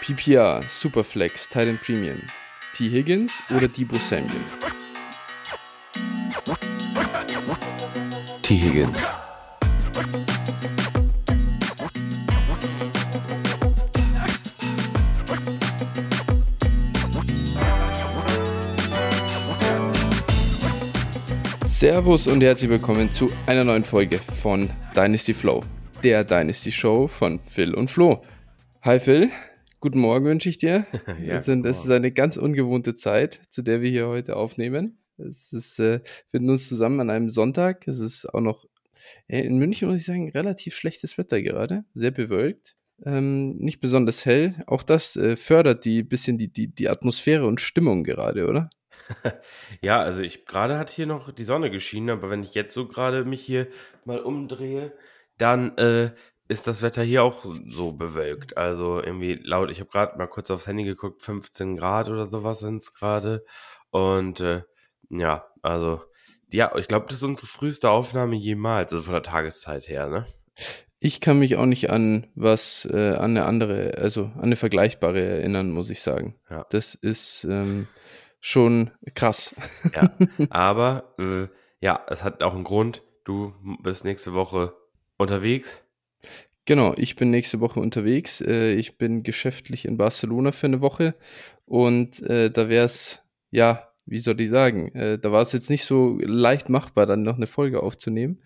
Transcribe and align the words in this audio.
PPR, 0.00 0.62
Superflex, 0.66 1.46
Titan 1.46 1.78
Premium, 1.78 2.22
T. 2.74 2.88
Higgins 2.88 3.42
oder 3.54 3.68
Debo 3.68 3.96
Samuel? 3.98 4.40
T. 8.40 8.56
Higgins. 8.56 9.12
Servus 21.66 22.26
und 22.26 22.42
herzlich 22.42 22.70
willkommen 22.70 23.10
zu 23.10 23.30
einer 23.46 23.64
neuen 23.64 23.84
Folge 23.84 24.18
von 24.18 24.70
Dynasty 24.96 25.34
Flow, 25.34 25.60
der 26.02 26.24
Dynasty 26.24 26.72
Show 26.72 27.06
von 27.06 27.38
Phil 27.38 27.74
und 27.74 27.90
Flo. 27.90 28.22
Hi 28.82 28.98
Phil, 28.98 29.30
guten 29.80 29.98
Morgen 29.98 30.26
wünsche 30.26 30.48
ich 30.48 30.58
dir. 30.58 30.86
ja, 31.24 31.36
es, 31.36 31.46
sind, 31.46 31.66
es 31.66 31.84
ist 31.84 31.90
eine 31.90 32.12
ganz 32.12 32.36
ungewohnte 32.36 32.94
Zeit, 32.94 33.40
zu 33.48 33.62
der 33.62 33.80
wir 33.80 33.90
hier 33.90 34.08
heute 34.08 34.36
aufnehmen. 34.36 34.98
Es 35.18 35.52
ist, 35.52 35.78
äh, 35.78 36.00
wir 36.00 36.30
finden 36.30 36.50
uns 36.50 36.68
zusammen 36.68 37.00
an 37.00 37.10
einem 37.10 37.30
Sonntag. 37.30 37.88
Es 37.88 37.98
ist 37.98 38.26
auch 38.26 38.40
noch 38.40 38.66
äh, 39.26 39.40
in 39.40 39.58
München, 39.58 39.88
muss 39.88 40.00
ich 40.00 40.06
sagen, 40.06 40.30
relativ 40.30 40.74
schlechtes 40.74 41.18
Wetter 41.18 41.42
gerade, 41.42 41.84
sehr 41.94 42.10
bewölkt. 42.10 42.76
Ähm, 43.04 43.56
nicht 43.56 43.80
besonders 43.80 44.26
hell. 44.26 44.54
Auch 44.66 44.82
das 44.82 45.16
äh, 45.16 45.36
fördert 45.36 45.84
die 45.84 46.02
bisschen 46.02 46.36
die, 46.36 46.52
die, 46.52 46.68
die 46.68 46.88
Atmosphäre 46.88 47.46
und 47.46 47.60
Stimmung 47.60 48.04
gerade, 48.04 48.48
oder? 48.48 48.70
Ja, 49.80 50.00
also 50.02 50.20
ich 50.20 50.44
gerade 50.44 50.78
hat 50.78 50.90
hier 50.90 51.06
noch 51.06 51.32
die 51.32 51.44
Sonne 51.44 51.70
geschienen, 51.70 52.10
aber 52.10 52.30
wenn 52.30 52.42
ich 52.42 52.54
jetzt 52.54 52.74
so 52.74 52.86
gerade 52.86 53.24
mich 53.24 53.40
hier 53.40 53.66
mal 54.04 54.20
umdrehe, 54.20 54.92
dann 55.38 55.76
äh, 55.78 56.12
ist 56.50 56.66
das 56.66 56.82
Wetter 56.82 57.02
hier 57.02 57.22
auch 57.22 57.44
so 57.68 57.92
bewölkt. 57.92 58.56
Also 58.56 59.02
irgendwie 59.02 59.34
laut, 59.34 59.70
ich 59.70 59.80
habe 59.80 59.90
gerade 59.90 60.18
mal 60.18 60.26
kurz 60.26 60.50
aufs 60.50 60.66
Handy 60.66 60.84
geguckt, 60.84 61.22
15 61.22 61.76
Grad 61.76 62.08
oder 62.08 62.26
sowas 62.26 62.58
sind 62.58 62.76
es 62.76 62.92
gerade. 62.92 63.44
Und 63.90 64.40
äh, 64.40 64.62
ja, 65.08 65.46
also 65.62 66.02
ja, 66.52 66.76
ich 66.76 66.88
glaube, 66.88 67.06
das 67.08 67.18
ist 67.18 67.22
unsere 67.22 67.46
früheste 67.46 67.90
Aufnahme 67.90 68.36
jemals, 68.36 68.92
also 68.92 69.04
von 69.04 69.14
der 69.14 69.22
Tageszeit 69.22 69.88
her, 69.88 70.08
ne? 70.08 70.26
Ich 70.98 71.20
kann 71.20 71.38
mich 71.38 71.56
auch 71.56 71.66
nicht 71.66 71.88
an 71.88 72.26
was, 72.34 72.86
äh, 72.90 73.14
an 73.14 73.30
eine 73.30 73.46
andere, 73.46 73.94
also 73.96 74.24
an 74.24 74.42
eine 74.42 74.56
vergleichbare 74.56 75.20
erinnern, 75.20 75.70
muss 75.70 75.88
ich 75.88 76.02
sagen. 76.02 76.34
Ja. 76.50 76.66
Das 76.68 76.94
ist, 76.94 77.44
ähm, 77.48 77.86
schon 78.40 78.90
krass. 79.14 79.54
Ja, 79.94 80.10
aber 80.50 81.14
äh, 81.18 81.46
ja, 81.80 82.04
es 82.08 82.24
hat 82.24 82.42
auch 82.42 82.54
einen 82.54 82.64
Grund. 82.64 83.02
Du 83.24 83.54
bist 83.82 84.04
nächste 84.04 84.32
Woche 84.34 84.74
unterwegs. 85.18 85.86
Genau, 86.66 86.94
ich 86.96 87.16
bin 87.16 87.30
nächste 87.30 87.60
Woche 87.60 87.80
unterwegs. 87.80 88.40
Äh, 88.40 88.74
ich 88.74 88.98
bin 88.98 89.22
geschäftlich 89.22 89.84
in 89.84 89.96
Barcelona 89.96 90.52
für 90.52 90.66
eine 90.66 90.80
Woche 90.80 91.14
und 91.66 92.22
äh, 92.22 92.50
da 92.50 92.68
wäre 92.68 92.86
es 92.86 93.20
ja 93.50 93.90
wie 94.10 94.18
soll 94.18 94.40
ich 94.40 94.50
sagen, 94.50 94.92
äh, 94.94 95.18
da 95.18 95.30
war 95.30 95.42
es 95.42 95.52
jetzt 95.52 95.70
nicht 95.70 95.84
so 95.84 96.18
leicht 96.20 96.68
machbar, 96.68 97.06
dann 97.06 97.22
noch 97.22 97.36
eine 97.36 97.46
Folge 97.46 97.80
aufzunehmen. 97.82 98.42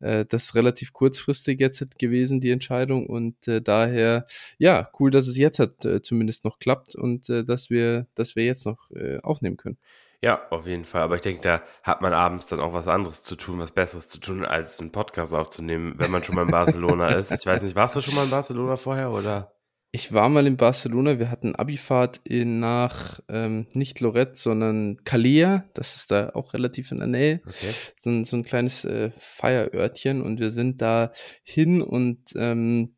Äh, 0.00 0.24
das 0.26 0.46
ist 0.46 0.54
relativ 0.56 0.92
kurzfristig 0.92 1.60
jetzt 1.60 1.98
gewesen, 2.00 2.40
die 2.40 2.50
Entscheidung. 2.50 3.06
Und 3.06 3.46
äh, 3.46 3.62
daher, 3.62 4.26
ja, 4.58 4.90
cool, 4.98 5.12
dass 5.12 5.28
es 5.28 5.36
jetzt 5.36 5.60
hat, 5.60 5.84
äh, 5.84 6.02
zumindest 6.02 6.44
noch 6.44 6.58
klappt 6.58 6.96
und 6.96 7.28
äh, 7.28 7.44
dass 7.44 7.70
wir, 7.70 8.08
dass 8.16 8.34
wir 8.34 8.44
jetzt 8.44 8.66
noch 8.66 8.90
äh, 8.90 9.18
aufnehmen 9.22 9.56
können. 9.56 9.78
Ja, 10.24 10.40
auf 10.48 10.66
jeden 10.66 10.86
Fall. 10.86 11.02
Aber 11.02 11.16
ich 11.16 11.20
denke, 11.20 11.42
da 11.42 11.60
hat 11.82 12.00
man 12.00 12.14
abends 12.14 12.46
dann 12.46 12.58
auch 12.58 12.72
was 12.72 12.88
anderes 12.88 13.22
zu 13.22 13.36
tun, 13.36 13.58
was 13.58 13.72
Besseres 13.72 14.08
zu 14.08 14.18
tun, 14.18 14.42
als 14.46 14.80
einen 14.80 14.90
Podcast 14.90 15.34
aufzunehmen, 15.34 15.96
wenn 15.98 16.10
man 16.10 16.24
schon 16.24 16.34
mal 16.34 16.46
in 16.46 16.50
Barcelona 16.50 17.08
ist. 17.08 17.30
Ich 17.30 17.44
weiß 17.44 17.60
nicht, 17.60 17.76
warst 17.76 17.94
du 17.94 18.00
schon 18.00 18.14
mal 18.14 18.24
in 18.24 18.30
Barcelona 18.30 18.78
vorher 18.78 19.10
oder? 19.10 19.52
Ich 19.92 20.14
war 20.14 20.30
mal 20.30 20.46
in 20.46 20.56
Barcelona, 20.56 21.18
wir 21.18 21.30
hatten 21.30 21.54
Abifahrt 21.54 22.22
in, 22.24 22.58
nach 22.58 23.20
ähm, 23.28 23.66
nicht 23.74 24.00
Lorette, 24.00 24.34
sondern 24.34 24.96
Calea, 25.04 25.66
das 25.74 25.94
ist 25.94 26.10
da 26.10 26.30
auch 26.30 26.54
relativ 26.54 26.90
in 26.90 27.00
der 27.00 27.06
Nähe, 27.06 27.42
okay. 27.46 27.74
so, 27.98 28.08
ein, 28.08 28.24
so 28.24 28.38
ein 28.38 28.44
kleines 28.44 28.86
äh, 28.86 29.10
Feierörtchen 29.18 30.22
und 30.22 30.40
wir 30.40 30.50
sind 30.50 30.80
da 30.80 31.12
hin 31.42 31.82
und 31.82 32.32
ähm, 32.34 32.96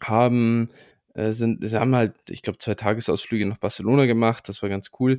haben 0.00 0.70
äh, 1.14 1.32
sind, 1.32 1.68
sie 1.68 1.78
haben 1.78 1.96
halt, 1.96 2.14
ich 2.30 2.42
glaube, 2.42 2.58
zwei 2.58 2.74
Tagesausflüge 2.74 3.46
nach 3.46 3.58
Barcelona 3.58 4.06
gemacht, 4.06 4.48
das 4.48 4.62
war 4.62 4.68
ganz 4.68 4.90
cool, 5.00 5.18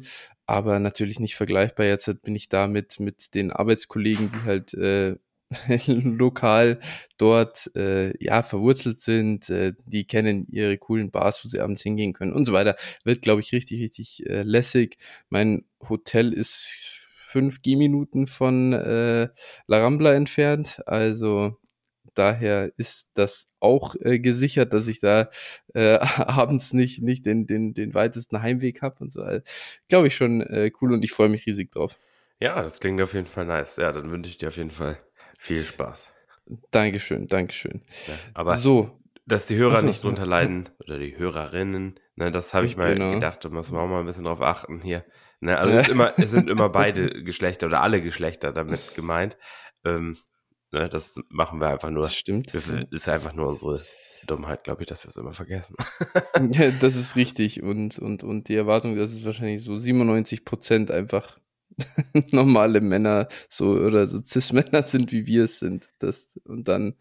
aber 0.52 0.80
natürlich 0.80 1.20
nicht 1.20 1.36
vergleichbar. 1.36 1.86
Jetzt 1.86 2.22
bin 2.24 2.36
ich 2.36 2.50
da 2.50 2.68
mit, 2.68 3.00
mit 3.00 3.34
den 3.34 3.52
Arbeitskollegen, 3.52 4.32
die 4.32 4.46
halt 4.46 4.74
äh, 4.74 5.16
lokal 5.88 6.80
dort 7.18 7.72
äh, 7.76 8.14
ja 8.24 8.44
verwurzelt 8.44 9.00
sind, 9.00 9.50
äh, 9.50 9.74
die 9.86 10.06
kennen 10.06 10.48
ihre 10.50 10.78
coolen 10.78 11.12
Bars, 11.12 11.44
wo 11.44 11.48
sie 11.48 11.60
abends 11.60 11.84
hingehen 11.84 12.14
können 12.14 12.34
und 12.34 12.46
so 12.46 12.54
weiter. 12.54 12.76
Wird, 13.04 13.22
glaube 13.22 13.42
ich, 13.42 13.52
richtig, 13.54 13.82
richtig 13.82 14.26
äh, 14.28 14.42
lässig. 14.44 14.98
Mein 15.30 15.66
Hotel 15.88 16.34
ist 16.34 16.68
fünf 17.32 17.62
Gehminuten 17.62 18.28
von 18.28 18.74
äh, 18.74 19.30
La 19.68 19.80
Rambla 19.80 20.14
entfernt, 20.14 20.82
also 20.86 21.58
daher 22.14 22.72
ist 22.78 23.12
das 23.14 23.48
auch 23.60 23.96
äh, 24.00 24.20
gesichert, 24.20 24.74
dass 24.74 24.88
ich 24.88 25.00
da 25.00 25.30
äh, 25.74 25.98
abends 26.18 26.74
nicht, 26.74 27.02
nicht 27.02 27.26
den, 27.26 27.48
den, 27.48 27.74
den 27.74 27.94
weitesten 27.94 28.42
Heimweg 28.42 28.82
habe 28.82 28.98
und 29.00 29.12
so. 29.12 29.22
Also, 29.22 29.42
Glaube 29.90 30.08
ich 30.08 30.16
schon 30.16 30.42
äh, 30.42 30.72
cool 30.82 30.94
und 30.94 31.04
ich 31.04 31.12
freue 31.12 31.30
mich 31.30 31.46
riesig 31.46 31.72
drauf. 31.72 31.98
Ja, 32.40 32.62
das 32.62 32.80
klingt 32.80 33.02
auf 33.02 33.14
jeden 33.14 33.28
Fall 33.28 33.46
nice. 33.46 33.76
Ja, 33.78 33.92
dann 33.92 34.12
wünsche 34.12 34.30
ich 34.30 34.38
dir 34.38 34.50
auf 34.50 34.58
jeden 34.58 34.72
Fall 34.72 34.98
viel 35.38 35.64
Spaß. 35.64 36.08
Dankeschön, 36.72 37.28
Dankeschön. 37.28 37.82
Ja, 38.08 38.14
aber 38.34 38.58
so. 38.58 39.00
dass 39.26 39.46
die 39.46 39.56
Hörer 39.56 39.76
also, 39.76 39.88
nicht 39.88 40.04
drunter 40.04 40.26
leiden 40.26 40.70
oder 40.80 40.98
die 40.98 41.18
Hörerinnen, 41.18 42.00
ne, 42.16 42.32
das 42.32 42.54
habe 42.54 42.66
ich 42.66 42.76
mal 42.78 42.94
genau. 42.94 43.14
gedacht, 43.14 43.46
da 43.46 43.50
muss 43.50 43.72
man 43.72 43.82
auch 43.82 43.88
mal 43.88 44.00
ein 44.00 44.06
bisschen 44.06 44.24
drauf 44.24 44.42
achten 44.42 44.82
hier. 44.82 45.06
Ne, 45.40 45.58
also 45.58 45.74
es, 45.74 45.88
immer, 45.88 46.14
es 46.18 46.32
sind 46.32 46.50
immer 46.50 46.70
beide 46.70 47.24
Geschlechter 47.24 47.68
oder 47.68 47.82
alle 47.82 48.02
Geschlechter 48.02 48.52
damit 48.52 48.96
gemeint. 48.96 49.38
Ähm, 49.86 50.18
ne, 50.72 50.90
das 50.90 51.16
machen 51.30 51.60
wir 51.60 51.68
einfach 51.68 51.90
nur. 51.90 52.04
Das 52.04 52.16
stimmt. 52.16 52.54
Das 52.54 52.70
ist 52.92 53.10
einfach 53.10 53.34
nur 53.34 53.48
unsere 53.48 53.82
Dummheit, 54.28 54.64
glaube 54.64 54.84
ich, 54.84 54.88
dass 54.88 55.06
wir 55.06 55.10
es 55.10 55.18
immer 55.18 55.34
vergessen. 55.34 55.76
ja, 56.54 56.72
das 56.72 56.96
ist 56.96 57.16
richtig. 57.16 57.64
Und, 57.64 58.00
und, 58.00 58.24
und 58.24 58.50
die 58.50 58.56
Erwartung, 58.56 58.96
dass 58.96 59.14
es 59.14 59.26
wahrscheinlich 59.26 59.64
so 59.64 59.78
97 59.78 60.46
Prozent 60.46 60.92
einfach 60.92 61.40
normale 62.32 62.82
Männer 62.82 63.28
so 63.50 63.72
oder 63.72 64.08
so 64.08 64.22
Cis-Männer 64.24 64.84
sind, 64.84 65.12
wie 65.12 65.26
wir 65.28 65.46
es 65.46 65.60
sind. 65.60 65.90
Das, 66.00 66.40
und 66.46 66.68
dann 66.68 66.96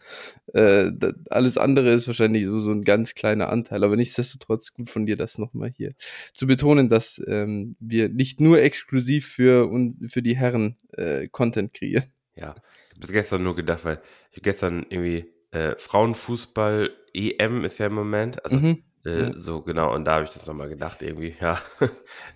äh, 0.54 0.91
das, 0.94 1.14
alles 1.30 1.59
andere 1.59 1.92
ist 1.92 2.06
wahrscheinlich 2.06 2.47
so, 2.47 2.59
so 2.59 2.70
ein 2.70 2.84
ganz 2.84 3.14
kleiner 3.14 3.48
Anteil. 3.50 3.84
Aber 3.84 3.97
nichtsdestotrotz 3.97 4.72
gut 4.72 4.88
von 4.88 5.06
dir, 5.06 5.16
das 5.16 5.38
nochmal 5.38 5.72
hier 5.76 5.92
zu 6.32 6.47
betonen, 6.47 6.88
dass 6.88 7.22
ähm, 7.26 7.76
wir 7.80 8.09
nicht 8.09 8.41
nur 8.41 8.60
exklusiv 8.60 9.26
für, 9.26 9.69
und 9.69 10.10
für 10.10 10.22
die 10.22 10.36
Herren 10.36 10.76
äh, 10.92 11.28
Content 11.28 11.75
kreieren. 11.75 12.06
Ja, 12.36 12.54
ich 12.97 13.03
habe 13.03 13.12
gestern 13.12 13.43
nur 13.43 13.56
gedacht, 13.56 13.84
weil 13.84 14.01
ich 14.33 14.43
gestern 14.43 14.87
irgendwie 14.89 15.33
äh, 15.51 15.75
Frauenfußball 15.78 16.91
EM 17.12 17.65
ist 17.65 17.78
ja 17.78 17.87
im 17.87 17.95
Moment, 17.95 18.45
also 18.45 18.56
mhm. 18.56 18.84
Äh, 19.05 19.33
so, 19.34 19.62
genau, 19.62 19.95
und 19.95 20.05
da 20.05 20.17
habe 20.17 20.25
ich 20.25 20.31
das 20.31 20.47
nochmal 20.47 20.69
gedacht, 20.69 21.01
irgendwie, 21.01 21.34
ja, 21.41 21.59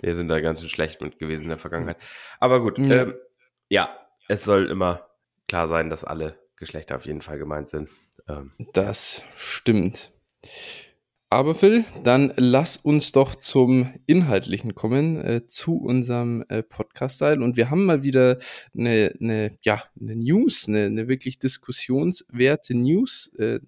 wir 0.00 0.16
sind 0.16 0.28
da 0.28 0.40
ganz 0.40 0.60
schön 0.60 0.68
schlecht 0.68 1.00
mit 1.00 1.18
gewesen 1.18 1.42
in 1.42 1.48
der 1.50 1.58
Vergangenheit. 1.58 1.98
Aber 2.40 2.60
gut, 2.60 2.78
ja. 2.78 3.02
Ähm, 3.02 3.14
ja, 3.68 3.98
es 4.28 4.44
soll 4.44 4.70
immer 4.70 5.06
klar 5.48 5.68
sein, 5.68 5.90
dass 5.90 6.04
alle 6.04 6.38
Geschlechter 6.56 6.96
auf 6.96 7.06
jeden 7.06 7.20
Fall 7.20 7.38
gemeint 7.38 7.68
sind. 7.68 7.90
Ähm, 8.28 8.52
das 8.72 9.22
stimmt. 9.36 10.12
Aber 11.34 11.56
Phil, 11.56 11.84
dann 12.04 12.32
lass 12.36 12.76
uns 12.76 13.10
doch 13.10 13.34
zum 13.34 13.92
Inhaltlichen 14.06 14.76
kommen, 14.76 15.20
äh, 15.20 15.44
zu 15.48 15.78
unserem 15.78 16.44
äh, 16.48 16.62
Podcast-Teil. 16.62 17.42
Und 17.42 17.56
wir 17.56 17.70
haben 17.70 17.86
mal 17.86 18.04
wieder 18.04 18.38
eine, 18.72 19.12
eine, 19.20 19.58
ja, 19.62 19.82
eine 20.00 20.14
News, 20.14 20.68
eine, 20.68 20.84
eine 20.84 21.08
wirklich 21.08 21.40
diskussionswerte 21.40 22.76
News 22.76 23.32
äh, 23.36 23.58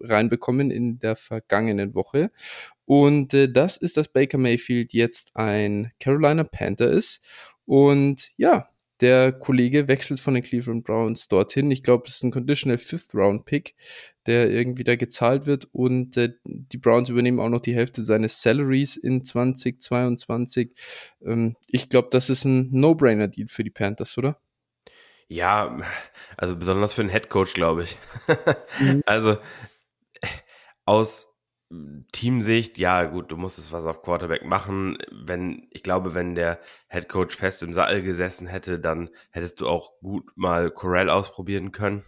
reinbekommen 0.00 0.70
in 0.70 0.98
der 0.98 1.14
vergangenen 1.14 1.94
Woche. 1.94 2.30
Und 2.86 3.34
äh, 3.34 3.52
das 3.52 3.76
ist, 3.76 3.98
dass 3.98 4.08
Baker 4.08 4.38
Mayfield 4.38 4.94
jetzt 4.94 5.36
ein 5.36 5.92
Carolina 6.00 6.44
Panther 6.44 6.88
ist. 6.88 7.22
Und 7.66 8.30
ja, 8.38 8.69
der 9.00 9.32
Kollege 9.32 9.88
wechselt 9.88 10.20
von 10.20 10.34
den 10.34 10.42
Cleveland 10.42 10.84
Browns 10.84 11.28
dorthin. 11.28 11.70
Ich 11.70 11.82
glaube, 11.82 12.04
es 12.06 12.16
ist 12.16 12.22
ein 12.22 12.30
Conditional 12.30 12.78
Fifth 12.78 13.14
Round 13.14 13.44
Pick, 13.44 13.74
der 14.26 14.50
irgendwie 14.50 14.84
da 14.84 14.96
gezahlt 14.96 15.46
wird 15.46 15.68
und 15.72 16.16
äh, 16.16 16.34
die 16.44 16.78
Browns 16.78 17.08
übernehmen 17.08 17.40
auch 17.40 17.48
noch 17.48 17.60
die 17.60 17.74
Hälfte 17.74 18.02
seines 18.02 18.42
Salaries 18.42 18.96
in 18.96 19.24
2022. 19.24 20.72
Ähm, 21.24 21.56
ich 21.68 21.88
glaube, 21.88 22.08
das 22.10 22.30
ist 22.30 22.44
ein 22.44 22.68
No-Brainer-Deal 22.72 23.48
für 23.48 23.64
die 23.64 23.70
Panthers, 23.70 24.18
oder? 24.18 24.40
Ja, 25.28 25.78
also 26.36 26.56
besonders 26.56 26.92
für 26.92 27.02
den 27.02 27.10
Head 27.10 27.28
Coach, 27.28 27.54
glaube 27.54 27.84
ich. 27.84 27.96
mhm. 28.80 29.02
Also 29.06 29.38
aus 30.84 31.29
Teamsicht, 32.10 32.78
ja 32.78 33.04
gut, 33.04 33.30
du 33.30 33.36
musstest 33.36 33.72
was 33.72 33.84
auf 33.84 34.02
Quarterback 34.02 34.44
machen. 34.44 34.98
Wenn, 35.12 35.68
ich 35.70 35.84
glaube, 35.84 36.14
wenn 36.14 36.34
der 36.34 36.58
Head 36.88 37.08
Coach 37.08 37.36
fest 37.36 37.62
im 37.62 37.72
Saal 37.72 38.02
gesessen 38.02 38.48
hätte, 38.48 38.80
dann 38.80 39.10
hättest 39.30 39.60
du 39.60 39.68
auch 39.68 39.92
gut 40.00 40.28
mal 40.34 40.70
Corell 40.70 41.08
ausprobieren 41.08 41.70
können. 41.70 42.02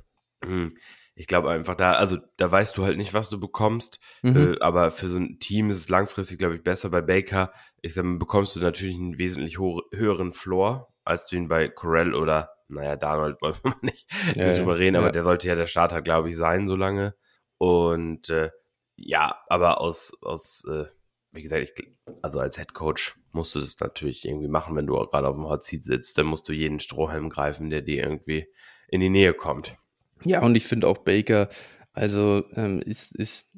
Hm. 0.44 0.76
ich 1.14 1.28
glaube 1.28 1.50
einfach 1.50 1.76
da, 1.76 1.92
also 1.92 2.18
da 2.36 2.50
weißt 2.50 2.76
du 2.76 2.82
halt 2.82 2.96
nicht, 2.96 3.14
was 3.14 3.28
du 3.28 3.38
bekommst, 3.38 4.00
mhm. 4.22 4.54
äh, 4.54 4.60
aber 4.60 4.90
für 4.90 5.06
so 5.06 5.18
ein 5.18 5.38
Team 5.38 5.70
ist 5.70 5.76
es 5.76 5.88
langfristig, 5.88 6.38
glaube 6.38 6.56
ich, 6.56 6.64
besser. 6.64 6.90
Bei 6.90 7.00
Baker, 7.00 7.52
ich 7.80 7.94
sag 7.94 8.04
mal, 8.04 8.18
bekommst 8.18 8.56
du 8.56 8.60
natürlich 8.60 8.96
einen 8.96 9.18
wesentlich 9.18 9.58
höheren 9.58 10.32
Floor, 10.32 10.92
als 11.04 11.26
du 11.26 11.36
ihn 11.36 11.46
bei 11.46 11.68
Corell 11.68 12.14
oder, 12.14 12.50
naja, 12.66 12.96
Donald 12.96 13.40
wollen 13.40 13.54
wir 13.62 13.76
nicht, 13.82 14.10
ja, 14.34 14.48
nicht 14.48 14.58
drüber 14.58 14.78
reden, 14.78 14.96
ja. 14.96 15.00
aber 15.00 15.12
der 15.12 15.22
sollte 15.22 15.46
ja 15.46 15.54
der 15.54 15.68
Starter, 15.68 16.02
glaube 16.02 16.30
ich, 16.30 16.36
sein, 16.36 16.66
so 16.66 16.74
lange. 16.74 17.14
Und 17.58 18.28
äh, 18.30 18.50
ja, 18.96 19.36
aber 19.48 19.80
aus, 19.80 20.12
aus 20.22 20.64
äh, 20.70 20.86
wie 21.32 21.42
gesagt, 21.42 21.62
ich, 21.78 21.94
also 22.22 22.38
als 22.40 22.56
Head 22.56 22.74
Coach 22.74 23.16
musst 23.32 23.54
du 23.54 23.60
das 23.60 23.78
natürlich 23.80 24.26
irgendwie 24.26 24.48
machen, 24.48 24.76
wenn 24.76 24.86
du 24.86 24.94
gerade 24.94 25.28
auf 25.28 25.34
dem 25.34 25.48
Hot 25.48 25.64
Seat 25.64 25.84
sitzt, 25.84 26.18
dann 26.18 26.26
musst 26.26 26.48
du 26.48 26.52
jeden 26.52 26.80
Strohhalm 26.80 27.30
greifen, 27.30 27.70
der 27.70 27.80
dir 27.80 28.02
irgendwie 28.02 28.46
in 28.88 29.00
die 29.00 29.08
Nähe 29.08 29.32
kommt. 29.32 29.76
Ja, 30.24 30.42
und 30.42 30.54
ich 30.54 30.66
finde 30.66 30.86
auch 30.86 30.98
Baker, 30.98 31.48
also 31.92 32.44
ähm, 32.54 32.80
ist, 32.80 33.16
ist 33.16 33.50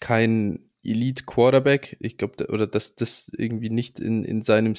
kein 0.00 0.70
Elite 0.84 1.24
Quarterback. 1.24 1.96
Ich 2.00 2.16
glaube, 2.16 2.46
oder 2.48 2.66
dass 2.66 2.94
das 2.94 3.30
irgendwie 3.36 3.70
nicht 3.70 4.00
in, 4.00 4.24
in 4.24 4.42
seinem, 4.42 4.74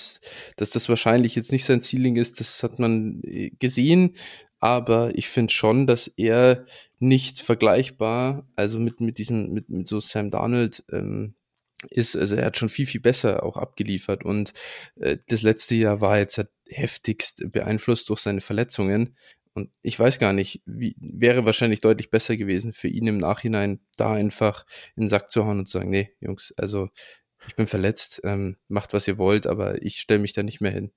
dass 0.55 0.69
das 0.69 0.89
wahrscheinlich 0.89 1.35
jetzt 1.35 1.51
nicht 1.51 1.65
sein 1.65 1.81
Ceiling 1.81 2.15
ist, 2.15 2.39
das 2.39 2.63
hat 2.63 2.79
man 2.79 3.21
äh, 3.23 3.51
gesehen. 3.59 4.15
Aber 4.59 5.15
ich 5.15 5.27
finde 5.27 5.53
schon, 5.53 5.85
dass 5.87 6.07
er 6.07 6.65
nicht 6.99 7.41
vergleichbar, 7.41 8.47
also 8.55 8.79
mit, 8.79 9.01
mit 9.01 9.17
diesem, 9.17 9.51
mit, 9.51 9.69
mit 9.69 9.87
so 9.87 9.99
Sam 9.99 10.31
Darnold, 10.31 10.83
ähm, 10.91 11.35
ist, 11.89 12.15
also 12.15 12.35
er 12.35 12.45
hat 12.45 12.57
schon 12.57 12.69
viel, 12.69 12.85
viel 12.85 13.01
besser 13.01 13.43
auch 13.43 13.57
abgeliefert 13.57 14.25
und 14.25 14.53
äh, 14.95 15.17
das 15.27 15.41
letzte 15.41 15.75
Jahr 15.75 16.01
war 16.01 16.17
jetzt 16.17 16.37
halt 16.37 16.49
heftigst 16.67 17.51
beeinflusst 17.51 18.09
durch 18.09 18.19
seine 18.19 18.41
Verletzungen. 18.41 19.15
Und 19.53 19.71
ich 19.81 19.97
weiß 19.97 20.19
gar 20.19 20.33
nicht, 20.33 20.61
wie, 20.65 20.95
wäre 20.99 21.45
wahrscheinlich 21.45 21.79
deutlich 21.79 22.09
besser 22.09 22.35
gewesen 22.35 22.73
für 22.73 22.89
ihn 22.89 23.07
im 23.07 23.17
Nachhinein, 23.17 23.79
da 23.95 24.13
einfach 24.13 24.65
in 24.97 25.03
den 25.03 25.07
Sack 25.07 25.31
zu 25.31 25.45
hauen 25.45 25.59
und 25.59 25.67
zu 25.67 25.77
sagen, 25.77 25.89
nee, 25.89 26.11
Jungs, 26.19 26.53
also 26.57 26.89
ich 27.47 27.55
bin 27.55 27.67
verletzt, 27.67 28.21
ähm, 28.25 28.57
macht 28.67 28.93
was 28.93 29.07
ihr 29.07 29.17
wollt, 29.17 29.47
aber 29.47 29.81
ich 29.81 29.97
stelle 29.99 30.19
mich 30.19 30.33
da 30.33 30.43
nicht 30.43 30.59
mehr 30.59 30.71
hin. 30.71 30.91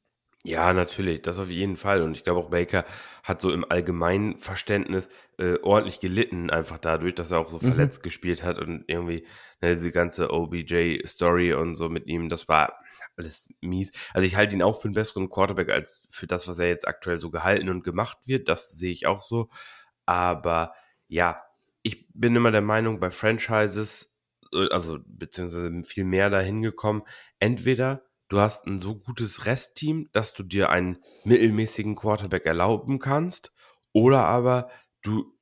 Ja, 0.44 0.72
natürlich, 0.72 1.22
das 1.22 1.38
auf 1.38 1.50
jeden 1.50 1.76
Fall. 1.76 2.00
Und 2.00 2.16
ich 2.16 2.22
glaube 2.22 2.38
auch 2.40 2.50
Baker 2.50 2.84
hat 3.24 3.40
so 3.40 3.50
im 3.50 3.68
allgemeinen 3.68 4.38
Verständnis 4.38 5.08
äh, 5.36 5.58
ordentlich 5.62 5.98
gelitten, 5.98 6.48
einfach 6.48 6.78
dadurch, 6.78 7.14
dass 7.16 7.32
er 7.32 7.40
auch 7.40 7.50
so 7.50 7.56
mhm. 7.56 7.72
verletzt 7.72 8.02
gespielt 8.04 8.44
hat 8.44 8.58
und 8.58 8.84
irgendwie 8.86 9.26
ne, 9.60 9.74
diese 9.74 9.90
ganze 9.90 10.30
OBJ-Story 10.30 11.54
und 11.54 11.74
so 11.74 11.88
mit 11.88 12.06
ihm, 12.06 12.28
das 12.28 12.48
war 12.48 12.78
alles 13.16 13.48
mies. 13.60 13.92
Also 14.14 14.26
ich 14.26 14.36
halte 14.36 14.54
ihn 14.54 14.62
auch 14.62 14.80
für 14.80 14.86
einen 14.86 14.94
besseren 14.94 15.28
Quarterback 15.28 15.70
als 15.70 16.02
für 16.08 16.28
das, 16.28 16.46
was 16.46 16.60
er 16.60 16.68
jetzt 16.68 16.86
aktuell 16.86 17.18
so 17.18 17.30
gehalten 17.30 17.68
und 17.68 17.82
gemacht 17.82 18.18
wird. 18.24 18.48
Das 18.48 18.70
sehe 18.70 18.92
ich 18.92 19.06
auch 19.06 19.20
so. 19.20 19.48
Aber 20.06 20.72
ja, 21.08 21.42
ich 21.82 22.06
bin 22.14 22.36
immer 22.36 22.52
der 22.52 22.62
Meinung, 22.62 23.00
bei 23.00 23.10
Franchises, 23.10 24.14
äh, 24.52 24.68
also 24.70 24.98
beziehungsweise 25.04 25.82
viel 25.82 26.04
mehr 26.04 26.30
dahin 26.30 26.62
gekommen, 26.62 27.02
entweder 27.40 28.07
du 28.28 28.38
hast 28.38 28.66
ein 28.66 28.78
so 28.78 28.94
gutes 28.94 29.46
Restteam, 29.46 30.08
dass 30.12 30.34
du 30.34 30.42
dir 30.42 30.70
einen 30.70 30.98
mittelmäßigen 31.24 31.96
Quarterback 31.96 32.46
erlauben 32.46 32.98
kannst, 32.98 33.52
oder 33.92 34.24
aber 34.24 34.68
du 35.02 35.34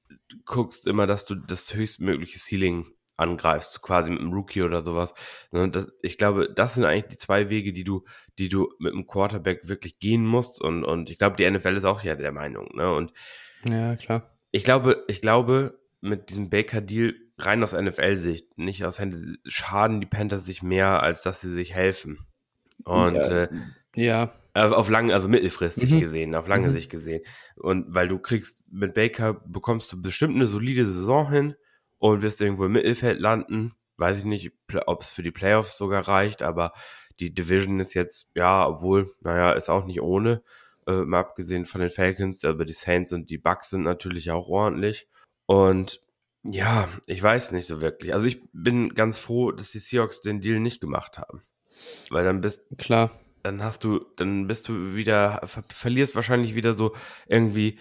guckst 0.44 0.86
immer, 0.86 1.06
dass 1.06 1.24
du 1.24 1.34
das 1.34 1.74
höchstmögliche 1.74 2.38
Ceiling 2.38 2.86
angreifst, 3.16 3.82
quasi 3.82 4.10
mit 4.10 4.20
einem 4.20 4.32
Rookie 4.32 4.62
oder 4.62 4.82
sowas. 4.82 5.14
Ne, 5.50 5.70
ich 6.02 6.18
glaube, 6.18 6.52
das 6.54 6.74
sind 6.74 6.84
eigentlich 6.84 7.06
die 7.06 7.16
zwei 7.16 7.48
Wege, 7.48 7.72
die 7.72 7.84
du, 7.84 8.04
die 8.38 8.48
du 8.48 8.68
mit 8.78 8.92
einem 8.92 9.06
Quarterback 9.06 9.68
wirklich 9.68 9.98
gehen 9.98 10.26
musst. 10.26 10.60
Und, 10.60 10.84
und 10.84 11.10
ich 11.10 11.18
glaube, 11.18 11.36
die 11.36 11.50
NFL 11.50 11.76
ist 11.76 11.84
auch 11.84 12.02
ja 12.02 12.14
der 12.14 12.32
Meinung. 12.32 12.68
Ne? 12.74 12.92
Und 12.92 13.12
ja, 13.68 13.96
klar. 13.96 14.36
Ich 14.50 14.64
glaube, 14.64 15.04
ich 15.08 15.20
glaube, 15.20 15.80
mit 16.00 16.30
diesem 16.30 16.50
Baker-Deal 16.50 17.14
rein 17.38 17.62
aus 17.62 17.72
NFL-Sicht, 17.72 18.56
nicht 18.58 18.84
aus 18.84 18.98
Hände, 18.98 19.18
schaden 19.44 20.00
die 20.00 20.06
Panthers 20.06 20.44
sich 20.44 20.62
mehr, 20.62 21.02
als 21.02 21.22
dass 21.22 21.40
sie 21.40 21.52
sich 21.52 21.74
helfen. 21.74 22.26
Und 22.86 23.16
ja. 23.16 23.44
Äh, 23.44 23.48
ja. 23.96 24.32
Auf 24.54 24.88
lange, 24.88 25.12
also 25.12 25.28
mittelfristig 25.28 25.90
mhm. 25.90 26.00
gesehen, 26.00 26.34
auf 26.34 26.48
lange 26.48 26.68
mhm. 26.68 26.72
Sicht 26.72 26.90
gesehen. 26.90 27.22
Und 27.56 27.94
weil 27.94 28.08
du 28.08 28.18
kriegst, 28.18 28.64
mit 28.72 28.94
Baker 28.94 29.34
bekommst 29.34 29.92
du 29.92 30.00
bestimmt 30.00 30.34
eine 30.34 30.46
solide 30.46 30.86
Saison 30.86 31.30
hin 31.30 31.56
und 31.98 32.22
wirst 32.22 32.40
irgendwo 32.40 32.64
im 32.64 32.72
Mittelfeld 32.72 33.20
landen. 33.20 33.72
Weiß 33.98 34.18
ich 34.18 34.24
nicht, 34.24 34.52
ob 34.86 35.02
es 35.02 35.10
für 35.10 35.22
die 35.22 35.30
Playoffs 35.30 35.76
sogar 35.76 36.08
reicht, 36.08 36.42
aber 36.42 36.72
die 37.20 37.34
Division 37.34 37.80
ist 37.80 37.94
jetzt, 37.94 38.30
ja, 38.34 38.66
obwohl, 38.66 39.10
naja, 39.20 39.52
ist 39.52 39.68
auch 39.68 39.84
nicht 39.84 40.00
ohne. 40.00 40.42
Äh, 40.86 41.04
mal 41.04 41.20
abgesehen 41.20 41.66
von 41.66 41.80
den 41.80 41.90
Falcons, 41.90 42.44
aber 42.44 42.64
die 42.64 42.72
Saints 42.72 43.12
und 43.12 43.28
die 43.28 43.38
Bucks 43.38 43.70
sind 43.70 43.82
natürlich 43.82 44.30
auch 44.30 44.48
ordentlich. 44.48 45.08
Und 45.46 46.02
ja, 46.44 46.88
ich 47.06 47.22
weiß 47.22 47.52
nicht 47.52 47.66
so 47.66 47.80
wirklich. 47.80 48.14
Also 48.14 48.26
ich 48.26 48.40
bin 48.52 48.94
ganz 48.94 49.18
froh, 49.18 49.50
dass 49.52 49.72
die 49.72 49.80
Seahawks 49.80 50.20
den 50.20 50.40
Deal 50.40 50.60
nicht 50.60 50.80
gemacht 50.80 51.18
haben. 51.18 51.42
Weil 52.10 52.24
dann 52.24 52.40
bist 52.40 52.62
klar, 52.78 53.10
dann 53.42 53.62
hast 53.62 53.84
du, 53.84 54.04
dann 54.16 54.46
bist 54.46 54.68
du 54.68 54.94
wieder, 54.94 55.40
ver 55.44 55.64
verlierst 55.68 56.16
wahrscheinlich 56.16 56.54
wieder 56.54 56.74
so 56.74 56.94
irgendwie 57.26 57.78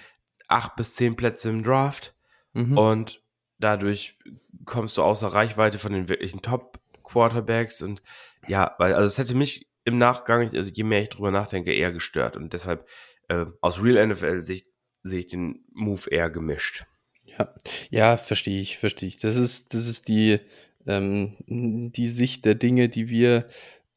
acht 0.48 0.76
bis 0.76 0.96
zehn 0.96 1.16
Plätze 1.16 1.50
im 1.50 1.64
Draft 1.64 2.16
mhm. 2.54 2.78
und 2.78 3.24
dadurch 3.60 4.18
kommst 4.66 4.98
du 4.98 5.04
außer 5.04 5.28
Reichweite 5.28 5.80
von 5.80 5.94
den 5.94 6.10
wirklichen 6.10 6.42
Top 6.42 6.80
Quarterbacks 7.04 7.82
und 7.82 8.02
ja, 8.48 8.76
weil 8.78 8.94
also 8.94 9.08
es 9.08 9.18
hätte 9.18 9.36
mich 9.36 9.68
im 9.86 9.98
Nachgang, 9.98 10.54
also 10.56 10.70
je 10.72 10.84
mehr 10.84 11.02
ich 11.02 11.10
drüber 11.10 11.32
nachdenke, 11.32 11.74
eher 11.74 11.92
gestört 11.92 12.36
und 12.36 12.54
deshalb 12.54 12.88
äh, 13.30 13.46
aus 13.62 13.82
Real 13.82 14.06
NFL 14.06 14.42
Sicht 14.42 14.68
sehe 15.04 15.20
ich 15.20 15.28
den 15.28 15.64
Move 15.74 16.10
eher 16.10 16.30
gemischt. 16.30 16.86
Ja, 17.26 17.54
ja, 17.90 18.18
verstehe 18.18 18.62
ich, 18.62 18.78
verstehe 18.78 19.10
ich. 19.10 19.18
Das 19.18 19.36
ist, 19.36 19.74
das 19.74 19.88
ist 19.88 20.08
die, 20.08 20.40
ähm, 20.88 21.36
die 21.48 22.08
Sicht 22.08 22.46
der 22.46 22.56
Dinge, 22.56 22.90
die 22.90 23.10
wir 23.10 23.48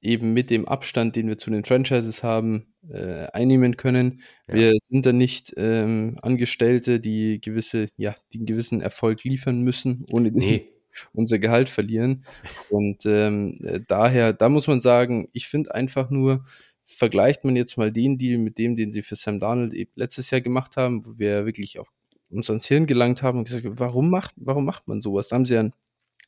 eben 0.01 0.33
mit 0.33 0.51
dem 0.51 0.67
Abstand, 0.69 1.17
den 1.17 1.29
wir 1.29 1.39
zu 1.39 1.51
den 1.51 1.65
Franchises 1.65 2.23
haben, 2.23 2.75
äh, 2.89 3.27
einnehmen 3.33 3.77
können. 3.77 4.23
Ja. 4.47 4.55
Wir 4.55 4.73
sind 4.89 5.07
da 5.07 5.13
nicht 5.13 5.53
ähm, 5.57 6.17
Angestellte, 6.23 7.01
die 7.01 7.41
gewisse, 7.41 7.89
ja, 7.97 8.15
die 8.33 8.39
einen 8.39 8.47
gewissen 8.47 8.81
Erfolg 8.81 9.25
liefern 9.25 9.63
müssen, 9.63 10.05
ohne 10.11 10.31
nee. 10.31 10.69
unser 11.13 11.39
Gehalt 11.39 11.69
verlieren. 11.69 12.25
Und 12.71 13.07
ähm, 13.07 13.57
äh, 13.63 13.81
daher, 13.87 14.33
da 14.33 14.49
muss 14.49 14.69
man 14.69 14.81
sagen, 14.81 15.29
ich 15.33 15.49
finde 15.49 15.75
einfach 15.75 16.11
nur, 16.11 16.45
vergleicht 16.85 17.45
man 17.45 17.57
jetzt 17.57 17.77
mal 17.77 17.91
den 17.91 18.17
Deal 18.17 18.39
mit 18.39 18.57
dem, 18.57 18.77
den 18.77 18.93
sie 18.93 19.03
für 19.03 19.17
Sam 19.17 19.41
Darnold 19.41 19.75
eben 19.75 19.91
letztes 19.95 20.31
Jahr 20.31 20.41
gemacht 20.41 20.77
haben, 20.77 21.05
wo 21.05 21.19
wir 21.19 21.45
wirklich 21.45 21.79
auch 21.79 21.89
uns 22.31 22.49
ans 22.51 22.67
Hirn 22.67 22.87
gelangt 22.87 23.23
haben 23.23 23.39
und 23.39 23.45
gesagt, 23.45 23.65
warum 23.67 24.11
macht, 24.11 24.35
warum 24.37 24.65
macht 24.65 24.87
man 24.87 25.01
sowas? 25.01 25.29
Da 25.29 25.37
haben 25.37 25.45
sie 25.45 25.55
ja 25.55 25.61
einen, 25.61 25.73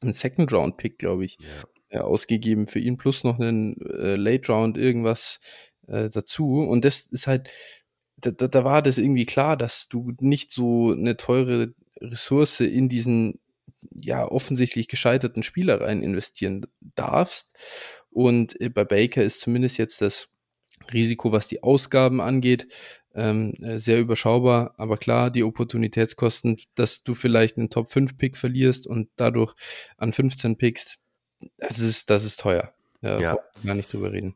einen 0.00 0.12
Second 0.12 0.52
Round 0.52 0.76
Pick, 0.76 0.98
glaube 0.98 1.24
ich. 1.24 1.38
Ja 1.40 1.79
äh, 1.90 1.98
ausgegeben 1.98 2.66
für 2.66 2.78
ihn, 2.78 2.96
plus 2.96 3.24
noch 3.24 3.38
einen 3.38 3.80
äh, 3.82 4.16
Late 4.16 4.52
Round 4.52 4.78
irgendwas 4.78 5.40
äh, 5.86 6.08
dazu. 6.08 6.60
Und 6.60 6.84
das 6.84 7.02
ist 7.02 7.26
halt, 7.26 7.50
da, 8.16 8.30
da, 8.30 8.64
war 8.64 8.82
das 8.82 8.98
irgendwie 8.98 9.26
klar, 9.26 9.56
dass 9.56 9.88
du 9.88 10.12
nicht 10.20 10.50
so 10.52 10.92
eine 10.92 11.16
teure 11.16 11.74
Ressource 12.00 12.60
in 12.60 12.88
diesen 12.88 13.40
ja 13.92 14.26
offensichtlich 14.26 14.88
gescheiterten 14.88 15.42
Spieler 15.42 15.80
rein 15.80 16.02
investieren 16.02 16.66
darfst. 16.80 17.56
Und 18.10 18.60
äh, 18.60 18.68
bei 18.68 18.84
Baker 18.84 19.22
ist 19.22 19.40
zumindest 19.40 19.78
jetzt 19.78 20.00
das 20.00 20.28
Risiko, 20.92 21.32
was 21.32 21.46
die 21.46 21.62
Ausgaben 21.62 22.20
angeht, 22.20 22.68
ähm, 23.14 23.52
äh, 23.60 23.78
sehr 23.78 24.00
überschaubar. 24.00 24.74
Aber 24.76 24.96
klar, 24.96 25.30
die 25.30 25.44
Opportunitätskosten, 25.44 26.56
dass 26.74 27.02
du 27.02 27.14
vielleicht 27.14 27.58
einen 27.58 27.70
Top 27.70 27.90
5 27.90 28.16
Pick 28.16 28.36
verlierst 28.36 28.86
und 28.86 29.08
dadurch 29.16 29.54
an 29.96 30.12
15 30.12 30.56
Picks, 30.56 30.99
das 31.58 31.78
ist, 31.78 32.10
das 32.10 32.24
ist 32.24 32.40
teuer. 32.40 32.72
Ja, 33.02 33.18
ja. 33.18 33.38
Gar 33.64 33.74
nicht 33.74 33.92
drüber 33.92 34.12
reden. 34.12 34.34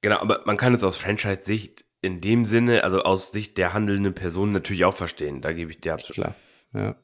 Genau, 0.00 0.18
aber 0.18 0.42
man 0.44 0.56
kann 0.56 0.74
es 0.74 0.84
aus 0.84 0.96
Franchise-Sicht 0.96 1.84
in 2.00 2.16
dem 2.16 2.44
Sinne, 2.44 2.84
also 2.84 3.02
aus 3.02 3.32
Sicht 3.32 3.58
der 3.58 3.72
handelnden 3.74 4.14
Person 4.14 4.52
natürlich 4.52 4.84
auch 4.84 4.94
verstehen. 4.94 5.42
Da 5.42 5.52
gebe 5.52 5.70
ich 5.70 5.80
dir 5.80 5.94
absolut. 5.94 6.14
Klar, 6.14 6.36
ja. 6.74 6.96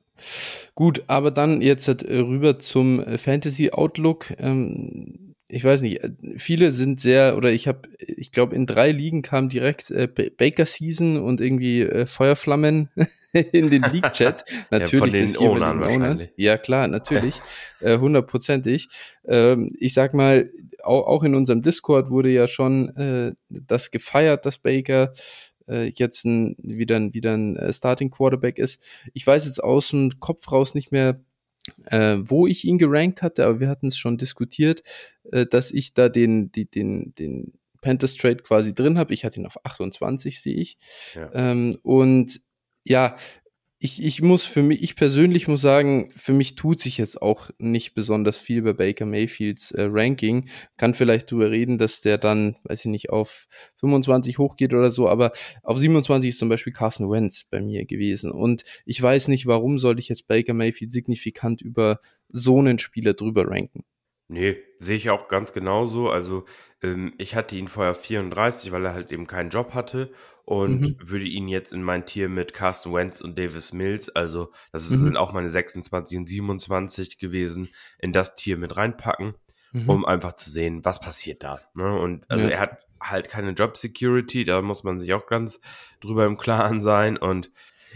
Gut, 0.77 1.03
aber 1.09 1.33
dann 1.33 1.61
jetzt 1.61 1.89
äh, 1.89 2.19
rüber 2.19 2.61
zum 2.61 3.19
Fantasy 3.19 3.71
Outlook. 3.71 4.33
Ähm, 4.39 5.34
ich 5.55 5.63
weiß 5.63 5.83
nicht, 5.83 6.03
äh, 6.03 6.11
viele 6.37 6.73
sind 6.73 7.01
sehr, 7.01 7.37
oder 7.37 7.53
ich 7.53 7.69
habe, 7.69 7.89
ich 7.99 8.33
glaube, 8.33 8.57
in 8.57 8.67
drei 8.67 8.91
Ligen 8.91 9.23
kam 9.23 9.49
direkt 9.49 9.91
äh, 9.91 10.09
Baker 10.09 10.67
Season 10.67 11.17
und 11.17 11.41
irgendwie 11.41 11.83
äh, 11.83 12.07
Feuerflammen 12.07 12.91
in 13.53 13.71
den 13.71 13.83
League-Chat. 13.83 14.45
natürlich. 14.71 14.93
ja, 14.93 14.99
von 14.99 15.11
den 15.11 15.37
Ownern 15.39 15.81
wahrscheinlich. 15.81 16.31
Ja, 16.37 16.59
klar, 16.59 16.89
natürlich. 16.89 17.41
äh, 17.81 17.99
hundertprozentig. 17.99 18.89
Ähm, 19.27 19.71
ich 19.79 19.95
sag 19.95 20.13
mal, 20.13 20.51
auch, 20.83 21.07
auch 21.07 21.23
in 21.23 21.37
unserem 21.37 21.63
Discord 21.63 22.11
wurde 22.11 22.31
ja 22.31 22.49
schon 22.49 22.89
äh, 22.97 23.31
das 23.49 23.93
gefeiert, 23.93 24.47
dass 24.47 24.59
Baker 24.59 25.13
äh, 25.69 25.91
jetzt 25.95 26.25
ein, 26.25 26.57
wieder 26.59 26.97
ein, 26.97 27.15
wieder 27.15 27.33
ein 27.33 27.57
äh, 27.57 27.73
Starting 27.73 28.11
Quarterback 28.11 28.59
ist. 28.59 28.85
Ich 29.13 29.25
weiß 29.25 29.47
jetzt 29.47 29.63
aus 29.63 29.91
dem 29.91 30.19
Kopf 30.19 30.51
raus 30.51 30.75
nicht 30.75 30.91
mehr, 30.91 31.21
äh, 31.87 32.17
wo 32.19 32.47
ich 32.47 32.65
ihn 32.65 32.79
gerankt 32.79 33.23
hatte, 33.23 33.45
aber 33.45 33.61
wir 33.61 33.69
hatten 33.69 33.89
es 33.89 33.99
schon 33.99 34.19
diskutiert, 34.19 34.83
äh, 35.31 35.47
dass 35.47 35.71
ich 35.71 35.95
da 35.95 36.09
den, 36.09 36.53
die, 36.53 36.71
den, 36.71 37.15
den 37.15 37.53
Panthers 37.81 38.17
Trade 38.17 38.37
quasi 38.37 38.75
drin 38.75 38.99
habe. 38.99 39.15
Ich 39.15 39.25
hatte 39.25 39.41
ihn 39.41 39.47
auf 39.47 39.65
28, 39.65 40.41
sehe 40.41 40.55
ich. 40.55 40.79
Ja. 41.15 41.31
Ähm, 41.35 41.77
und 41.83 42.41
ja, 42.85 43.17
ich, 43.85 44.03
ich 44.03 44.23
muss 44.23 44.47
für 44.47 44.63
mich, 44.63 44.83
ich 44.83 44.97
persönlich 44.97 45.47
muss 45.47 45.61
sagen, 45.61 46.09
für 46.17 46.33
mich 46.33 46.55
tut 46.55 46.81
sich 46.81 46.97
jetzt 46.97 47.21
auch 47.21 47.51
nicht 47.59 47.93
besonders 47.93 48.39
viel 48.39 48.63
bei 48.63 48.73
Baker 48.73 49.05
Mayfields 49.05 49.73
äh, 49.73 49.87
Ranking. 49.91 50.49
Kann 50.79 50.95
vielleicht 50.95 51.31
drüber 51.31 51.51
reden, 51.51 51.77
dass 51.77 52.01
der 52.01 52.17
dann, 52.17 52.57
weiß 52.65 52.81
ich 52.81 52.91
nicht, 52.91 53.11
auf 53.11 53.47
25 53.77 54.39
hochgeht 54.39 54.73
oder 54.73 54.91
so, 54.91 55.07
aber 55.07 55.33
auf 55.63 55.77
27 55.77 56.31
ist 56.31 56.39
zum 56.39 56.49
Beispiel 56.49 56.73
Carson 56.73 57.11
Wentz 57.11 57.45
bei 57.45 57.61
mir 57.61 57.85
gewesen. 57.85 58.31
Und 58.31 58.63
ich 58.87 59.03
weiß 59.03 59.29
nicht, 59.29 59.45
warum 59.45 59.79
soll 59.79 59.99
ich 59.99 60.09
jetzt 60.09 60.29
Baker 60.29 60.55
Mayfield 60.55 60.91
signifikant 60.91 61.61
über 61.61 62.01
so 62.29 62.61
einen 62.61 62.79
Spieler 62.79 63.13
drüber 63.13 63.47
ranken. 63.47 63.85
Nee, 64.29 64.63
sehe 64.79 64.97
ich 64.97 65.11
auch 65.11 65.29
ganz 65.29 65.53
genauso. 65.53 66.11
Also 66.11 66.45
ähm, 66.83 67.15
ich 67.19 67.35
hatte 67.35 67.57
ihn 67.57 67.69
vorher 67.69 67.95
34, 67.95 68.73
weil 68.73 68.85
er 68.85 68.95
halt 68.95 69.13
eben 69.13 69.27
keinen 69.27 69.51
Job 69.51 69.75
hatte 69.75 70.13
und 70.45 70.81
mhm. 70.81 70.97
würde 71.01 71.27
ihn 71.27 71.49
jetzt 71.49 71.73
in 71.73 71.83
mein 71.83 72.07
Tier 72.07 72.29
mit 72.29 72.53
Carsten 72.53 72.93
Wentz 72.93 73.21
und 73.21 73.39
Davis 73.39 73.73
Mills, 73.73 74.11
also 74.11 74.53
das 74.73 74.91
mhm. 74.91 75.03
sind 75.03 75.17
auch 75.17 75.33
meine 75.33 75.51
26 75.51 76.19
und 76.19 76.29
27 76.29 77.19
gewesen, 77.19 77.71
in 77.99 78.13
das 78.13 78.35
Tier 78.35 78.59
mit 78.59 78.77
reinpacken, 78.77 79.35
mhm. 79.73 79.89
um 79.89 80.05
einfach 80.05 80.35
zu 80.35 80.51
sehen, 80.51 80.85
was 80.85 81.01
passiert 81.01 81.43
da. 81.43 81.61
Ne? 81.75 81.99
Und 81.99 82.31
also 82.31 82.45
ja. 82.45 82.51
er 82.51 82.61
hat 82.61 82.79
halt 83.01 83.29
keine 83.29 83.51
Job 83.51 83.77
Security, 83.77 84.45
da 84.45 84.61
muss 84.63 84.85
man 84.85 84.99
sich 84.99 85.13
auch 85.15 85.27
ganz 85.27 85.61
drüber 86.01 86.27
im 86.27 86.37
Klaren 86.37 86.81
sein 86.81 87.17
und 87.17 87.51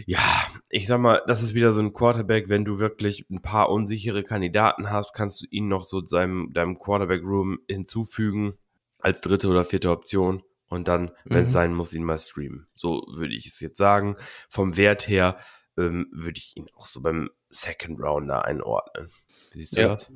ja, 0.05 0.47
ich 0.69 0.87
sag 0.87 0.99
mal, 0.99 1.21
das 1.27 1.43
ist 1.43 1.53
wieder 1.53 1.73
so 1.73 1.81
ein 1.81 1.93
Quarterback, 1.93 2.49
wenn 2.49 2.65
du 2.65 2.79
wirklich 2.79 3.25
ein 3.29 3.41
paar 3.41 3.69
unsichere 3.69 4.23
Kandidaten 4.23 4.89
hast, 4.89 5.13
kannst 5.13 5.41
du 5.41 5.45
ihn 5.49 5.67
noch 5.67 5.85
so 5.85 6.05
seinem, 6.05 6.51
deinem 6.53 6.79
Quarterback-Room 6.79 7.59
hinzufügen 7.67 8.53
als 8.99 9.21
dritte 9.21 9.47
oder 9.47 9.65
vierte 9.65 9.91
Option 9.91 10.43
und 10.67 10.87
dann, 10.87 11.11
wenn 11.25 11.43
es 11.43 11.49
mhm. 11.49 11.53
sein 11.53 11.73
muss, 11.73 11.93
ihn 11.93 12.03
mal 12.03 12.19
streamen. 12.19 12.67
So 12.73 13.03
würde 13.11 13.35
ich 13.35 13.47
es 13.47 13.59
jetzt 13.59 13.77
sagen. 13.77 14.15
Vom 14.49 14.77
Wert 14.77 15.07
her 15.07 15.37
ähm, 15.77 16.07
würde 16.11 16.37
ich 16.37 16.55
ihn 16.55 16.67
auch 16.75 16.85
so 16.85 17.01
beim 17.01 17.29
Second 17.49 17.99
Rounder 17.99 18.45
einordnen. 18.45 19.09
Wie 19.51 19.59
siehst 19.59 19.77
du 19.77 19.81
ja. 19.81 19.87
das? 19.89 20.11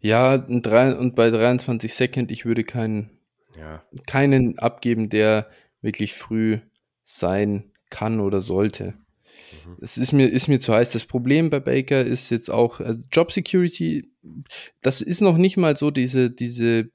Ja, 0.00 0.38
drei, 0.38 0.94
und 0.96 1.14
bei 1.14 1.30
23 1.30 1.92
Second, 1.92 2.30
ich 2.32 2.44
würde 2.44 2.64
keinen, 2.64 3.10
ja. 3.56 3.84
keinen 4.06 4.58
abgeben, 4.58 5.08
der 5.08 5.48
wirklich 5.80 6.14
früh 6.14 6.58
sein 7.04 7.72
kann 7.90 8.20
oder 8.20 8.40
sollte. 8.40 8.94
Mhm. 9.66 9.76
Es 9.80 9.98
ist 9.98 10.12
mir, 10.12 10.28
ist 10.28 10.48
mir 10.48 10.60
zu 10.60 10.72
heiß. 10.72 10.92
Das 10.92 11.04
Problem 11.04 11.50
bei 11.50 11.60
Baker 11.60 12.04
ist 12.04 12.30
jetzt 12.30 12.50
auch 12.50 12.80
also 12.80 13.00
Job 13.10 13.32
Security. 13.32 14.08
Das 14.80 15.00
ist 15.00 15.20
noch 15.20 15.36
nicht 15.36 15.56
mal 15.56 15.76
so 15.76 15.90
diese, 15.90 16.30
diese 16.30 16.90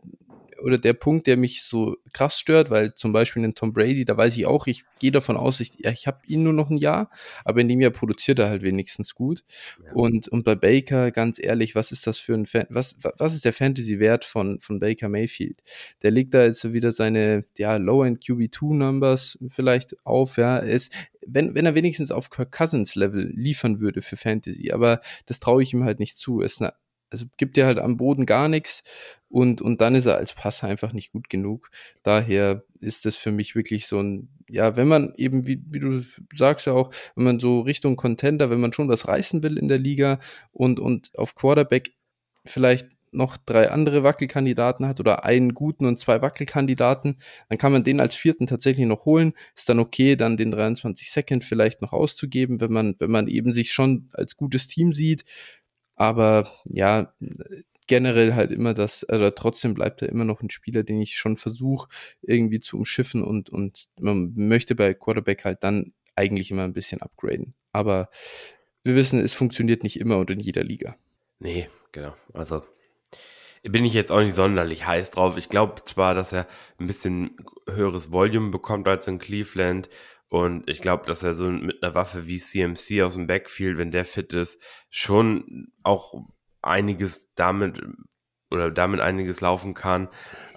oder 0.62 0.78
der 0.78 0.94
Punkt, 0.94 1.28
der 1.28 1.38
mich 1.38 1.64
so 1.64 1.98
krass 2.14 2.40
stört, 2.40 2.70
weil 2.70 2.94
zum 2.94 3.14
Beispiel 3.14 3.44
in 3.44 3.56
Tom 3.56 3.74
Brady, 3.74 4.06
da 4.06 4.18
weiß 4.18 4.36
ich 4.38 4.46
auch, 4.46 4.68
ich 4.68 4.84
gehe 5.00 5.12
davon 5.12 5.38
aus, 5.38 5.60
ich, 5.60 5.74
ja, 5.80 5.92
ich 5.92 6.08
habe 6.08 6.20
ihn 6.28 6.44
nur 6.44 6.54
noch 6.54 6.70
ein 6.70 6.78
Jahr, 6.78 7.10
aber 7.46 7.62
in 7.62 7.68
dem 7.68 7.82
Jahr 7.82 7.92
produziert 7.92 8.40
er 8.40 8.50
halt 8.50 8.62
wenigstens 8.62 9.16
gut. 9.16 9.44
Ja. 9.84 9.94
Und, 9.94 10.28
und 10.28 10.44
bei 10.44 10.56
Baker, 10.56 11.12
ganz 11.12 11.40
ehrlich, 11.40 11.76
was 11.76 11.92
ist 11.92 12.08
das 12.08 12.20
für 12.20 12.34
ein 12.34 12.46
Fan, 12.46 12.66
was, 12.70 12.96
was 13.18 13.36
ist 13.36 13.46
der 13.46 13.54
Fantasy-Wert 13.54 14.26
von, 14.26 14.60
von 14.60 14.80
Baker 14.80 15.10
Mayfield? 15.10 15.62
Der 16.02 16.12
legt 16.12 16.34
da 16.34 16.44
jetzt 16.44 16.74
wieder 16.74 16.92
seine, 16.92 17.46
ja, 17.58 17.78
Low-End 17.78 18.24
QB2-Numbers 18.24 19.40
vielleicht 19.50 19.96
auf, 20.06 20.38
ja, 20.38 20.58
ist, 20.58 20.92
wenn, 21.26 21.56
wenn 21.56 21.66
er 21.66 21.76
wenigstens 21.76 22.12
auf 22.12 22.30
Kirk 22.30 22.52
Cousins 22.52 22.96
Level 22.96 23.32
liefern 23.34 23.80
würde 23.80 24.02
für 24.02 24.18
Fantasy, 24.18 24.72
aber 24.72 25.02
das 25.26 25.40
traue 25.40 25.62
ich 25.62 25.74
ihm 25.74 25.84
halt 25.84 26.00
nicht 26.00 26.18
zu. 26.18 26.42
Ist 26.42 26.62
eine 26.62 26.74
also 27.10 27.26
gibt 27.38 27.58
er 27.58 27.66
halt 27.66 27.80
am 27.80 27.98
Boden 27.98 28.26
gar 28.26 28.48
nichts 28.48 28.84
und, 29.30 29.62
und 29.62 29.82
dann 29.82 29.96
ist 29.96 30.06
er 30.06 30.18
als 30.18 30.34
Passer 30.34 30.68
einfach 30.68 30.94
nicht 30.94 31.12
gut 31.12 31.30
genug. 31.30 31.70
Daher 32.04 32.64
ist 32.80 33.06
das 33.06 33.16
für 33.16 33.32
mich 33.32 33.56
wirklich 33.56 33.88
so 33.88 34.02
ein, 34.02 34.30
ja, 34.50 34.76
wenn 34.76 34.88
man 34.88 35.14
eben, 35.18 35.48
wie, 35.48 35.62
wie 35.70 35.80
du 35.80 36.02
sagst 36.36 36.68
ja 36.68 36.74
auch, 36.74 36.92
wenn 37.16 37.26
man 37.26 37.40
so 37.40 37.62
Richtung 37.62 37.96
Contender, 37.96 38.50
wenn 38.50 38.62
man 38.62 38.74
schon 38.74 38.90
was 38.90 39.08
reißen 39.08 39.44
will 39.44 39.58
in 39.58 39.68
der 39.68 39.80
Liga 39.80 40.20
und, 40.52 40.80
und 40.80 41.12
auf 41.18 41.36
Quarterback 41.36 41.92
vielleicht 42.46 42.88
noch 43.12 43.38
drei 43.38 43.72
andere 43.72 44.04
Wackelkandidaten 44.04 44.86
hat 44.86 45.00
oder 45.00 45.26
einen 45.26 45.54
guten 45.54 45.86
und 45.86 45.98
zwei 45.98 46.22
Wackelkandidaten, 46.22 47.18
dann 47.50 47.58
kann 47.58 47.72
man 47.72 47.84
den 47.84 48.00
als 48.00 48.16
vierten 48.16 48.48
tatsächlich 48.48 48.86
noch 48.86 49.06
holen. 49.06 49.34
Ist 49.56 49.70
dann 49.70 49.80
okay, 49.80 50.16
dann 50.16 50.38
den 50.38 50.52
23 50.52 51.12
Second 51.12 51.44
vielleicht 51.44 51.82
noch 51.82 51.94
auszugeben, 51.94 52.62
wenn 52.62 52.72
man, 52.72 52.96
wenn 53.00 53.12
man 53.12 53.28
eben 53.28 53.52
sich 53.52 53.72
schon 53.72 54.10
als 54.14 54.36
gutes 54.36 54.68
Team 54.68 54.94
sieht. 54.94 55.24
Aber 55.98 56.50
ja, 56.66 57.14
generell 57.88 58.36
halt 58.36 58.52
immer 58.52 58.74
das, 58.74 59.04
also 59.04 59.30
trotzdem 59.32 59.74
bleibt 59.74 60.02
er 60.02 60.10
immer 60.10 60.26
noch 60.26 60.42
ein 60.42 60.50
Spieler, 60.50 60.84
den 60.84 61.02
ich 61.02 61.18
schon 61.18 61.38
versuche 61.38 61.90
irgendwie 62.22 62.60
zu 62.60 62.78
umschiffen 62.78 63.24
und, 63.24 63.50
und 63.50 63.88
man 64.00 64.32
möchte 64.36 64.76
bei 64.76 64.94
Quarterback 64.94 65.44
halt 65.44 65.64
dann 65.64 65.94
eigentlich 66.16 66.52
immer 66.52 66.64
ein 66.64 66.74
bisschen 66.74 67.02
upgraden. 67.02 67.54
Aber 67.72 68.10
wir 68.84 68.96
wissen, 68.96 69.20
es 69.20 69.34
funktioniert 69.34 69.84
nicht 69.84 70.00
immer 70.00 70.18
und 70.18 70.32
in 70.32 70.40
jeder 70.40 70.64
Liga. 70.64 70.96
Nee, 71.40 71.68
genau. 71.92 72.14
Also 72.34 72.64
bin 73.64 73.86
ich 73.86 73.94
jetzt 73.94 74.12
auch 74.12 74.22
nicht 74.22 74.36
sonderlich 74.36 74.86
heiß 74.86 75.12
drauf. 75.12 75.38
Ich 75.38 75.50
glaube 75.50 75.84
zwar, 75.84 76.14
dass 76.14 76.32
er 76.32 76.48
ein 76.80 76.88
bisschen 76.88 77.38
höheres 77.68 78.12
Volume 78.12 78.50
bekommt 78.52 78.88
als 78.88 79.08
in 79.08 79.20
Cleveland 79.20 79.90
und 80.30 80.70
ich 80.70 80.82
glaube, 80.82 81.06
dass 81.06 81.24
er 81.24 81.34
so 81.34 81.50
mit 81.50 81.82
einer 81.82 81.96
Waffe 81.96 82.28
wie 82.28 82.40
CMC 82.40 83.02
aus 83.04 83.14
dem 83.14 83.28
Backfield, 83.28 83.78
wenn 83.78 83.92
der 83.92 84.06
fit 84.06 84.34
ist, 84.34 84.62
schon 84.90 85.72
auch 85.84 86.14
einiges 86.62 87.34
damit 87.36 87.82
oder 88.52 88.72
damit 88.72 89.00
einiges 89.00 89.40
laufen 89.42 89.74
kann. 89.74 90.10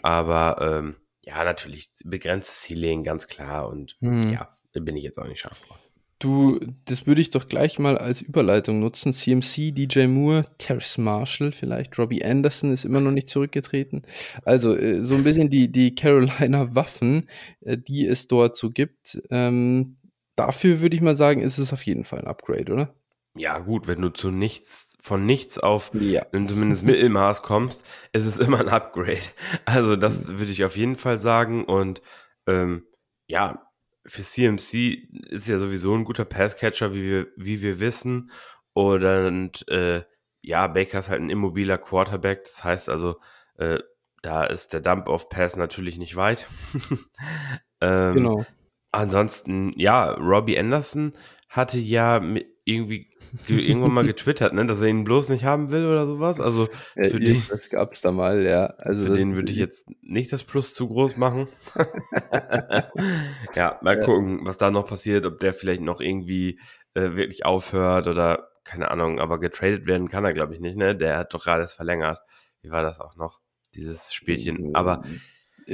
Aber 0.02 0.58
ähm, 0.60 0.96
ja, 1.22 1.44
natürlich 1.44 1.90
begrenztes 2.04 2.62
Ceiling, 2.62 3.04
ganz 3.04 3.28
klar. 3.28 3.68
Und 3.68 3.96
hm. 4.00 4.32
ja, 4.32 4.58
da 4.72 4.80
bin 4.80 4.96
ich 4.96 5.04
jetzt 5.04 5.18
auch 5.18 5.26
nicht 5.26 5.40
scharf 5.40 5.60
drauf. 5.60 5.78
Du, 6.20 6.60
das 6.84 7.06
würde 7.06 7.22
ich 7.22 7.30
doch 7.30 7.46
gleich 7.46 7.78
mal 7.78 7.96
als 7.96 8.20
Überleitung 8.20 8.78
nutzen. 8.78 9.14
CMC, 9.14 9.72
DJ 9.72 10.06
Moore, 10.06 10.44
Terrace 10.58 10.98
Marshall 10.98 11.50
vielleicht, 11.50 11.98
Robbie 11.98 12.22
Anderson 12.22 12.72
ist 12.72 12.84
immer 12.84 13.00
noch 13.00 13.10
nicht 13.10 13.30
zurückgetreten. 13.30 14.02
Also 14.44 14.76
äh, 14.76 15.02
so 15.02 15.14
ein 15.14 15.24
bisschen 15.24 15.48
die, 15.48 15.72
die 15.72 15.94
Carolina 15.94 16.74
Waffen, 16.74 17.26
äh, 17.62 17.78
die 17.78 18.06
es 18.06 18.28
dort 18.28 18.54
so 18.58 18.68
gibt. 18.68 19.18
Ähm, 19.30 19.96
dafür 20.36 20.80
würde 20.80 20.94
ich 20.94 21.00
mal 21.00 21.16
sagen, 21.16 21.40
ist 21.40 21.56
es 21.56 21.72
auf 21.72 21.82
jeden 21.84 22.04
Fall 22.04 22.20
ein 22.20 22.28
Upgrade, 22.28 22.70
oder? 22.70 22.94
Ja, 23.34 23.58
gut, 23.58 23.88
wenn 23.88 24.02
du 24.02 24.10
zu 24.10 24.30
nichts, 24.30 24.98
von 25.00 25.24
nichts 25.24 25.58
auf 25.58 25.90
ja. 25.94 26.26
zumindest 26.32 26.82
Mittelmaß 26.82 27.40
kommst, 27.40 27.82
ist 28.12 28.26
es 28.26 28.36
immer 28.36 28.60
ein 28.60 28.68
Upgrade. 28.68 29.22
Also, 29.64 29.96
das 29.96 30.28
mhm. 30.28 30.38
würde 30.38 30.52
ich 30.52 30.64
auf 30.64 30.76
jeden 30.76 30.96
Fall 30.96 31.18
sagen. 31.18 31.64
Und 31.64 32.02
ähm, 32.46 32.84
ja, 33.26 33.69
für 34.06 34.22
CMC 34.22 35.08
ist 35.28 35.48
ja 35.48 35.58
sowieso 35.58 35.94
ein 35.94 36.04
guter 36.04 36.24
Passcatcher, 36.24 36.94
wie 36.94 37.02
wir, 37.02 37.26
wie 37.36 37.62
wir 37.62 37.80
wissen. 37.80 38.30
Und 38.72 39.68
äh, 39.68 40.02
ja, 40.42 40.66
Baker 40.68 40.98
ist 40.98 41.10
halt 41.10 41.20
ein 41.20 41.30
immobiler 41.30 41.78
Quarterback. 41.78 42.44
Das 42.44 42.64
heißt 42.64 42.88
also, 42.88 43.16
äh, 43.58 43.80
da 44.22 44.44
ist 44.44 44.72
der 44.72 44.80
Dump 44.80 45.08
of 45.08 45.28
Pass 45.28 45.56
natürlich 45.56 45.98
nicht 45.98 46.16
weit. 46.16 46.46
ähm, 47.80 48.12
genau. 48.12 48.46
Ansonsten, 48.92 49.72
ja, 49.76 50.12
Robbie 50.12 50.58
Anderson 50.58 51.12
hatte 51.48 51.78
ja 51.78 52.20
mit 52.20 52.46
irgendwie 52.74 53.08
irgendwann 53.48 53.92
mal 53.92 54.04
getwittert, 54.04 54.52
ne, 54.52 54.66
dass 54.66 54.80
er 54.80 54.88
ihn 54.88 55.04
bloß 55.04 55.28
nicht 55.28 55.44
haben 55.44 55.70
will 55.70 55.86
oder 55.86 56.06
sowas. 56.06 56.40
Also 56.40 56.66
für 56.94 57.04
ja, 57.04 57.18
den, 57.18 57.42
das 57.48 57.70
gab's 57.70 58.00
da 58.00 58.10
mal, 58.12 58.42
ja. 58.42 58.66
Also 58.78 59.06
für 59.06 59.16
den 59.16 59.36
würde 59.36 59.52
ich 59.52 59.58
jetzt 59.58 59.88
nicht 60.02 60.32
das 60.32 60.42
Plus 60.42 60.74
zu 60.74 60.88
groß 60.88 61.16
machen. 61.16 61.46
ja, 63.54 63.78
mal 63.82 63.98
ja. 63.98 64.04
gucken, 64.04 64.40
was 64.44 64.56
da 64.56 64.70
noch 64.70 64.88
passiert, 64.88 65.26
ob 65.26 65.38
der 65.38 65.54
vielleicht 65.54 65.82
noch 65.82 66.00
irgendwie 66.00 66.60
äh, 66.94 67.14
wirklich 67.14 67.44
aufhört 67.44 68.08
oder 68.08 68.48
keine 68.64 68.90
Ahnung, 68.90 69.20
aber 69.20 69.38
getradet 69.40 69.86
werden 69.86 70.08
kann 70.08 70.24
er, 70.24 70.32
glaube 70.32 70.54
ich, 70.54 70.60
nicht, 70.60 70.76
ne? 70.76 70.94
Der 70.94 71.18
hat 71.18 71.34
doch 71.34 71.44
gerade 71.44 71.62
erst 71.62 71.74
verlängert. 71.74 72.20
Wie 72.62 72.70
war 72.70 72.82
das 72.82 73.00
auch 73.00 73.16
noch? 73.16 73.40
Dieses 73.74 74.12
Spielchen. 74.12 74.74
Aber 74.74 75.02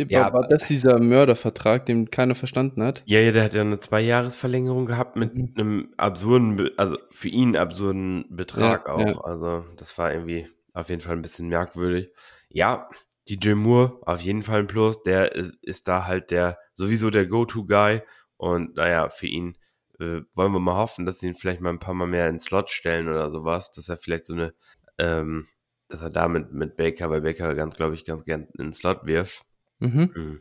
ja, 0.09 0.33
war 0.33 0.47
das 0.49 0.67
dieser 0.67 1.01
Mördervertrag, 1.01 1.87
den 1.87 2.11
keiner 2.11 2.35
verstanden 2.35 2.83
hat? 2.83 3.03
Ja, 3.07 3.21
ja, 3.21 3.33
der 3.33 3.45
hat 3.45 3.55
ja 3.55 3.63
eine 3.63 3.79
Zwei-Jahres-Verlängerung 3.79 4.87
gehabt 4.87 5.17
mit 5.17 5.35
mhm. 5.35 5.55
einem 5.57 5.95
absurden, 5.97 6.71
also 6.77 6.97
für 7.11 7.29
ihn 7.29 7.57
absurden 7.57 8.27
Betrag 8.31 8.87
ja, 8.87 8.95
auch. 8.95 9.01
Ja. 9.01 9.21
Also 9.21 9.65
das 9.77 9.97
war 9.99 10.13
irgendwie 10.13 10.49
auf 10.73 10.89
jeden 10.89 11.01
Fall 11.01 11.17
ein 11.17 11.23
bisschen 11.23 11.49
merkwürdig. 11.49 12.11
Ja, 12.49 12.89
DJ 13.29 13.55
Moore 13.55 13.99
auf 14.03 14.21
jeden 14.21 14.43
Fall 14.43 14.61
ein 14.61 14.67
Plus. 14.67 15.03
Der 15.03 15.35
ist, 15.35 15.55
ist 15.63 15.89
da 15.89 16.07
halt 16.07 16.31
der 16.31 16.59
sowieso 16.75 17.11
der 17.11 17.27
Go-To-Guy 17.27 18.03
und 18.37 18.77
naja, 18.77 19.09
für 19.09 19.27
ihn 19.27 19.57
äh, 19.99 20.21
wollen 20.35 20.53
wir 20.53 20.61
mal 20.61 20.77
hoffen, 20.77 21.07
dass 21.07 21.21
sie 21.21 21.29
ihn 21.29 21.35
vielleicht 21.35 21.61
mal 21.61 21.71
ein 21.71 21.79
paar 21.79 21.95
Mal 21.95 22.07
mehr 22.07 22.29
ins 22.29 22.45
Slot 22.45 22.71
stellen 22.71 23.09
oder 23.09 23.31
sowas, 23.31 23.73
dass 23.73 23.89
er 23.89 23.97
vielleicht 23.97 24.27
so 24.27 24.35
eine, 24.35 24.55
ähm, 24.99 25.47
dass 25.89 26.03
er 26.03 26.11
da 26.11 26.29
mit, 26.29 26.53
mit 26.53 26.77
Baker, 26.77 27.11
weil 27.11 27.23
Baker 27.23 27.55
ganz, 27.55 27.77
glaube 27.77 27.95
ich, 27.95 28.05
ganz 28.05 28.25
gern 28.25 28.49
ins 28.59 28.79
Slot 28.79 29.07
wirft. 29.07 29.43
Mhm. 29.79 30.11
Hm. 30.15 30.41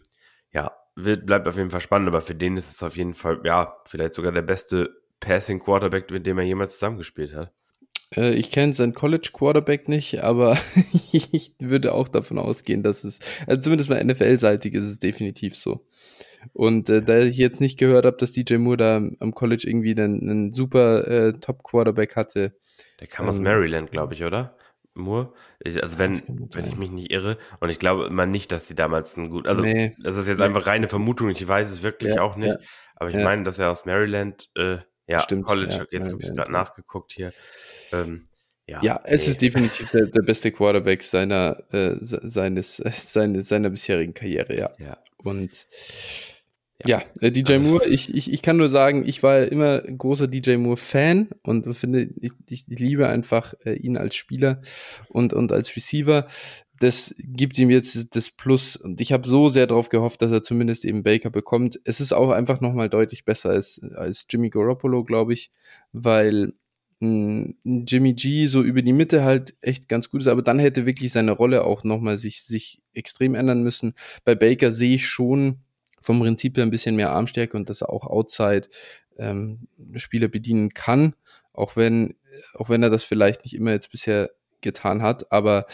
Ja, 0.52 0.72
wird, 0.96 1.26
bleibt 1.26 1.48
auf 1.48 1.58
jeden 1.58 1.72
Fall 1.72 1.82
spannend, 1.82 2.08
aber 2.08 2.22
für 2.22 2.36
den 2.36 2.58
ist 2.58 2.70
es 2.70 2.84
auf 2.84 2.96
jeden 2.96 3.14
Fall, 3.14 3.42
ja, 3.44 3.76
vielleicht 3.86 4.14
sogar 4.14 4.32
der 4.32 4.42
beste 4.42 4.90
Passing 5.20 5.60
Quarterback, 5.60 6.10
mit 6.12 6.26
dem 6.26 6.38
er 6.38 6.46
jemals 6.46 6.74
zusammengespielt 6.74 7.34
hat. 7.34 7.52
Äh, 8.16 8.34
ich 8.34 8.52
kenne 8.52 8.74
seinen 8.74 8.94
College 8.94 9.30
Quarterback 9.34 9.88
nicht, 9.90 10.24
aber 10.24 10.58
ich 11.12 11.54
würde 11.60 11.94
auch 11.94 12.08
davon 12.08 12.38
ausgehen, 12.38 12.84
dass 12.84 13.04
es, 13.04 13.20
also 13.48 13.62
zumindest 13.62 13.90
mal 13.90 14.04
NFL-seitig 14.04 14.74
ist 14.74 14.86
es 14.86 15.00
definitiv 15.00 15.56
so. 15.56 15.86
Und 16.54 16.90
äh, 16.90 17.02
da 17.02 17.20
ich 17.20 17.38
jetzt 17.38 17.60
nicht 17.60 17.78
gehört 17.78 18.06
habe, 18.06 18.18
dass 18.18 18.32
DJ 18.32 18.56
Moore 18.58 18.78
da 18.78 19.02
am 19.20 19.34
College 19.34 19.66
irgendwie 19.68 19.92
einen, 19.92 20.22
einen 20.30 20.52
super 20.54 21.08
äh, 21.08 21.34
Top-Quarterback 21.34 22.16
hatte. 22.16 22.56
Der 23.00 23.08
kam 23.08 23.26
ähm, 23.26 23.30
aus 23.30 23.40
Maryland, 23.40 23.92
glaube 23.92 24.14
ich, 24.14 24.24
oder? 24.24 24.56
Moore? 24.96 25.34
Ich, 25.60 25.82
also 25.84 25.98
wenn, 25.98 26.22
wenn 26.54 26.66
ich 26.66 26.76
mich 26.76 26.92
nicht 26.92 27.12
irre. 27.12 27.38
Und 27.60 27.70
ich 27.70 27.80
glaube 27.80 28.06
immer 28.06 28.26
nicht, 28.26 28.52
dass 28.52 28.66
die 28.66 28.76
damals 28.76 29.16
ein 29.18 29.30
gut, 29.30 29.48
also 29.48 29.62
nee. 29.62 29.96
das 30.02 30.18
ist 30.18 30.28
jetzt 30.28 30.40
nee. 30.40 30.46
einfach 30.46 30.68
reine 30.68 30.88
Vermutung, 30.88 31.30
ich 31.30 31.48
weiß 31.48 31.70
es 31.70 31.84
wirklich 31.84 32.16
ja, 32.16 32.22
auch 32.22 32.36
nicht. 32.36 32.60
Ja. 32.60 32.68
Aber 32.96 33.10
ich 33.10 33.16
ja. 33.16 33.24
meine, 33.24 33.44
dass 33.44 33.60
er 33.60 33.72
aus 33.72 33.86
Maryland, 33.86 34.50
äh, 34.56 34.78
ja, 35.08 35.20
Stimmt, 35.20 35.46
College, 35.46 35.88
jetzt 35.92 36.12
habe 36.12 36.22
ich 36.22 36.34
gerade 36.34 36.52
nachgeguckt 36.52 37.12
hier. 37.12 37.32
Ähm, 37.92 38.24
ja, 38.68 38.82
ja, 38.82 39.00
es 39.04 39.26
nee. 39.26 39.32
ist 39.32 39.42
definitiv 39.42 39.92
der, 39.92 40.08
der, 40.08 40.24
beste 40.24 40.52
Quarterback 40.52 41.04
seiner, 41.04 41.62
äh, 41.72 41.98
seines, 42.00 42.78
seine, 43.04 43.44
seiner 43.44 43.70
bisherigen 43.70 44.16
Karriere, 44.16 44.58
ja. 44.58 44.72
ja. 44.80 44.98
Und 45.24 45.68
ja, 46.84 47.00
ja 47.00 47.04
äh, 47.22 47.32
DJ 47.32 47.54
also, 47.54 47.70
Moore, 47.70 47.88
ich, 47.88 48.14
ich, 48.14 48.32
ich 48.32 48.42
kann 48.42 48.58
nur 48.58 48.70
sagen, 48.70 49.08
ich 49.08 49.24
war 49.24 49.46
immer 49.46 49.80
großer 49.82 50.28
DJ 50.28 50.58
Moore-Fan 50.58 51.30
und 51.44 51.74
finde, 51.74 52.10
ich, 52.20 52.32
ich 52.50 52.68
liebe 52.68 53.08
einfach 53.08 53.54
äh, 53.66 53.74
ihn 53.74 53.98
als 53.98 54.16
Spieler 54.16 54.62
und, 55.10 55.34
und 55.34 55.52
als 55.52 55.76
Receiver. 55.76 56.28
Das 56.82 57.16
gibt 57.18 57.58
ihm 57.58 57.70
jetzt 57.70 58.16
das 58.16 58.32
Plus 58.32 58.76
und 58.76 59.00
ich 59.00 59.14
habe 59.14 59.26
so 59.26 59.48
sehr 59.48 59.66
darauf 59.66 59.88
gehofft, 59.88 60.22
dass 60.22 60.32
er 60.32 60.44
zumindest 60.44 60.84
eben 60.84 61.04
Baker 61.04 61.30
bekommt. 61.30 61.80
Es 61.86 62.02
ist 62.02 62.12
auch 62.12 62.32
einfach 62.32 62.60
nochmal 62.60 62.90
deutlich 62.90 63.24
besser 63.24 63.52
als, 63.52 63.80
als 63.96 64.26
Jimmy 64.30 64.50
Garoppolo, 64.50 65.06
glaube 65.06 65.32
ich, 65.32 65.52
weil 65.94 66.54
Jimmy 67.00 68.14
G 68.14 68.48
so 68.48 68.64
über 68.64 68.82
die 68.82 68.94
Mitte 68.94 69.24
halt 69.24 69.56
echt 69.62 69.90
ganz 69.90 70.10
gut 70.10 70.22
ist, 70.22 70.28
aber 70.28 70.42
dann 70.42 70.60
hätte 70.60 70.86
wirklich 70.86 71.12
seine 71.12 71.32
Rolle 71.32 71.64
auch 71.64 71.84
nochmal 71.84 72.18
sich, 72.18 72.44
sich 72.44 72.82
extrem 72.94 73.36
ändern 73.36 73.64
müssen. 73.64 73.94
Bei 74.24 74.34
Baker 74.34 74.72
sehe 74.72 74.96
ich 74.96 75.08
schon 75.08 75.65
vom 76.06 76.20
Prinzip 76.20 76.56
her 76.56 76.64
ein 76.64 76.72
bisschen 76.72 76.96
mehr 76.96 77.12
Armstärke 77.12 77.58
und 77.58 77.70
dass 77.70 77.82
er 77.82 77.90
auch 77.90 78.06
outside 78.06 78.70
ähm, 79.18 79.68
Spieler 79.96 80.28
bedienen 80.28 80.74
kann, 80.74 81.16
auch 81.52 81.76
wenn, 81.76 82.16
auch 82.54 82.70
wenn 82.70 82.84
er 82.84 82.90
das 82.90 83.04
vielleicht 83.04 83.44
nicht 83.44 83.56
immer 83.56 83.72
jetzt 83.72 83.92
bisher 83.92 84.30
getan 84.62 85.02
hat, 85.02 85.32
aber 85.32 85.66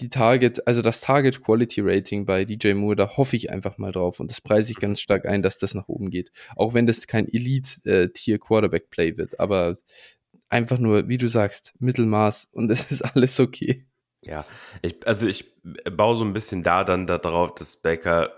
die 0.00 0.10
Target, 0.10 0.66
also 0.66 0.82
das 0.82 1.00
Target 1.00 1.42
Quality 1.42 1.80
Rating 1.82 2.26
bei 2.26 2.44
DJ 2.44 2.74
Moore, 2.74 2.96
da 2.96 3.16
hoffe 3.16 3.36
ich 3.36 3.50
einfach 3.50 3.78
mal 3.78 3.92
drauf 3.92 4.20
und 4.20 4.30
das 4.30 4.40
preise 4.40 4.72
ich 4.72 4.78
ganz 4.78 5.00
stark 5.00 5.26
ein, 5.26 5.42
dass 5.42 5.58
das 5.58 5.74
nach 5.74 5.88
oben 5.88 6.10
geht. 6.10 6.32
Auch 6.56 6.74
wenn 6.74 6.86
das 6.86 7.06
kein 7.06 7.28
Elite-Tier 7.28 8.34
äh, 8.34 8.38
Quarterback 8.38 8.90
Play 8.90 9.16
wird, 9.16 9.38
aber 9.38 9.76
einfach 10.48 10.78
nur, 10.78 11.08
wie 11.08 11.18
du 11.18 11.28
sagst, 11.28 11.74
Mittelmaß 11.78 12.50
und 12.52 12.70
es 12.70 12.90
ist 12.90 13.02
alles 13.02 13.40
okay. 13.40 13.86
Ja, 14.20 14.44
ich, 14.82 15.06
also 15.06 15.26
ich 15.26 15.54
baue 15.62 16.16
so 16.16 16.24
ein 16.24 16.32
bisschen 16.32 16.62
da 16.62 16.82
dann 16.84 17.06
darauf, 17.06 17.54
dass 17.54 17.76
Baker 17.76 18.32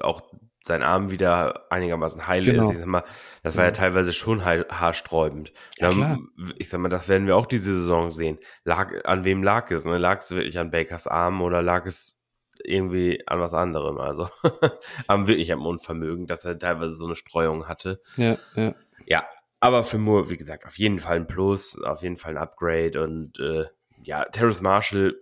auch 0.00 0.22
sein 0.64 0.82
Arm 0.82 1.10
wieder 1.10 1.70
einigermaßen 1.70 2.26
heil 2.26 2.42
genau. 2.42 2.64
ist. 2.64 2.72
Ich 2.72 2.78
sag 2.78 2.86
mal, 2.86 3.04
das 3.42 3.56
war 3.56 3.64
ja, 3.64 3.70
ja 3.70 3.74
teilweise 3.74 4.12
schon 4.12 4.44
haarsträubend. 4.44 5.52
Ja, 5.78 5.90
dann, 5.90 6.28
ich 6.56 6.68
sag 6.68 6.80
mal, 6.80 6.88
das 6.88 7.08
werden 7.08 7.26
wir 7.26 7.36
auch 7.36 7.46
diese 7.46 7.72
Saison 7.72 8.10
sehen. 8.10 8.38
Lag, 8.64 9.04
an 9.04 9.24
wem 9.24 9.42
lag 9.42 9.70
es? 9.70 9.84
Ne? 9.84 9.98
Lag 9.98 10.18
es 10.18 10.30
wirklich 10.30 10.58
an 10.58 10.70
Bakers 10.70 11.06
Arm 11.06 11.40
oder 11.40 11.62
lag 11.62 11.86
es 11.86 12.20
irgendwie 12.62 13.26
an 13.26 13.40
was 13.40 13.54
anderem? 13.54 13.98
Also 13.98 14.28
am 15.06 15.28
wirklich 15.28 15.52
am 15.52 15.64
Unvermögen, 15.64 16.26
dass 16.26 16.44
er 16.44 16.58
teilweise 16.58 16.92
so 16.92 17.06
eine 17.06 17.16
Streuung 17.16 17.66
hatte. 17.66 18.00
Ja, 18.16 18.36
ja. 18.54 18.74
Ja, 19.06 19.24
aber 19.60 19.84
für 19.84 19.98
Moore, 19.98 20.30
wie 20.30 20.36
gesagt, 20.36 20.66
auf 20.66 20.78
jeden 20.78 20.98
Fall 20.98 21.16
ein 21.16 21.26
Plus, 21.26 21.80
auf 21.82 22.02
jeden 22.02 22.16
Fall 22.16 22.32
ein 22.32 22.42
Upgrade 22.42 23.02
und 23.02 23.38
äh, 23.40 23.64
ja, 24.02 24.24
Terrace 24.24 24.60
Marshall, 24.62 25.14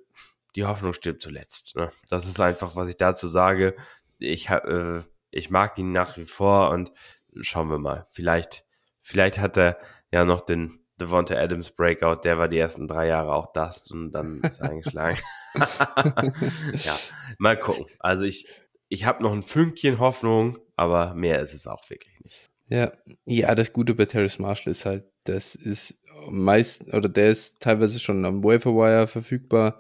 die 0.57 0.65
Hoffnung 0.65 0.93
stirbt 0.93 1.23
zuletzt. 1.23 1.77
Ne? 1.77 1.89
Das 2.09 2.27
ist 2.27 2.41
einfach, 2.41 2.75
was 2.77 2.89
ich 2.89 2.97
dazu 2.97 3.29
sage. 3.29 3.77
Ich, 4.19 4.49
äh, 4.51 5.03
ich 5.31 5.51
mag 5.51 5.79
ihn 5.79 5.93
nach 5.93 6.17
wie 6.17 6.27
vor 6.27 6.71
und 6.71 6.93
schauen 7.41 7.71
wir 7.71 7.79
mal. 7.79 8.07
Vielleicht, 8.11 8.65
vielleicht 9.01 9.39
hat 9.39 9.57
er 9.57 9.79
ja 10.13 10.25
noch 10.25 10.41
den 10.41 10.81
Devonta 11.01 11.37
Adams 11.37 11.71
Breakout, 11.71 12.23
der 12.25 12.39
war 12.39 12.49
die 12.49 12.59
ersten 12.59 12.89
drei 12.89 13.07
Jahre 13.07 13.33
auch 13.33 13.53
das 13.53 13.91
und 13.91 14.11
dann 14.13 14.41
ist 14.43 14.61
er 14.61 14.71
eingeschlagen. 14.71 15.19
ja, 15.55 16.99
mal 17.39 17.59
gucken. 17.59 17.87
Also 18.01 18.25
ich, 18.25 18.49
ich 18.89 19.05
habe 19.05 19.23
noch 19.23 19.33
ein 19.33 19.43
Fünkchen 19.43 19.99
Hoffnung, 20.01 20.59
aber 20.77 21.15
mehr 21.15 21.41
ist 21.41 21.55
es 21.55 21.67
auch 21.67 21.89
wirklich 21.89 22.19
nicht. 22.21 22.49
Ja, 22.69 22.93
ja, 23.25 23.55
das 23.55 23.73
Gute 23.73 23.95
bei 23.95 24.05
Terrace 24.05 24.39
Marshall 24.39 24.73
ist 24.73 24.85
halt, 24.85 25.05
das 25.25 25.55
ist 25.55 26.03
meist 26.29 26.93
oder 26.93 27.09
der 27.09 27.31
ist 27.31 27.61
teilweise 27.61 27.99
schon 27.99 28.25
am 28.25 28.45
Waferwire 28.45 29.07
verfügbar 29.07 29.79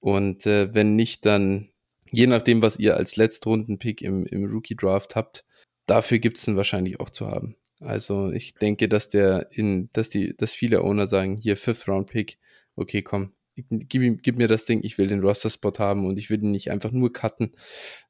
und 0.00 0.46
äh, 0.46 0.74
wenn 0.74 0.96
nicht, 0.96 1.24
dann 1.24 1.70
je 2.10 2.26
nachdem, 2.26 2.62
was 2.62 2.78
ihr 2.78 2.96
als 2.96 3.16
Letztrunden-Pick 3.16 4.02
im, 4.02 4.26
im 4.26 4.44
Rookie-Draft 4.44 5.16
habt, 5.16 5.44
dafür 5.86 6.18
gibt 6.18 6.38
es 6.38 6.48
ihn 6.48 6.56
wahrscheinlich 6.56 7.00
auch 7.00 7.10
zu 7.10 7.26
haben. 7.28 7.56
Also 7.80 8.30
ich 8.32 8.54
denke, 8.54 8.88
dass 8.88 9.08
der 9.08 9.48
in, 9.50 9.90
dass 9.92 10.08
die, 10.08 10.34
dass 10.36 10.52
viele 10.52 10.82
Owner 10.82 11.06
sagen, 11.06 11.36
hier 11.36 11.56
Fifth 11.56 11.88
Round 11.88 12.10
Pick, 12.10 12.38
okay, 12.74 13.02
komm, 13.02 13.32
gib, 13.56 14.02
ihm, 14.02 14.18
gib 14.18 14.38
mir 14.38 14.48
das 14.48 14.64
Ding, 14.64 14.80
ich 14.82 14.98
will 14.98 15.08
den 15.08 15.20
Roster-Spot 15.20 15.72
haben 15.78 16.06
und 16.06 16.18
ich 16.18 16.30
will 16.30 16.42
ihn 16.42 16.50
nicht 16.50 16.70
einfach 16.70 16.90
nur 16.90 17.12
cutten. 17.12 17.54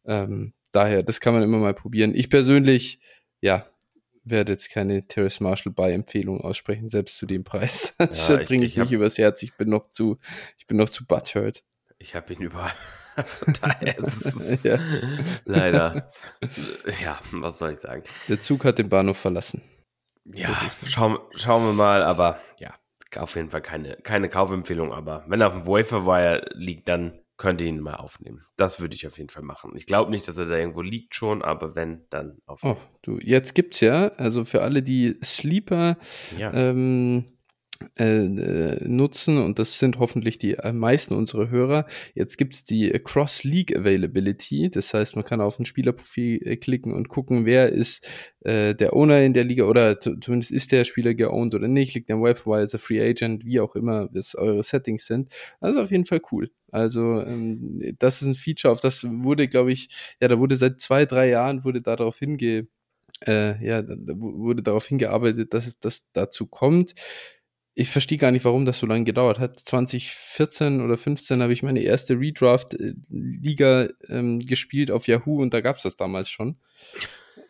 Ähm, 0.04 0.52
daher, 0.72 1.02
das 1.02 1.20
kann 1.20 1.34
man 1.34 1.42
immer 1.42 1.58
mal 1.58 1.74
probieren. 1.74 2.14
Ich 2.14 2.30
persönlich, 2.30 3.00
ja, 3.40 3.66
werde 4.24 4.52
jetzt 4.52 4.70
keine 4.70 5.06
Terrace 5.06 5.40
Marshall 5.40 5.72
bei 5.72 5.92
Empfehlung 5.92 6.40
aussprechen, 6.40 6.90
selbst 6.90 7.18
zu 7.18 7.26
dem 7.26 7.44
Preis. 7.44 7.94
Das 7.98 8.28
ja, 8.28 8.36
bringe 8.36 8.64
ich, 8.64 8.72
ich, 8.72 8.76
nicht 8.78 8.92
übers 8.92 9.18
Herz. 9.18 9.42
Ich 9.42 9.56
bin 9.56 9.68
noch 9.68 9.88
zu, 9.88 10.18
ich 10.58 10.66
bin 10.66 10.76
noch 10.76 10.90
zu 10.90 11.06
butthurt. 11.06 11.64
Ich 11.98 12.14
habe 12.14 12.32
ihn 12.32 12.42
überall. 12.42 12.72
Ja. 14.62 14.78
leider. 15.46 16.10
Ja, 17.02 17.18
was 17.32 17.58
soll 17.58 17.72
ich 17.72 17.80
sagen? 17.80 18.02
Der 18.28 18.42
Zug 18.42 18.64
hat 18.66 18.78
den 18.78 18.90
Bahnhof 18.90 19.16
verlassen. 19.16 19.62
Ja, 20.24 20.54
schauen, 20.86 21.18
schauen 21.34 21.64
wir 21.64 21.72
mal, 21.72 22.02
aber 22.02 22.38
ja, 22.58 22.74
auf 23.16 23.36
jeden 23.36 23.48
Fall 23.48 23.62
keine, 23.62 23.96
keine 23.96 24.28
Kaufempfehlung, 24.28 24.92
aber 24.92 25.24
wenn 25.28 25.40
er 25.40 25.46
auf 25.48 25.52
dem 25.54 25.66
Waferwire 25.66 26.50
liegt, 26.54 26.88
dann 26.88 27.18
könnte 27.36 27.64
ihn 27.64 27.80
mal 27.80 27.94
aufnehmen. 27.94 28.42
Das 28.56 28.80
würde 28.80 28.96
ich 28.96 29.06
auf 29.06 29.18
jeden 29.18 29.28
Fall 29.28 29.42
machen. 29.42 29.72
Ich 29.76 29.86
glaube 29.86 30.10
nicht, 30.10 30.26
dass 30.26 30.36
er 30.36 30.46
da 30.46 30.56
irgendwo 30.56 30.80
liegt 30.80 31.14
schon, 31.14 31.42
aber 31.42 31.74
wenn, 31.74 32.06
dann 32.10 32.38
aufnehmen. 32.46 32.76
Oh, 32.78 32.98
du, 33.02 33.18
jetzt 33.20 33.54
gibt's 33.54 33.80
ja, 33.80 34.08
also 34.16 34.44
für 34.44 34.62
alle, 34.62 34.82
die 34.82 35.16
Sleeper 35.22 35.98
ja. 36.36 36.52
ähm, 36.52 37.26
äh, 37.98 38.24
äh, 38.24 38.88
nutzen 38.88 39.38
und 39.38 39.58
das 39.58 39.78
sind 39.78 39.98
hoffentlich 39.98 40.38
die 40.38 40.54
äh, 40.54 40.72
meisten 40.72 41.14
unserer 41.14 41.50
Hörer. 41.50 41.86
Jetzt 42.14 42.36
gibt 42.38 42.54
es 42.54 42.64
die 42.64 42.90
Cross-League 42.90 43.76
Availability, 43.76 44.70
das 44.70 44.92
heißt, 44.94 45.16
man 45.16 45.24
kann 45.24 45.40
auf 45.40 45.58
ein 45.58 45.66
Spielerprofil 45.66 46.46
äh, 46.46 46.56
klicken 46.56 46.92
und 46.92 47.08
gucken, 47.08 47.46
wer 47.46 47.72
ist 47.72 48.08
äh, 48.40 48.74
der 48.74 48.94
Owner 48.94 49.22
in 49.22 49.34
der 49.34 49.44
Liga 49.44 49.64
oder 49.64 50.00
zumindest 50.00 50.50
ist 50.50 50.72
der 50.72 50.84
Spieler 50.84 51.14
geowned 51.14 51.54
oder 51.54 51.68
nicht, 51.68 51.94
liegt 51.94 52.08
der 52.08 52.18
Wire, 52.18 52.62
ist 52.62 52.74
er 52.74 52.78
Free 52.78 53.00
Agent, 53.00 53.44
wie 53.44 53.60
auch 53.60 53.76
immer 53.76 54.08
es 54.14 54.34
eure 54.34 54.62
Settings 54.62 55.06
sind. 55.06 55.32
Also 55.60 55.80
auf 55.80 55.90
jeden 55.90 56.06
Fall 56.06 56.20
cool. 56.32 56.50
Also 56.70 57.22
ähm, 57.22 57.94
das 57.98 58.22
ist 58.22 58.28
ein 58.28 58.34
Feature, 58.34 58.72
auf 58.72 58.80
das 58.80 59.04
wurde, 59.04 59.48
glaube 59.48 59.72
ich, 59.72 59.88
ja, 60.20 60.28
da 60.28 60.38
wurde 60.38 60.56
seit 60.56 60.80
zwei, 60.80 61.06
drei 61.06 61.28
Jahren 61.28 61.64
wurde 61.64 61.80
darauf 61.82 62.18
hinge 62.18 62.68
äh, 63.26 63.64
ja, 63.64 63.82
da 63.82 63.94
wurde 64.16 64.62
darauf 64.62 64.86
hingearbeitet, 64.86 65.54
dass 65.54 65.66
es 65.66 65.78
das 65.78 66.10
dazu 66.12 66.46
kommt 66.46 66.94
ich 67.78 67.90
verstehe 67.90 68.16
gar 68.16 68.30
nicht, 68.30 68.46
warum 68.46 68.64
das 68.64 68.78
so 68.78 68.86
lange 68.86 69.04
gedauert 69.04 69.38
hat. 69.38 69.60
2014 69.60 70.80
oder 70.80 70.96
15 70.96 71.42
habe 71.42 71.52
ich 71.52 71.62
meine 71.62 71.80
erste 71.80 72.18
Redraft-Liga 72.18 73.88
ähm, 74.08 74.38
gespielt 74.38 74.90
auf 74.90 75.06
Yahoo 75.06 75.42
und 75.42 75.52
da 75.52 75.60
gab 75.60 75.76
es 75.76 75.82
das 75.82 75.94
damals 75.94 76.30
schon. 76.30 76.56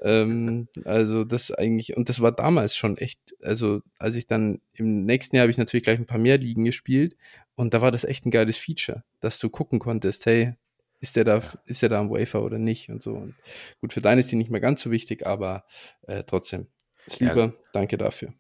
ähm, 0.03 0.67
also 0.85 1.23
das 1.23 1.53
eigentlich, 1.53 1.97
und 1.97 2.09
das 2.09 2.21
war 2.21 2.33
damals 2.33 2.77
schon 2.77 2.99
echt, 2.99 3.21
also 3.41 3.83
als 4.01 4.17
ich 4.17 4.27
dann 4.27 4.61
im 4.73 5.05
nächsten 5.05 5.37
Jahr 5.37 5.45
habe 5.45 5.53
ich 5.53 5.59
natürlich 5.59 5.85
gleich 5.85 6.01
ein 6.01 6.07
paar 6.07 6.19
mehr 6.19 6.39
Ligen 6.39 6.65
gespielt 6.65 7.17
und 7.55 7.73
da 7.73 7.81
war 7.81 7.93
das 7.93 8.03
echt 8.03 8.27
ein 8.27 8.33
geiles 8.33 8.59
Feature, 8.59 9.05
dass 9.21 9.39
du 9.39 9.49
gucken 9.49 9.79
konntest, 9.79 10.27
hey, 10.27 10.55
ist 11.01 11.15
der 11.15 11.23
da, 11.23 11.41
ist 11.67 11.83
der 11.83 11.89
da 11.89 12.01
am 12.01 12.11
Wafer 12.11 12.43
oder 12.43 12.59
nicht 12.59 12.89
und 12.89 13.01
so. 13.01 13.13
Und 13.13 13.37
gut, 13.81 13.93
für 13.93 14.01
deine 14.01 14.23
ist 14.23 14.33
die 14.33 14.37
nicht 14.37 14.51
mehr 14.51 14.61
ganz 14.61 14.83
so 14.83 14.91
wichtig, 14.91 15.25
aber 15.25 15.65
äh, 16.09 16.25
trotzdem. 16.25 16.67
Sleeper, 17.09 17.45
ja. 17.45 17.53
danke 17.73 17.97
dafür. 17.97 18.35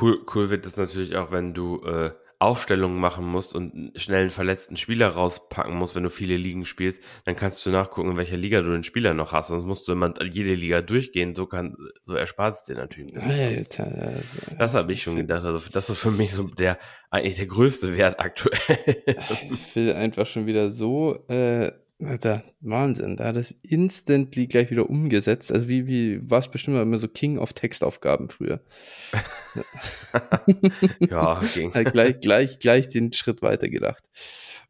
Cool, 0.00 0.24
cool 0.34 0.50
wird 0.50 0.66
es 0.66 0.76
natürlich 0.76 1.16
auch, 1.16 1.32
wenn 1.32 1.54
du 1.54 1.82
äh, 1.84 2.12
Aufstellungen 2.42 2.98
machen 2.98 3.24
musst 3.24 3.54
und 3.54 3.92
schnell 3.94 4.22
einen 4.22 4.30
verletzten 4.30 4.76
Spieler 4.76 5.10
rauspacken 5.10 5.76
musst, 5.76 5.94
wenn 5.94 6.02
du 6.02 6.10
viele 6.10 6.36
Ligen 6.36 6.64
spielst, 6.64 7.00
dann 7.24 7.36
kannst 7.36 7.64
du 7.64 7.70
nachgucken, 7.70 8.10
in 8.10 8.16
welcher 8.16 8.36
Liga 8.36 8.60
du 8.62 8.72
den 8.72 8.82
Spieler 8.82 9.14
noch 9.14 9.30
hast. 9.30 9.48
Sonst 9.48 9.64
musst 9.64 9.86
du 9.86 9.92
immer 9.92 10.12
jede 10.24 10.54
Liga 10.54 10.82
durchgehen. 10.82 11.36
So 11.36 11.46
kann, 11.46 11.76
so 12.04 12.14
erspart 12.14 12.54
es 12.54 12.64
dir 12.64 12.74
natürlich 12.74 13.12
ein 13.12 13.14
bisschen. 13.14 13.38
Alter, 13.38 14.12
das, 14.16 14.56
das 14.58 14.74
habe 14.74 14.92
ich 14.92 15.02
schon 15.02 15.16
gedacht. 15.16 15.44
Also 15.44 15.70
das 15.70 15.88
ist 15.88 15.98
für 15.98 16.10
mich 16.10 16.32
so 16.32 16.42
der 16.42 16.78
eigentlich 17.10 17.36
der 17.36 17.46
größte 17.46 17.96
Wert 17.96 18.18
aktuell. 18.18 19.04
Ich 19.52 19.76
will 19.76 19.92
einfach 19.92 20.26
schon 20.26 20.46
wieder 20.46 20.72
so 20.72 21.24
äh, 21.28 21.70
Alter, 22.04 22.42
Wahnsinn. 22.60 23.16
Da 23.16 23.26
hat 23.26 23.36
es 23.36 23.52
instantly 23.62 24.46
gleich 24.46 24.70
wieder 24.70 24.88
umgesetzt. 24.90 25.52
Also 25.52 25.68
wie, 25.68 25.86
wie 25.86 26.30
war 26.30 26.40
es 26.40 26.48
bestimmt 26.48 26.78
immer 26.78 26.98
so 26.98 27.08
King 27.08 27.38
of 27.38 27.52
Textaufgaben 27.52 28.28
früher. 28.28 28.60
ja, 31.00 31.40
ging. 31.54 31.72
Hat 31.74 31.92
gleich, 31.92 32.20
gleich, 32.20 32.58
gleich 32.58 32.88
den 32.88 33.12
Schritt 33.12 33.42
weiter 33.42 33.68
gedacht. 33.68 34.02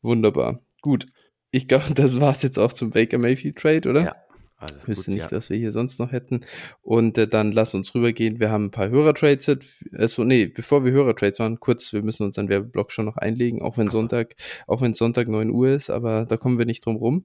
Wunderbar. 0.02 0.60
Gut. 0.82 1.06
Ich 1.50 1.68
glaube, 1.68 1.94
das 1.94 2.20
war 2.20 2.32
es 2.32 2.42
jetzt 2.42 2.58
auch 2.58 2.72
zum 2.72 2.90
Baker 2.90 3.18
Mayfield 3.18 3.56
Trade, 3.56 3.88
oder? 3.88 4.04
Ja. 4.04 4.16
Alles 4.62 4.86
Wüsste 4.86 5.10
gut, 5.10 5.14
nicht, 5.14 5.30
ja. 5.30 5.36
was 5.36 5.50
wir 5.50 5.56
hier 5.56 5.72
sonst 5.72 5.98
noch 5.98 6.12
hätten. 6.12 6.42
Und 6.82 7.18
äh, 7.18 7.26
dann 7.26 7.50
lass 7.50 7.74
uns 7.74 7.94
rübergehen. 7.94 8.38
Wir 8.38 8.50
haben 8.50 8.66
ein 8.66 8.70
paar 8.70 8.88
Hörertrades. 8.88 9.84
Also, 9.92 10.22
nee, 10.22 10.46
bevor 10.46 10.84
wir 10.84 10.92
Hörertrades 10.92 11.40
machen, 11.40 11.58
kurz, 11.58 11.92
wir 11.92 12.02
müssen 12.02 12.24
unseren 12.24 12.48
Werbeblock 12.48 12.92
schon 12.92 13.04
noch 13.04 13.16
einlegen, 13.16 13.60
auch 13.60 13.76
wenn 13.76 13.90
Sonntag, 13.90 14.36
auch 14.68 14.80
wenn 14.80 14.94
Sonntag 14.94 15.26
9 15.26 15.50
Uhr 15.50 15.70
ist, 15.70 15.90
aber 15.90 16.26
da 16.26 16.36
kommen 16.36 16.58
wir 16.58 16.66
nicht 16.66 16.86
drum 16.86 16.96
rum. 16.96 17.24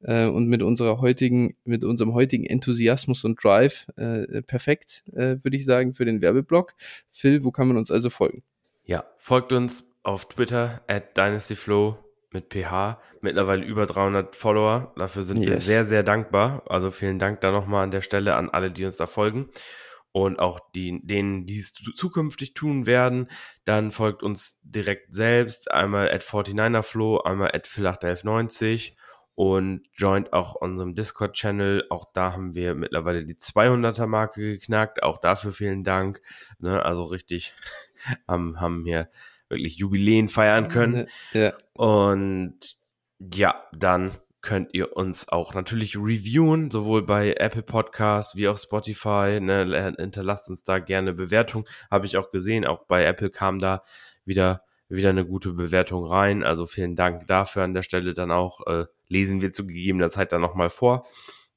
Äh, 0.00 0.26
und 0.26 0.48
mit 0.48 0.62
unserer 0.62 1.00
heutigen, 1.00 1.56
mit 1.64 1.84
unserem 1.84 2.14
heutigen 2.14 2.46
Enthusiasmus 2.46 3.24
und 3.24 3.42
Drive 3.42 3.86
äh, 3.96 4.42
perfekt, 4.42 5.04
äh, 5.12 5.36
würde 5.42 5.56
ich 5.56 5.66
sagen, 5.66 5.92
für 5.92 6.06
den 6.06 6.22
Werbeblock. 6.22 6.74
Phil, 7.08 7.44
wo 7.44 7.50
kann 7.50 7.68
man 7.68 7.76
uns 7.76 7.90
also 7.90 8.08
folgen? 8.08 8.42
Ja, 8.84 9.04
folgt 9.18 9.52
uns 9.52 9.84
auf 10.02 10.26
Twitter 10.28 10.80
at 10.86 11.16
DynastyFlow 11.18 11.98
mit 12.32 12.52
PH, 12.52 13.00
mittlerweile 13.20 13.64
über 13.64 13.86
300 13.86 14.36
Follower. 14.36 14.92
Dafür 14.96 15.22
sind 15.22 15.38
yes. 15.38 15.48
wir 15.48 15.60
sehr, 15.60 15.86
sehr 15.86 16.02
dankbar. 16.02 16.62
Also 16.68 16.90
vielen 16.90 17.18
Dank 17.18 17.40
da 17.40 17.52
nochmal 17.52 17.84
an 17.84 17.90
der 17.90 18.02
Stelle 18.02 18.36
an 18.36 18.50
alle, 18.50 18.70
die 18.70 18.84
uns 18.84 18.96
da 18.96 19.06
folgen. 19.06 19.48
Und 20.12 20.38
auch 20.38 20.58
die, 20.74 21.00
denen, 21.06 21.46
die 21.46 21.58
es 21.58 21.74
zukünftig 21.74 22.54
tun 22.54 22.86
werden, 22.86 23.28
dann 23.64 23.90
folgt 23.90 24.22
uns 24.22 24.58
direkt 24.62 25.14
selbst. 25.14 25.70
Einmal 25.70 26.10
at 26.10 26.22
49erflow, 26.22 27.24
einmal 27.24 27.52
at 27.52 27.66
phil81190 27.66 28.92
und 29.34 29.82
joint 29.94 30.32
auch 30.32 30.56
unserem 30.56 30.96
Discord-Channel. 30.96 31.86
Auch 31.90 32.06
da 32.12 32.32
haben 32.32 32.56
wir 32.56 32.74
mittlerweile 32.74 33.24
die 33.24 33.36
200er-Marke 33.36 34.40
geknackt. 34.40 35.02
Auch 35.04 35.18
dafür 35.18 35.52
vielen 35.52 35.84
Dank. 35.84 36.20
Ne, 36.58 36.84
also 36.84 37.04
richtig 37.04 37.54
haben, 38.26 38.60
haben 38.60 38.84
hier 38.84 39.08
wirklich 39.48 39.76
Jubiläen 39.76 40.28
feiern 40.28 40.68
können. 40.68 41.06
Ja. 41.32 41.52
Und 41.74 42.76
ja, 43.18 43.62
dann 43.72 44.12
könnt 44.40 44.70
ihr 44.72 44.96
uns 44.96 45.28
auch 45.28 45.54
natürlich 45.54 45.96
reviewen, 45.96 46.70
sowohl 46.70 47.04
bei 47.04 47.34
Apple 47.34 47.62
Podcasts 47.62 48.36
wie 48.36 48.48
auch 48.48 48.58
Spotify. 48.58 49.40
Ne, 49.40 49.94
hinterlasst 49.98 50.48
uns 50.48 50.62
da 50.62 50.78
gerne 50.78 51.12
Bewertung. 51.12 51.68
Habe 51.90 52.06
ich 52.06 52.16
auch 52.16 52.30
gesehen. 52.30 52.66
Auch 52.66 52.86
bei 52.86 53.04
Apple 53.04 53.30
kam 53.30 53.58
da 53.58 53.82
wieder 54.24 54.62
wieder 54.88 55.10
eine 55.10 55.26
gute 55.26 55.52
Bewertung 55.52 56.06
rein. 56.06 56.42
Also 56.44 56.66
vielen 56.66 56.96
Dank 56.96 57.26
dafür 57.26 57.62
an 57.62 57.74
der 57.74 57.82
Stelle 57.82 58.14
dann 58.14 58.30
auch. 58.30 58.66
Äh, 58.66 58.86
lesen 59.08 59.40
wir 59.40 59.52
zu 59.52 59.66
gegebener 59.66 60.10
Zeit 60.10 60.32
dann 60.32 60.40
nochmal 60.40 60.70
vor. 60.70 61.06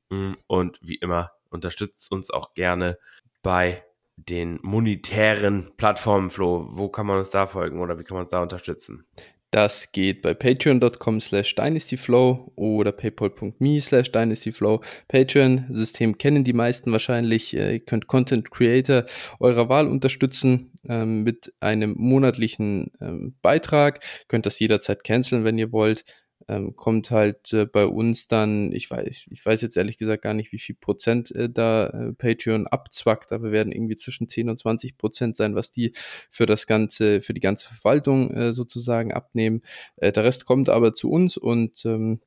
Mm, 0.10 0.34
und 0.48 0.80
wie 0.82 0.96
immer 0.96 1.32
unterstützt 1.50 2.12
uns 2.12 2.30
auch 2.32 2.54
gerne 2.54 2.98
bei 3.42 3.84
den 4.30 4.60
monetären 4.62 5.72
Plattformen, 5.78 6.30
Flo, 6.30 6.68
wo 6.70 6.90
kann 6.90 7.08
man 7.08 7.18
uns 7.18 7.32
da 7.32 7.48
folgen 7.48 7.80
oder 7.80 8.00
wie 8.00 8.04
kann 8.04 8.16
man 8.16 8.24
uns 8.24 8.32
da 8.32 8.42
unterstützen? 8.42 9.06
Das 9.52 9.92
geht 9.92 10.22
bei 10.22 10.34
patreon.com 10.34 11.20
slash 11.20 11.56
dynastyflow 11.56 12.54
oder 12.56 12.94
paypal.me 12.94 13.82
slash 13.82 14.10
dynastyflow. 14.10 14.82
Patreon-System 15.10 16.18
kennen 16.18 16.46
die 16.46 16.54
meisten 16.54 16.94
wahrscheinlich. 16.94 17.54
Ihr 17.54 17.82
könnt 17.82 18.08
Content 18.08 18.50
Creator 18.50 19.04
eurer 19.42 19.68
Wahl 19.68 19.90
unterstützen 19.90 20.72
ähm, 20.88 21.24
mit 21.24 21.54
einem 21.60 21.96
monatlichen 21.98 22.94
ähm, 23.02 23.36
Beitrag. 23.42 24.02
Ihr 24.22 24.28
könnt 24.30 24.46
das 24.46 24.58
jederzeit 24.58 25.04
canceln, 25.04 25.44
wenn 25.44 25.58
ihr 25.58 25.74
wollt 25.74 26.06
ähm, 26.52 26.76
kommt 26.76 27.12
halt 27.12 27.54
äh, 27.54 27.66
bei 27.66 27.86
uns 27.86 28.28
dann, 28.28 28.74
ich 28.74 28.92
weiß, 28.92 29.28
ich 29.30 29.46
weiß 29.46 29.62
jetzt 29.62 29.78
ehrlich 29.78 29.98
gesagt 29.98 30.24
gar 30.24 30.34
nicht, 30.34 30.52
wie 30.52 30.60
viel 30.60 30.76
Prozent 30.76 31.32
äh, 31.32 31.50
da 31.50 31.88
äh, 31.88 32.14
Patreon 32.14 32.68
abzwackt, 32.68 33.32
aber 33.32 33.54
werden 33.54 33.72
irgendwie 33.72 33.96
zwischen 33.96 34.28
10 34.28 34.50
und 34.50 34.60
20 34.60 34.98
Prozent 34.98 35.38
sein, 35.38 35.56
was 35.56 35.72
die 35.72 35.94
für 36.30 36.46
das 36.46 36.68
ganze, 36.68 37.22
für 37.22 37.34
die 37.34 37.40
ganze 37.40 37.68
Verwaltung 37.68 38.32
äh, 38.32 38.52
sozusagen 38.52 39.14
abnehmen. 39.14 39.62
Äh, 39.96 40.12
der 40.12 40.26
Rest 40.26 40.46
kommt 40.46 40.68
aber 40.68 40.94
zu 40.94 41.10
uns 41.10 41.38
und 41.38 41.86
ähm, 41.86 42.20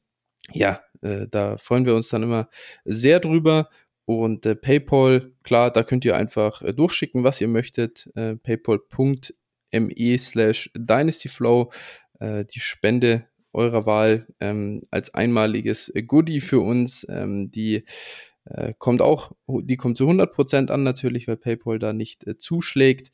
ja, 0.53 0.81
äh, 1.03 1.27
da 1.31 1.59
freuen 1.59 1.85
wir 1.85 1.95
uns 1.95 2.09
dann 2.09 2.23
immer 2.23 2.49
sehr 2.85 3.21
drüber. 3.21 3.69
Und 4.07 4.47
äh, 4.47 4.55
PayPal, 4.55 5.33
klar, 5.43 5.71
da 5.71 5.83
könnt 5.83 6.05
ihr 6.05 6.17
einfach 6.17 6.63
äh, 6.63 6.73
durchschicken, 6.73 7.25
was 7.25 7.41
ihr 7.41 7.49
möchtet. 7.49 8.11
Äh, 8.15 8.37
PayPal.me 8.37 10.19
slash 10.19 10.71
DynastyFlow. 10.75 11.71
Äh, 12.21 12.45
die 12.45 12.61
Spende 12.61 13.27
eurer 13.55 13.87
Wahl 13.87 14.27
ähm, 14.41 14.83
als 14.91 15.15
einmaliges 15.15 15.93
Goodie 16.07 16.41
für 16.41 16.61
uns. 16.61 17.07
Ähm, 17.09 17.49
die 17.49 17.83
äh, 18.45 18.73
kommt 18.79 19.01
auch, 19.01 19.33
die 19.49 19.77
kommt 19.77 19.97
zu 19.97 20.09
100% 20.09 20.71
an 20.71 20.83
natürlich, 20.83 21.29
weil 21.29 21.37
PayPal 21.37 21.79
da 21.79 21.93
nicht 21.93 22.27
äh, 22.27 22.37
zuschlägt. 22.37 23.11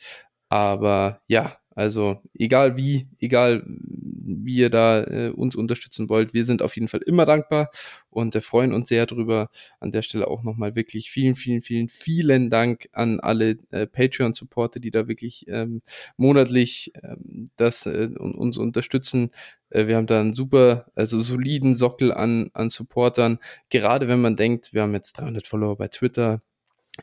Aber 0.49 1.23
ja, 1.29 1.60
also 1.81 2.21
egal 2.35 2.77
wie, 2.77 3.09
egal 3.21 3.65
wie 3.67 4.57
ihr 4.57 4.69
da 4.69 5.03
äh, 5.03 5.31
uns 5.35 5.57
unterstützen 5.57 6.11
wollt, 6.11 6.35
wir 6.35 6.45
sind 6.45 6.61
auf 6.61 6.75
jeden 6.77 6.89
Fall 6.89 7.01
immer 7.01 7.25
dankbar 7.25 7.71
und 8.11 8.35
äh, 8.35 8.43
freuen 8.43 8.75
uns 8.75 8.91
sehr 8.91 9.07
drüber. 9.07 9.49
An 9.81 9.91
der 9.91 10.03
Stelle 10.03 10.29
auch 10.29 10.43
nochmal 10.43 10.77
wirklich 10.77 11.11
vielen, 11.11 11.35
vielen, 11.37 11.63
vielen, 11.63 11.89
vielen 11.89 12.51
Dank 12.51 12.91
an 12.93 13.19
alle 13.19 13.57
äh, 13.71 13.87
Patreon-Supporter, 13.87 14.79
die 14.79 14.91
da 14.91 15.09
wirklich 15.09 15.47
ähm, 15.49 15.81
monatlich 16.19 16.93
ähm, 17.03 17.49
das 17.57 17.87
äh, 17.87 18.11
uns 18.19 18.59
unterstützen. 18.59 19.31
Äh, 19.71 19.87
wir 19.87 19.97
haben 19.97 20.07
da 20.07 20.21
einen 20.21 20.35
super, 20.35 20.87
also 20.95 21.21
soliden 21.21 21.75
Sockel 21.75 22.13
an, 22.13 22.51
an 22.53 22.69
Supportern. 22.69 23.39
Gerade 23.71 24.07
wenn 24.07 24.21
man 24.21 24.37
denkt, 24.37 24.75
wir 24.75 24.83
haben 24.83 24.93
jetzt 24.93 25.15
300 25.15 25.47
Follower 25.47 25.77
bei 25.77 25.89
Twitter, 25.89 26.43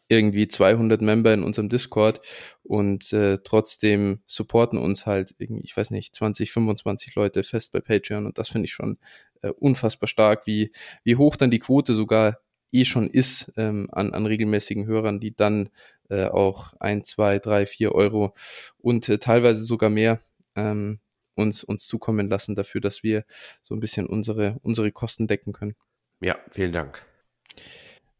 irgendwie 0.07 0.47
200 0.47 1.01
Member 1.01 1.33
in 1.33 1.43
unserem 1.43 1.69
Discord 1.69 2.21
und 2.63 3.11
äh, 3.13 3.39
trotzdem 3.43 4.21
supporten 4.27 4.77
uns 4.77 5.05
halt 5.05 5.33
irgendwie, 5.37 5.63
ich 5.63 5.75
weiß 5.75 5.91
nicht, 5.91 6.15
20, 6.15 6.51
25 6.51 7.15
Leute 7.15 7.43
fest 7.43 7.71
bei 7.71 7.79
Patreon 7.79 8.25
und 8.25 8.37
das 8.37 8.49
finde 8.49 8.65
ich 8.65 8.73
schon 8.73 8.97
äh, 9.41 9.49
unfassbar 9.49 10.07
stark, 10.07 10.45
wie, 10.45 10.71
wie 11.03 11.15
hoch 11.15 11.35
dann 11.35 11.51
die 11.51 11.59
Quote 11.59 11.93
sogar 11.93 12.39
eh 12.71 12.85
schon 12.85 13.09
ist 13.09 13.51
ähm, 13.57 13.87
an, 13.91 14.13
an 14.13 14.25
regelmäßigen 14.25 14.85
Hörern, 14.85 15.19
die 15.19 15.35
dann 15.35 15.69
äh, 16.09 16.25
auch 16.25 16.73
ein, 16.79 17.03
zwei, 17.03 17.39
drei, 17.39 17.65
vier 17.65 17.93
Euro 17.93 18.33
und 18.77 19.07
äh, 19.09 19.17
teilweise 19.19 19.63
sogar 19.63 19.89
mehr 19.89 20.19
ähm, 20.55 20.99
uns, 21.35 21.63
uns 21.63 21.87
zukommen 21.87 22.29
lassen 22.29 22.55
dafür, 22.55 22.81
dass 22.81 23.03
wir 23.03 23.23
so 23.61 23.75
ein 23.75 23.79
bisschen 23.79 24.05
unsere, 24.07 24.57
unsere 24.63 24.91
Kosten 24.91 25.27
decken 25.27 25.53
können. 25.53 25.75
Ja, 26.19 26.37
vielen 26.49 26.73
Dank. 26.73 27.05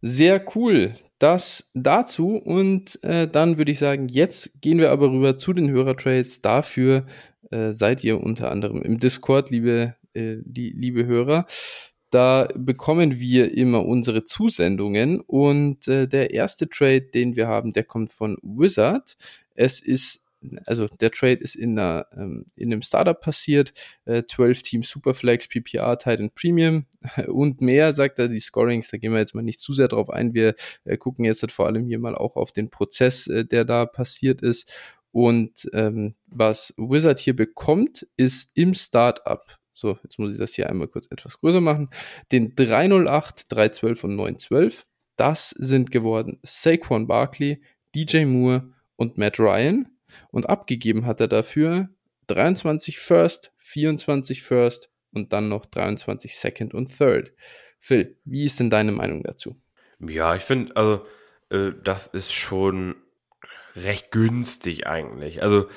Sehr 0.02 0.46
cool. 0.56 0.94
Das 1.20 1.72
dazu 1.74 2.36
und 2.36 3.04
äh, 3.04 3.28
dann 3.28 3.58
würde 3.58 3.72
ich 3.72 3.80
sagen, 3.80 4.08
jetzt 4.08 4.62
gehen 4.62 4.78
wir 4.78 4.92
aber 4.92 5.12
rüber 5.12 5.38
zu 5.38 5.54
den 5.54 5.70
Hörertrades. 5.72 6.42
Dafür 6.42 7.08
äh, 7.50 7.72
seid 7.72 8.04
ihr 8.04 8.22
unter 8.22 8.52
anderem 8.52 8.84
im 8.84 9.00
Discord, 9.00 9.50
liebe, 9.50 9.96
äh, 10.14 10.38
die, 10.44 10.70
liebe 10.70 11.06
Hörer. 11.08 11.46
Da 12.12 12.48
bekommen 12.56 13.20
wir 13.20 13.54
immer 13.58 13.86
unsere 13.86 14.24
Zusendungen 14.24 15.20
und 15.22 15.88
äh, 15.88 16.08
der 16.08 16.32
erste 16.32 16.70
Trade, 16.70 17.02
den 17.02 17.36
wir 17.36 17.48
haben, 17.48 17.74
der 17.74 17.84
kommt 17.84 18.12
von 18.12 18.38
Wizard. 18.44 19.18
Es 19.56 19.80
ist 19.80 20.24
also 20.66 20.88
der 20.88 21.12
Trade 21.12 21.36
ist 21.36 21.56
in, 21.56 21.78
einer, 21.78 22.08
ähm, 22.16 22.46
in 22.56 22.72
einem 22.72 22.82
Startup 22.82 23.20
passiert, 23.20 23.74
äh, 24.06 24.24
12 24.24 24.62
Team 24.64 24.84
Superflex, 24.84 25.48
PPR, 25.48 25.98
Titan 25.98 26.30
Premium 26.32 26.86
und 27.28 27.62
mehr, 27.62 27.94
sagt 27.94 28.20
er, 28.20 28.28
die 28.28 28.40
Scorings, 28.40 28.90
da 28.90 28.98
gehen 28.98 29.12
wir 29.12 29.20
jetzt 29.20 29.36
mal 29.36 29.42
nicht 29.42 29.60
zu 29.60 29.74
sehr 29.74 29.88
drauf 29.88 30.10
ein, 30.10 30.34
wir 30.34 30.56
äh, 30.86 30.98
gucken 30.98 31.26
jetzt 31.26 31.42
halt 31.42 31.52
vor 31.52 31.66
allem 31.66 31.86
hier 31.86 32.00
mal 32.00 32.16
auch 32.16 32.36
auf 32.36 32.52
den 32.52 32.70
Prozess, 32.70 33.28
äh, 33.28 33.46
der 33.46 33.66
da 33.66 33.86
passiert 33.86 34.42
ist 34.42 34.72
und 35.12 35.70
ähm, 35.74 36.16
was 36.28 36.74
Wizard 36.78 37.20
hier 37.20 37.36
bekommt, 37.36 38.08
ist 38.18 38.50
im 38.54 38.74
Startup 38.74 39.58
so, 39.78 39.96
jetzt 40.04 40.18
muss 40.18 40.32
ich 40.32 40.40
das 40.40 40.56
hier 40.56 40.72
einmal 40.72 40.88
kurz 40.88 41.06
etwas 41.12 41.40
größer 41.40 41.62
machen. 41.62 41.92
Den 42.32 42.56
308, 42.56 43.44
312 43.52 44.04
und 44.06 44.16
912. 44.16 44.88
Das 45.18 45.52
sind 45.52 45.92
geworden 45.92 46.40
Saquon 46.42 47.06
Barkley, 47.06 47.62
DJ 47.94 48.26
Moore 48.26 48.74
und 48.96 49.20
Matt 49.20 49.40
Ryan. 49.40 49.88
Und 50.32 50.50
abgegeben 50.50 51.06
hat 51.06 51.20
er 51.20 51.28
dafür 51.28 51.90
23 52.28 53.00
First, 53.00 53.54
24 53.58 54.44
First 54.44 54.90
und 55.14 55.34
dann 55.34 55.50
noch 55.50 55.66
23 55.66 56.36
Second 56.36 56.74
und 56.74 56.96
Third. 56.98 57.34
Phil, 57.80 58.18
wie 58.26 58.46
ist 58.46 58.60
denn 58.60 58.70
deine 58.70 58.92
Meinung 58.92 59.24
dazu? 59.24 59.56
Ja, 60.00 60.36
ich 60.36 60.44
finde, 60.44 60.76
also, 60.76 61.06
äh, 61.50 61.72
das 61.84 62.08
ist 62.08 62.34
schon 62.34 62.96
recht 63.76 64.12
günstig 64.12 64.88
eigentlich. 64.88 65.42
Also, 65.44 65.70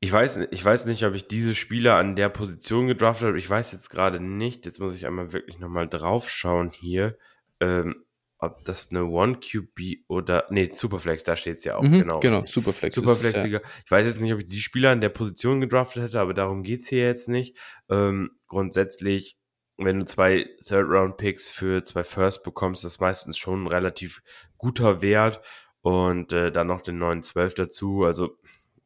ich 0.00 0.12
weiß, 0.12 0.48
ich 0.50 0.64
weiß 0.64 0.86
nicht, 0.86 1.04
ob 1.04 1.14
ich 1.14 1.26
diese 1.26 1.54
Spieler 1.54 1.96
an 1.96 2.14
der 2.14 2.28
Position 2.28 2.86
gedraftet 2.86 3.28
habe. 3.28 3.38
Ich 3.38 3.50
weiß 3.50 3.72
jetzt 3.72 3.90
gerade 3.90 4.20
nicht. 4.20 4.64
Jetzt 4.64 4.78
muss 4.78 4.94
ich 4.94 5.06
einmal 5.06 5.32
wirklich 5.32 5.58
nochmal 5.58 5.88
drauf 5.88 6.30
schauen 6.30 6.70
hier. 6.70 7.18
Ähm, 7.60 8.04
ob 8.38 8.64
das 8.64 8.90
eine 8.90 9.04
One 9.04 9.40
QB 9.40 10.04
oder 10.08 10.46
nee 10.50 10.70
Superflex, 10.72 11.24
da 11.24 11.36
steht 11.36 11.58
es 11.58 11.64
ja 11.64 11.76
auch 11.76 11.82
mhm, 11.82 12.00
genau. 12.00 12.20
Genau, 12.20 12.46
Superflex. 12.46 12.94
Superflex 12.94 13.38
es, 13.38 13.50
ja. 13.50 13.60
Ich 13.84 13.90
weiß 13.90 14.06
jetzt 14.06 14.20
nicht, 14.20 14.32
ob 14.32 14.40
ich 14.40 14.48
die 14.48 14.60
Spieler 14.60 14.92
in 14.92 15.00
der 15.00 15.08
Position 15.08 15.60
gedraftet 15.60 16.04
hätte, 16.04 16.20
aber 16.20 16.34
darum 16.34 16.62
geht's 16.62 16.88
hier 16.88 17.04
jetzt 17.04 17.28
nicht. 17.28 17.56
Ähm, 17.88 18.30
grundsätzlich 18.46 19.38
wenn 19.78 20.00
du 20.00 20.04
zwei 20.06 20.48
Third-Round-Picks 20.66 21.48
für 21.48 21.84
zwei 21.84 22.02
First 22.02 22.42
bekommst, 22.42 22.84
das 22.84 22.94
ist 22.94 23.00
meistens 23.00 23.38
schon 23.38 23.62
ein 23.62 23.68
relativ 23.68 24.22
guter 24.58 25.02
Wert 25.02 25.40
und 25.80 26.32
äh, 26.32 26.50
dann 26.50 26.66
noch 26.66 26.80
den 26.80 26.98
neuen 26.98 27.22
12 27.22 27.54
dazu. 27.54 28.04
Also 28.04 28.36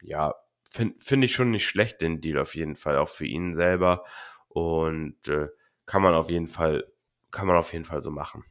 ja, 0.02 0.34
finde 0.68 0.94
find 0.98 1.24
ich 1.24 1.32
schon 1.32 1.50
nicht 1.50 1.66
schlecht, 1.66 2.02
den 2.02 2.20
Deal 2.20 2.38
auf 2.38 2.54
jeden 2.54 2.76
Fall, 2.76 2.98
auch 2.98 3.08
für 3.08 3.26
ihn 3.26 3.54
selber. 3.54 4.04
Und 4.48 5.28
äh, 5.28 5.48
kann 5.86 6.02
man 6.02 6.14
auf 6.14 6.28
jeden 6.28 6.46
Fall, 6.46 6.84
kann 7.30 7.46
man 7.46 7.56
auf 7.56 7.72
jeden 7.72 7.86
Fall 7.86 8.02
so 8.02 8.10
machen. 8.10 8.44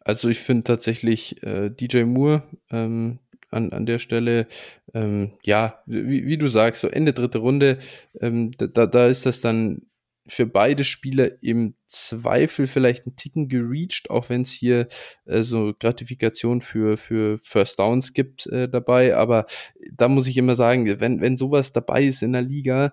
Also 0.00 0.28
ich 0.28 0.38
finde 0.38 0.64
tatsächlich 0.64 1.42
äh, 1.42 1.70
DJ 1.70 2.04
Moore 2.04 2.42
ähm, 2.70 3.18
an, 3.50 3.72
an 3.72 3.86
der 3.86 3.98
Stelle, 3.98 4.46
ähm, 4.92 5.32
ja, 5.44 5.82
wie, 5.86 6.26
wie, 6.26 6.38
du 6.38 6.48
sagst, 6.48 6.80
so 6.82 6.88
Ende 6.88 7.12
dritte 7.12 7.38
Runde, 7.38 7.78
ähm, 8.20 8.50
da, 8.52 8.86
da 8.86 9.06
ist 9.06 9.26
das 9.26 9.40
dann 9.40 9.82
für 10.26 10.46
beide 10.46 10.84
Spieler 10.84 11.42
im 11.42 11.74
Zweifel 11.86 12.66
vielleicht 12.66 13.06
ein 13.06 13.16
Ticken 13.16 13.48
gereached, 13.48 14.10
auch 14.10 14.30
wenn 14.30 14.42
es 14.42 14.50
hier 14.50 14.88
äh, 15.26 15.42
so 15.42 15.74
Gratifikation 15.78 16.62
für, 16.62 16.96
für 16.96 17.38
First 17.42 17.78
Downs 17.78 18.14
gibt 18.14 18.46
äh, 18.46 18.68
dabei. 18.68 19.16
Aber 19.16 19.44
da 19.92 20.08
muss 20.08 20.26
ich 20.26 20.36
immer 20.38 20.56
sagen, 20.56 20.98
wenn, 21.00 21.20
wenn 21.20 21.36
sowas 21.36 21.72
dabei 21.72 22.04
ist 22.04 22.22
in 22.22 22.32
der 22.32 22.42
Liga, 22.42 22.92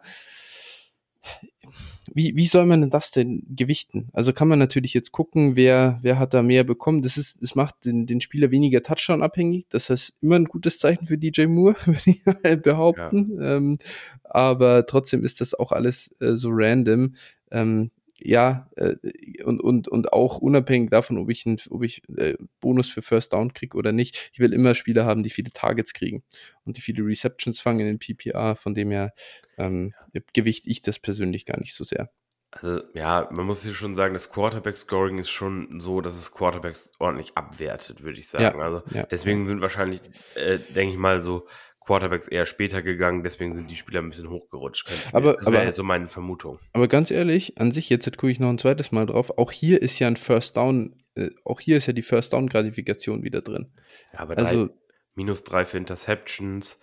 wie, 2.14 2.36
wie 2.36 2.46
soll 2.46 2.66
man 2.66 2.82
denn 2.82 2.90
das 2.90 3.12
denn 3.12 3.44
gewichten? 3.50 4.08
Also 4.14 4.34
kann 4.34 4.48
man 4.48 4.60
natürlich 4.60 4.94
jetzt 4.94 5.12
gucken, 5.12 5.56
wer, 5.56 5.98
wer 6.02 6.20
hat 6.20 6.34
da 6.34 6.44
mehr 6.44 6.64
bekommen. 6.64 7.02
Das 7.02 7.18
ist, 7.18 7.42
es 7.42 7.56
macht 7.56 7.86
den, 7.86 8.06
den 8.06 8.22
Spieler 8.22 8.52
weniger 8.52 8.84
Touchdown 8.84 9.24
abhängig. 9.24 9.68
Das 9.70 9.90
heißt 9.90 10.18
immer 10.22 10.36
ein 10.36 10.46
gutes 10.46 10.80
Zeichen 10.80 11.06
für 11.06 11.18
DJ 11.18 11.46
Moore, 11.46 11.76
würde 11.86 12.02
ich 12.06 12.22
halt 12.44 12.64
behaupten. 12.64 13.38
Ja. 13.38 13.58
Ähm, 13.58 13.78
aber 14.24 14.86
trotzdem 14.86 15.24
ist 15.24 15.42
das 15.42 15.54
auch 15.54 15.72
alles 15.72 16.14
äh, 16.20 16.36
so 16.36 16.50
random. 16.52 17.16
Ähm, 17.50 17.92
ja, 18.24 18.70
äh, 18.76 18.96
und, 19.44 19.62
und, 19.62 19.88
und 19.88 20.14
auch 20.14 20.38
unabhängig 20.38 20.90
davon, 20.90 21.18
ob 21.18 21.30
ich, 21.30 21.46
ein, 21.46 21.58
ob 21.70 21.84
ich 21.84 22.02
äh, 22.18 22.36
Bonus 22.60 22.90
für 22.90 23.02
First 23.02 23.34
Down 23.34 23.54
kriege 23.54 23.78
oder 23.78 23.92
nicht, 23.92 24.32
ich 24.34 24.40
will 24.40 24.54
immer 24.54 24.76
Spieler 24.76 25.06
haben, 25.06 25.24
die 25.24 25.30
viele 25.30 25.52
Targets 25.52 25.94
kriegen 25.94 26.24
und 26.64 26.78
die 26.78 26.82
viele 26.82 27.06
Receptions 27.06 27.60
fangen 27.60 27.82
in 27.82 27.98
den 27.98 28.00
PPA, 28.00 28.56
von 28.56 28.74
dem 28.74 28.92
her 28.92 29.14
ähm, 29.58 29.94
gewicht 30.34 30.68
ich 30.68 30.82
das 30.82 31.00
persönlich 31.00 31.46
gar 31.46 31.60
nicht 31.60 31.74
so 31.74 31.84
sehr. 31.84 32.12
Also 32.52 32.82
ja, 32.94 33.30
man 33.32 33.46
muss 33.46 33.64
hier 33.64 33.74
schon 33.74 33.96
sagen, 33.96 34.14
das 34.14 34.30
Quarterback-Scoring 34.30 35.20
ist 35.20 35.30
schon 35.30 35.80
so, 35.80 36.02
dass 36.02 36.16
es 36.16 36.34
Quarterbacks 36.34 36.92
ordentlich 37.00 37.32
abwertet, 37.36 38.04
würde 38.04 38.20
ich 38.20 38.28
sagen. 38.28 38.60
Ja, 38.60 38.66
also 38.66 38.84
ja. 38.94 39.04
deswegen 39.04 39.48
sind 39.48 39.62
wahrscheinlich, 39.62 40.02
äh, 40.36 40.60
denke 40.76 40.94
ich 40.94 41.00
mal, 41.00 41.22
so 41.22 41.48
Quarterbacks 41.92 42.30
eher 42.30 42.46
später 42.46 42.82
gegangen, 42.82 43.22
deswegen 43.22 43.54
sind 43.54 43.70
die 43.70 43.76
Spieler 43.76 44.02
ein 44.02 44.10
bisschen 44.10 44.30
hochgerutscht. 44.30 45.10
Aber, 45.12 45.34
das 45.34 45.52
wäre 45.52 45.74
so 45.74 45.84
meine 45.84 46.08
Vermutung. 46.08 46.58
Aber 46.72 46.88
ganz 46.88 47.12
ehrlich, 47.12 47.58
an 47.58 47.74
sich, 47.74 47.90
jetzt 47.90 48.10
gucke 48.18 48.32
ich 48.32 48.40
noch 48.40 48.48
ein 48.48 48.58
zweites 48.58 48.94
Mal 48.94 49.08
drauf, 49.08 49.38
auch 49.38 49.52
hier 49.52 49.82
ist 49.82 50.00
ja 50.00 50.08
ein 50.08 50.16
First 50.16 50.56
Down, 50.56 51.04
äh, 51.16 51.32
auch 51.44 51.60
hier 51.60 51.76
ist 51.76 51.88
ja 51.88 51.94
die 51.94 52.02
First 52.02 52.32
Down-Gratifikation 52.32 53.24
wieder 53.24 53.42
drin. 53.42 53.74
Ja, 54.14 54.20
aber 54.20 54.38
also, 54.38 54.68
drei, 54.68 54.74
minus 55.16 55.44
drei 55.44 55.66
für 55.66 55.80
Interceptions, 55.80 56.80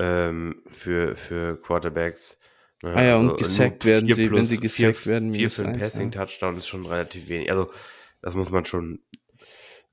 ähm, 0.00 0.60
für, 0.66 1.14
für 1.14 1.60
Quarterbacks. 1.62 2.40
Ne, 2.82 2.94
ah 2.96 3.04
ja, 3.04 3.16
also 3.16 3.30
und 3.30 3.38
gesackt 3.38 3.84
werden 3.84 4.12
sie, 4.12 4.32
wenn 4.32 4.44
sie 4.44 4.58
gesackt 4.58 5.06
werden. 5.06 5.34
Vier 5.34 5.52
für 5.52 5.66
einen 5.66 5.78
Passing-Touchdown 5.78 6.56
ist 6.56 6.66
schon 6.66 6.84
relativ 6.84 7.28
wenig. 7.28 7.48
Also, 7.52 7.70
das 8.22 8.34
muss 8.34 8.50
man 8.50 8.64
schon. 8.64 9.04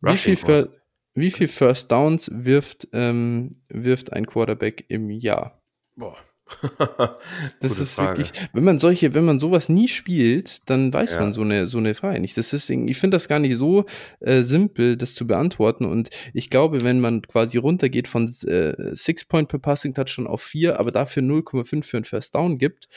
Wie 0.01 0.17
viel, 0.17 0.35
für, 0.35 0.71
wie 1.15 1.31
viel 1.31 1.47
First 1.47 1.91
Downs 1.91 2.29
wirft, 2.33 2.89
ähm, 2.93 3.49
wirft 3.69 4.13
ein 4.13 4.27
Quarterback 4.27 4.85
im 4.89 5.09
Jahr? 5.09 5.61
Boah. 5.95 6.17
das 7.59 7.79
ist 7.79 7.95
Frage. 7.95 8.19
wirklich, 8.19 8.49
wenn 8.53 8.63
man 8.63 8.77
solche, 8.77 9.15
wenn 9.15 9.25
man 9.25 9.39
sowas 9.39 9.67
nie 9.67 9.87
spielt, 9.87 10.69
dann 10.69 10.93
weiß 10.93 11.13
ja. 11.13 11.21
man 11.21 11.33
so 11.33 11.41
eine, 11.41 11.65
so 11.65 11.79
eine 11.79 11.95
Frage 11.95 12.19
nicht. 12.19 12.37
Das 12.37 12.53
ist, 12.53 12.69
ich 12.69 12.97
finde 12.97 13.15
das 13.15 13.27
gar 13.27 13.39
nicht 13.39 13.55
so 13.55 13.85
äh, 14.19 14.43
simpel, 14.43 14.95
das 14.95 15.15
zu 15.15 15.25
beantworten. 15.25 15.85
Und 15.85 16.09
ich 16.33 16.51
glaube, 16.51 16.83
wenn 16.83 16.99
man 16.99 17.23
quasi 17.23 17.57
runtergeht 17.57 18.07
von 18.07 18.27
äh, 18.45 18.95
Six 18.95 19.25
Point 19.25 19.47
per 19.49 19.57
Passing 19.59 19.95
Touchdown 19.95 20.27
auf 20.27 20.43
vier, 20.43 20.79
aber 20.79 20.91
dafür 20.91 21.23
0,5 21.23 21.83
für 21.83 21.97
ein 21.97 22.03
First 22.03 22.35
Down 22.35 22.59
gibt, 22.59 22.89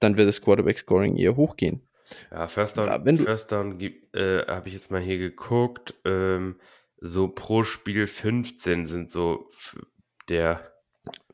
dann 0.00 0.16
wird 0.16 0.28
das 0.28 0.42
Quarterback 0.42 0.78
Scoring 0.78 1.16
eher 1.16 1.36
hochgehen. 1.36 1.88
Ja, 2.30 2.46
First 2.46 2.76
Down, 2.76 3.16
First 3.16 3.52
Down 3.52 3.80
äh, 3.80 4.44
habe 4.46 4.68
ich 4.68 4.74
jetzt 4.74 4.90
mal 4.90 5.00
hier 5.00 5.16
geguckt. 5.16 5.94
Ähm, 6.04 6.56
so 7.02 7.28
pro 7.28 7.64
Spiel 7.64 8.06
15 8.06 8.86
sind 8.86 9.10
so 9.10 9.46
der 10.28 10.72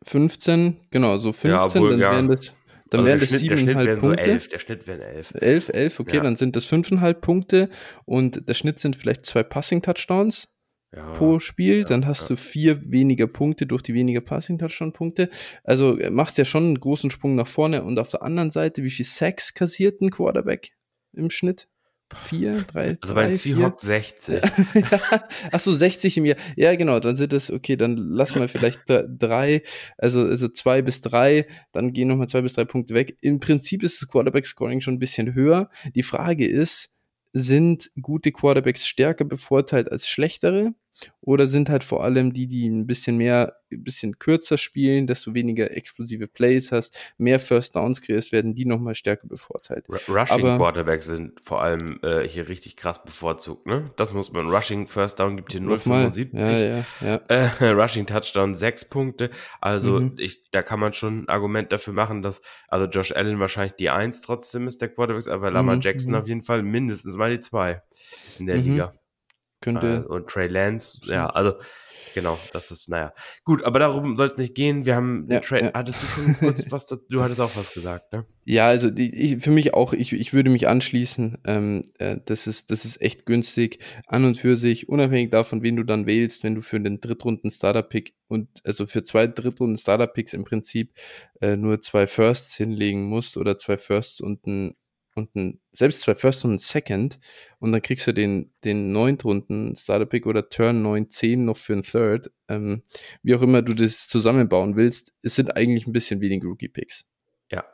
15, 0.03 0.81
genau, 0.91 1.19
so 1.19 1.33
15, 1.33 1.51
ja, 1.51 1.65
obwohl, 1.65 1.91
dann 1.91 2.01
ja. 2.01 2.11
wären 2.13 2.29
das, 2.29 2.55
dann 2.91 3.01
also 3.01 3.07
wären 3.07 3.21
das 3.21 3.31
siebeneinhalb 3.31 4.01
Punkte. 4.01 4.25
So 4.25 4.31
11, 4.31 4.49
der 4.49 4.59
Schnitt 4.59 4.87
wären 4.87 5.01
11. 5.01 5.35
11, 5.35 5.69
11, 5.69 6.01
okay, 6.01 6.17
ja. 6.17 6.23
dann 6.23 6.37
sind 6.37 6.57
das 6.57 6.65
fünfeinhalb 6.65 7.21
Punkte 7.21 7.69
und 8.07 8.49
der 8.49 8.55
Schnitt 8.55 8.79
sind 8.79 8.97
vielleicht 8.97 9.27
zwei 9.27 9.43
Passing-Touchdowns 9.43 10.49
ja, 10.97 11.13
pro 11.13 11.39
Spiel, 11.39 11.85
dann 11.85 12.07
hast 12.07 12.31
du 12.31 12.37
vier 12.37 12.81
weniger 12.91 13.27
Punkte 13.27 13.67
durch 13.67 13.83
die 13.83 13.93
weniger 13.93 14.23
Passing-Touchdown-Punkte. 14.23 15.29
Also 15.63 15.99
äh, 15.99 16.11
machst 16.11 16.39
ja 16.39 16.47
schon 16.47 16.65
einen 16.65 16.81
großen 16.81 17.11
Sprung 17.11 17.35
nach 17.35 17.47
vorne 17.47 17.83
und 17.83 17.99
auf 17.99 18.11
der 18.11 18.23
anderen 18.23 18.51
Seite, 18.51 18.83
wie 18.83 18.91
viel 18.91 19.05
Sacks 19.05 19.53
kassiert 19.53 20.01
ein 20.01 20.11
Quarterback 20.11 20.71
im 21.13 21.29
Schnitt? 21.29 21.69
Vier, 22.17 22.63
drei. 22.63 22.99
Also 23.01 23.15
bei 23.15 23.35
Seahawks 23.35 23.85
60. 23.85 24.43
ja. 24.75 24.91
Achso, 25.53 25.73
60 25.73 26.19
im 26.19 26.25
Jahr. 26.25 26.37
Ja, 26.57 26.75
genau, 26.75 27.01
dann 27.01 27.17
sind 27.17 27.33
es, 27.33 27.51
okay, 27.51 27.77
dann 27.77 27.97
lassen 27.97 28.41
wir 28.41 28.49
vielleicht 28.49 28.81
drei, 28.87 29.63
also, 29.97 30.23
also 30.23 30.49
zwei 30.49 30.83
bis 30.83 31.01
drei, 31.01 31.47
dann 31.73 31.93
gehen 31.93 32.09
nochmal 32.09 32.29
zwei 32.29 32.41
bis 32.41 32.55
drei 32.55 32.65
Punkte 32.65 32.95
weg. 32.95 33.17
Im 33.21 33.41
Prinzip 33.41 33.83
ist 33.83 34.01
das 34.01 34.09
Quarterback-Scoring 34.09 34.81
schon 34.81 34.95
ein 34.95 34.99
bisschen 34.99 35.35
höher. 35.35 35.71
Die 35.95 36.03
Frage 36.03 36.47
ist, 36.47 36.91
sind 37.33 37.91
gute 38.01 38.33
Quarterbacks 38.33 38.87
stärker 38.87 39.25
bevorteilt 39.25 39.91
als 39.93 40.09
schlechtere? 40.09 40.75
Oder 41.21 41.47
sind 41.47 41.69
halt 41.69 41.85
vor 41.85 42.05
allem 42.05 42.33
die, 42.33 42.47
die 42.47 42.69
ein 42.69 42.87
bisschen 42.87 43.17
mehr, 43.17 43.57
ein 43.71 43.85
bisschen 43.85 44.19
kürzer 44.19 44.57
spielen, 44.57 45.07
dass 45.07 45.23
du 45.23 45.35
weniger 45.35 45.71
explosive 45.71 46.27
Plays 46.27 46.73
hast, 46.73 47.13
mehr 47.19 47.39
First 47.39 47.77
Downs 47.77 48.01
kreierst, 48.01 48.33
werden 48.33 48.55
die 48.55 48.65
nochmal 48.65 48.95
stärker 48.95 49.27
bevorteilt. 49.27 49.85
Rushing 50.09 50.27
Aber, 50.29 50.57
Quarterbacks 50.57 51.07
sind 51.07 51.39
vor 51.41 51.63
allem 51.63 51.99
äh, 52.03 52.27
hier 52.27 52.49
richtig 52.49 52.77
krass 52.77 53.03
bevorzugt, 53.03 53.67
ne? 53.67 53.91
Das 53.97 54.15
muss 54.15 54.33
man. 54.33 54.49
Rushing 54.49 54.89
First 54.89 55.21
Down 55.21 55.37
gibt 55.37 55.53
hier 55.53 55.61
0,75. 55.61 56.39
Ja, 56.39 56.51
ja, 56.51 56.85
ja. 57.01 57.21
Äh, 57.29 57.71
Rushing 57.73 58.07
Touchdown 58.07 58.55
6 58.55 58.87
Punkte. 58.87 59.31
Also 59.61 60.01
mhm. 60.01 60.15
ich, 60.19 60.51
da 60.51 60.63
kann 60.63 60.81
man 60.81 60.93
schon 60.93 61.25
ein 61.25 61.29
Argument 61.29 61.73
dafür 61.73 61.93
machen, 61.93 62.23
dass 62.23 62.41
also 62.69 62.87
Josh 62.87 63.13
Allen 63.13 63.39
wahrscheinlich 63.39 63.75
die 63.75 63.91
1 63.91 64.21
trotzdem 64.23 64.67
ist 64.67 64.81
der 64.81 64.89
Quarterback, 64.89 65.29
aber 65.29 65.51
Lamar 65.51 65.77
mhm. 65.77 65.83
Jackson 65.83 66.13
mhm. 66.13 66.19
auf 66.19 66.29
jeden 66.29 66.43
Fall 66.43 66.63
mindestens 66.63 67.17
mal 67.17 67.31
die 67.31 67.41
2 67.41 67.83
in 68.39 68.47
der 68.47 68.57
mhm. 68.57 68.63
Liga. 68.63 68.93
Könnte. 69.61 70.05
Äh, 70.07 70.13
und 70.13 70.29
Trey 70.29 70.47
Lance, 70.47 71.01
ja, 71.05 71.27
also 71.27 71.55
genau, 72.15 72.39
das 72.53 72.71
ist, 72.71 72.89
naja. 72.89 73.13
Gut, 73.45 73.65
aber 73.65 73.81
darum 73.81 74.17
soll 74.17 74.29
es 74.29 74.37
nicht 74.37 74.55
gehen. 74.55 74.87
Wir 74.87 74.95
haben 74.95 75.27
ja, 75.29 75.41
Trade, 75.41 75.67
ja. 75.67 75.71
hattest 75.75 76.01
du 76.03 76.07
schon 76.07 76.37
kurz 76.39 76.71
was, 76.71 76.87
du 76.87 77.23
hattest 77.23 77.41
auch 77.41 77.57
was 77.57 77.75
gesagt, 77.75 78.13
ne? 78.13 78.25
Ja, 78.45 78.67
also 78.67 78.89
die, 78.89 79.13
ich, 79.15 79.43
für 79.43 79.51
mich 79.51 79.75
auch, 79.75 79.93
ich, 79.93 80.13
ich 80.13 80.33
würde 80.33 80.51
mich 80.51 80.69
anschließen. 80.69 81.39
Ähm, 81.45 81.83
äh, 81.99 82.19
das, 82.25 82.47
ist, 82.47 82.71
das 82.71 82.85
ist 82.85 83.03
echt 83.03 83.27
günstig 83.27 83.81
an 84.07 84.25
und 84.25 84.37
für 84.37 84.57
sich, 84.57 84.89
unabhängig 84.89 85.31
davon, 85.31 85.63
wen 85.63 85.77
du 85.77 85.83
dann 85.83 86.07
wählst, 86.07 86.45
wenn 86.45 86.55
du 86.55 86.63
für 86.63 86.79
den 86.79 87.01
Drittrunden 87.01 87.51
Starter-Pick 87.51 88.15
und 88.29 88.49
also 88.65 88.87
für 88.87 89.03
zwei 89.03 89.27
Drittrunden 89.27 89.77
Starter-Picks 89.77 90.35
im 90.35 90.45
Prinzip 90.45 90.93
äh, 91.41 91.57
nur 91.57 91.81
zwei 91.81 92.07
Firsts 92.07 92.55
hinlegen 92.55 93.05
musst 93.05 93.37
oder 93.37 93.59
zwei 93.59 93.77
Firsts 93.77 94.21
und 94.21 94.47
ein 94.47 94.77
und 95.19 95.35
ein, 95.35 95.61
selbst 95.73 96.01
zwei 96.01 96.15
First 96.15 96.45
und 96.45 96.53
ein 96.53 96.59
Second 96.59 97.19
und 97.59 97.73
dann 97.73 97.83
kriegst 97.83 98.07
du 98.07 98.13
den, 98.13 98.53
den 98.65 98.93
Neuntrunden 98.93 99.77
Starter 99.77 100.07
Pick 100.07 100.27
oder 100.27 100.49
Turn 100.49 100.83
9, 100.83 101.11
10 101.11 101.45
noch 101.45 101.57
für 101.57 101.75
ein 101.75 101.83
Third. 101.83 102.31
Ähm, 102.49 102.83
wie 103.23 103.35
auch 103.35 103.43
immer 103.43 103.63
du 103.63 103.75
das 103.75 104.09
zusammenbauen 104.09 104.77
willst, 104.77 105.13
es 105.23 105.35
sind 105.35 105.57
eigentlich 105.57 105.87
ein 105.87 105.93
bisschen 105.93 106.21
wenig 106.21 106.43
Rookie 106.45 106.69
Picks. 106.69 107.05
Ja. 107.51 107.65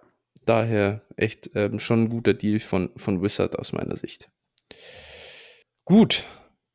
Daher 0.45 1.03
echt 1.17 1.51
ähm, 1.55 1.79
schon 1.79 2.03
ein 2.03 2.09
guter 2.09 2.35
Deal 2.35 2.59
von, 2.59 2.91
von 2.97 3.23
Wizard 3.23 3.59
aus 3.59 3.73
meiner 3.73 3.97
Sicht. 3.97 4.31
Gut, 5.85 6.25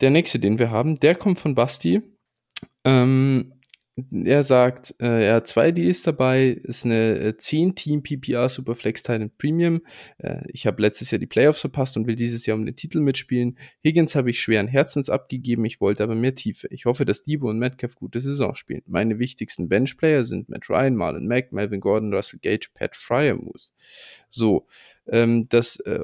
der 0.01 0.12
nächste, 0.12 0.39
den 0.39 0.60
wir 0.60 0.71
haben, 0.71 0.95
der 0.95 1.15
kommt 1.15 1.39
von 1.39 1.55
Basti. 1.55 2.01
Ähm, 2.86 3.59
er 4.12 4.44
sagt, 4.44 4.96
äh, 5.00 5.28
er 5.28 5.36
hat 5.36 5.48
zwei 5.48 5.72
Deals 5.72 6.04
dabei, 6.04 6.50
ist 6.64 6.86
eine 6.86 7.32
10-Team 7.32 8.00
äh, 8.00 8.02
PPR 8.02 8.50
Superflex 8.50 9.04
Titan 9.04 9.32
Premium. 9.38 9.82
Äh, 10.18 10.42
ich 10.52 10.68
habe 10.68 10.82
letztes 10.82 11.12
Jahr 11.12 11.20
die 11.20 11.28
Playoffs 11.28 11.62
verpasst 11.62 11.98
und 11.98 12.08
will 12.08 12.16
dieses 12.16 12.46
Jahr 12.46 12.58
um 12.58 12.66
den 12.66 12.76
Titel 12.76 13.00
mitspielen. 13.00 13.58
Higgins 13.84 14.16
habe 14.16 14.30
ich 14.30 14.40
schweren 14.40 14.68
Herzens 14.68 15.10
abgegeben, 15.10 15.66
ich 15.66 15.82
wollte 15.82 16.04
aber 16.04 16.16
mehr 16.16 16.36
Tiefe. 16.36 16.68
Ich 16.72 16.86
hoffe, 16.86 17.06
dass 17.06 17.24
Debo 17.24 17.50
und 17.50 17.60
Metcalf 17.60 17.96
gute 17.96 18.22
Saison 18.22 18.56
spielen. 18.56 18.82
Meine 18.88 19.20
wichtigsten 19.20 19.70
Benchplayer 19.70 20.26
sind 20.26 20.50
Matt 20.50 20.70
Ryan, 20.70 20.96
Marlon 20.96 21.28
Mack, 21.28 21.52
Melvin 21.52 21.80
Gordon, 21.80 22.14
Russell 22.14 22.40
Gage, 22.42 22.70
Pat 22.74 22.96
Fryermuth. 22.96 23.72
So, 24.30 24.68
ähm, 25.08 25.48
das 25.50 25.78
äh, 25.82 26.02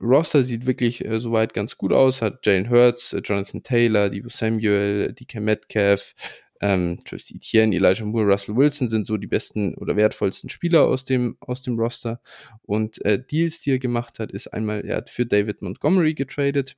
Roster 0.00 0.42
sieht 0.42 0.66
wirklich 0.66 1.04
äh, 1.04 1.20
soweit 1.20 1.52
ganz 1.52 1.76
gut 1.76 1.92
aus. 1.92 2.22
Hat 2.22 2.44
Jane 2.44 2.70
Hurts, 2.70 3.12
äh, 3.12 3.20
Jonathan 3.22 3.62
Taylor, 3.62 4.08
Debo 4.08 4.28
Samuel, 4.28 5.12
DK 5.12 5.40
Metcalf, 5.40 6.14
ähm, 6.60 6.98
Travis 7.04 7.30
Etienne, 7.30 7.74
Elijah 7.74 8.04
Moore, 8.04 8.26
Russell 8.26 8.56
Wilson 8.56 8.88
sind 8.88 9.06
so 9.06 9.16
die 9.16 9.26
besten 9.26 9.74
oder 9.74 9.96
wertvollsten 9.96 10.50
Spieler 10.50 10.84
aus 10.84 11.04
dem, 11.04 11.36
aus 11.40 11.62
dem 11.62 11.78
Roster. 11.78 12.20
Und 12.62 13.04
äh, 13.04 13.22
Deals, 13.22 13.60
die 13.60 13.72
er 13.72 13.78
gemacht 13.78 14.18
hat, 14.18 14.30
ist 14.30 14.48
einmal, 14.48 14.84
er 14.84 14.98
hat 14.98 15.10
für 15.10 15.26
David 15.26 15.62
Montgomery 15.62 16.14
getradet, 16.14 16.76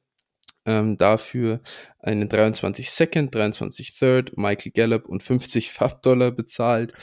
ähm, 0.65 0.97
dafür 0.97 1.61
einen 1.99 2.29
23 2.29 2.91
Second, 2.91 3.35
23 3.35 3.99
Third, 3.99 4.37
Michael 4.37 4.73
Gallup 4.73 5.09
und 5.09 5.23
50 5.23 5.71
Farbdollar 5.73 6.31
bezahlt. 6.31 6.95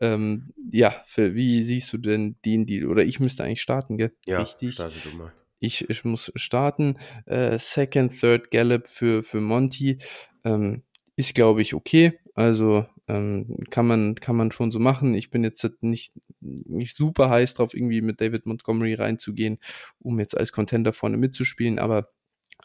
Ähm, 0.00 0.52
ja, 0.70 0.94
für, 1.06 1.34
wie 1.34 1.64
siehst 1.64 1.92
du 1.92 1.98
denn 1.98 2.36
den 2.44 2.66
Deal? 2.66 2.86
Oder 2.86 3.04
ich 3.04 3.18
müsste 3.18 3.42
eigentlich 3.42 3.62
starten, 3.62 3.98
gell? 3.98 4.12
Ja, 4.26 4.40
Richtig. 4.40 4.74
starte 4.74 4.94
du 5.02 5.16
mal. 5.16 5.32
Ich, 5.58 5.90
ich 5.90 6.04
muss 6.04 6.32
starten. 6.36 6.96
Äh, 7.26 7.58
Second, 7.58 8.18
Third 8.18 8.50
Gallup 8.50 8.86
für, 8.86 9.22
für 9.22 9.40
Monty 9.40 9.98
ähm, 10.44 10.84
ist, 11.20 11.34
glaube 11.34 11.62
ich, 11.62 11.74
okay. 11.74 12.18
Also 12.34 12.86
ähm, 13.06 13.58
kann, 13.70 13.86
man, 13.86 14.14
kann 14.14 14.36
man 14.36 14.50
schon 14.50 14.72
so 14.72 14.78
machen. 14.78 15.14
Ich 15.14 15.30
bin 15.30 15.44
jetzt 15.44 15.68
nicht, 15.82 16.14
nicht 16.40 16.96
super 16.96 17.28
heiß 17.28 17.54
drauf, 17.54 17.74
irgendwie 17.74 18.00
mit 18.00 18.20
David 18.20 18.46
Montgomery 18.46 18.94
reinzugehen, 18.94 19.58
um 19.98 20.18
jetzt 20.18 20.36
als 20.36 20.52
Contender 20.52 20.92
vorne 20.92 21.16
mitzuspielen, 21.16 21.78
aber 21.78 22.10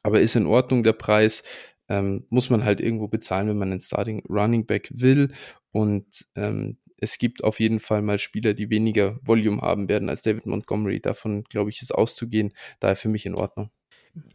aber 0.04 0.22
ist 0.22 0.36
in 0.36 0.46
Ordnung 0.46 0.84
der 0.84 0.94
Preis. 0.94 1.44
Ähm, 1.90 2.26
muss 2.30 2.50
man 2.50 2.64
halt 2.64 2.80
irgendwo 2.80 3.08
bezahlen, 3.08 3.48
wenn 3.48 3.58
man 3.58 3.72
einen 3.72 3.80
Starting 3.80 4.24
Running 4.30 4.66
Back 4.66 4.90
will. 4.94 5.32
Und 5.72 6.28
ähm, 6.36 6.78
es 6.98 7.18
gibt 7.18 7.44
auf 7.44 7.60
jeden 7.60 7.80
Fall 7.80 8.02
mal 8.02 8.20
Spieler, 8.20 8.54
die 8.54 8.70
weniger 8.70 9.20
Volume 9.24 9.62
haben 9.62 9.90
werden 9.90 10.10
als 10.10 10.22
David 10.22 10.46
Montgomery. 10.46 11.00
Davon, 11.00 11.44
glaube 11.44 11.72
ich, 11.72 11.82
ist 11.82 11.94
auszugehen. 11.94 12.54
Daher 12.80 12.96
für 12.96 13.10
mich 13.10 13.26
in 13.26 13.36
Ordnung. 13.36 13.72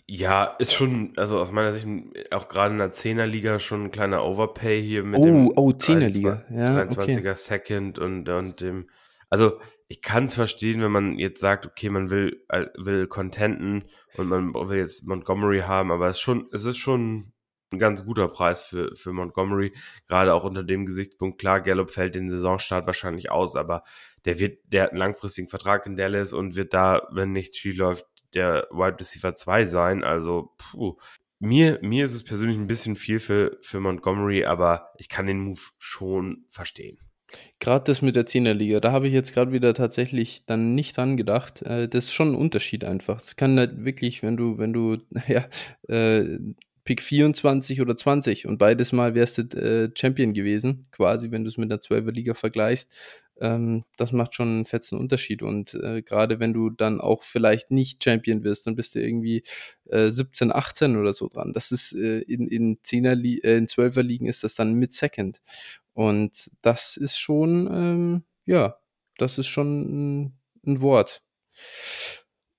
Ja, 0.07 0.45
ist 0.59 0.73
schon, 0.73 1.13
also 1.17 1.39
aus 1.39 1.53
meiner 1.53 1.73
Sicht 1.73 1.87
auch 2.33 2.49
gerade 2.49 2.73
in 2.73 2.79
der 2.79 2.93
Zehnerliga 2.93 3.59
schon 3.59 3.85
ein 3.85 3.91
kleiner 3.91 4.25
Overpay 4.25 4.83
hier 4.83 5.05
mit 5.05 5.21
oh, 5.21 5.25
dem 5.25 5.53
oh, 5.57 5.73
Zehnerliga, 5.73 6.45
ja, 6.51 6.83
23er 6.83 7.19
okay. 7.19 7.35
Second 7.35 7.99
und, 7.99 8.29
und 8.29 8.61
dem, 8.61 8.91
also 9.29 9.59
ich 9.89 10.03
kann 10.03 10.27
es 10.27 10.35
verstehen, 10.35 10.83
wenn 10.83 10.93
man 10.93 11.19
jetzt 11.19 11.41
sagt, 11.41 11.67
okay, 11.67 11.91
man 11.91 12.11
will, 12.11 12.45
äh, 12.49 12.67
will 12.77 13.07
contenten 13.07 13.85
und 14.17 14.29
man 14.29 14.53
will 14.55 14.79
jetzt 14.79 15.07
Montgomery 15.07 15.61
haben, 15.61 15.91
aber 15.91 16.09
es 16.09 16.17
ist 16.17 16.23
schon, 16.23 16.49
es 16.53 16.65
ist 16.65 16.79
schon 16.79 17.33
ein 17.73 17.79
ganz 17.79 18.05
guter 18.05 18.27
Preis 18.27 18.65
für, 18.65 18.95
für 18.97 19.13
Montgomery, 19.13 19.73
gerade 20.09 20.35
auch 20.35 20.45
unter 20.45 20.65
dem 20.65 20.87
Gesichtspunkt. 20.87 21.41
Klar, 21.41 21.61
Gallup 21.61 21.91
fällt 21.91 22.15
den 22.15 22.29
Saisonstart 22.29 22.87
wahrscheinlich 22.87 23.31
aus, 23.31 23.57
aber 23.57 23.85
der 24.25 24.39
wird, 24.39 24.59
der 24.73 24.85
hat 24.85 24.91
einen 24.91 24.99
langfristigen 24.99 25.49
Vertrag 25.49 25.87
in 25.87 25.97
Dallas 25.97 26.33
und 26.33 26.57
wird 26.57 26.75
da, 26.75 27.09
wenn 27.13 27.33
nichts 27.33 27.59
schief 27.59 27.77
läuft, 27.77 28.07
der 28.35 28.67
Wide 28.71 28.99
Receiver 29.01 29.35
2 29.35 29.65
sein. 29.67 30.05
Also, 30.05 30.53
puh. 30.59 30.97
Mir, 31.43 31.79
mir 31.81 32.05
ist 32.05 32.13
es 32.13 32.23
persönlich 32.23 32.59
ein 32.59 32.67
bisschen 32.67 32.97
viel 32.97 33.19
für, 33.19 33.57
für 33.63 33.81
Montgomery, 33.81 34.45
aber 34.45 34.91
ich 34.99 35.09
kann 35.09 35.27
den 35.27 35.41
Move 35.41 35.61
schon 35.79 36.45
verstehen. 36.49 36.99
Gerade 37.61 37.85
das 37.85 38.03
mit 38.03 38.17
der 38.17 38.27
Zehnerliga, 38.27 38.81
da 38.81 38.93
habe 38.93 39.07
ich 39.07 39.15
jetzt 39.15 39.33
gerade 39.33 39.53
wieder 39.53 39.73
tatsächlich 39.75 40.45
dann 40.47 40.75
nicht 40.75 40.97
dran 40.97 41.17
gedacht. 41.17 41.63
Äh, 41.63 41.89
das 41.89 42.07
ist 42.07 42.13
schon 42.13 42.33
ein 42.33 42.35
Unterschied 42.35 42.85
einfach. 42.85 43.23
Es 43.23 43.37
kann 43.37 43.59
halt 43.59 43.85
wirklich, 43.85 44.23
wenn 44.23 44.37
du, 44.37 44.59
wenn 44.59 44.73
du, 44.73 44.99
ja, 45.29 45.47
äh, 45.89 46.39
Pick 46.85 47.03
24 47.03 47.81
oder 47.81 47.97
20 47.97 48.47
und 48.47 48.59
beides 48.59 48.93
Mal 48.93 49.15
wärst 49.15 49.39
du 49.39 49.43
äh, 49.57 49.91
Champion 49.95 50.33
gewesen, 50.33 50.89
quasi, 50.91 51.31
wenn 51.31 51.45
du 51.45 51.51
es 51.51 51.59
mit 51.59 51.71
der 51.71 51.81
12er 51.81 52.11
Liga 52.11 52.35
vergleichst. 52.35 52.93
Ähm, 53.41 53.85
das 53.97 54.13
macht 54.13 54.35
schon 54.35 54.49
einen 54.49 54.65
fetzen 54.65 54.99
Unterschied. 54.99 55.43
Und 55.43 55.75
äh, 55.75 56.03
gerade 56.03 56.41
wenn 56.41 56.53
du 56.53 56.71
dann 56.71 57.01
auch 57.01 57.23
vielleicht 57.23 57.71
nicht 57.71 58.05
Champion 58.05 58.45
wirst, 58.45 58.67
dann 58.67 58.77
bist 58.77 58.95
du 58.95 59.03
irgendwie 59.03 59.43
äh, 59.87 60.11
17, 60.11 60.53
18 60.53 60.97
oder 60.97 61.13
so 61.13 61.29
dran. 61.29 61.53
Das 61.53 61.73
ist 61.73 61.93
äh, 61.93 62.21
in, 62.21 62.47
in 62.47 62.79
10er, 62.79 63.45
äh, 63.45 63.57
in 63.57 63.67
12er 63.67 64.03
Ligen 64.03 64.27
ist 64.27 64.45
das 64.45 64.55
dann 64.55 64.75
mit 64.75 64.93
Second. 64.93 65.41
Und 65.95 66.51
das 66.63 66.97
ist 66.97 67.19
schon, 67.19 67.69
ähm, 67.73 68.25
ja, 68.47 68.77
das 69.17 69.39
ist 69.39 69.49
schon 69.49 69.81
ein, 70.23 70.39
ein 70.67 70.81
Wort. 70.81 71.23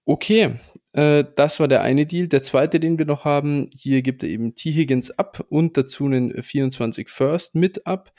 Okay, 0.06 0.56
äh, 0.94 1.24
das 1.36 1.60
war 1.60 1.68
der 1.68 1.82
eine 1.82 2.06
Deal. 2.06 2.28
Der 2.28 2.44
zweite, 2.44 2.80
den 2.80 2.98
wir 2.98 3.06
noch 3.06 3.24
haben, 3.24 3.70
hier 3.74 4.02
gibt 4.02 4.24
er 4.24 4.30
eben 4.30 4.56
T. 4.56 4.72
Higgins 4.72 5.12
ab 5.12 5.46
und 5.50 5.78
dazu 5.78 6.06
einen 6.06 6.42
24 6.42 7.10
First 7.10 7.56
mit 7.56 7.86
ab. 7.88 8.12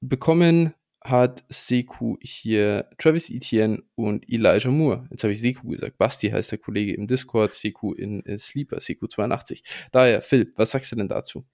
Bekommen 0.00 0.72
hat 1.02 1.44
Seku 1.48 2.16
hier 2.20 2.88
Travis 2.98 3.30
Etienne 3.30 3.82
und 3.94 4.28
Elijah 4.28 4.70
Moore. 4.70 5.06
Jetzt 5.10 5.24
habe 5.24 5.32
ich 5.32 5.40
Seku 5.40 5.68
gesagt. 5.68 5.96
Basti 5.98 6.30
heißt 6.30 6.52
der 6.52 6.58
Kollege 6.58 6.94
im 6.94 7.06
Discord, 7.06 7.52
Seku 7.52 7.92
in, 7.92 8.20
in 8.20 8.38
Sleeper, 8.38 8.78
Seku82. 8.78 9.62
Daher, 9.92 10.20
Phil, 10.22 10.52
was 10.56 10.72
sagst 10.72 10.92
du 10.92 10.96
denn 10.96 11.08
dazu? 11.08 11.44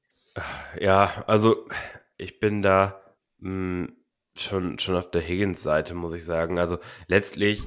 Ja, 0.80 1.24
also 1.26 1.68
ich 2.16 2.40
bin 2.40 2.62
da 2.62 3.00
mh, 3.38 3.52
hm, 3.52 3.96
schon, 4.37 4.78
schon 4.78 4.96
auf 4.96 5.11
der 5.11 5.22
Higgins-Seite, 5.22 5.94
muss 5.94 6.14
ich 6.14 6.24
sagen. 6.24 6.59
Also 6.59 6.78
letztlich, 7.06 7.62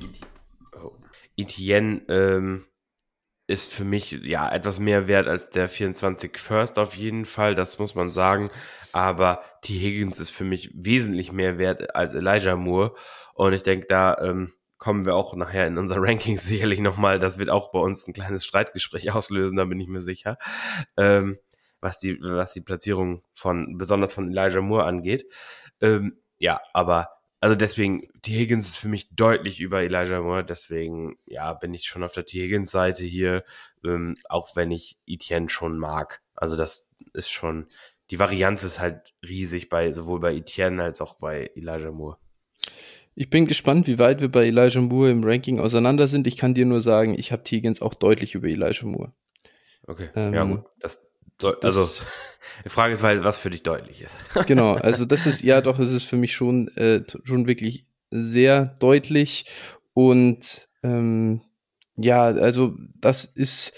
oh, 0.74 0.92
Etienne 1.38 2.02
ähm, 2.10 2.66
ist 3.48 3.74
für 3.74 3.84
mich 3.84 4.12
ja 4.12 4.52
etwas 4.52 4.80
mehr 4.80 5.08
wert 5.08 5.28
als 5.28 5.50
der 5.50 5.68
24 5.68 6.38
First 6.38 6.78
auf 6.78 6.96
jeden 6.96 7.26
Fall, 7.26 7.56
das 7.56 7.80
muss 7.80 7.96
man 7.96 8.12
sagen. 8.12 8.52
Aber 8.94 9.44
T. 9.62 9.74
Higgins 9.74 10.20
ist 10.20 10.32
für 10.32 10.44
mich 10.44 10.72
wesentlich 10.74 11.32
mehr 11.32 11.58
wert 11.58 11.96
als 11.96 12.14
Elijah 12.14 12.56
Moore. 12.56 12.96
Und 13.34 13.54
ich 13.54 13.64
denke, 13.64 13.88
da 13.88 14.18
ähm, 14.22 14.54
kommen 14.78 15.06
wir 15.06 15.16
auch 15.16 15.36
nachher 15.36 15.68
in 15.68 15.78
unser 15.78 15.98
Rankings 16.00 16.44
sicherlich 16.46 16.80
nochmal. 16.80 17.20
Das 17.20 17.38
wird 17.38 17.50
auch 17.50 17.72
bei 17.72 17.80
uns 17.80 18.08
ein 18.08 18.14
kleines 18.14 18.46
Streitgespräch 18.46 19.12
auslösen, 19.14 19.58
da 19.58 19.66
bin 19.66 19.80
ich 19.80 19.88
mir 19.88 20.02
sicher. 20.02 20.38
Ähm, 20.98 21.38
was 21.82 22.00
die, 22.00 22.20
was 22.22 22.54
die 22.54 22.62
Platzierung 22.62 23.24
von, 23.34 23.78
besonders 23.78 24.14
von 24.14 24.30
Elijah 24.30 24.62
Moore 24.62 24.84
angeht. 24.84 25.26
Ähm, 25.80 26.20
ja, 26.38 26.60
aber 26.74 27.10
also 27.42 27.56
deswegen, 27.56 28.10
T. 28.22 28.34
Higgins 28.34 28.70
ist 28.70 28.78
für 28.78 28.90
mich 28.90 29.16
deutlich 29.16 29.62
über 29.62 29.82
Elijah 29.82 30.20
Moore, 30.22 30.44
deswegen, 30.44 31.18
ja, 31.26 31.54
bin 31.54 31.74
ich 31.74 31.86
schon 31.86 32.04
auf 32.04 32.12
der 32.12 32.26
T. 32.26 32.42
Higgins 32.42 32.70
Seite 32.70 33.06
hier, 33.06 33.46
ähm, 33.86 34.18
auch 34.28 34.58
wenn 34.58 34.72
ich 34.72 34.98
Etienne 35.08 35.48
schon 35.48 35.78
mag. 35.78 36.22
Also 36.36 36.58
das 36.58 36.90
ist 37.14 37.30
schon, 37.30 37.68
die 38.12 38.20
Varianz 38.20 38.64
ist 38.64 38.80
halt 38.80 39.14
riesig 39.28 39.70
bei, 39.70 39.92
sowohl 39.92 40.20
bei 40.20 40.36
Etienne 40.36 40.84
als 40.84 41.02
auch 41.02 41.18
bei 41.20 41.52
Elijah 41.56 41.92
Moore. 41.92 42.18
Ich 43.16 43.30
bin 43.30 43.48
gespannt, 43.48 43.88
wie 43.88 44.00
weit 44.00 44.22
wir 44.22 44.30
bei 44.30 44.46
Elijah 44.46 44.82
Moore 44.82 45.12
im 45.12 45.24
Ranking 45.24 45.60
auseinander 45.60 46.08
sind. 46.08 46.26
Ich 46.26 46.38
kann 46.38 46.54
dir 46.54 46.66
nur 46.66 46.82
sagen, 46.82 47.18
ich 47.18 47.32
habe. 47.32 47.44
Higgins 47.48 47.82
auch 47.82 47.94
deutlich 47.94 48.36
über 48.36 48.48
Elijah 48.48 48.86
Moore. 48.86 49.14
Okay, 49.88 50.10
ähm, 50.16 50.34
ja 50.34 50.44
gut, 50.44 50.66
das, 50.80 51.02
also, 51.64 51.90
die 52.66 52.70
Frage 52.70 52.94
ist, 52.94 53.02
weil 53.02 53.24
was 53.24 53.40
für 53.40 53.50
dich 53.50 53.64
deutlich 53.64 54.02
ist. 54.02 54.18
genau, 54.48 54.74
also 54.74 55.06
das 55.06 55.26
ist, 55.26 55.42
ja 55.42 55.62
doch, 55.62 55.80
es 55.80 55.92
ist 55.92 56.06
für 56.06 56.18
mich 56.18 56.34
schon, 56.34 56.68
äh, 56.70 57.04
schon 57.24 57.48
wirklich 57.48 57.86
sehr 58.12 58.66
deutlich 58.80 59.46
und 59.94 60.68
ähm, 60.84 61.42
ja, 61.96 62.24
also 62.24 62.76
das 62.96 63.26
ist, 63.26 63.74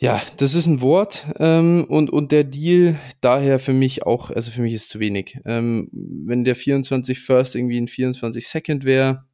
ja, 0.00 0.22
das 0.36 0.54
ist 0.54 0.66
ein 0.66 0.80
Wort 0.80 1.26
ähm, 1.40 1.84
und, 1.88 2.10
und 2.10 2.30
der 2.30 2.44
Deal 2.44 2.96
daher 3.20 3.58
für 3.58 3.72
mich 3.72 4.04
auch, 4.06 4.30
also 4.30 4.52
für 4.52 4.60
mich 4.62 4.72
ist 4.72 4.88
zu 4.88 5.00
wenig. 5.00 5.40
Ähm, 5.44 5.88
wenn 5.92 6.44
der 6.44 6.54
24 6.54 7.18
First 7.18 7.56
irgendwie 7.56 7.80
ein 7.80 7.88
24 7.88 8.46
Second 8.46 8.84
wäre, 8.84 9.26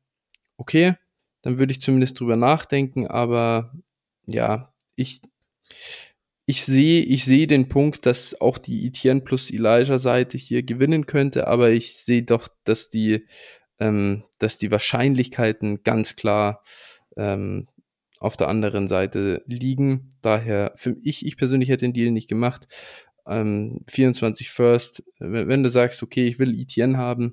okay, 0.56 0.94
dann 1.42 1.58
würde 1.58 1.72
ich 1.72 1.82
zumindest 1.82 2.18
drüber 2.18 2.36
nachdenken, 2.36 3.06
aber 3.06 3.74
ja, 4.26 4.72
ich, 4.96 5.20
ich 6.46 6.64
sehe, 6.64 7.02
ich 7.02 7.26
sehe 7.26 7.46
den 7.46 7.68
Punkt, 7.68 8.06
dass 8.06 8.40
auch 8.40 8.56
die 8.56 8.86
Etienne 8.86 9.20
plus 9.20 9.50
Elijah 9.50 9.98
Seite 9.98 10.38
hier 10.38 10.62
gewinnen 10.62 11.04
könnte, 11.04 11.46
aber 11.46 11.72
ich 11.72 11.98
sehe 11.98 12.22
doch, 12.22 12.48
dass 12.64 12.88
die, 12.88 13.26
ähm, 13.78 14.24
dass 14.38 14.56
die 14.56 14.70
Wahrscheinlichkeiten 14.70 15.82
ganz 15.82 16.16
klar 16.16 16.62
ähm, 17.18 17.68
auf 18.24 18.36
der 18.36 18.48
anderen 18.48 18.88
Seite 18.88 19.42
liegen. 19.46 20.10
Daher, 20.22 20.72
für 20.76 20.96
ich, 21.02 21.26
ich 21.26 21.36
persönlich 21.36 21.68
hätte 21.68 21.84
den 21.84 21.92
Deal 21.92 22.10
nicht 22.10 22.28
gemacht. 22.28 22.66
Ähm, 23.26 23.80
24 23.88 24.50
First, 24.50 25.04
wenn 25.18 25.62
du 25.62 25.70
sagst, 25.70 26.02
okay, 26.02 26.26
ich 26.26 26.38
will 26.38 26.58
Etienne 26.58 26.98
haben, 26.98 27.32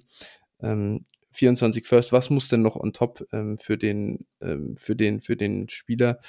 ähm, 0.62 1.06
24 1.34 1.88
First, 1.88 2.12
was 2.12 2.30
muss 2.30 2.50
denn 2.50 2.62
noch 2.62 2.76
on 2.76 2.92
top 2.92 3.26
ähm, 3.32 3.58
für 3.58 3.78
den 3.78 4.26
ähm, 4.42 4.76
für 4.78 4.98
den 4.98 5.22
für 5.22 5.38
den 5.38 5.70
Spieler 5.70 6.20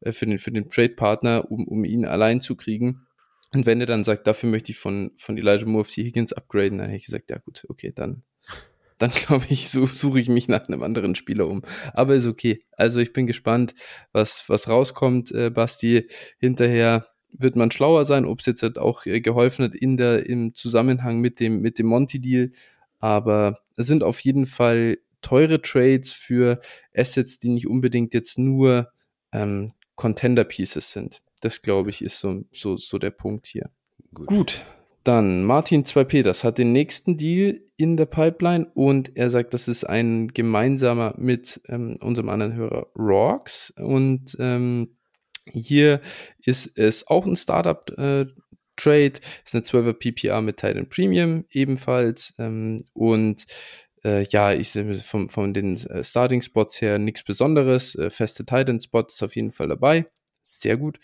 äh, 0.00 0.12
für 0.12 0.26
den 0.26 0.38
für 0.38 0.52
den 0.52 0.68
Trade 0.68 0.94
Partner, 0.94 1.50
um 1.50 1.66
um 1.66 1.84
ihn 1.84 2.04
allein 2.04 2.40
zu 2.40 2.54
kriegen? 2.54 3.06
Und 3.52 3.66
wenn 3.66 3.80
er 3.80 3.86
dann 3.86 4.04
sagt, 4.04 4.26
dafür 4.28 4.48
möchte 4.48 4.70
ich 4.70 4.78
von 4.78 5.10
von 5.16 5.36
Elijah 5.36 5.66
Moore 5.66 5.82
auf 5.82 5.90
die 5.90 6.04
Higgins 6.04 6.32
upgraden, 6.32 6.78
dann 6.78 6.88
hätte 6.88 6.98
ich 6.98 7.06
gesagt, 7.06 7.30
ja 7.30 7.38
gut, 7.38 7.64
okay, 7.68 7.92
dann 7.94 8.22
dann 9.02 9.10
glaube 9.26 9.46
ich, 9.48 9.68
so, 9.68 9.86
suche 9.86 10.20
ich 10.20 10.28
mich 10.28 10.48
nach 10.48 10.66
einem 10.66 10.82
anderen 10.82 11.14
Spieler 11.14 11.48
um. 11.48 11.62
Aber 11.92 12.14
ist 12.14 12.26
okay. 12.26 12.64
Also 12.72 13.00
ich 13.00 13.12
bin 13.12 13.26
gespannt, 13.26 13.74
was 14.12 14.44
was 14.48 14.68
rauskommt, 14.68 15.32
äh, 15.32 15.50
Basti. 15.50 16.06
Hinterher 16.38 17.06
wird 17.30 17.56
man 17.56 17.70
schlauer 17.70 18.04
sein, 18.04 18.24
ob 18.26 18.40
es 18.40 18.46
jetzt 18.46 18.62
halt 18.62 18.78
auch 18.78 19.06
äh, 19.06 19.20
geholfen 19.20 19.64
hat 19.64 19.74
in 19.74 19.96
der 19.96 20.26
im 20.26 20.54
Zusammenhang 20.54 21.20
mit 21.20 21.40
dem 21.40 21.60
mit 21.60 21.78
dem 21.78 21.86
Monty 21.86 22.20
Deal 22.20 22.50
aber 23.02 23.58
es 23.76 23.88
sind 23.88 24.04
auf 24.04 24.20
jeden 24.20 24.46
Fall 24.46 24.98
teure 25.22 25.60
Trades 25.60 26.12
für 26.12 26.60
Assets, 26.96 27.40
die 27.40 27.48
nicht 27.48 27.66
unbedingt 27.66 28.14
jetzt 28.14 28.38
nur 28.38 28.92
ähm, 29.32 29.66
Contender 29.96 30.44
Pieces 30.44 30.92
sind. 30.92 31.20
Das 31.40 31.62
glaube 31.62 31.90
ich 31.90 32.02
ist 32.02 32.20
so, 32.20 32.44
so, 32.52 32.76
so 32.76 32.98
der 32.98 33.10
Punkt 33.10 33.48
hier. 33.48 33.70
Gut. 34.14 34.28
Gut. 34.28 34.62
Dann 35.02 35.42
Martin 35.42 35.84
2 35.84 36.04
Peters 36.04 36.44
hat 36.44 36.58
den 36.58 36.72
nächsten 36.72 37.16
Deal 37.16 37.60
in 37.82 37.96
der 37.96 38.06
Pipeline 38.06 38.70
und 38.74 39.16
er 39.16 39.28
sagt, 39.28 39.52
das 39.54 39.66
ist 39.66 39.82
ein 39.82 40.28
gemeinsamer 40.28 41.14
mit 41.18 41.60
ähm, 41.68 41.96
unserem 42.00 42.28
anderen 42.28 42.54
Hörer 42.54 42.86
Rocks. 42.96 43.70
Und 43.76 44.36
ähm, 44.38 44.96
hier 45.50 46.00
ist 46.38 46.78
es 46.78 47.08
auch 47.08 47.26
ein 47.26 47.34
Startup 47.34 47.90
äh, 47.98 48.26
Trade, 48.76 49.14
ist 49.44 49.54
eine 49.54 49.64
12er 49.64 49.94
PPR 49.94 50.40
mit 50.42 50.58
Titan 50.58 50.88
Premium 50.88 51.44
ebenfalls. 51.50 52.32
Ähm, 52.38 52.78
und 52.94 53.46
äh, 54.04 54.22
ja, 54.28 54.52
ich 54.52 54.68
sehe 54.68 54.94
von, 54.94 55.28
von 55.28 55.52
den 55.52 55.76
äh, 55.88 56.04
Starting 56.04 56.40
Spots 56.40 56.80
her 56.80 57.00
nichts 57.00 57.24
Besonderes. 57.24 57.96
Äh, 57.96 58.10
feste 58.10 58.44
Titan 58.44 58.80
Spot 58.80 59.06
ist 59.08 59.24
auf 59.24 59.34
jeden 59.34 59.50
Fall 59.50 59.66
dabei. 59.66 60.06
Sehr 60.44 60.76
gut. 60.76 61.00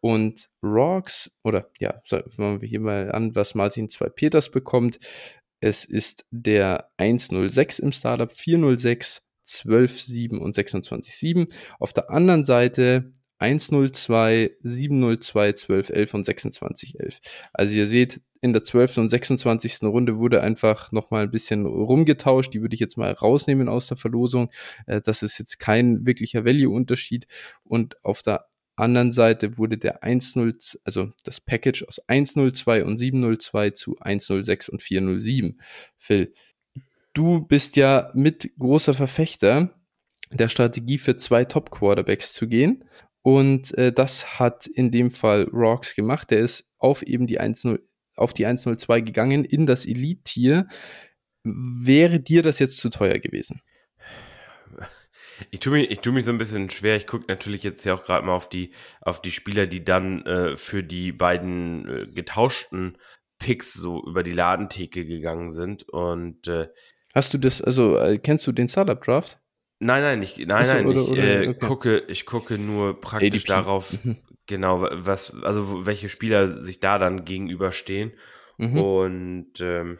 Und 0.00 0.48
Rocks, 0.62 1.30
oder 1.44 1.70
ja, 1.78 2.00
fangen 2.04 2.62
wir 2.62 2.68
hier 2.68 2.80
mal 2.80 3.12
an, 3.12 3.34
was 3.34 3.54
Martin 3.54 3.90
2 3.90 4.08
Peters 4.08 4.50
bekommt. 4.50 4.98
Es 5.62 5.84
ist 5.84 6.26
der 6.32 6.90
106 6.96 7.78
im 7.78 7.92
Startup, 7.92 8.32
406, 8.32 9.22
12,7 9.46 10.38
und 10.38 10.56
26,7. 10.56 11.52
Auf 11.78 11.92
der 11.92 12.10
anderen 12.10 12.42
Seite 12.42 13.12
102, 13.38 14.56
702, 14.62 15.52
12, 15.52 15.90
11 15.90 16.14
und 16.14 16.24
26, 16.24 17.00
11. 17.00 17.20
Also 17.52 17.74
ihr 17.74 17.86
seht, 17.86 18.20
in 18.40 18.52
der 18.52 18.64
12. 18.64 18.98
und 18.98 19.08
26. 19.08 19.82
Runde 19.84 20.18
wurde 20.18 20.42
einfach 20.42 20.90
nochmal 20.90 21.22
ein 21.22 21.30
bisschen 21.30 21.64
rumgetauscht. 21.64 22.52
Die 22.52 22.60
würde 22.60 22.74
ich 22.74 22.80
jetzt 22.80 22.98
mal 22.98 23.12
rausnehmen 23.12 23.68
aus 23.68 23.86
der 23.86 23.96
Verlosung. 23.96 24.50
Äh, 24.86 25.00
das 25.00 25.22
ist 25.22 25.38
jetzt 25.38 25.60
kein 25.60 26.04
wirklicher 26.08 26.44
Value-Unterschied. 26.44 27.28
Und 27.62 28.04
auf 28.04 28.20
der 28.20 28.46
anderen 28.76 29.12
Seite 29.12 29.58
wurde 29.58 29.78
der 29.78 30.02
1.0, 30.02 30.78
also 30.84 31.10
das 31.24 31.40
Package 31.40 31.84
aus 31.84 32.00
1.02 32.08 32.82
und 32.82 32.98
7.02 32.98 33.74
zu 33.74 33.98
1.06 33.98 34.70
und 34.70 34.82
4.07. 34.82 35.54
Phil, 35.96 36.32
du 37.12 37.40
bist 37.40 37.76
ja 37.76 38.10
mit 38.14 38.50
großer 38.58 38.94
Verfechter 38.94 39.74
der 40.30 40.48
Strategie 40.48 40.98
für 40.98 41.16
zwei 41.16 41.44
Top-Quarterbacks 41.44 42.32
zu 42.32 42.48
gehen. 42.48 42.84
Und 43.22 43.76
äh, 43.78 43.92
das 43.92 44.38
hat 44.40 44.66
in 44.66 44.90
dem 44.90 45.10
Fall 45.10 45.44
Rocks 45.52 45.94
gemacht. 45.94 46.30
Der 46.30 46.40
ist 46.40 46.70
auf 46.78 47.02
eben 47.02 47.26
die 47.26 47.40
1.0, 47.40 47.80
auf 48.16 48.32
die 48.32 48.46
1.02 48.46 49.02
gegangen 49.02 49.44
in 49.44 49.66
das 49.66 49.86
Elite-Tier. 49.86 50.66
Wäre 51.44 52.20
dir 52.20 52.42
das 52.42 52.58
jetzt 52.58 52.78
zu 52.78 52.88
teuer 52.88 53.18
gewesen? 53.18 53.60
Ich 55.50 55.60
tue 55.60 55.72
mich, 55.72 55.90
ich 55.90 56.00
tue 56.00 56.12
mich 56.12 56.24
so 56.24 56.32
ein 56.32 56.38
bisschen 56.38 56.70
schwer. 56.70 56.96
Ich 56.96 57.06
gucke 57.06 57.24
natürlich 57.28 57.62
jetzt 57.62 57.84
ja 57.84 57.94
auch 57.94 58.04
gerade 58.04 58.26
mal 58.26 58.34
auf 58.34 58.48
die, 58.48 58.72
auf 59.00 59.20
die 59.20 59.32
Spieler, 59.32 59.66
die 59.66 59.84
dann 59.84 60.24
äh, 60.26 60.56
für 60.56 60.82
die 60.82 61.12
beiden 61.12 61.88
äh, 61.88 62.06
getauschten 62.12 62.98
Picks 63.38 63.74
so 63.74 64.02
über 64.06 64.22
die 64.22 64.32
Ladentheke 64.32 65.04
gegangen 65.04 65.50
sind. 65.50 65.88
Und 65.88 66.46
äh, 66.48 66.68
hast 67.14 67.34
du 67.34 67.38
das, 67.38 67.60
also 67.60 67.98
äh, 67.98 68.18
kennst 68.18 68.46
du 68.46 68.52
den 68.52 68.68
Startup 68.68 69.02
Draft? 69.02 69.38
Nein, 69.78 70.02
nein, 70.02 70.22
ich, 70.22 70.38
nein, 70.38 70.64
so, 70.64 70.74
nein, 70.74 70.86
oder, 70.86 71.00
ich 71.00 71.08
oder, 71.08 71.22
äh, 71.22 71.48
okay. 71.48 71.66
gucke, 71.66 71.98
ich 72.06 72.24
gucke 72.24 72.56
nur 72.56 73.00
praktisch 73.00 73.44
ADP. 73.44 73.48
darauf, 73.48 74.04
mhm. 74.04 74.16
genau, 74.46 74.86
was, 74.90 75.34
also 75.42 75.86
welche 75.86 76.08
Spieler 76.08 76.62
sich 76.62 76.78
da 76.78 77.00
dann 77.00 77.24
gegenüberstehen. 77.24 78.12
Mhm. 78.58 78.78
Und 78.78 79.60
ähm, 79.60 79.98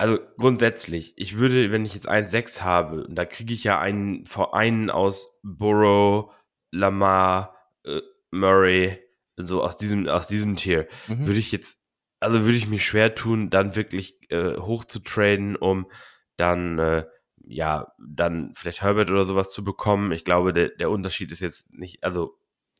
also 0.00 0.18
grundsätzlich, 0.38 1.12
ich 1.16 1.36
würde, 1.36 1.70
wenn 1.72 1.84
ich 1.84 1.92
jetzt 1.92 2.08
1,6 2.08 2.62
habe, 2.62 3.06
da 3.10 3.26
kriege 3.26 3.52
ich 3.52 3.64
ja 3.64 3.78
einen, 3.78 4.24
einen 4.52 4.88
aus 4.88 5.38
Burrow, 5.42 6.32
Lamar, 6.70 7.54
äh, 7.84 8.00
Murray, 8.30 8.98
so 9.36 9.62
aus 9.62 9.76
diesem, 9.76 10.08
aus 10.08 10.26
diesem 10.26 10.56
Tier, 10.56 10.88
mhm. 11.06 11.26
würde 11.26 11.38
ich 11.38 11.52
jetzt, 11.52 11.82
also 12.18 12.46
würde 12.46 12.56
ich 12.56 12.66
mich 12.66 12.82
schwer 12.82 13.14
tun, 13.14 13.50
dann 13.50 13.76
wirklich 13.76 14.16
äh, 14.30 14.56
hoch 14.56 14.86
zu 14.86 15.00
traden, 15.00 15.54
um 15.54 15.90
dann, 16.38 16.78
äh, 16.78 17.04
ja, 17.44 17.92
dann 17.98 18.54
vielleicht 18.54 18.80
Herbert 18.80 19.10
oder 19.10 19.26
sowas 19.26 19.50
zu 19.50 19.62
bekommen. 19.62 20.12
Ich 20.12 20.24
glaube, 20.24 20.54
der, 20.54 20.70
der 20.70 20.90
Unterschied 20.90 21.30
ist 21.30 21.40
jetzt 21.40 21.74
nicht, 21.74 22.02
also 22.02 22.38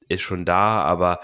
ist 0.08 0.22
schon 0.22 0.46
da, 0.46 0.80
aber 0.84 1.20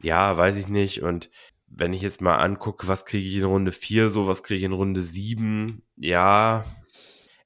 ja, 0.00 0.34
weiß 0.34 0.56
ich 0.56 0.68
nicht. 0.68 1.02
Und 1.02 1.28
wenn 1.76 1.92
ich 1.92 2.02
jetzt 2.02 2.22
mal 2.22 2.36
angucke, 2.36 2.88
was 2.88 3.04
kriege 3.04 3.28
ich 3.28 3.36
in 3.36 3.44
Runde 3.44 3.70
4 3.70 4.10
so, 4.10 4.26
was 4.26 4.42
kriege 4.42 4.58
ich 4.58 4.64
in 4.64 4.72
Runde 4.72 5.02
7, 5.02 5.82
ja, 5.96 6.64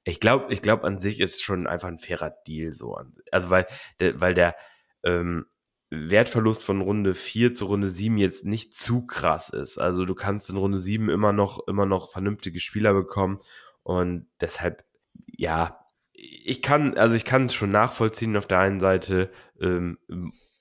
ich 0.04 0.20
glaube, 0.20 0.52
ich 0.52 0.62
glaube 0.62 0.84
an 0.84 0.98
sich 0.98 1.20
ist 1.20 1.42
schon 1.42 1.66
einfach 1.66 1.88
ein 1.88 1.98
fairer 1.98 2.30
Deal 2.46 2.72
so. 2.72 2.96
Also 3.32 3.50
weil, 3.50 3.66
der, 3.98 4.20
weil 4.20 4.34
der 4.34 4.54
ähm, 5.02 5.46
Wertverlust 5.90 6.62
von 6.62 6.80
Runde 6.80 7.14
4 7.14 7.54
zu 7.54 7.66
Runde 7.66 7.88
7 7.88 8.16
jetzt 8.18 8.44
nicht 8.44 8.72
zu 8.74 9.04
krass 9.04 9.50
ist. 9.50 9.78
Also 9.78 10.04
du 10.04 10.14
kannst 10.14 10.48
in 10.48 10.56
Runde 10.56 10.78
7 10.78 11.10
immer 11.10 11.32
noch, 11.32 11.66
immer 11.66 11.84
noch 11.84 12.10
vernünftige 12.10 12.60
Spieler 12.60 12.94
bekommen 12.94 13.40
und 13.82 14.28
deshalb, 14.40 14.84
ja, 15.26 15.84
ich 16.12 16.62
kann, 16.62 16.96
also 16.96 17.16
ich 17.16 17.24
kann 17.24 17.46
es 17.46 17.54
schon 17.54 17.72
nachvollziehen 17.72 18.36
auf 18.36 18.46
der 18.46 18.60
einen 18.60 18.78
Seite, 18.78 19.30
ähm, 19.60 19.98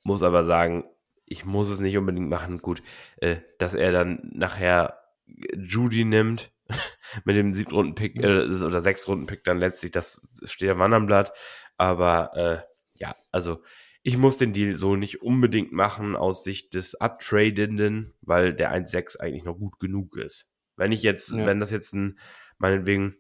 muss 0.04 0.24
aber 0.24 0.44
sagen, 0.44 0.86
ich 1.30 1.46
muss 1.46 1.70
es 1.70 1.80
nicht 1.80 1.98
unbedingt 1.98 2.30
machen. 2.30 2.58
Gut, 2.58 2.82
äh, 3.18 3.38
dass 3.60 3.74
er 3.76 3.92
dann 3.92 4.20
nachher 4.34 5.00
Judy 5.28 6.04
nimmt 6.04 6.52
mit 7.24 7.36
dem 7.36 7.54
siebten 7.54 7.76
Runden-Pick 7.76 8.18
äh, 8.18 8.46
oder 8.46 8.82
sechs 8.82 9.08
Runden-Pick 9.08 9.44
dann 9.44 9.60
letztlich, 9.60 9.92
das 9.92 10.28
steht 10.44 10.70
am 10.70 10.82
anderen 10.82 11.06
Blatt. 11.06 11.32
Aber 11.78 12.36
äh, 12.36 12.60
ja, 12.96 13.16
also 13.32 13.64
ich 14.02 14.18
muss 14.18 14.38
den 14.38 14.54
Deal 14.54 14.76
so 14.76 14.96
nicht 14.96 15.22
unbedingt 15.22 15.72
machen 15.72 16.16
aus 16.16 16.44
Sicht 16.44 16.74
des 16.74 16.96
Uptradenden, 16.96 18.14
weil 18.22 18.54
der 18.54 18.74
1.6 18.74 19.20
eigentlich 19.20 19.44
noch 19.44 19.58
gut 19.58 19.80
genug 19.80 20.18
ist. 20.18 20.52
Wenn 20.76 20.92
ich 20.92 21.04
jetzt, 21.04 21.32
ja. 21.32 21.46
wenn 21.46 21.60
das 21.60 21.72
jetzt 21.72 21.94
ein, 21.94 22.18
meinetwegen 22.58 23.18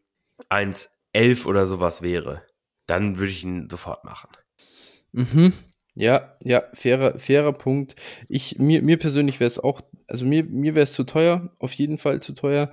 1.11 0.49 1.45
oder 1.45 1.67
sowas 1.67 2.01
wäre, 2.01 2.43
dann 2.87 3.19
würde 3.19 3.31
ich 3.31 3.43
ihn 3.43 3.69
sofort 3.69 4.03
machen. 4.03 4.29
Mhm. 5.11 5.53
Ja, 5.95 6.35
ja, 6.43 6.63
fairer, 6.73 7.19
fairer 7.19 7.53
Punkt. 7.53 7.95
Ich, 8.29 8.57
mir, 8.59 8.81
mir 8.81 8.97
persönlich 8.97 9.39
wäre 9.39 9.47
es 9.47 9.59
auch, 9.59 9.81
also 10.07 10.25
mir, 10.25 10.43
mir 10.45 10.75
wäre 10.75 10.83
es 10.83 10.93
zu 10.93 11.03
teuer, 11.03 11.51
auf 11.59 11.73
jeden 11.73 11.97
Fall 11.97 12.21
zu 12.21 12.33
teuer. 12.33 12.71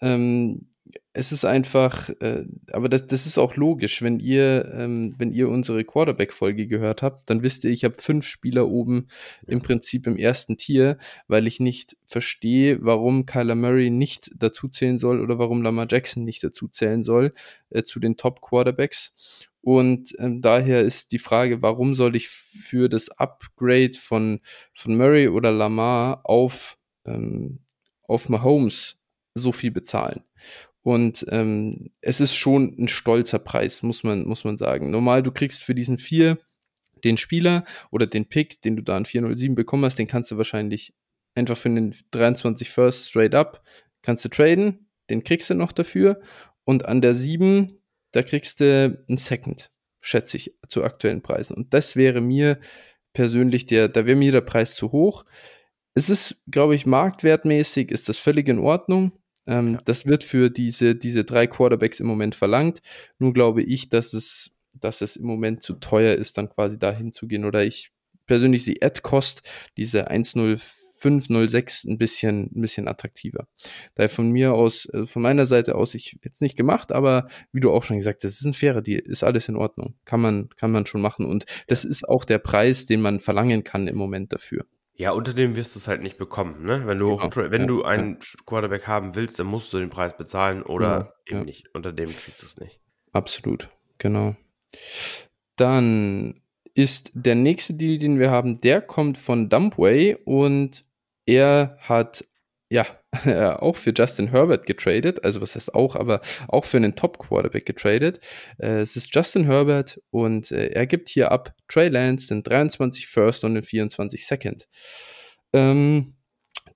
Ähm, 0.00 0.68
es 1.12 1.32
ist 1.32 1.44
einfach, 1.46 2.10
äh, 2.20 2.44
aber 2.72 2.90
das, 2.90 3.06
das 3.06 3.24
ist 3.24 3.38
auch 3.38 3.56
logisch, 3.56 4.02
wenn 4.02 4.20
ihr, 4.20 4.70
ähm, 4.74 5.14
wenn 5.16 5.32
ihr 5.32 5.48
unsere 5.48 5.82
Quarterback-Folge 5.82 6.66
gehört 6.66 7.02
habt, 7.02 7.30
dann 7.30 7.42
wisst 7.42 7.64
ihr, 7.64 7.70
ich 7.70 7.84
habe 7.84 7.94
fünf 7.98 8.26
Spieler 8.26 8.68
oben 8.68 9.08
im 9.46 9.62
Prinzip 9.62 10.06
im 10.06 10.18
ersten 10.18 10.58
Tier, 10.58 10.98
weil 11.26 11.46
ich 11.46 11.58
nicht 11.58 11.96
verstehe, 12.04 12.78
warum 12.82 13.24
Kyler 13.24 13.54
Murray 13.54 13.88
nicht 13.88 14.30
dazu 14.36 14.68
zählen 14.68 14.98
soll 14.98 15.20
oder 15.20 15.38
warum 15.38 15.62
Lamar 15.62 15.86
Jackson 15.88 16.24
nicht 16.24 16.44
dazu 16.44 16.68
zählen 16.68 17.02
soll 17.02 17.32
äh, 17.70 17.82
zu 17.82 17.98
den 17.98 18.18
Top-Quarterbacks. 18.18 19.48
Und 19.62 20.14
ähm, 20.18 20.42
daher 20.42 20.82
ist 20.82 21.12
die 21.12 21.18
Frage, 21.18 21.62
warum 21.62 21.94
soll 21.94 22.14
ich 22.14 22.28
für 22.28 22.88
das 22.88 23.08
Upgrade 23.08 23.94
von, 23.98 24.40
von 24.74 24.96
Murray 24.96 25.28
oder 25.28 25.50
Lamar 25.50 26.20
auf, 26.24 26.78
ähm, 27.06 27.60
auf 28.02 28.28
Mahomes 28.28 28.98
so 29.34 29.50
viel 29.50 29.70
bezahlen? 29.70 30.22
Und 30.86 31.26
ähm, 31.30 31.90
es 32.00 32.20
ist 32.20 32.36
schon 32.36 32.76
ein 32.78 32.86
stolzer 32.86 33.40
Preis, 33.40 33.82
muss 33.82 34.04
man, 34.04 34.24
muss 34.24 34.44
man 34.44 34.56
sagen. 34.56 34.92
Normal, 34.92 35.24
du 35.24 35.32
kriegst 35.32 35.64
für 35.64 35.74
diesen 35.74 35.98
vier 35.98 36.38
den 37.02 37.16
Spieler 37.16 37.64
oder 37.90 38.06
den 38.06 38.28
Pick, 38.28 38.62
den 38.62 38.76
du 38.76 38.84
da 38.84 38.96
an 38.96 39.04
407 39.04 39.56
bekommen 39.56 39.84
hast, 39.84 39.98
den 39.98 40.06
kannst 40.06 40.30
du 40.30 40.36
wahrscheinlich 40.36 40.94
einfach 41.34 41.56
für 41.56 41.70
den 41.70 41.92
23 42.12 42.70
First 42.70 43.08
straight 43.08 43.34
up, 43.34 43.64
kannst 44.02 44.24
du 44.24 44.28
traden, 44.28 44.88
den 45.10 45.24
kriegst 45.24 45.50
du 45.50 45.54
noch 45.54 45.72
dafür. 45.72 46.20
Und 46.62 46.84
an 46.84 47.00
der 47.00 47.16
7 47.16 47.66
da 48.12 48.22
kriegst 48.22 48.60
du 48.60 49.04
ein 49.10 49.16
Second, 49.16 49.72
schätze 50.00 50.36
ich, 50.36 50.56
zu 50.68 50.84
aktuellen 50.84 51.20
Preisen. 51.20 51.56
Und 51.56 51.74
das 51.74 51.96
wäre 51.96 52.20
mir 52.20 52.60
persönlich 53.12 53.66
der, 53.66 53.88
da 53.88 54.06
wäre 54.06 54.16
mir 54.16 54.30
der 54.30 54.40
Preis 54.40 54.76
zu 54.76 54.92
hoch. 54.92 55.24
Es 55.94 56.10
ist, 56.10 56.44
glaube 56.48 56.76
ich, 56.76 56.86
marktwertmäßig 56.86 57.90
ist 57.90 58.08
das 58.08 58.18
völlig 58.18 58.48
in 58.48 58.60
Ordnung. 58.60 59.18
Ähm, 59.46 59.74
ja. 59.74 59.80
Das 59.84 60.06
wird 60.06 60.24
für 60.24 60.50
diese, 60.50 60.94
diese 60.94 61.24
drei 61.24 61.46
Quarterbacks 61.46 62.00
im 62.00 62.06
Moment 62.06 62.34
verlangt. 62.34 62.80
Nur 63.18 63.32
glaube 63.32 63.62
ich, 63.62 63.88
dass 63.88 64.12
es, 64.12 64.52
dass 64.74 65.00
es 65.00 65.16
im 65.16 65.26
Moment 65.26 65.62
zu 65.62 65.74
teuer 65.74 66.14
ist, 66.14 66.38
dann 66.38 66.48
quasi 66.48 66.78
dahin 66.78 67.12
zu 67.12 67.26
gehen. 67.26 67.44
Oder 67.44 67.64
ich 67.64 67.92
persönlich 68.26 68.64
sehe 68.64 68.76
Ad-Cost, 68.82 69.42
diese 69.76 70.10
1,05 70.10 70.60
506 70.98 71.84
ein 71.84 71.98
bisschen, 71.98 72.50
ein 72.54 72.60
bisschen 72.60 72.88
attraktiver. 72.88 73.46
Daher 73.94 74.08
von 74.08 74.30
mir 74.30 74.54
aus, 74.54 74.88
also 74.90 75.06
von 75.06 75.22
meiner 75.22 75.46
Seite 75.46 75.74
aus, 75.74 75.94
ich 75.94 76.18
jetzt 76.24 76.42
nicht 76.42 76.56
gemacht, 76.56 76.92
aber 76.92 77.26
wie 77.52 77.60
du 77.60 77.70
auch 77.70 77.84
schon 77.84 77.98
gesagt 77.98 78.24
hast, 78.24 78.32
es 78.32 78.40
ist 78.40 78.46
ein 78.46 78.54
fairer 78.54 78.82
Deal, 78.82 79.00
ist 79.00 79.22
alles 79.22 79.48
in 79.48 79.56
Ordnung. 79.56 79.94
Kann 80.04 80.20
man, 80.20 80.48
kann 80.56 80.72
man 80.72 80.86
schon 80.86 81.00
machen. 81.00 81.26
Und 81.26 81.44
das 81.68 81.84
ist 81.84 82.08
auch 82.08 82.24
der 82.24 82.38
Preis, 82.38 82.86
den 82.86 83.00
man 83.00 83.20
verlangen 83.20 83.64
kann 83.64 83.88
im 83.88 83.96
Moment 83.96 84.32
dafür. 84.32 84.66
Ja, 84.98 85.10
unter 85.10 85.34
dem 85.34 85.56
wirst 85.56 85.74
du 85.74 85.78
es 85.78 85.88
halt 85.88 86.02
nicht 86.02 86.16
bekommen, 86.16 86.64
ne? 86.64 86.86
Wenn 86.86 86.98
du, 86.98 87.16
genau. 87.16 87.50
wenn 87.50 87.62
ja, 87.62 87.66
du 87.66 87.84
einen 87.84 88.14
ja. 88.14 88.40
Quarterback 88.46 88.86
haben 88.86 89.14
willst, 89.14 89.38
dann 89.38 89.46
musst 89.46 89.72
du 89.72 89.78
den 89.78 89.90
Preis 89.90 90.16
bezahlen 90.16 90.62
oder 90.62 91.12
ja, 91.28 91.36
eben 91.36 91.44
nicht. 91.44 91.68
Unter 91.74 91.92
dem 91.92 92.08
kriegst 92.08 92.40
du 92.40 92.46
es 92.46 92.58
nicht. 92.58 92.80
Absolut, 93.12 93.68
genau. 93.98 94.36
Dann 95.56 96.40
ist 96.72 97.10
der 97.14 97.34
nächste 97.34 97.74
Deal, 97.74 97.98
den 97.98 98.18
wir 98.18 98.30
haben, 98.30 98.58
der 98.60 98.80
kommt 98.80 99.18
von 99.18 99.48
Dumpway 99.48 100.16
und 100.24 100.84
er 101.26 101.76
hat 101.80 102.24
ja, 102.70 102.86
auch 103.60 103.76
für 103.76 103.92
Justin 103.96 104.28
Herbert 104.28 104.66
getradet, 104.66 105.24
also 105.24 105.40
was 105.40 105.54
heißt 105.54 105.74
auch, 105.74 105.94
aber 105.94 106.20
auch 106.48 106.64
für 106.64 106.78
einen 106.78 106.96
Top-Quarterback 106.96 107.64
getradet. 107.66 108.20
Äh, 108.58 108.80
es 108.80 108.96
ist 108.96 109.14
Justin 109.14 109.44
Herbert 109.44 110.00
und 110.10 110.50
äh, 110.50 110.68
er 110.68 110.86
gibt 110.86 111.08
hier 111.08 111.30
ab 111.30 111.54
Trey 111.68 111.88
Lance 111.88 112.28
den 112.28 112.42
23 112.42 113.06
First 113.06 113.44
und 113.44 113.54
den 113.54 113.62
24 113.62 114.26
Second. 114.26 114.66
Ähm, 115.52 116.15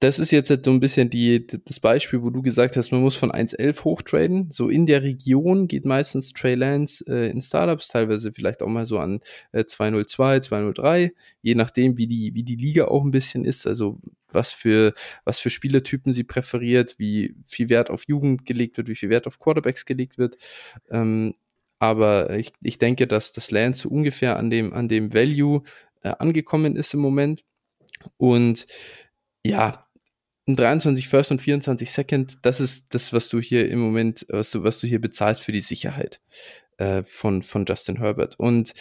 das 0.00 0.18
ist 0.18 0.30
jetzt 0.30 0.48
so 0.48 0.70
ein 0.70 0.80
bisschen 0.80 1.10
die, 1.10 1.46
das 1.46 1.78
Beispiel, 1.78 2.22
wo 2.22 2.30
du 2.30 2.40
gesagt 2.40 2.78
hast, 2.78 2.90
man 2.90 3.02
muss 3.02 3.16
von 3.16 3.30
1.11 3.30 3.84
hochtraden. 3.84 4.50
So 4.50 4.70
in 4.70 4.86
der 4.86 5.02
Region 5.02 5.68
geht 5.68 5.84
meistens 5.84 6.32
Trey 6.32 6.54
Lance 6.54 7.04
äh, 7.06 7.30
in 7.30 7.42
Startups, 7.42 7.88
teilweise 7.88 8.32
vielleicht 8.32 8.62
auch 8.62 8.68
mal 8.68 8.86
so 8.86 8.98
an 8.98 9.20
äh, 9.52 9.66
202, 9.66 10.40
203, 10.40 11.12
je 11.42 11.54
nachdem, 11.54 11.98
wie 11.98 12.06
die, 12.06 12.34
wie 12.34 12.42
die 12.42 12.56
Liga 12.56 12.86
auch 12.86 13.04
ein 13.04 13.10
bisschen 13.10 13.44
ist. 13.44 13.66
Also 13.66 14.00
was 14.32 14.54
für, 14.54 14.94
was 15.24 15.38
für 15.38 15.50
Spielertypen 15.50 16.14
sie 16.14 16.24
präferiert, 16.24 16.94
wie 16.98 17.34
viel 17.44 17.68
Wert 17.68 17.90
auf 17.90 18.04
Jugend 18.08 18.46
gelegt 18.46 18.78
wird, 18.78 18.88
wie 18.88 18.96
viel 18.96 19.10
Wert 19.10 19.26
auf 19.26 19.38
Quarterbacks 19.38 19.84
gelegt 19.84 20.16
wird. 20.16 20.38
Ähm, 20.90 21.34
aber 21.78 22.30
ich, 22.38 22.52
ich 22.62 22.78
denke, 22.78 23.06
dass 23.06 23.32
das 23.32 23.50
Lance 23.50 23.82
so 23.82 23.90
ungefähr 23.90 24.38
an 24.38 24.48
dem, 24.48 24.72
an 24.72 24.88
dem 24.88 25.12
Value 25.12 25.62
äh, 26.02 26.14
angekommen 26.18 26.74
ist 26.76 26.94
im 26.94 27.00
Moment. 27.00 27.44
Und 28.16 28.66
ja, 29.44 29.86
ein 30.50 30.56
23 30.56 31.08
First 31.08 31.30
und 31.30 31.42
24 31.42 31.90
Second, 31.90 32.38
das 32.42 32.60
ist 32.60 32.94
das, 32.94 33.12
was 33.12 33.28
du 33.28 33.40
hier 33.40 33.68
im 33.70 33.80
Moment, 33.80 34.26
was 34.28 34.50
du, 34.50 34.62
was 34.62 34.80
du 34.80 34.86
hier 34.86 35.00
bezahlst 35.00 35.42
für 35.42 35.52
die 35.52 35.60
Sicherheit 35.60 36.20
äh, 36.78 37.02
von, 37.02 37.42
von 37.42 37.64
Justin 37.66 37.98
Herbert. 37.98 38.38
Und 38.38 38.74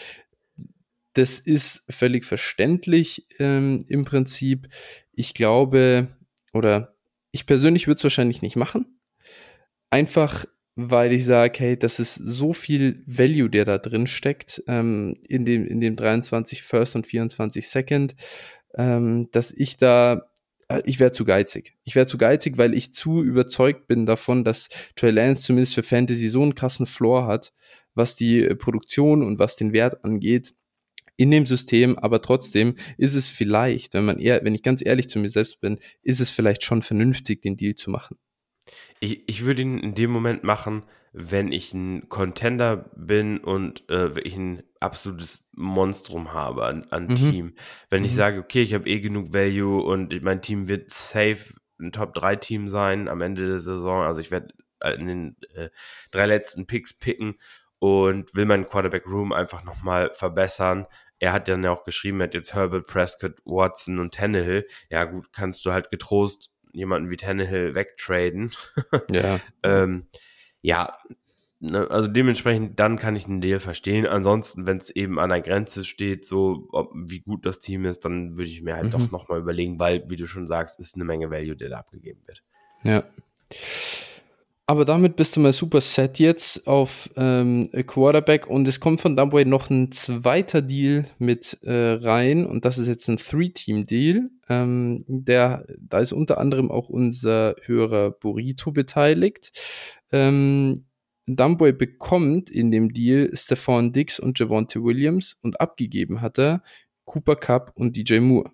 das 1.14 1.40
ist 1.40 1.84
völlig 1.90 2.26
verständlich 2.26 3.26
ähm, 3.40 3.86
im 3.88 4.06
Prinzip. 4.06 4.68
Ich 5.12 5.34
glaube, 5.34 6.08
oder 6.54 6.96
ich 7.32 7.46
persönlich 7.46 7.88
würde 7.88 7.98
es 7.98 8.04
wahrscheinlich 8.04 8.42
nicht 8.42 8.56
machen. 8.56 9.00
Einfach, 9.90 10.46
weil 10.76 11.12
ich 11.12 11.26
sage, 11.26 11.60
hey, 11.60 11.80
das 11.80 12.00
ist 12.00 12.16
so 12.16 12.54
viel 12.54 13.04
Value, 13.06 13.50
der 13.50 13.66
da 13.66 13.78
drin 13.78 14.08
steckt, 14.08 14.64
ähm, 14.68 15.16
in, 15.28 15.46
dem, 15.46 15.66
in 15.66 15.82
dem 15.82 15.96
23 15.96 16.64
First 16.64 16.96
und 16.96 17.06
24 17.06 17.68
Second, 17.68 18.16
ähm, 18.76 19.30
dass 19.32 19.52
ich 19.52 19.78
da 19.78 20.29
ich 20.86 21.00
wäre 21.00 21.12
zu 21.12 21.26
geizig. 21.26 21.76
Ich 21.84 21.96
wäre 21.96 22.08
zu 22.08 22.18
geizig, 22.18 22.58
weil 22.58 22.74
ich 22.74 22.94
zu 22.94 23.24
überzeugt 23.24 23.88
bin 23.88 24.06
davon, 24.06 24.44
dass 24.44 24.70
Trey 24.96 25.12
Lance 25.12 25.44
zumindest 25.44 25.74
für 25.74 25.84
Fantasy 25.84 26.30
so 26.30 26.42
einen 26.42 26.56
krassen 26.56 26.86
Floor 26.86 27.26
hat, 27.28 27.54
was 27.96 28.16
die 28.16 28.44
äh, 28.44 28.56
Produktion 28.56 29.24
und 29.24 29.40
was 29.40 29.56
den 29.56 29.74
Wert 29.74 30.04
angeht 30.04 30.54
in 31.20 31.32
dem 31.32 31.46
System, 31.46 32.00
aber 32.00 32.22
trotzdem 32.22 32.76
ist 32.98 33.14
es 33.14 33.28
vielleicht, 33.28 33.94
wenn 33.94 34.06
man 34.06 34.20
eher, 34.20 34.40
wenn 34.46 34.56
ich 34.56 34.64
ganz 34.64 34.82
ehrlich 34.82 35.10
zu 35.10 35.20
mir 35.20 35.30
selbst 35.30 35.60
bin, 35.60 35.78
ist 36.02 36.22
es 36.22 36.30
vielleicht 36.30 36.64
schon 36.64 36.82
vernünftig, 36.82 37.42
den 37.42 37.58
Deal 37.58 37.76
zu 37.76 37.90
machen. 37.90 38.18
Ich, 39.02 39.28
ich 39.28 39.44
würde 39.44 39.62
ihn 39.64 39.80
in 39.80 39.96
dem 39.96 40.12
Moment 40.12 40.46
machen, 40.46 40.84
wenn 41.12 41.52
ich 41.52 41.74
ein 41.74 42.08
Contender 42.08 42.90
bin 42.96 43.40
und 43.40 43.84
äh, 43.90 44.18
ich 44.22 44.38
ein 44.38 44.64
absolutes 44.80 45.48
Monstrum 45.56 46.34
habe 46.34 46.66
an, 46.66 46.88
an 46.90 47.08
mhm. 47.08 47.16
Team. 47.16 47.56
Wenn 47.90 48.02
mhm. 48.02 48.06
ich 48.06 48.16
sage, 48.16 48.40
okay, 48.40 48.62
ich 48.62 48.74
habe 48.74 48.90
eh 48.90 49.00
genug 49.00 49.34
Value 49.34 49.84
und 49.84 50.22
mein 50.24 50.42
Team 50.42 50.68
wird 50.68 50.92
safe 50.92 51.54
ein 51.80 51.92
Top-3-Team 51.92 52.68
sein 52.68 53.08
am 53.08 53.22
Ende 53.22 53.48
der 53.48 53.60
Saison. 53.60 54.04
Also 54.04 54.22
ich 54.22 54.32
werde 54.32 54.54
in 54.98 55.08
den 55.08 55.36
äh, 55.54 55.70
drei 56.12 56.26
letzten 56.26 56.66
Picks 56.66 56.98
picken 56.98 57.36
und 57.80 58.34
will 58.36 58.46
meinen 58.46 58.68
Quarterback-Room 58.68 59.34
einfach 59.34 59.64
nochmal 59.64 60.12
verbessern. 60.12 60.88
Er 61.20 61.34
hat 61.34 61.48
dann 61.48 61.64
ja 61.64 61.72
auch 61.72 61.84
geschrieben, 61.84 62.22
er 62.22 62.26
hat 62.26 62.34
jetzt 62.34 62.54
Herbert, 62.54 62.88
Prescott, 62.88 63.36
Watson 63.44 64.00
und 64.00 64.14
Tannehill. 64.14 64.66
Ja 64.90 65.04
gut, 65.04 65.34
kannst 65.34 65.66
du 65.66 65.74
halt 65.74 65.90
getrost 65.90 66.52
jemanden 66.72 67.10
wie 67.10 67.18
Tannehill 67.18 67.76
wegtraden. 67.76 68.52
Ja. 69.10 69.40
ähm, 69.64 70.08
ja, 70.62 70.98
also 71.62 72.08
dementsprechend, 72.08 72.80
dann 72.80 72.98
kann 72.98 73.16
ich 73.16 73.26
einen 73.26 73.42
Deal 73.42 73.60
verstehen. 73.60 74.06
Ansonsten, 74.06 74.66
wenn 74.66 74.78
es 74.78 74.90
eben 74.90 75.20
an 75.20 75.30
der 75.30 75.42
Grenze 75.42 75.84
steht, 75.84 76.26
so 76.26 76.68
ob, 76.72 76.92
wie 76.96 77.20
gut 77.20 77.46
das 77.46 77.60
Team 77.60 77.86
ist, 77.86 78.06
dann 78.06 78.38
würde 78.38 78.50
ich 78.50 78.62
mir 78.62 78.76
halt 78.76 78.86
mhm. 78.86 78.92
doch 78.92 79.12
nochmal 79.12 79.40
überlegen, 79.40 79.80
weil, 79.80 80.10
wie 80.10 80.16
du 80.16 80.26
schon 80.26 80.48
sagst, 80.48 80.80
ist 80.80 80.96
eine 80.96 81.04
Menge 81.04 81.30
Value, 81.30 81.58
der 81.58 81.70
da 81.70 81.78
abgegeben 81.80 82.22
wird. 82.26 82.44
Ja. 82.84 83.04
Aber 84.68 84.86
damit 84.86 85.16
bist 85.16 85.36
du 85.36 85.40
mal 85.40 85.52
super 85.52 85.82
set 85.82 86.20
jetzt 86.20 86.68
auf 86.68 87.10
ähm, 87.18 87.72
Quarterback 87.88 88.46
und 88.46 88.68
es 88.68 88.80
kommt 88.80 89.02
von 89.02 89.18
Dumbway 89.18 89.44
noch 89.44 89.72
ein 89.72 89.92
zweiter 89.92 90.62
Deal 90.62 91.08
mit 91.18 91.58
äh, 91.64 91.94
rein 91.94 92.46
und 92.46 92.66
das 92.66 92.78
ist 92.78 92.88
jetzt 92.88 93.10
ein 93.10 93.18
Three-Team-Deal. 93.18 94.30
Ähm, 94.48 95.04
der, 95.08 95.66
da 95.80 95.98
ist 95.98 96.14
unter 96.14 96.38
anderem 96.38 96.70
auch 96.70 96.88
unser 96.88 97.56
Hörer 97.66 98.12
Burrito 98.12 98.72
beteiligt. 98.72 99.52
Ähm, 100.12 100.76
Dumbway 101.36 101.72
bekommt 101.72 102.50
in 102.50 102.72
dem 102.72 102.94
Deal 102.94 103.30
Stefan 103.34 103.92
Dix 103.92 104.20
und 104.20 104.40
Javonte 104.40 104.84
Williams 104.84 105.38
und 105.42 105.60
abgegeben 105.62 106.22
hat 106.22 106.40
er 106.40 106.64
Cooper 107.06 107.36
Cup 107.36 107.72
und 107.76 107.96
DJ 107.96 108.20
Moore. 108.20 108.52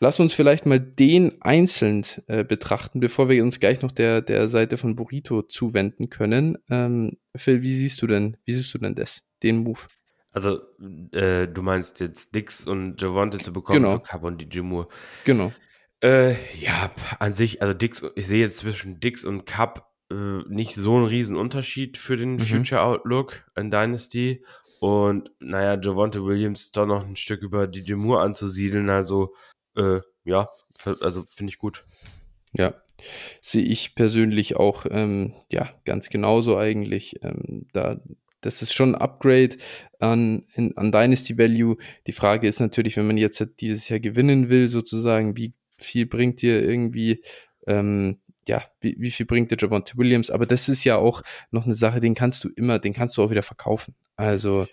Lass 0.00 0.20
uns 0.20 0.34
vielleicht 0.34 0.66
mal 0.66 0.80
den 0.80 1.40
einzeln 1.40 2.04
äh, 2.26 2.44
betrachten, 2.44 3.00
bevor 3.00 3.28
wir 3.28 3.42
uns 3.42 3.60
gleich 3.60 3.80
noch 3.80 3.92
der, 3.92 4.20
der 4.20 4.48
Seite 4.48 4.76
von 4.76 4.96
Burrito 4.96 5.42
zuwenden 5.42 6.10
können. 6.10 6.58
Ähm, 6.68 7.12
Phil, 7.34 7.62
wie 7.62 7.74
siehst 7.74 8.02
du 8.02 8.06
denn, 8.06 8.36
wie 8.44 8.52
siehst 8.52 8.74
du 8.74 8.78
denn 8.78 8.94
das, 8.94 9.22
den 9.42 9.58
Move? 9.58 9.80
Also, 10.30 10.60
äh, 11.12 11.46
du 11.46 11.62
meinst 11.62 12.00
jetzt 12.00 12.34
Dix 12.34 12.66
und 12.66 13.00
Javonte 13.00 13.38
zu 13.38 13.52
bekommen 13.52 13.82
genau. 13.82 13.92
für 13.94 14.00
Cup 14.00 14.24
und 14.24 14.42
DJ 14.42 14.60
Moore. 14.60 14.88
Genau. 15.24 15.52
Äh, 16.02 16.34
ja, 16.58 16.90
an 17.20 17.32
sich, 17.32 17.62
also 17.62 17.72
Dix, 17.72 18.04
ich 18.16 18.26
sehe 18.26 18.40
jetzt 18.40 18.58
zwischen 18.58 19.00
Dix 19.00 19.24
und 19.24 19.46
Cup 19.46 19.93
nicht 20.48 20.74
so 20.74 20.96
einen 20.96 21.06
riesen 21.06 21.36
Unterschied 21.36 21.96
für 21.96 22.16
den 22.16 22.34
mhm. 22.34 22.40
Future 22.40 22.82
Outlook 22.82 23.44
in 23.56 23.70
Dynasty. 23.70 24.44
Und 24.80 25.30
naja, 25.38 25.80
Javonte 25.80 26.24
Williams 26.24 26.64
ist 26.64 26.76
doch 26.76 26.86
noch 26.86 27.06
ein 27.06 27.16
Stück 27.16 27.42
über 27.42 27.66
DJ 27.66 27.94
Moore 27.94 28.22
anzusiedeln. 28.22 28.90
Also 28.90 29.34
äh, 29.76 30.00
ja, 30.24 30.48
also 31.00 31.24
finde 31.30 31.50
ich 31.50 31.58
gut. 31.58 31.84
Ja, 32.52 32.74
sehe 33.40 33.64
ich 33.64 33.94
persönlich 33.94 34.56
auch 34.56 34.86
ähm, 34.90 35.34
ja 35.50 35.70
ganz 35.84 36.08
genauso 36.08 36.56
eigentlich. 36.56 37.22
Ähm, 37.22 37.66
da 37.72 38.00
das 38.44 38.60
ist 38.60 38.74
schon 38.74 38.94
ein 38.94 39.00
Upgrade 39.00 39.56
an, 40.00 40.44
in, 40.54 40.76
an 40.76 40.92
Dynasty 40.92 41.38
Value. 41.38 41.76
Die 42.06 42.12
Frage 42.12 42.46
ist 42.46 42.60
natürlich, 42.60 42.96
wenn 42.98 43.06
man 43.06 43.16
jetzt 43.16 43.42
dieses 43.60 43.88
Jahr 43.88 44.00
gewinnen 44.00 44.50
will, 44.50 44.68
sozusagen, 44.68 45.36
wie 45.38 45.54
viel 45.78 46.04
bringt 46.04 46.42
dir 46.42 46.62
irgendwie, 46.62 47.22
ähm, 47.66 48.20
ja, 48.48 48.62
wie, 48.80 48.96
wie 48.98 49.10
viel 49.10 49.26
bringt 49.26 49.50
dir 49.50 49.56
Javonte 49.58 49.96
Williams? 49.96 50.30
Aber 50.30 50.46
das 50.46 50.68
ist 50.68 50.84
ja 50.84 50.96
auch 50.96 51.22
noch 51.50 51.64
eine 51.64 51.74
Sache, 51.74 52.00
den 52.00 52.14
kannst 52.14 52.44
du 52.44 52.48
immer, 52.50 52.78
den 52.78 52.92
kannst 52.92 53.16
du 53.16 53.22
auch 53.22 53.30
wieder 53.30 53.42
verkaufen. 53.42 53.94
Also 54.16 54.66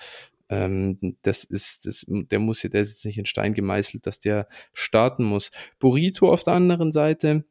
ähm, 0.49 1.17
das 1.21 1.43
ist, 1.43 1.85
das, 1.85 2.05
der 2.07 2.39
muss 2.39 2.61
der 2.61 2.73
ist 2.73 2.89
jetzt 2.91 3.05
nicht 3.05 3.17
in 3.17 3.25
Stein 3.25 3.53
gemeißelt, 3.53 4.05
dass 4.05 4.19
der 4.19 4.47
starten 4.73 5.23
muss. 5.23 5.49
Burrito 5.79 6.31
auf 6.31 6.43
der 6.43 6.53
anderen 6.53 6.91
Seite, 6.91 7.45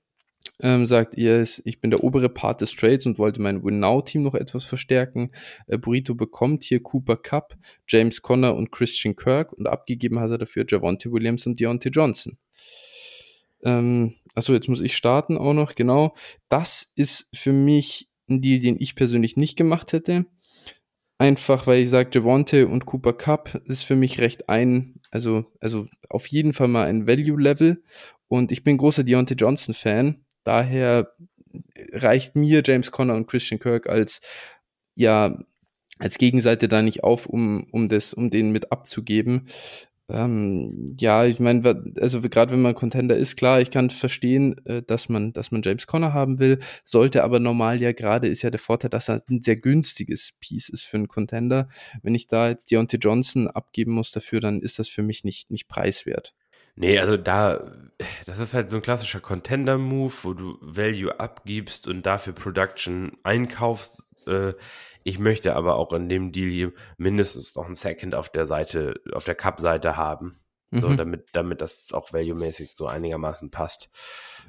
ähm, 0.61 0.87
sagt 0.87 1.15
ihr, 1.17 1.43
ich 1.65 1.81
bin 1.81 1.91
der 1.91 2.05
obere 2.05 2.29
Part 2.29 2.61
des 2.61 2.75
Trades 2.77 3.07
und 3.07 3.19
wollte 3.19 3.41
mein 3.41 3.65
Win-Now-Team 3.65 4.23
noch 4.23 4.35
etwas 4.35 4.65
verstärken. 4.65 5.33
Äh, 5.67 5.79
Burrito 5.79 6.15
bekommt 6.15 6.65
hier 6.65 6.83
Cooper 6.83 7.17
Cup, 7.17 7.57
James 7.89 8.21
Conner 8.23 8.55
und 8.55 8.71
Christian 8.71 9.17
Kirk 9.17 9.53
und 9.53 9.67
abgegeben 9.67 10.21
hat 10.21 10.31
er 10.31 10.39
dafür 10.39 10.65
Javonte 10.69 11.11
Williams 11.11 11.47
und 11.47 11.59
Deontay 11.59 11.91
Johnson. 11.91 12.39
Ähm, 13.63 14.15
achso, 14.35 14.53
jetzt 14.53 14.69
muss 14.69 14.81
ich 14.81 14.97
starten 14.97 15.39
auch 15.39 15.55
noch, 15.55 15.75
genau. 15.75 16.15
Das 16.49 16.91
ist 16.95 17.29
für 17.35 17.53
mich 17.53 18.09
ein 18.29 18.41
Deal, 18.41 18.61
den 18.61 18.77
ich 18.79 18.95
persönlich 18.95 19.37
nicht 19.37 19.57
gemacht 19.57 19.93
hätte. 19.93 20.27
Einfach, 21.19 21.67
weil 21.67 21.83
ich 21.83 21.91
sage, 21.91 22.11
Javonte 22.15 22.67
und 22.67 22.87
Cooper 22.87 23.13
Cup 23.13 23.61
ist 23.67 23.83
für 23.83 23.97
mich 23.97 24.21
recht 24.21 24.49
ein, 24.49 25.01
also, 25.11 25.45
also 25.61 25.87
auf 26.09 26.27
jeden 26.29 26.55
Fall 26.55 26.69
mal 26.69 26.87
ein 26.87 27.07
Value-Level. 27.07 27.83
Und 28.29 28.53
ich 28.53 28.65
bin 28.65 28.79
großer 28.79 29.05
Deontay 29.05 29.35
Johnson-Fan. 29.35 30.25
Daher 30.45 31.13
reicht 31.93 32.37
mir 32.37 32.63
James 32.65 32.91
Conner 32.91 33.17
und 33.17 33.27
Christian 33.27 33.61
Kirk 33.61 33.89
als, 33.89 34.21
ja, 34.95 35.37
als 35.99 36.17
Gegenseite 36.17 36.69
da 36.69 36.81
nicht 36.81 37.05
auf, 37.05 37.27
um, 37.27 37.67
um 37.71 37.89
das, 37.89 38.15
um 38.15 38.31
den 38.31 38.53
mit 38.53 38.73
abzugeben. 38.73 39.49
Ähm, 40.13 40.87
ja, 40.99 41.25
ich 41.25 41.41
meine, 41.41 41.93
also 42.01 42.21
gerade 42.21 42.53
wenn 42.53 42.63
man 42.63 42.75
Contender 42.75 43.17
ist, 43.17 43.37
klar, 43.37 43.61
ich 43.61 43.71
kann 43.71 43.91
verstehen, 43.91 44.57
äh, 44.67 44.83
dass 44.83 45.09
man, 45.09 45.33
dass 45.33 45.51
man 45.51 45.63
James 45.63 45.87
Conner 45.87 46.13
haben 46.13 46.39
will, 46.39 46.59
sollte 46.85 47.23
aber 47.25 47.41
normal 47.41 47.81
ja 47.81 47.93
gerade 47.93 48.29
ist 48.29 48.43
ja 48.43 48.51
der 48.51 48.61
Vorteil, 48.61 48.91
dass 48.91 49.09
er 49.09 49.23
ein 49.31 49.43
sehr 49.43 49.57
günstiges 49.57 50.33
Piece 50.41 50.69
ist 50.69 50.85
für 50.85 50.97
einen 50.97 51.09
Contender. 51.09 51.69
Wenn 52.03 52.15
ich 52.15 52.27
da 52.27 52.49
jetzt 52.49 52.71
Deontay 52.71 52.99
Johnson 52.99 53.49
abgeben 53.49 53.93
muss 53.93 54.13
dafür, 54.13 54.41
dann 54.41 54.61
ist 54.61 54.79
das 54.79 54.89
für 54.89 55.03
mich 55.03 55.25
nicht, 55.25 55.51
nicht 55.51 55.69
preiswert. 55.69 56.35
Nee, 56.77 56.99
also 56.99 57.17
da, 57.17 57.73
das 58.27 58.39
ist 58.39 58.55
halt 58.55 58.71
so 58.71 58.77
ein 58.77 58.83
klassischer 58.83 59.21
Contender-Move, 59.21 60.15
wo 60.23 60.33
du 60.35 60.57
Value 60.61 61.19
abgibst 61.19 61.87
und 61.87 62.07
dafür 62.07 62.33
Production 62.33 63.19
einkaufst. 63.23 64.07
Äh, 64.27 64.55
ich 65.05 65.19
möchte 65.19 65.57
aber 65.57 65.77
auch 65.77 65.93
in 65.93 66.09
dem 66.09 66.33
Deal 66.33 66.51
hier 66.51 66.73
mindestens 66.99 67.55
noch 67.55 67.67
ein 67.67 67.75
Second 67.75 68.15
auf 68.15 68.31
der 68.31 68.47
Seite, 68.47 69.01
auf 69.13 69.25
der 69.25 69.35
Cup-Seite 69.35 69.97
haben. 69.97 70.37
Mhm. 70.71 70.81
So, 70.81 70.95
damit, 70.95 71.27
damit 71.33 71.61
das 71.61 71.89
auch 71.93 72.13
value-mäßig 72.13 72.75
so 72.75 72.87
einigermaßen 72.87 73.51
passt. 73.51 73.91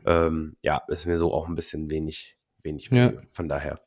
Ähm, 0.06 0.56
ja, 0.62 0.82
ist 0.88 1.06
mir 1.06 1.18
so 1.18 1.34
auch 1.34 1.48
ein 1.48 1.56
bisschen 1.56 1.90
wenig, 1.90 2.38
wenig 2.64 2.90
ja. 2.92 3.14
Von 3.32 3.48
daher. 3.48 3.80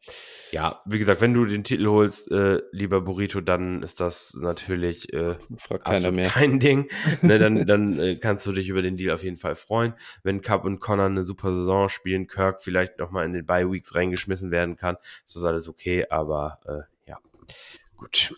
Ja, 0.51 0.83
wie 0.85 0.99
gesagt, 0.99 1.21
wenn 1.21 1.35
du 1.35 1.45
den 1.45 1.65
Titel 1.65 1.87
holst, 1.89 2.31
äh, 2.31 2.63
lieber 2.71 3.01
Burrito, 3.01 3.41
dann 3.41 3.83
ist 3.83 4.01
das 4.01 4.35
natürlich 4.35 5.13
äh, 5.13 5.37
Fragt 5.57 5.85
keiner 5.85 6.13
mehr. 6.13 6.29
kein 6.29 6.61
Ding. 6.61 6.89
ne, 7.23 7.39
dann 7.39 7.67
dann 7.67 7.99
äh, 7.99 8.17
kannst 8.17 8.47
du 8.47 8.53
dich 8.53 8.69
über 8.69 8.83
den 8.83 8.97
Deal 8.97 9.13
auf 9.15 9.25
jeden 9.25 9.37
Fall 9.37 9.55
freuen. 9.55 9.95
Wenn 10.23 10.41
Cup 10.41 10.65
und 10.65 10.81
Connor 10.81 11.07
eine 11.07 11.25
super 11.25 11.55
Saison 11.55 11.89
spielen, 11.89 12.27
Kirk 12.27 12.63
vielleicht 12.63 12.99
nochmal 12.99 13.27
in 13.27 13.33
den 13.33 13.47
Bye 13.47 13.71
Weeks 13.71 13.95
reingeschmissen 13.95 14.51
werden 14.51 14.77
kann, 14.77 14.97
ist 15.27 15.37
das 15.37 15.45
alles 15.45 15.69
okay, 15.69 16.07
aber 16.09 16.61
äh, 16.67 17.11
ja, 17.11 17.19
gut. 17.97 18.35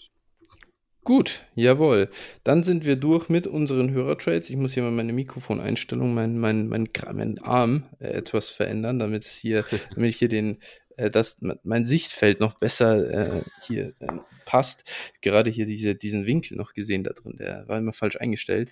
Gut, 1.06 1.42
jawohl. 1.54 2.08
Dann 2.42 2.64
sind 2.64 2.84
wir 2.84 2.96
durch 2.96 3.28
mit 3.28 3.46
unseren 3.46 3.92
Hörertrades. 3.92 4.50
Ich 4.50 4.56
muss 4.56 4.74
hier 4.74 4.82
mal 4.82 4.90
meine 4.90 5.12
Mikrofoneinstellung, 5.12 6.12
meinen 6.12 6.36
mein, 6.40 6.66
mein, 6.66 6.88
mein 7.12 7.38
Arm 7.38 7.84
äh, 8.00 8.08
etwas 8.08 8.50
verändern, 8.50 8.98
damit 8.98 9.24
es 9.24 9.36
hier, 9.36 9.64
damit 9.94 10.10
ich 10.10 10.16
hier 10.16 10.28
den 10.28 10.58
äh, 10.96 11.10
dass 11.10 11.38
mein 11.62 11.84
Sichtfeld 11.84 12.40
noch 12.40 12.58
besser 12.58 13.38
äh, 13.38 13.42
hier 13.62 13.94
äh, 14.00 14.06
passt. 14.46 14.84
Gerade 15.20 15.50
hier 15.50 15.66
diese, 15.66 15.94
diesen 15.94 16.24
Winkel 16.24 16.56
noch 16.56 16.72
gesehen 16.72 17.04
da 17.04 17.12
drin, 17.12 17.36
der 17.36 17.68
war 17.68 17.78
immer 17.78 17.92
falsch 17.92 18.16
eingestellt. 18.16 18.70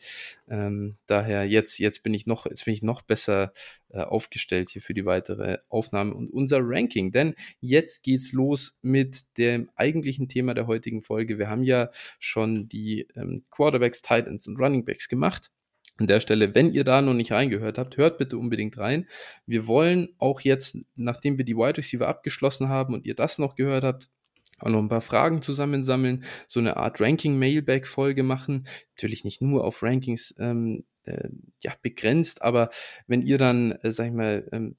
Ähm, 0.48 0.96
daher 1.06 1.44
jetzt, 1.46 1.78
jetzt 1.78 2.02
bin 2.02 2.14
ich 2.14 2.26
noch, 2.26 2.46
jetzt 2.46 2.64
bin 2.64 2.72
ich 2.72 2.82
noch 2.82 3.02
besser 3.02 3.52
äh, 3.90 4.00
aufgestellt 4.00 4.70
hier 4.70 4.80
für 4.80 4.94
die 4.94 5.04
weitere 5.04 5.58
Aufnahme 5.68 6.14
und 6.14 6.30
unser 6.32 6.60
Ranking. 6.62 7.12
Denn 7.12 7.34
jetzt 7.60 8.02
geht's 8.02 8.32
los 8.32 8.78
mit 8.80 9.24
dem 9.36 9.70
eigentlichen 9.74 10.28
Thema 10.28 10.54
der 10.54 10.66
heutigen 10.66 11.02
Folge. 11.02 11.38
Wir 11.38 11.50
haben 11.50 11.64
ja 11.64 11.90
schon 12.18 12.68
die 12.68 13.06
ähm, 13.16 13.44
Quarterbacks, 13.50 14.00
Titans 14.00 14.46
und 14.46 14.58
Running 14.58 14.84
Backs 14.84 15.08
gemacht. 15.08 15.50
An 15.96 16.08
der 16.08 16.20
Stelle, 16.20 16.54
wenn 16.54 16.72
ihr 16.72 16.82
da 16.82 17.02
noch 17.02 17.14
nicht 17.14 17.30
reingehört 17.30 17.78
habt, 17.78 17.96
hört 17.96 18.18
bitte 18.18 18.36
unbedingt 18.36 18.78
rein. 18.78 19.06
Wir 19.46 19.68
wollen 19.68 20.08
auch 20.18 20.40
jetzt, 20.40 20.76
nachdem 20.96 21.38
wir 21.38 21.44
die 21.44 21.56
Wide 21.56 21.78
Receiver 21.78 22.08
abgeschlossen 22.08 22.68
haben 22.68 22.94
und 22.94 23.06
ihr 23.06 23.14
das 23.14 23.38
noch 23.38 23.54
gehört 23.54 23.84
habt, 23.84 24.10
auch 24.58 24.70
noch 24.70 24.80
ein 24.80 24.88
paar 24.88 25.00
Fragen 25.00 25.42
zusammensammeln, 25.42 26.24
so 26.48 26.58
eine 26.60 26.76
Art 26.76 27.00
Ranking-Mailback-Folge 27.00 28.22
machen. 28.22 28.66
Natürlich 28.96 29.24
nicht 29.24 29.40
nur 29.40 29.64
auf 29.64 29.82
Rankings 29.82 30.34
ähm, 30.38 30.84
äh, 31.04 31.28
ja, 31.62 31.74
begrenzt, 31.82 32.42
aber 32.42 32.70
wenn 33.06 33.22
ihr 33.22 33.38
dann, 33.38 33.72
äh, 33.72 33.92
sag 33.92 34.06
ich 34.06 34.12
mal, 34.12 34.48
ähm, 34.52 34.76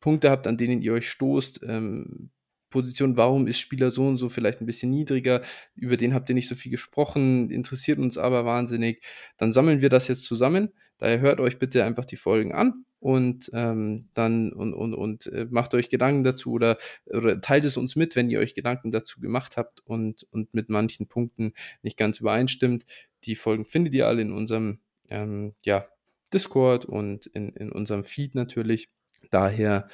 Punkte 0.00 0.30
habt, 0.30 0.46
an 0.46 0.56
denen 0.56 0.82
ihr 0.82 0.92
euch 0.92 1.10
stoßt, 1.10 1.60
ähm, 1.66 2.30
Position, 2.76 3.16
warum 3.16 3.46
ist 3.46 3.58
Spieler 3.58 3.90
so 3.90 4.06
und 4.06 4.18
so 4.18 4.28
vielleicht 4.28 4.60
ein 4.60 4.66
bisschen 4.66 4.90
niedriger, 4.90 5.40
über 5.74 5.96
den 5.96 6.12
habt 6.12 6.28
ihr 6.28 6.34
nicht 6.34 6.48
so 6.48 6.54
viel 6.54 6.70
gesprochen, 6.70 7.50
interessiert 7.50 7.98
uns 7.98 8.18
aber 8.18 8.44
wahnsinnig, 8.44 9.02
dann 9.38 9.50
sammeln 9.50 9.80
wir 9.80 9.88
das 9.88 10.08
jetzt 10.08 10.24
zusammen. 10.24 10.68
Daher 10.98 11.20
hört 11.20 11.40
euch 11.40 11.58
bitte 11.58 11.84
einfach 11.84 12.04
die 12.04 12.16
Folgen 12.16 12.52
an 12.52 12.84
und 13.00 13.50
ähm, 13.54 14.08
dann 14.12 14.52
und, 14.52 14.74
und, 14.74 14.92
und 14.92 15.26
äh, 15.28 15.46
macht 15.48 15.72
euch 15.72 15.88
Gedanken 15.88 16.22
dazu 16.22 16.52
oder, 16.52 16.76
oder 17.06 17.40
teilt 17.40 17.64
es 17.64 17.78
uns 17.78 17.96
mit, 17.96 18.14
wenn 18.14 18.28
ihr 18.28 18.40
euch 18.40 18.52
Gedanken 18.52 18.90
dazu 18.90 19.20
gemacht 19.20 19.56
habt 19.56 19.80
und, 19.80 20.26
und 20.30 20.52
mit 20.52 20.68
manchen 20.68 21.06
Punkten 21.06 21.54
nicht 21.82 21.96
ganz 21.96 22.20
übereinstimmt. 22.20 22.84
Die 23.24 23.36
Folgen 23.36 23.64
findet 23.64 23.94
ihr 23.94 24.06
alle 24.06 24.20
in 24.20 24.32
unserem 24.32 24.80
ähm, 25.08 25.54
ja, 25.64 25.86
Discord 26.32 26.84
und 26.84 27.26
in, 27.26 27.48
in 27.50 27.72
unserem 27.72 28.04
Feed 28.04 28.34
natürlich. 28.34 28.90
Daher 29.30 29.88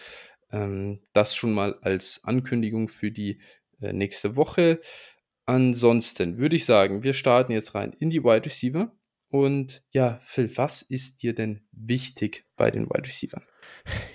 ähm, 0.52 1.00
das 1.12 1.34
schon 1.34 1.52
mal 1.52 1.78
als 1.82 2.20
Ankündigung 2.24 2.88
für 2.88 3.10
die 3.10 3.40
äh, 3.80 3.92
nächste 3.92 4.36
Woche. 4.36 4.80
Ansonsten 5.46 6.38
würde 6.38 6.56
ich 6.56 6.64
sagen, 6.64 7.02
wir 7.02 7.14
starten 7.14 7.52
jetzt 7.52 7.74
rein 7.74 7.92
in 7.98 8.10
die 8.10 8.22
Wide 8.22 8.46
Receiver. 8.46 8.92
Und 9.28 9.82
ja, 9.90 10.20
Phil, 10.22 10.56
was 10.56 10.82
ist 10.82 11.22
dir 11.22 11.34
denn 11.34 11.66
wichtig 11.72 12.44
bei 12.56 12.70
den 12.70 12.84
Wide 12.84 13.08
Receivers? 13.08 13.42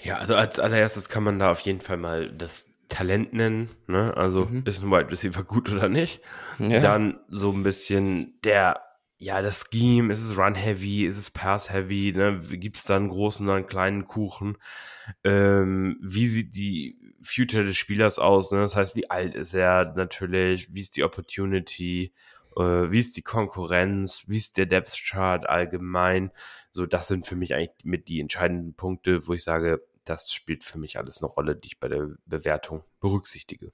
Ja, 0.04 0.18
also 0.18 0.36
als 0.36 0.60
allererstes 0.60 1.10
kann 1.10 1.24
man 1.24 1.40
da 1.40 1.52
auf 1.52 1.62
jeden 1.62 1.82
Fall 1.82 1.98
mal 1.98 2.32
das 2.32 2.76
Talent 2.88 3.34
nennen. 3.34 3.70
Ne? 3.88 4.16
Also 4.16 4.46
mhm. 4.46 4.64
ist 4.66 4.84
ein 4.84 4.92
Wide 4.92 5.12
Receiver 5.12 5.44
gut 5.44 5.72
oder 5.72 5.90
nicht? 5.90 6.22
Ja. 6.60 6.80
Dann 6.80 7.20
so 7.30 7.52
ein 7.52 7.64
bisschen 7.64 8.40
der 8.44 8.82
ja, 9.20 9.42
das 9.42 9.66
Scheme, 9.72 10.14
ist 10.14 10.24
es 10.24 10.38
Run-Heavy, 10.38 11.06
ist 11.06 11.18
es 11.18 11.32
Pass-Heavy, 11.32 12.14
ne? 12.16 12.40
gibt 12.52 12.78
es 12.78 12.84
da 12.84 12.96
einen 12.96 13.10
großen 13.10 13.48
oder 13.48 13.56
einen 13.56 13.68
kleinen 13.68 14.08
Kuchen? 14.08 14.58
Ähm, 15.24 15.98
wie 16.02 16.28
sieht 16.28 16.56
die 16.56 17.00
Future 17.20 17.64
des 17.64 17.78
Spielers 17.78 18.20
aus? 18.20 18.52
Ne? 18.52 18.60
Das 18.60 18.76
heißt, 18.76 18.96
wie 18.96 19.10
alt 19.10 19.34
ist 19.34 19.54
er 19.54 19.94
natürlich? 19.96 20.74
Wie 20.74 20.82
ist 20.82 20.98
die 20.98 21.04
Opportunity? 21.04 22.14
Äh, 22.56 22.92
wie 22.92 23.00
ist 23.00 23.18
die 23.18 23.24
Konkurrenz? 23.24 24.26
Wie 24.28 24.38
ist 24.38 24.58
der 24.58 24.68
Depth-Chart 24.68 25.48
allgemein? 25.48 26.32
So, 26.70 26.86
das 26.86 27.08
sind 27.08 27.26
für 27.26 27.36
mich 27.36 27.56
eigentlich 27.56 27.86
mit 27.86 28.10
die 28.10 28.20
entscheidenden 28.20 28.76
Punkte, 28.76 29.28
wo 29.28 29.34
ich 29.34 29.44
sage, 29.44 29.82
das 30.06 30.32
spielt 30.32 30.64
für 30.64 30.78
mich 30.78 30.98
alles 30.98 31.24
eine 31.24 31.32
Rolle, 31.32 31.56
die 31.56 31.68
ich 31.70 31.80
bei 31.80 31.88
der 31.88 32.10
Bewertung 32.28 32.84
berücksichtige. 33.00 33.72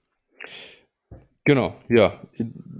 Genau, 1.45 1.75
ja. 1.89 2.21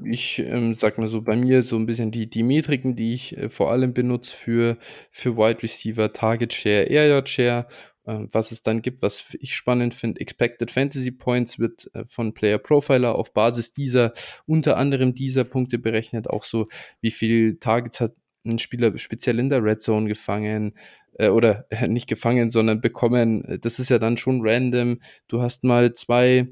Ich 0.05 0.39
ähm, 0.39 0.75
sag 0.75 0.97
mal 0.97 1.09
so, 1.09 1.21
bei 1.21 1.35
mir 1.35 1.63
so 1.63 1.75
ein 1.75 1.85
bisschen 1.85 2.11
die, 2.11 2.29
die 2.29 2.43
Metriken, 2.43 2.95
die 2.95 3.13
ich 3.13 3.37
äh, 3.37 3.49
vor 3.49 3.71
allem 3.71 3.93
benutze 3.93 4.35
für, 4.35 4.77
für 5.11 5.35
Wide 5.35 5.63
Receiver, 5.63 6.13
Target 6.13 6.53
Share, 6.53 6.83
Air 6.83 7.07
Yard 7.07 7.27
Share, 7.27 7.67
äh, 8.05 8.19
was 8.31 8.53
es 8.53 8.63
dann 8.63 8.81
gibt, 8.81 9.01
was 9.01 9.35
ich 9.41 9.53
spannend 9.53 9.93
finde. 9.93 10.21
Expected 10.21 10.71
Fantasy 10.71 11.11
Points 11.11 11.59
wird 11.59 11.89
äh, 11.93 12.05
von 12.07 12.33
Player 12.33 12.57
Profiler 12.57 13.15
auf 13.15 13.33
Basis 13.33 13.73
dieser, 13.73 14.13
unter 14.45 14.77
anderem 14.77 15.13
dieser 15.13 15.43
Punkte 15.43 15.77
berechnet, 15.77 16.29
auch 16.29 16.45
so, 16.45 16.67
wie 17.01 17.11
viel 17.11 17.57
Targets 17.59 17.99
hat 17.99 18.15
ein 18.45 18.59
Spieler 18.59 18.97
speziell 18.97 19.39
in 19.39 19.49
der 19.49 19.63
Red 19.63 19.81
Zone 19.81 20.07
gefangen, 20.07 20.73
äh, 21.17 21.27
oder 21.27 21.65
äh, 21.69 21.87
nicht 21.89 22.07
gefangen, 22.07 22.49
sondern 22.49 22.79
bekommen. 22.79 23.59
Das 23.61 23.79
ist 23.79 23.89
ja 23.89 23.99
dann 23.99 24.15
schon 24.15 24.39
random. 24.41 24.99
Du 25.27 25.41
hast 25.41 25.65
mal 25.65 25.93
zwei 25.93 26.47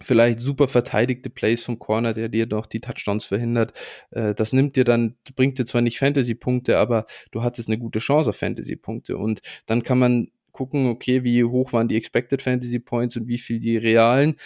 vielleicht 0.00 0.40
super 0.40 0.68
verteidigte 0.68 1.30
Plays 1.30 1.64
vom 1.64 1.78
Corner, 1.78 2.14
der 2.14 2.28
dir 2.28 2.46
noch 2.46 2.66
die 2.66 2.80
Touchdowns 2.80 3.24
verhindert. 3.24 3.72
Äh, 4.10 4.34
das 4.34 4.52
nimmt 4.52 4.76
dir 4.76 4.84
dann, 4.84 5.16
bringt 5.36 5.58
dir 5.58 5.64
zwar 5.64 5.82
nicht 5.82 5.98
Fantasy-Punkte, 5.98 6.78
aber 6.78 7.06
du 7.30 7.42
hattest 7.42 7.68
eine 7.68 7.78
gute 7.78 8.00
Chance 8.00 8.30
auf 8.30 8.36
Fantasy-Punkte. 8.36 9.16
Und 9.16 9.40
dann 9.66 9.82
kann 9.82 9.98
man 9.98 10.28
gucken, 10.52 10.86
okay, 10.86 11.24
wie 11.24 11.44
hoch 11.44 11.72
waren 11.72 11.88
die 11.88 11.96
Expected 11.96 12.42
Fantasy 12.42 12.78
Points 12.78 13.16
und 13.16 13.28
wie 13.28 13.38
viel 13.38 13.58
die 13.58 13.76
realen. 13.76 14.36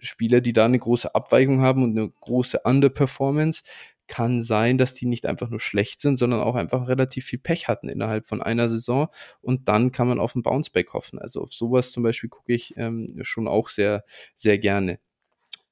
Spieler, 0.00 0.42
die 0.42 0.52
da 0.52 0.66
eine 0.66 0.78
große 0.78 1.14
Abweichung 1.14 1.62
haben 1.62 1.82
und 1.82 1.96
eine 1.96 2.10
große 2.20 2.60
Underperformance, 2.64 3.62
kann 4.06 4.42
sein, 4.42 4.78
dass 4.78 4.94
die 4.94 5.06
nicht 5.06 5.26
einfach 5.26 5.48
nur 5.48 5.60
schlecht 5.60 6.00
sind, 6.00 6.18
sondern 6.18 6.40
auch 6.40 6.54
einfach 6.54 6.88
relativ 6.88 7.26
viel 7.26 7.38
Pech 7.38 7.68
hatten 7.68 7.88
innerhalb 7.88 8.26
von 8.26 8.42
einer 8.42 8.68
Saison 8.68 9.08
und 9.40 9.68
dann 9.68 9.92
kann 9.92 10.06
man 10.06 10.20
auf 10.20 10.34
ein 10.34 10.42
Bounceback 10.42 10.92
hoffen. 10.92 11.18
Also 11.18 11.42
auf 11.42 11.52
sowas 11.52 11.92
zum 11.92 12.02
Beispiel 12.02 12.30
gucke 12.30 12.52
ich 12.52 12.76
ähm, 12.76 13.18
schon 13.22 13.48
auch 13.48 13.68
sehr, 13.68 14.04
sehr 14.36 14.58
gerne. 14.58 14.98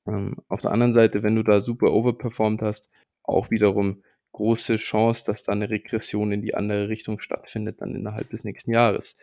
Ähm, 0.07 0.37
auf 0.49 0.61
der 0.63 0.73
anderen 0.73 0.93
Seite, 0.93 1.23
wenn 1.23 1.37
du 1.37 1.43
da 1.43 1.61
super 1.61 1.93
overperformed 1.93 2.63
hast, 2.63 2.91
auch 3.23 3.51
wiederum 3.51 4.03
große 4.33 4.77
Chance, 4.77 5.25
dass 5.27 5.43
da 5.43 5.53
eine 5.53 5.71
Regression 5.71 6.33
in 6.33 6.43
die 6.43 6.55
andere 6.55 6.89
Richtung 6.89 7.21
stattfindet, 7.21 7.81
dann 7.81 7.95
innerhalb 7.95 8.31
des 8.31 8.45
nächsten 8.45 8.73
Jahres. 8.73 9.17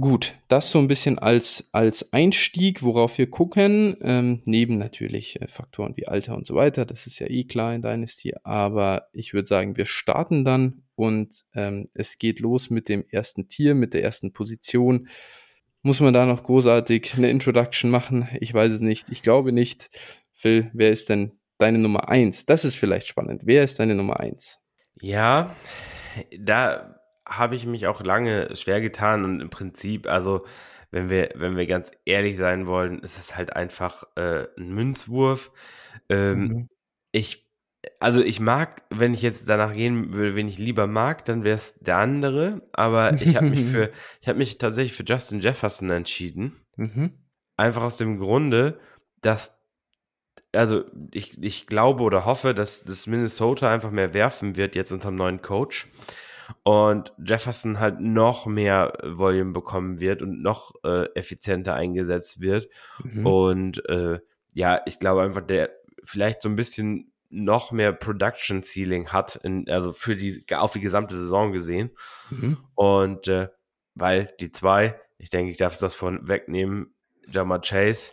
Gut, 0.00 0.34
das 0.48 0.72
so 0.72 0.80
ein 0.80 0.88
bisschen 0.88 1.20
als, 1.20 1.68
als 1.70 2.12
Einstieg, 2.12 2.82
worauf 2.82 3.16
wir 3.16 3.30
gucken, 3.30 3.96
ähm, 4.00 4.42
neben 4.44 4.76
natürlich 4.76 5.40
äh, 5.40 5.46
Faktoren 5.46 5.96
wie 5.96 6.08
Alter 6.08 6.36
und 6.36 6.48
so 6.48 6.56
weiter, 6.56 6.84
das 6.84 7.06
ist 7.06 7.20
ja 7.20 7.28
eh 7.28 7.44
klar 7.44 7.72
in 7.76 7.82
Dynasty, 7.82 8.34
aber 8.42 9.06
ich 9.12 9.34
würde 9.34 9.46
sagen, 9.46 9.76
wir 9.76 9.86
starten 9.86 10.44
dann 10.44 10.82
und 10.96 11.44
ähm, 11.54 11.90
es 11.94 12.18
geht 12.18 12.40
los 12.40 12.70
mit 12.70 12.88
dem 12.88 13.04
ersten 13.08 13.46
Tier, 13.46 13.76
mit 13.76 13.94
der 13.94 14.02
ersten 14.02 14.32
Position. 14.32 15.06
Muss 15.82 16.00
man 16.00 16.12
da 16.12 16.26
noch 16.26 16.42
großartig 16.42 17.14
eine 17.16 17.30
Introduction 17.30 17.88
machen? 17.88 18.28
Ich 18.40 18.52
weiß 18.52 18.72
es 18.72 18.80
nicht, 18.80 19.10
ich 19.10 19.22
glaube 19.22 19.52
nicht. 19.52 19.90
Phil, 20.32 20.72
wer 20.72 20.90
ist 20.90 21.08
denn 21.08 21.38
deine 21.58 21.78
Nummer 21.78 22.08
eins? 22.08 22.46
Das 22.46 22.64
ist 22.64 22.74
vielleicht 22.74 23.06
spannend. 23.06 23.42
Wer 23.44 23.62
ist 23.62 23.78
deine 23.78 23.94
Nummer 23.94 24.18
eins? 24.18 24.58
Ja, 25.00 25.54
da 26.36 26.96
habe 27.26 27.56
ich 27.56 27.66
mich 27.66 27.86
auch 27.86 28.02
lange 28.02 28.54
schwer 28.56 28.80
getan 28.80 29.24
und 29.24 29.40
im 29.40 29.50
Prinzip, 29.50 30.06
also 30.06 30.44
wenn 30.90 31.10
wir, 31.10 31.30
wenn 31.34 31.56
wir 31.56 31.66
ganz 31.66 31.90
ehrlich 32.04 32.36
sein 32.36 32.66
wollen, 32.66 33.00
ist 33.00 33.18
es 33.18 33.36
halt 33.36 33.54
einfach 33.54 34.04
äh, 34.14 34.46
ein 34.56 34.72
Münzwurf. 34.74 35.50
Ähm, 36.08 36.38
mhm. 36.38 36.68
Ich, 37.10 37.50
also 37.98 38.22
ich 38.22 38.38
mag, 38.38 38.82
wenn 38.90 39.12
ich 39.12 39.22
jetzt 39.22 39.48
danach 39.48 39.72
gehen 39.72 40.14
würde, 40.14 40.36
wen 40.36 40.48
ich 40.48 40.58
lieber 40.58 40.86
mag, 40.86 41.24
dann 41.24 41.42
wäre 41.42 41.56
es 41.56 41.74
der 41.80 41.96
andere. 41.96 42.62
Aber 42.72 43.14
ich 43.14 43.34
habe 43.36 43.50
mich 43.50 43.64
für, 43.64 43.90
ich 44.20 44.28
habe 44.28 44.38
mich 44.38 44.58
tatsächlich 44.58 44.96
für 44.96 45.02
Justin 45.02 45.40
Jefferson 45.40 45.90
entschieden. 45.90 46.52
Mhm. 46.76 47.12
Einfach 47.56 47.82
aus 47.82 47.96
dem 47.96 48.18
Grunde, 48.18 48.78
dass 49.20 49.58
also 50.52 50.84
ich, 51.10 51.42
ich 51.42 51.66
glaube 51.66 52.04
oder 52.04 52.24
hoffe, 52.24 52.54
dass 52.54 52.84
das 52.84 53.08
Minnesota 53.08 53.68
einfach 53.68 53.90
mehr 53.90 54.14
werfen 54.14 54.54
wird 54.54 54.76
jetzt 54.76 54.92
unter 54.92 55.08
dem 55.08 55.16
neuen 55.16 55.42
Coach 55.42 55.88
und 56.62 57.12
Jefferson 57.18 57.80
halt 57.80 58.00
noch 58.00 58.46
mehr 58.46 58.98
Volume 59.02 59.52
bekommen 59.52 60.00
wird 60.00 60.22
und 60.22 60.42
noch 60.42 60.74
äh, 60.84 61.06
effizienter 61.14 61.74
eingesetzt 61.74 62.40
wird. 62.40 62.68
Mhm. 63.02 63.26
Und 63.26 63.88
äh, 63.88 64.20
ja, 64.54 64.80
ich 64.86 64.98
glaube 64.98 65.22
einfach, 65.22 65.42
der 65.42 65.70
vielleicht 66.02 66.42
so 66.42 66.48
ein 66.48 66.56
bisschen 66.56 67.12
noch 67.30 67.72
mehr 67.72 67.92
Production 67.92 68.62
Ceiling 68.62 69.08
hat, 69.08 69.36
in, 69.36 69.68
also 69.68 69.92
für 69.92 70.14
die, 70.14 70.44
auf 70.54 70.72
die 70.72 70.80
gesamte 70.80 71.16
Saison 71.16 71.52
gesehen. 71.52 71.90
Mhm. 72.30 72.58
Und 72.74 73.28
äh, 73.28 73.48
weil 73.94 74.32
die 74.40 74.52
zwei, 74.52 75.00
ich 75.18 75.30
denke, 75.30 75.50
ich 75.50 75.56
darf 75.56 75.78
das 75.78 75.94
von 75.94 76.28
wegnehmen, 76.28 76.94
Jama 77.28 77.58
Chase, 77.58 78.12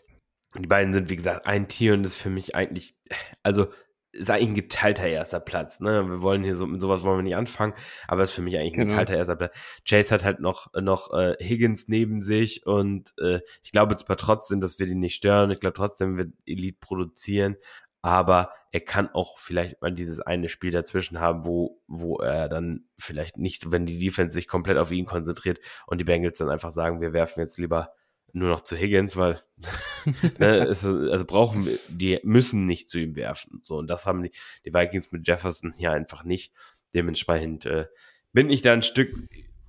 die 0.57 0.67
beiden 0.67 0.93
sind, 0.93 1.09
wie 1.09 1.15
gesagt, 1.15 1.45
ein 1.45 1.67
Tier 1.67 1.93
und 1.93 2.03
das 2.03 2.13
ist 2.13 2.21
für 2.21 2.29
mich 2.29 2.55
eigentlich, 2.55 2.95
also 3.43 3.67
ist 4.13 4.29
eigentlich 4.29 4.49
ein 4.49 4.55
geteilter 4.55 5.07
erster 5.07 5.39
Platz. 5.39 5.79
Ne? 5.79 6.07
Wir 6.07 6.21
wollen 6.21 6.43
hier 6.43 6.55
so 6.55 6.67
mit 6.67 6.81
sowas 6.81 7.03
wollen 7.03 7.19
wir 7.19 7.23
nicht 7.23 7.35
anfangen, 7.35 7.73
aber 8.07 8.23
ist 8.23 8.31
für 8.31 8.41
mich 8.41 8.57
eigentlich 8.57 8.73
ein 8.73 8.79
genau. 8.81 8.91
geteilter 8.91 9.17
erster 9.17 9.35
Platz. 9.35 9.57
Chase 9.87 10.13
hat 10.13 10.23
halt 10.23 10.39
noch 10.39 10.67
noch 10.73 11.13
äh, 11.13 11.35
Higgins 11.39 11.87
neben 11.87 12.21
sich 12.21 12.65
und 12.65 13.13
äh, 13.19 13.39
ich 13.63 13.71
glaube 13.71 13.95
zwar 13.95 14.17
trotzdem, 14.17 14.59
dass 14.59 14.79
wir 14.79 14.85
die 14.85 14.95
nicht 14.95 15.15
stören. 15.15 15.51
Ich 15.51 15.59
glaube 15.59 15.75
trotzdem, 15.75 16.17
wir 16.17 16.31
Elite 16.45 16.77
produzieren, 16.81 17.55
aber 18.01 18.51
er 18.71 18.81
kann 18.81 19.09
auch 19.09 19.37
vielleicht 19.37 19.81
mal 19.81 19.93
dieses 19.93 20.19
eine 20.19 20.49
Spiel 20.49 20.71
dazwischen 20.71 21.19
haben, 21.19 21.45
wo 21.45 21.81
wo 21.87 22.17
er 22.17 22.49
dann 22.49 22.85
vielleicht 22.97 23.37
nicht, 23.37 23.71
wenn 23.71 23.85
die 23.85 23.99
Defense 23.99 24.33
sich 24.33 24.47
komplett 24.47 24.77
auf 24.77 24.91
ihn 24.91 25.05
konzentriert 25.05 25.59
und 25.87 25.99
die 25.99 26.05
Bengals 26.05 26.37
dann 26.37 26.49
einfach 26.49 26.71
sagen, 26.71 27.01
wir 27.01 27.13
werfen 27.13 27.39
jetzt 27.39 27.57
lieber 27.57 27.93
nur 28.33 28.49
noch 28.49 28.61
zu 28.61 28.75
Higgins, 28.75 29.17
weil 29.17 29.41
ne, 30.39 30.67
es, 30.67 30.85
also 30.85 31.25
brauchen 31.25 31.65
wir, 31.65 31.79
die 31.89 32.19
müssen 32.23 32.65
nicht 32.65 32.89
zu 32.89 32.99
ihm 32.99 33.15
werfen. 33.15 33.59
So, 33.63 33.77
und 33.77 33.87
das 33.87 34.05
haben 34.05 34.23
die, 34.23 34.31
die 34.65 34.73
Vikings 34.73 35.11
mit 35.11 35.27
Jefferson 35.27 35.73
hier 35.73 35.91
einfach 35.91 36.23
nicht. 36.23 36.53
Dementsprechend 36.93 37.65
äh, 37.65 37.87
bin 38.33 38.49
ich 38.49 38.61
da 38.61 38.73
ein 38.73 38.83
Stück 38.83 39.15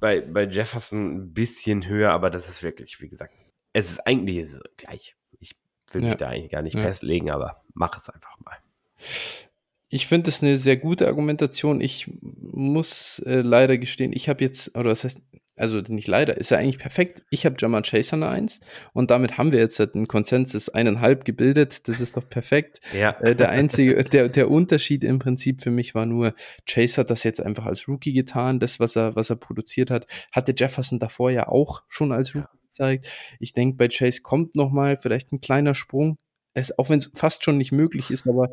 bei, 0.00 0.20
bei 0.20 0.44
Jefferson 0.44 1.16
ein 1.16 1.32
bisschen 1.32 1.86
höher, 1.86 2.10
aber 2.10 2.30
das 2.30 2.48
ist 2.48 2.62
wirklich, 2.62 3.00
wie 3.00 3.08
gesagt, 3.08 3.34
es 3.72 3.90
ist 3.90 4.06
eigentlich 4.06 4.48
gleich. 4.76 5.16
Ich 5.38 5.56
will 5.92 6.02
ja. 6.02 6.08
mich 6.08 6.18
da 6.18 6.28
eigentlich 6.28 6.50
gar 6.50 6.62
nicht 6.62 6.74
ja. 6.74 6.82
festlegen, 6.82 7.30
aber 7.30 7.62
mach 7.74 7.96
es 7.96 8.08
einfach 8.08 8.38
mal. 8.40 8.56
Ich 9.88 10.06
finde 10.06 10.30
es 10.30 10.42
eine 10.42 10.56
sehr 10.56 10.76
gute 10.76 11.06
Argumentation. 11.06 11.80
Ich 11.80 12.10
muss 12.22 13.18
äh, 13.20 13.42
leider 13.42 13.76
gestehen, 13.78 14.12
ich 14.12 14.28
habe 14.28 14.42
jetzt, 14.42 14.74
oder 14.76 14.90
was 14.90 15.04
heißt, 15.04 15.20
also 15.56 15.80
nicht 15.80 16.08
leider, 16.08 16.36
ist 16.36 16.50
ja 16.50 16.58
eigentlich 16.58 16.78
perfekt. 16.78 17.22
Ich 17.30 17.44
habe 17.44 17.56
Jamal 17.58 17.82
Chase 17.82 18.14
an 18.14 18.20
der 18.20 18.30
1 18.30 18.60
und 18.94 19.10
damit 19.10 19.36
haben 19.36 19.52
wir 19.52 19.60
jetzt 19.60 19.78
halt 19.78 19.94
einen 19.94 20.08
Konsensus 20.08 20.68
eineinhalb 20.68 21.24
gebildet. 21.24 21.88
Das 21.88 22.00
ist 22.00 22.16
doch 22.16 22.28
perfekt. 22.28 22.80
Ja. 22.98 23.10
Äh, 23.20 23.36
der 23.36 23.50
einzige, 23.50 24.02
der, 24.02 24.28
der 24.28 24.50
Unterschied 24.50 25.04
im 25.04 25.18
Prinzip 25.18 25.60
für 25.60 25.70
mich 25.70 25.94
war 25.94 26.06
nur, 26.06 26.34
Chase 26.66 26.98
hat 26.98 27.10
das 27.10 27.22
jetzt 27.22 27.40
einfach 27.40 27.66
als 27.66 27.86
Rookie 27.86 28.14
getan, 28.14 28.60
das, 28.60 28.80
was 28.80 28.96
er, 28.96 29.14
was 29.14 29.30
er 29.30 29.36
produziert 29.36 29.90
hat, 29.90 30.06
hatte 30.32 30.54
Jefferson 30.56 30.98
davor 30.98 31.30
ja 31.30 31.48
auch 31.48 31.82
schon 31.88 32.12
als 32.12 32.34
Rookie 32.34 32.46
ja. 32.46 32.60
gezeigt. 32.68 33.08
Ich 33.38 33.52
denke, 33.52 33.76
bei 33.76 33.88
Chase 33.88 34.22
kommt 34.22 34.56
nochmal 34.56 34.96
vielleicht 34.96 35.32
ein 35.32 35.40
kleiner 35.40 35.74
Sprung. 35.74 36.16
Es, 36.54 36.78
auch 36.78 36.88
wenn 36.88 36.98
es 36.98 37.10
fast 37.14 37.44
schon 37.44 37.58
nicht 37.58 37.72
möglich 37.72 38.10
ist, 38.10 38.26
aber 38.26 38.52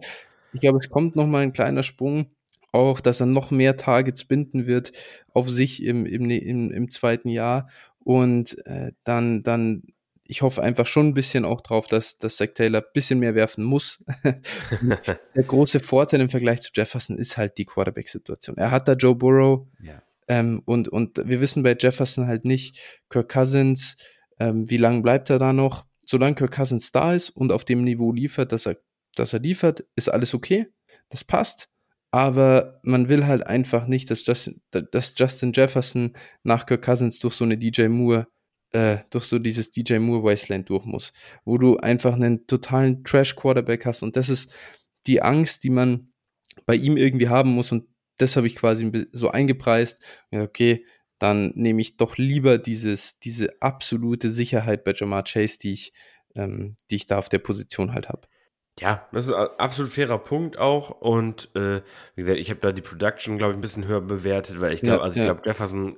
ich 0.54 0.62
glaube, 0.62 0.80
es 0.80 0.90
kommt 0.90 1.16
nochmal 1.16 1.44
ein 1.44 1.54
kleiner 1.54 1.84
Sprung 1.84 2.32
auch, 2.72 3.00
dass 3.00 3.20
er 3.20 3.26
noch 3.26 3.52
mehr 3.52 3.78
Targets 3.78 4.26
binden 4.26 4.68
wird 4.68 4.92
auf 5.34 5.50
sich 5.50 5.84
im, 5.84 6.06
im, 6.06 6.30
im, 6.30 6.72
im 6.72 6.90
zweiten 6.90 7.30
Jahr. 7.30 7.70
Und 8.00 8.58
äh, 8.66 8.92
dann, 9.04 9.44
dann, 9.44 9.84
ich 10.24 10.42
hoffe 10.42 10.62
einfach 10.62 10.86
schon 10.86 11.08
ein 11.08 11.14
bisschen 11.14 11.46
auch 11.46 11.62
drauf, 11.62 11.88
dass, 11.88 12.18
dass 12.18 12.38
Zach 12.38 12.50
Taylor 12.54 12.82
ein 12.82 12.92
bisschen 12.94 13.20
mehr 13.20 13.36
werfen 13.36 13.64
muss. 13.64 14.04
der 14.24 15.44
große 15.44 15.80
Vorteil 15.80 16.22
im 16.22 16.30
Vergleich 16.30 16.62
zu 16.62 16.72
Jefferson 16.74 17.18
ist 17.18 17.38
halt 17.38 17.58
die 17.58 17.66
Quarterback-Situation. 17.66 18.58
Er 18.58 18.72
hat 18.72 18.88
da 18.88 18.94
Joe 18.94 19.16
Burrow 19.16 19.68
ja. 19.82 20.02
ähm, 20.28 20.62
und, 20.66 20.88
und 20.88 21.18
wir 21.26 21.42
wissen 21.42 21.64
bei 21.64 21.76
Jefferson 21.80 22.28
halt 22.28 22.46
nicht, 22.46 23.02
Kirk 23.10 23.30
Cousins, 23.30 23.98
ähm, 24.40 24.70
wie 24.70 24.78
lange 24.78 25.02
bleibt 25.02 25.30
er 25.30 25.40
da 25.40 25.54
noch? 25.54 25.86
Solange 26.06 26.36
Kirk 26.36 26.56
Cousins 26.56 26.92
da 26.92 27.14
ist 27.14 27.30
und 27.32 27.52
auf 27.52 27.66
dem 27.66 27.84
Niveau 27.84 28.12
liefert, 28.12 28.52
dass 28.52 28.66
er, 28.66 28.78
dass 29.16 29.34
er 29.34 29.40
liefert, 29.40 29.84
ist 29.96 30.10
alles 30.10 30.34
okay. 30.34 30.68
Das 31.10 31.24
passt 31.24 31.70
aber 32.12 32.80
man 32.84 33.10
will 33.10 33.28
halt 33.28 33.46
einfach 33.46 33.88
nicht, 33.88 34.10
dass 34.10 34.26
Justin, 34.26 34.62
dass 34.72 35.14
Justin 35.18 35.54
Jefferson 35.54 36.14
nach 36.44 36.66
Kirk 36.66 36.84
Cousins 36.84 37.20
durch 37.20 37.36
so 37.36 37.46
eine 37.46 37.58
DJ 37.58 37.88
Moore, 37.88 38.28
äh, 38.72 39.00
durch 39.10 39.26
so 39.26 39.40
dieses 39.40 39.72
DJ 39.72 40.00
Moore 40.00 40.24
Wasteland 40.24 40.70
durch 40.70 40.86
muss, 40.86 41.14
wo 41.46 41.58
du 41.58 41.78
einfach 41.78 42.14
einen 42.14 42.48
totalen 42.48 43.04
Trash 43.04 43.36
Quarterback 43.36 43.86
hast 43.86 44.04
und 44.04 44.16
das 44.16 44.30
ist 44.30 44.52
die 45.08 45.22
Angst, 45.22 45.64
die 45.64 45.70
man 45.70 46.12
bei 46.66 46.76
ihm 46.76 46.98
irgendwie 46.98 47.30
haben 47.30 47.52
muss 47.52 47.72
und 47.72 47.86
das 48.18 48.36
habe 48.36 48.48
ich 48.48 48.56
quasi 48.56 49.08
so 49.14 49.30
eingepreist. 49.32 50.04
Ja, 50.32 50.44
okay, 50.44 50.86
dann 51.20 51.52
nehme 51.56 51.82
ich 51.82 51.98
doch 51.98 52.18
lieber 52.18 52.58
dieses, 52.58 53.20
diese 53.20 53.62
absolute 53.62 54.32
Sicherheit 54.32 54.84
bei 54.84 54.94
Jamar 54.94 55.24
Chase, 55.24 55.58
die 55.60 55.72
ich, 55.74 55.94
ähm, 56.36 56.76
die 56.90 56.96
ich 56.96 57.08
da 57.08 57.18
auf 57.18 57.30
der 57.30 57.40
Position 57.40 57.94
halt 57.94 58.10
habe. 58.10 58.28
Ja, 58.80 59.08
das 59.12 59.28
ist 59.28 59.34
ein 59.34 59.48
absolut 59.58 59.92
fairer 59.92 60.18
Punkt 60.18 60.58
auch. 60.58 60.90
Und 60.90 61.54
äh, 61.56 61.82
wie 62.16 62.22
gesagt, 62.22 62.40
ich 62.40 62.50
habe 62.50 62.60
da 62.60 62.72
die 62.72 62.82
Production, 62.82 63.38
glaube 63.38 63.52
ich, 63.52 63.58
ein 63.58 63.62
bisschen 63.62 63.88
höher 63.88 64.02
bewertet, 64.02 64.62
weil 64.62 64.74
ich 64.74 64.82
glaube, 64.82 65.00
ja, 65.00 65.04
also 65.04 65.20
ich 65.20 65.26
ja. 65.26 65.34
glaube, 65.34 65.48
Jefferson, 65.48 65.98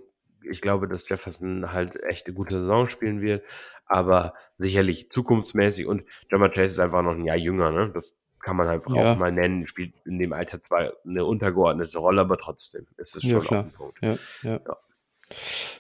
ich 0.50 0.62
glaube, 0.62 0.88
dass 0.88 1.08
Jefferson 1.08 1.72
halt 1.72 2.02
echt 2.04 2.26
eine 2.26 2.36
gute 2.36 2.60
Saison 2.60 2.90
spielen 2.90 3.22
wird, 3.22 3.44
aber 3.86 4.34
sicherlich 4.56 5.10
zukunftsmäßig 5.12 5.86
und 5.86 6.04
Jamar 6.32 6.50
Chase 6.50 6.66
ist 6.66 6.80
einfach 6.80 7.04
noch 7.04 7.16
ein 7.16 7.26
Jahr 7.26 7.38
jünger, 7.38 7.72
ne? 7.72 7.92
Das 7.94 8.16
kann 8.40 8.56
man 8.56 8.68
einfach 8.68 8.96
ja. 8.96 9.14
auch 9.14 9.18
mal 9.18 9.32
nennen, 9.32 9.68
spielt 9.68 9.94
in 10.06 10.18
dem 10.18 10.34
Alter 10.34 10.62
zwar 10.62 10.94
eine 11.06 11.26
untergeordnete 11.26 12.00
Rolle, 12.00 12.22
aber 12.22 12.38
trotzdem 12.38 12.88
ist 12.98 13.16
es 13.16 13.24
schon 13.24 13.46
auch 13.46 13.52
ein 13.52 13.72
Punkt. 13.72 14.00
Ja, 14.02 14.18
ja. 14.42 14.60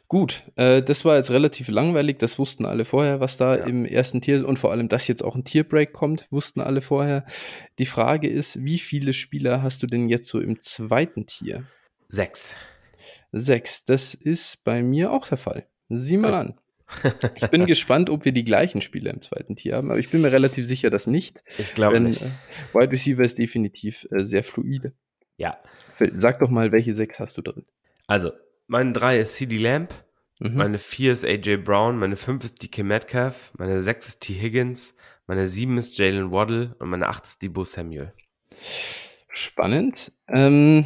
Gut, 0.07 0.43
äh, 0.55 0.81
das 0.81 1.05
war 1.05 1.17
jetzt 1.17 1.31
relativ 1.31 1.69
langweilig, 1.69 2.19
das 2.19 2.37
wussten 2.37 2.65
alle 2.65 2.85
vorher, 2.85 3.19
was 3.19 3.37
da 3.37 3.57
ja. 3.57 3.65
im 3.65 3.85
ersten 3.85 4.21
Tier 4.21 4.47
und 4.47 4.59
vor 4.59 4.71
allem, 4.71 4.89
dass 4.89 5.07
jetzt 5.07 5.23
auch 5.23 5.35
ein 5.35 5.45
Tierbreak 5.45 5.93
kommt, 5.93 6.27
wussten 6.31 6.61
alle 6.61 6.81
vorher. 6.81 7.25
Die 7.79 7.85
Frage 7.85 8.29
ist, 8.29 8.63
wie 8.63 8.79
viele 8.79 9.13
Spieler 9.13 9.63
hast 9.63 9.83
du 9.83 9.87
denn 9.87 10.09
jetzt 10.09 10.27
so 10.27 10.39
im 10.39 10.59
zweiten 10.59 11.25
Tier? 11.25 11.63
Sechs. 12.09 12.55
Sechs, 13.31 13.85
das 13.85 14.13
ist 14.13 14.63
bei 14.63 14.83
mir 14.83 15.11
auch 15.11 15.27
der 15.27 15.37
Fall. 15.37 15.67
Sieh 15.89 16.17
mal 16.17 16.33
an. 16.33 16.55
Ich 17.35 17.47
bin 17.47 17.65
gespannt, 17.65 18.09
ob 18.09 18.25
wir 18.25 18.33
die 18.33 18.43
gleichen 18.43 18.81
Spieler 18.81 19.11
im 19.13 19.21
zweiten 19.21 19.55
Tier 19.55 19.77
haben, 19.77 19.91
aber 19.91 19.99
ich 19.99 20.09
bin 20.09 20.21
mir 20.21 20.31
relativ 20.33 20.67
sicher, 20.67 20.89
dass 20.89 21.07
nicht. 21.07 21.41
Ich 21.57 21.73
glaube 21.73 22.01
nicht. 22.01 22.21
Äh, 22.21 22.29
Wide 22.73 22.91
Receiver 22.91 23.23
ist 23.23 23.37
definitiv 23.37 24.05
äh, 24.11 24.25
sehr 24.25 24.43
fluide. 24.43 24.91
Ja. 25.37 25.57
Sag 26.17 26.39
doch 26.39 26.49
mal, 26.49 26.73
welche 26.73 26.93
sechs 26.93 27.19
hast 27.19 27.37
du 27.37 27.41
drin? 27.41 27.65
Also, 28.07 28.31
meine 28.71 28.93
3 28.93 29.19
ist 29.19 29.35
CD 29.35 29.57
Lamp, 29.57 29.93
mhm. 30.39 30.55
meine 30.55 30.79
4 30.79 31.11
ist 31.11 31.25
AJ 31.25 31.57
Brown, 31.57 31.99
meine 31.99 32.15
5 32.15 32.45
ist 32.45 32.63
DK 32.63 32.83
Metcalf, 32.83 33.51
meine 33.57 33.81
6 33.81 34.07
ist 34.07 34.21
T. 34.21 34.33
Higgins, 34.33 34.95
meine 35.27 35.45
7 35.45 35.77
ist 35.77 35.97
Jalen 35.97 36.31
Waddle 36.31 36.73
und 36.79 36.89
meine 36.89 37.07
8 37.09 37.25
ist 37.25 37.41
Debo 37.41 37.65
Samuel. 37.65 38.13
Spannend. 39.33 40.13
Ähm, 40.29 40.85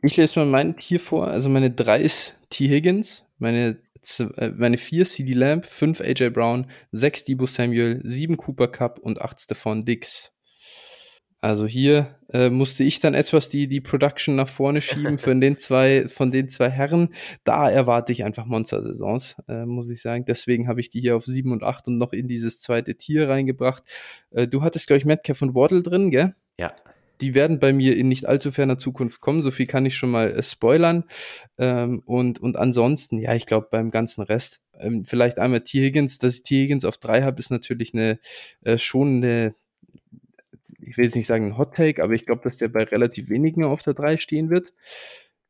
ich 0.00 0.16
lese 0.16 0.40
mal 0.40 0.46
mein 0.46 0.76
Tier 0.76 0.98
vor. 0.98 1.28
Also 1.28 1.50
meine 1.50 1.70
3 1.70 2.00
ist 2.00 2.34
T. 2.48 2.68
Higgins, 2.68 3.26
meine, 3.38 3.78
äh, 4.18 4.48
meine 4.56 4.78
4 4.78 5.04
CD 5.04 5.34
Lamp, 5.34 5.66
5 5.66 6.00
AJ 6.00 6.30
Brown, 6.30 6.70
6 6.92 7.24
Debo 7.24 7.44
Samuel, 7.44 8.00
7 8.02 8.38
Cooper 8.38 8.68
Cup 8.68 8.98
und 8.98 9.20
8 9.20 9.42
Stephon 9.42 9.84
Dix. 9.84 10.32
Also 11.46 11.64
hier 11.64 12.18
äh, 12.32 12.50
musste 12.50 12.82
ich 12.82 12.98
dann 12.98 13.14
etwas 13.14 13.48
die, 13.48 13.68
die 13.68 13.80
Production 13.80 14.34
nach 14.34 14.48
vorne 14.48 14.80
schieben 14.80 15.16
von 15.16 15.40
den 15.40 15.56
zwei, 15.58 16.08
von 16.08 16.32
den 16.32 16.48
zwei 16.48 16.68
Herren. 16.68 17.10
Da 17.44 17.70
erwarte 17.70 18.10
ich 18.10 18.24
einfach 18.24 18.46
Monster-Saisons, 18.46 19.36
äh, 19.46 19.64
muss 19.64 19.88
ich 19.88 20.02
sagen. 20.02 20.24
Deswegen 20.26 20.66
habe 20.66 20.80
ich 20.80 20.88
die 20.88 21.00
hier 21.00 21.14
auf 21.14 21.24
7 21.24 21.52
und 21.52 21.62
8 21.62 21.86
und 21.86 21.98
noch 21.98 22.12
in 22.12 22.26
dieses 22.26 22.60
zweite 22.60 22.96
Tier 22.96 23.28
reingebracht. 23.28 23.84
Äh, 24.32 24.48
du 24.48 24.62
hattest, 24.62 24.88
glaube 24.88 24.98
ich, 24.98 25.04
Metcalf 25.04 25.40
und 25.40 25.54
Waddle 25.54 25.84
drin, 25.84 26.10
gell? 26.10 26.34
Ja. 26.58 26.74
Die 27.20 27.36
werden 27.36 27.60
bei 27.60 27.72
mir 27.72 27.96
in 27.96 28.08
nicht 28.08 28.26
allzu 28.26 28.50
ferner 28.50 28.76
Zukunft 28.76 29.20
kommen. 29.20 29.40
So 29.40 29.52
viel 29.52 29.66
kann 29.66 29.86
ich 29.86 29.96
schon 29.96 30.10
mal 30.10 30.32
äh, 30.32 30.42
spoilern. 30.42 31.04
Ähm, 31.58 32.02
und, 32.06 32.40
und 32.40 32.56
ansonsten, 32.56 33.18
ja, 33.18 33.36
ich 33.36 33.46
glaube, 33.46 33.68
beim 33.70 33.92
ganzen 33.92 34.22
Rest, 34.22 34.62
ähm, 34.80 35.04
vielleicht 35.04 35.38
einmal 35.38 35.60
T. 35.60 35.80
Higgins, 35.80 36.18
dass 36.18 36.38
ich 36.38 36.42
T. 36.42 36.62
Higgins 36.62 36.84
auf 36.84 36.96
3 36.96 37.22
habe, 37.22 37.38
ist 37.38 37.52
natürlich 37.52 37.94
eine, 37.94 38.18
äh, 38.62 38.78
schon 38.78 39.18
eine, 39.18 39.54
ich 40.86 40.96
will 40.96 41.04
jetzt 41.04 41.16
nicht 41.16 41.26
sagen 41.26 41.46
ein 41.46 41.58
Hot 41.58 41.74
Take, 41.74 42.02
aber 42.02 42.14
ich 42.14 42.26
glaube, 42.26 42.42
dass 42.44 42.58
der 42.58 42.68
bei 42.68 42.84
relativ 42.84 43.28
wenigen 43.28 43.64
auf 43.64 43.82
der 43.82 43.94
3 43.94 44.16
stehen 44.18 44.50
wird. 44.50 44.72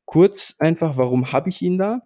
Kurz 0.05 0.55
einfach, 0.59 0.97
warum 0.97 1.32
habe 1.32 1.49
ich 1.49 1.62
ihn 1.62 1.78
da? 1.78 2.03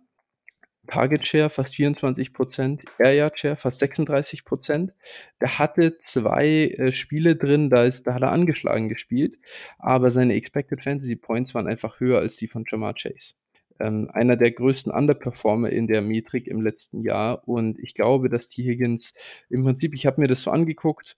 Target 0.87 1.27
Share 1.27 1.51
fast 1.51 1.77
24 1.77 2.33
Prozent, 2.33 2.83
Air 2.99 3.15
Yard 3.15 3.39
Share 3.39 3.57
fast 3.57 3.79
36 3.79 4.45
Prozent. 4.45 4.93
Der 5.41 5.59
hatte 5.59 5.99
zwei 5.99 6.75
äh, 6.77 6.93
Spiele 6.93 7.37
drin, 7.37 7.71
da, 7.71 7.85
ist, 7.85 8.07
da 8.07 8.15
hat 8.15 8.23
er 8.23 8.33
angeschlagen 8.33 8.89
gespielt, 8.89 9.39
aber 9.79 10.11
seine 10.11 10.35
Expected 10.35 10.83
Fantasy 10.83 11.17
Points 11.17 11.55
waren 11.55 11.69
einfach 11.69 12.01
höher 12.01 12.19
als 12.19 12.37
die 12.37 12.49
von 12.49 12.65
Jamar 12.69 12.95
Chase. 12.95 13.35
Ähm, 13.79 14.11
einer 14.13 14.37
der 14.37 14.51
größten 14.51 14.93
Underperformer 14.93 15.71
in 15.71 15.87
der 15.87 16.03
Metrik 16.03 16.49
im 16.49 16.61
letzten 16.61 17.03
Jahr 17.03 17.47
und 17.47 17.79
ich 17.79 17.95
glaube, 17.95 18.29
dass 18.29 18.49
T. 18.49 18.65
Higgins 18.65 19.15
im 19.49 19.63
Prinzip, 19.63 19.95
ich 19.95 20.07
habe 20.07 20.21
mir 20.21 20.29
das 20.29 20.43
so 20.43 20.51
angeguckt, 20.51 21.17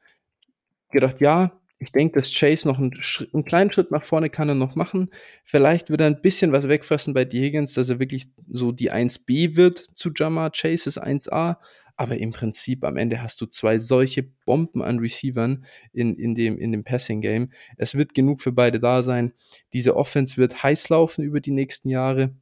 gedacht, 0.90 1.20
ja, 1.20 1.61
ich 1.82 1.90
denke, 1.90 2.20
dass 2.20 2.32
Chase 2.32 2.68
noch 2.68 2.78
einen, 2.78 2.92
einen, 3.34 3.44
kleinen 3.44 3.72
Schritt 3.72 3.90
nach 3.90 4.04
vorne 4.04 4.30
kann 4.30 4.48
er 4.48 4.54
noch 4.54 4.76
machen. 4.76 5.10
Vielleicht 5.42 5.90
wird 5.90 6.00
er 6.00 6.06
ein 6.06 6.22
bisschen 6.22 6.52
was 6.52 6.68
wegfressen 6.68 7.12
bei 7.12 7.24
D. 7.24 7.40
Higgins, 7.40 7.74
dass 7.74 7.88
er 7.88 7.98
wirklich 7.98 8.28
so 8.48 8.70
die 8.70 8.92
1B 8.92 9.56
wird 9.56 9.78
zu 9.78 10.12
Jamar. 10.14 10.52
Chase 10.52 10.88
ist 10.88 11.02
1A. 11.02 11.56
aber 11.96 12.18
im 12.18 12.30
Prinzip 12.30 12.84
am 12.84 12.96
Ende 12.96 13.20
hast 13.20 13.40
du 13.40 13.46
zwei 13.46 13.78
solche 13.78 14.22
Bomben 14.22 14.80
an 14.80 15.00
Receivern 15.00 15.64
in, 15.92 16.14
in 16.16 16.36
dem, 16.36 16.56
in 16.56 16.70
dem 16.70 16.84
Passing-Game. 16.84 17.50
Es 17.76 17.96
wird 17.96 18.14
genug 18.14 18.40
für 18.40 18.52
beide 18.52 18.78
da 18.78 19.02
sein. 19.02 19.32
Diese 19.72 19.96
Offense 19.96 20.36
wird 20.36 20.62
heiß 20.62 20.88
laufen 20.88 21.24
über 21.24 21.40
die 21.40 21.50
nächsten 21.50 21.88
Jahre. 21.88 22.32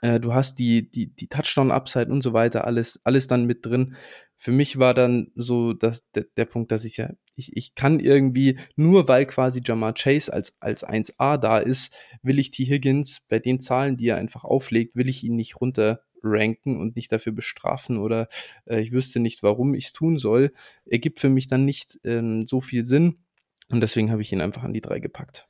Äh, 0.00 0.20
du 0.20 0.34
hast 0.34 0.58
die, 0.58 0.90
die, 0.90 1.14
die 1.14 1.28
Touchdown-Upside 1.28 2.10
und 2.10 2.22
so 2.22 2.32
weiter, 2.32 2.64
alles, 2.64 3.00
alles 3.04 3.26
dann 3.26 3.46
mit 3.46 3.64
drin. 3.64 3.96
Für 4.36 4.52
mich 4.52 4.78
war 4.78 4.94
dann 4.94 5.32
so 5.34 5.72
dass 5.72 6.08
der, 6.12 6.24
der 6.36 6.44
Punkt, 6.44 6.70
dass 6.72 6.84
ich 6.84 6.96
ja, 6.98 7.10
ich, 7.36 7.56
ich 7.56 7.74
kann 7.74 8.00
irgendwie, 8.00 8.58
nur 8.76 9.08
weil 9.08 9.26
quasi 9.26 9.60
Jamar 9.64 9.94
Chase 9.94 10.32
als, 10.32 10.56
als 10.60 10.86
1A 10.86 11.36
da 11.38 11.58
ist, 11.58 11.94
will 12.22 12.38
ich 12.38 12.50
T. 12.50 12.64
Higgins 12.64 13.22
bei 13.28 13.38
den 13.38 13.60
Zahlen, 13.60 13.96
die 13.96 14.08
er 14.08 14.16
einfach 14.16 14.44
auflegt, 14.44 14.96
will 14.96 15.08
ich 15.08 15.24
ihn 15.24 15.36
nicht 15.36 15.60
runter 15.60 16.02
ranken 16.22 16.80
und 16.80 16.96
nicht 16.96 17.12
dafür 17.12 17.32
bestrafen 17.32 17.98
oder 17.98 18.28
äh, 18.66 18.80
ich 18.80 18.92
wüsste 18.92 19.20
nicht, 19.20 19.42
warum 19.42 19.74
ich 19.74 19.86
es 19.86 19.92
tun 19.92 20.18
soll, 20.18 20.52
ergibt 20.84 21.20
für 21.20 21.28
mich 21.28 21.46
dann 21.46 21.64
nicht 21.64 21.98
ähm, 22.04 22.46
so 22.46 22.60
viel 22.60 22.84
Sinn 22.84 23.18
und 23.70 23.80
deswegen 23.80 24.10
habe 24.10 24.22
ich 24.22 24.32
ihn 24.32 24.40
einfach 24.40 24.64
an 24.64 24.72
die 24.72 24.80
drei 24.80 24.98
gepackt. 24.98 25.46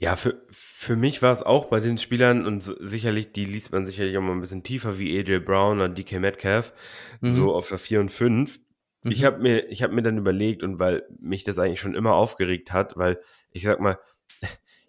Ja, 0.00 0.16
für, 0.16 0.42
für 0.50 0.96
mich 0.96 1.20
war 1.20 1.30
es 1.30 1.42
auch 1.42 1.66
bei 1.66 1.78
den 1.78 1.98
Spielern 1.98 2.46
und 2.46 2.62
so, 2.62 2.74
sicherlich, 2.80 3.32
die 3.32 3.44
liest 3.44 3.70
man 3.70 3.84
sicherlich 3.84 4.16
auch 4.16 4.22
mal 4.22 4.32
ein 4.32 4.40
bisschen 4.40 4.62
tiefer 4.62 4.98
wie 4.98 5.18
AJ 5.18 5.40
Brown 5.40 5.76
oder 5.76 5.90
DK 5.90 6.20
Metcalf, 6.20 6.72
mhm. 7.20 7.34
so 7.34 7.54
auf 7.54 7.68
der 7.68 7.76
4 7.76 8.00
und 8.00 8.08
5. 8.10 8.58
Mhm. 9.02 9.10
Ich 9.12 9.24
habe 9.24 9.40
mir, 9.40 9.68
ich 9.68 9.82
habe 9.82 9.92
mir 9.92 10.00
dann 10.00 10.16
überlegt 10.16 10.62
und 10.62 10.78
weil 10.78 11.06
mich 11.20 11.44
das 11.44 11.58
eigentlich 11.58 11.80
schon 11.80 11.94
immer 11.94 12.14
aufgeregt 12.14 12.72
hat, 12.72 12.96
weil 12.96 13.20
ich 13.50 13.64
sag 13.64 13.78
mal, 13.78 13.98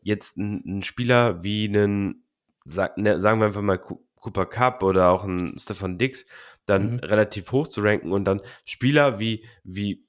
jetzt 0.01 0.37
ein, 0.37 0.63
ein 0.65 0.81
Spieler 0.81 1.43
wie 1.43 1.67
einen, 1.67 2.23
sag, 2.63 2.97
ne, 2.97 3.19
sagen 3.19 3.41
wir 3.41 3.47
einfach 3.47 3.61
mal 3.61 3.79
Cooper 3.79 4.45
Cup 4.45 4.81
oder 4.81 5.09
auch 5.09 5.25
ein 5.25 5.59
Stefan 5.59 5.97
Dix 5.97 6.25
dann 6.65 6.93
mhm. 6.93 6.99
relativ 6.99 7.51
hoch 7.51 7.67
zu 7.67 7.81
ranken 7.81 8.13
und 8.13 8.23
dann 8.23 8.41
Spieler 8.63 9.19
wie, 9.19 9.43
wie, 9.65 10.05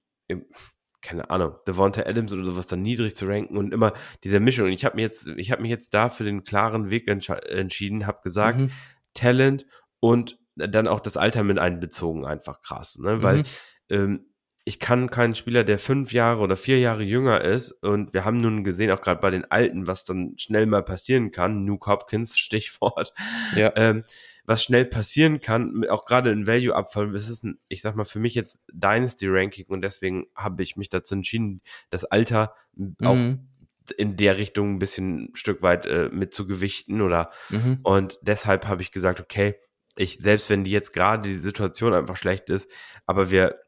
keine 1.03 1.31
Ahnung, 1.31 1.57
Devonta 1.67 2.03
Adams 2.03 2.33
oder 2.33 2.45
sowas 2.45 2.67
dann 2.67 2.83
niedrig 2.83 3.15
zu 3.15 3.27
ranken 3.27 3.57
und 3.57 3.75
immer 3.75 3.93
diese 4.25 4.41
Mischung. 4.41 4.67
Und 4.67 4.73
ich 4.73 4.85
habe 4.85 4.97
mir 4.97 5.03
jetzt, 5.03 5.27
ich 5.37 5.51
habe 5.51 5.63
mich 5.63 5.71
jetzt 5.71 5.93
da 5.93 6.09
für 6.09 6.25
den 6.25 6.45
klaren 6.45 6.91
Weg 6.91 7.09
entschieden, 7.09 8.07
habe 8.07 8.21
gesagt, 8.23 8.59
mhm. 8.59 8.71
Talent 9.13 9.67
und 10.01 10.39
dann 10.55 10.89
auch 10.89 11.01
das 11.01 11.17
Alter 11.17 11.43
mit 11.43 11.59
einbezogen, 11.59 12.25
einfach 12.25 12.63
krass, 12.63 12.99
ne? 12.99 13.23
Weil 13.23 13.39
mhm. 13.39 13.45
ähm, 13.91 14.27
ich 14.65 14.79
kann 14.79 15.11
keinen 15.11 15.35
Spieler, 15.35 15.65
der 15.65 15.79
fünf 15.79 16.13
Jahre 16.13 16.41
oder 16.41 16.57
vier 16.57 16.79
Jahre 16.79 17.03
jünger 17.03 17.41
ist, 17.41 17.73
und 17.83 18.15
wir 18.15 18.25
haben 18.25 18.37
nun 18.37 18.63
gesehen, 18.63 18.93
auch 18.93 19.01
gerade 19.01 19.21
bei 19.21 19.31
den 19.31 19.51
Alten, 19.51 19.89
was 19.89 20.05
dann 20.05 20.35
schnell 20.37 20.67
mal 20.67 20.85
passieren 20.85 21.33
kann, 21.33 21.65
Nuke 21.65 21.91
Hopkins, 21.91 22.39
Stichwort, 22.39 23.13
ja. 23.57 23.73
ähm, 23.75 24.05
was 24.45 24.63
schnell 24.63 24.85
passieren 24.85 25.41
kann, 25.41 25.85
auch 25.89 26.05
gerade 26.05 26.31
in 26.31 26.47
Value-Abfall, 26.47 27.11
das 27.11 27.29
ist 27.29 27.45
ein, 27.45 27.59
ich 27.69 27.83
sag 27.83 27.95
mal, 27.95 28.05
für 28.05 28.19
mich 28.19 28.35
jetzt 28.35 28.65
Dynasty-Ranking 28.73 29.67
und 29.69 29.83
deswegen 29.83 30.27
habe 30.35 30.63
ich 30.63 30.77
mich 30.77 30.89
dazu 30.89 31.15
entschieden, 31.15 31.63
das 31.91 32.05
Alter 32.05 32.55
mhm. 32.75 32.97
auch 33.05 33.95
in 33.97 34.17
der 34.17 34.39
Richtung 34.39 34.75
ein 34.75 34.79
bisschen 34.79 35.25
ein 35.25 35.37
Stück 35.37 35.63
weit 35.63 35.87
äh, 35.87 36.09
mit 36.13 36.35
zu 36.35 36.47
gewichten 36.47 37.01
oder 37.01 37.31
mhm. 37.51 37.81
und 37.83 38.19
deshalb 38.23 38.67
habe 38.67 38.83
ich 38.83 38.93
gesagt, 38.93 39.21
okay, 39.21 39.57
ich, 39.97 40.19
selbst 40.21 40.51
wenn 40.51 40.65
die 40.65 40.71
jetzt 40.71 40.93
gerade 40.93 41.29
die 41.29 41.35
Situation 41.35 41.95
einfach 41.95 42.17
schlecht 42.17 42.49
ist, 42.51 42.71
aber 43.07 43.31
wir 43.31 43.61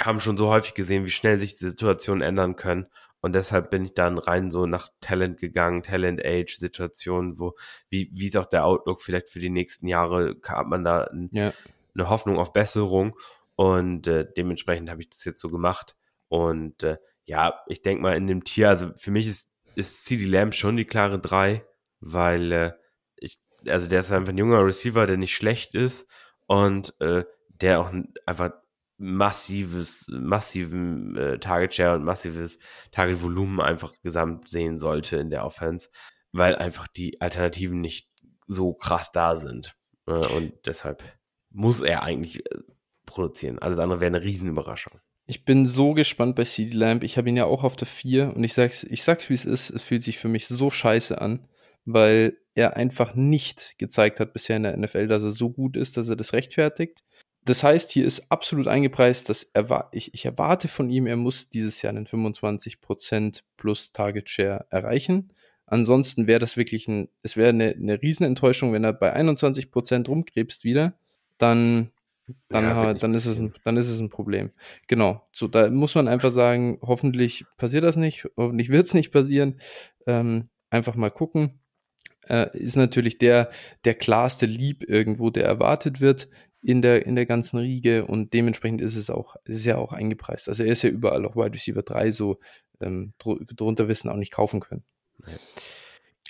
haben 0.00 0.20
schon 0.20 0.36
so 0.36 0.48
häufig 0.48 0.74
gesehen, 0.74 1.04
wie 1.04 1.10
schnell 1.10 1.38
sich 1.38 1.54
die 1.54 1.68
Situationen 1.68 2.22
ändern 2.22 2.56
können 2.56 2.86
und 3.22 3.36
deshalb 3.36 3.70
bin 3.70 3.84
ich 3.84 3.94
dann 3.94 4.18
rein 4.18 4.50
so 4.50 4.66
nach 4.66 4.88
Talent 5.00 5.38
gegangen, 5.38 5.84
Talent 5.84 6.20
Age 6.24 6.58
Situationen, 6.58 7.38
wo, 7.38 7.54
wie, 7.88 8.10
wie 8.12 8.26
ist 8.26 8.36
auch 8.36 8.46
der 8.46 8.66
Outlook 8.66 9.00
vielleicht 9.00 9.30
für 9.30 9.38
die 9.38 9.48
nächsten 9.48 9.86
Jahre, 9.86 10.36
hat 10.44 10.66
man 10.66 10.82
da 10.82 11.04
ein, 11.04 11.28
ja. 11.30 11.52
eine 11.94 12.08
Hoffnung 12.08 12.38
auf 12.38 12.52
Besserung? 12.52 13.16
Und 13.54 14.08
äh, 14.08 14.26
dementsprechend 14.36 14.90
habe 14.90 15.02
ich 15.02 15.08
das 15.08 15.24
jetzt 15.24 15.40
so 15.40 15.50
gemacht. 15.50 15.94
Und 16.28 16.82
äh, 16.82 16.98
ja, 17.24 17.60
ich 17.68 17.82
denke 17.82 18.02
mal 18.02 18.16
in 18.16 18.26
dem 18.26 18.42
Tier, 18.42 18.70
also 18.70 18.90
für 18.96 19.12
mich 19.12 19.28
ist, 19.28 19.50
ist 19.76 20.04
CD 20.04 20.24
Lamb 20.24 20.52
schon 20.52 20.76
die 20.76 20.84
klare 20.84 21.20
drei, 21.20 21.64
weil 22.00 22.50
äh, 22.50 22.72
ich, 23.14 23.38
also 23.68 23.86
der 23.86 24.00
ist 24.00 24.10
einfach 24.10 24.32
ein 24.32 24.38
junger 24.38 24.66
Receiver, 24.66 25.06
der 25.06 25.16
nicht 25.16 25.34
schlecht 25.34 25.74
ist 25.74 26.08
und 26.46 27.00
äh, 27.00 27.24
der 27.48 27.80
auch 27.80 27.92
einfach 28.26 28.50
massives, 29.02 30.04
massiven 30.08 31.16
äh, 31.16 31.38
Target 31.38 31.74
Share 31.74 31.96
und 31.96 32.04
massives 32.04 32.58
Target 32.92 33.20
Volumen 33.20 33.60
einfach 33.60 33.92
gesamt 34.02 34.48
sehen 34.48 34.78
sollte 34.78 35.16
in 35.16 35.28
der 35.28 35.44
Offense, 35.44 35.88
weil 36.30 36.54
einfach 36.54 36.86
die 36.86 37.20
Alternativen 37.20 37.80
nicht 37.80 38.08
so 38.46 38.72
krass 38.72 39.10
da 39.10 39.34
sind. 39.34 39.74
Äh, 40.06 40.12
und 40.12 40.52
deshalb 40.66 41.02
muss 41.50 41.80
er 41.80 42.04
eigentlich 42.04 42.46
äh, 42.46 42.58
produzieren. 43.04 43.58
Alles 43.58 43.80
andere 43.80 44.00
wäre 44.00 44.14
eine 44.14 44.22
Riesenüberraschung. 44.22 45.00
Ich 45.26 45.44
bin 45.44 45.66
so 45.66 45.92
gespannt 45.92 46.36
bei 46.36 46.44
CD 46.44 46.76
Lamp. 46.76 47.02
Ich 47.02 47.18
habe 47.18 47.28
ihn 47.28 47.36
ja 47.36 47.46
auch 47.46 47.64
auf 47.64 47.74
der 47.74 47.88
4 47.88 48.36
und 48.36 48.44
ich 48.44 48.54
sag's, 48.54 48.84
ich 48.84 49.02
sag's 49.02 49.28
wie 49.30 49.34
es 49.34 49.44
ist, 49.44 49.70
es 49.70 49.82
fühlt 49.82 50.04
sich 50.04 50.18
für 50.18 50.28
mich 50.28 50.46
so 50.46 50.70
scheiße 50.70 51.20
an, 51.20 51.48
weil 51.84 52.36
er 52.54 52.76
einfach 52.76 53.14
nicht 53.14 53.76
gezeigt 53.78 54.20
hat 54.20 54.32
bisher 54.32 54.56
in 54.56 54.64
der 54.64 54.76
NFL, 54.76 55.08
dass 55.08 55.22
er 55.22 55.30
so 55.30 55.50
gut 55.50 55.76
ist, 55.76 55.96
dass 55.96 56.08
er 56.08 56.16
das 56.16 56.32
rechtfertigt. 56.32 57.02
Das 57.44 57.64
heißt, 57.64 57.90
hier 57.90 58.06
ist 58.06 58.30
absolut 58.30 58.68
eingepreist, 58.68 59.28
dass 59.28 59.42
er, 59.52 59.88
ich, 59.90 60.14
ich 60.14 60.24
erwarte 60.24 60.68
von 60.68 60.88
ihm, 60.90 61.06
er 61.06 61.16
muss 61.16 61.48
dieses 61.48 61.82
Jahr 61.82 61.90
einen 61.90 62.06
25% 62.06 63.42
plus 63.56 63.92
Target 63.92 64.28
Share 64.28 64.66
erreichen. 64.70 65.32
Ansonsten 65.66 66.26
wäre 66.26 66.38
das 66.38 66.56
wirklich 66.56 66.86
ein, 66.86 67.08
es 67.22 67.36
wäre 67.36 67.48
eine, 67.48 67.70
eine 67.70 68.00
Riesenenttäuschung, 68.00 68.72
wenn 68.72 68.84
er 68.84 68.92
bei 68.92 69.16
21% 69.16 70.06
rumkrebst 70.06 70.62
wieder, 70.64 70.94
dann, 71.38 71.90
dann, 72.48 72.64
ja, 72.64 72.94
dann, 72.94 73.14
ist 73.14 73.26
es 73.26 73.38
ein, 73.38 73.52
dann 73.64 73.76
ist 73.76 73.88
es 73.88 73.98
ein 73.98 74.08
Problem. 74.08 74.52
Genau. 74.86 75.26
So, 75.32 75.48
da 75.48 75.68
muss 75.68 75.96
man 75.96 76.06
einfach 76.06 76.30
sagen, 76.30 76.78
hoffentlich 76.82 77.44
passiert 77.56 77.82
das 77.82 77.96
nicht, 77.96 78.28
hoffentlich 78.36 78.68
wird 78.68 78.86
es 78.86 78.94
nicht 78.94 79.10
passieren. 79.10 79.58
Ähm, 80.06 80.48
einfach 80.70 80.94
mal 80.94 81.10
gucken. 81.10 81.58
Äh, 82.28 82.56
ist 82.56 82.76
natürlich 82.76 83.18
der, 83.18 83.50
der 83.84 83.94
klarste 83.94 84.46
Lieb 84.46 84.88
irgendwo, 84.88 85.30
der 85.30 85.44
erwartet 85.44 86.00
wird 86.00 86.28
in 86.62 86.80
der, 86.80 87.06
in 87.06 87.16
der 87.16 87.26
ganzen 87.26 87.58
Riege 87.58 88.06
und 88.06 88.32
dementsprechend 88.32 88.80
ist 88.80 88.96
es 88.96 89.10
auch, 89.10 89.36
ist 89.44 89.66
ja 89.66 89.76
auch 89.76 89.92
eingepreist. 89.92 90.48
Also 90.48 90.62
er 90.62 90.72
ist 90.72 90.82
ja 90.82 90.90
überall 90.90 91.26
auch 91.26 91.36
Wide 91.36 91.54
Receiver 91.54 91.82
3 91.82 92.12
so 92.12 92.38
ähm, 92.80 93.12
drunter 93.18 93.88
wissen 93.88 94.08
auch 94.08 94.16
nicht 94.16 94.32
kaufen 94.32 94.60
können. 94.60 94.84
Ja. 95.26 95.34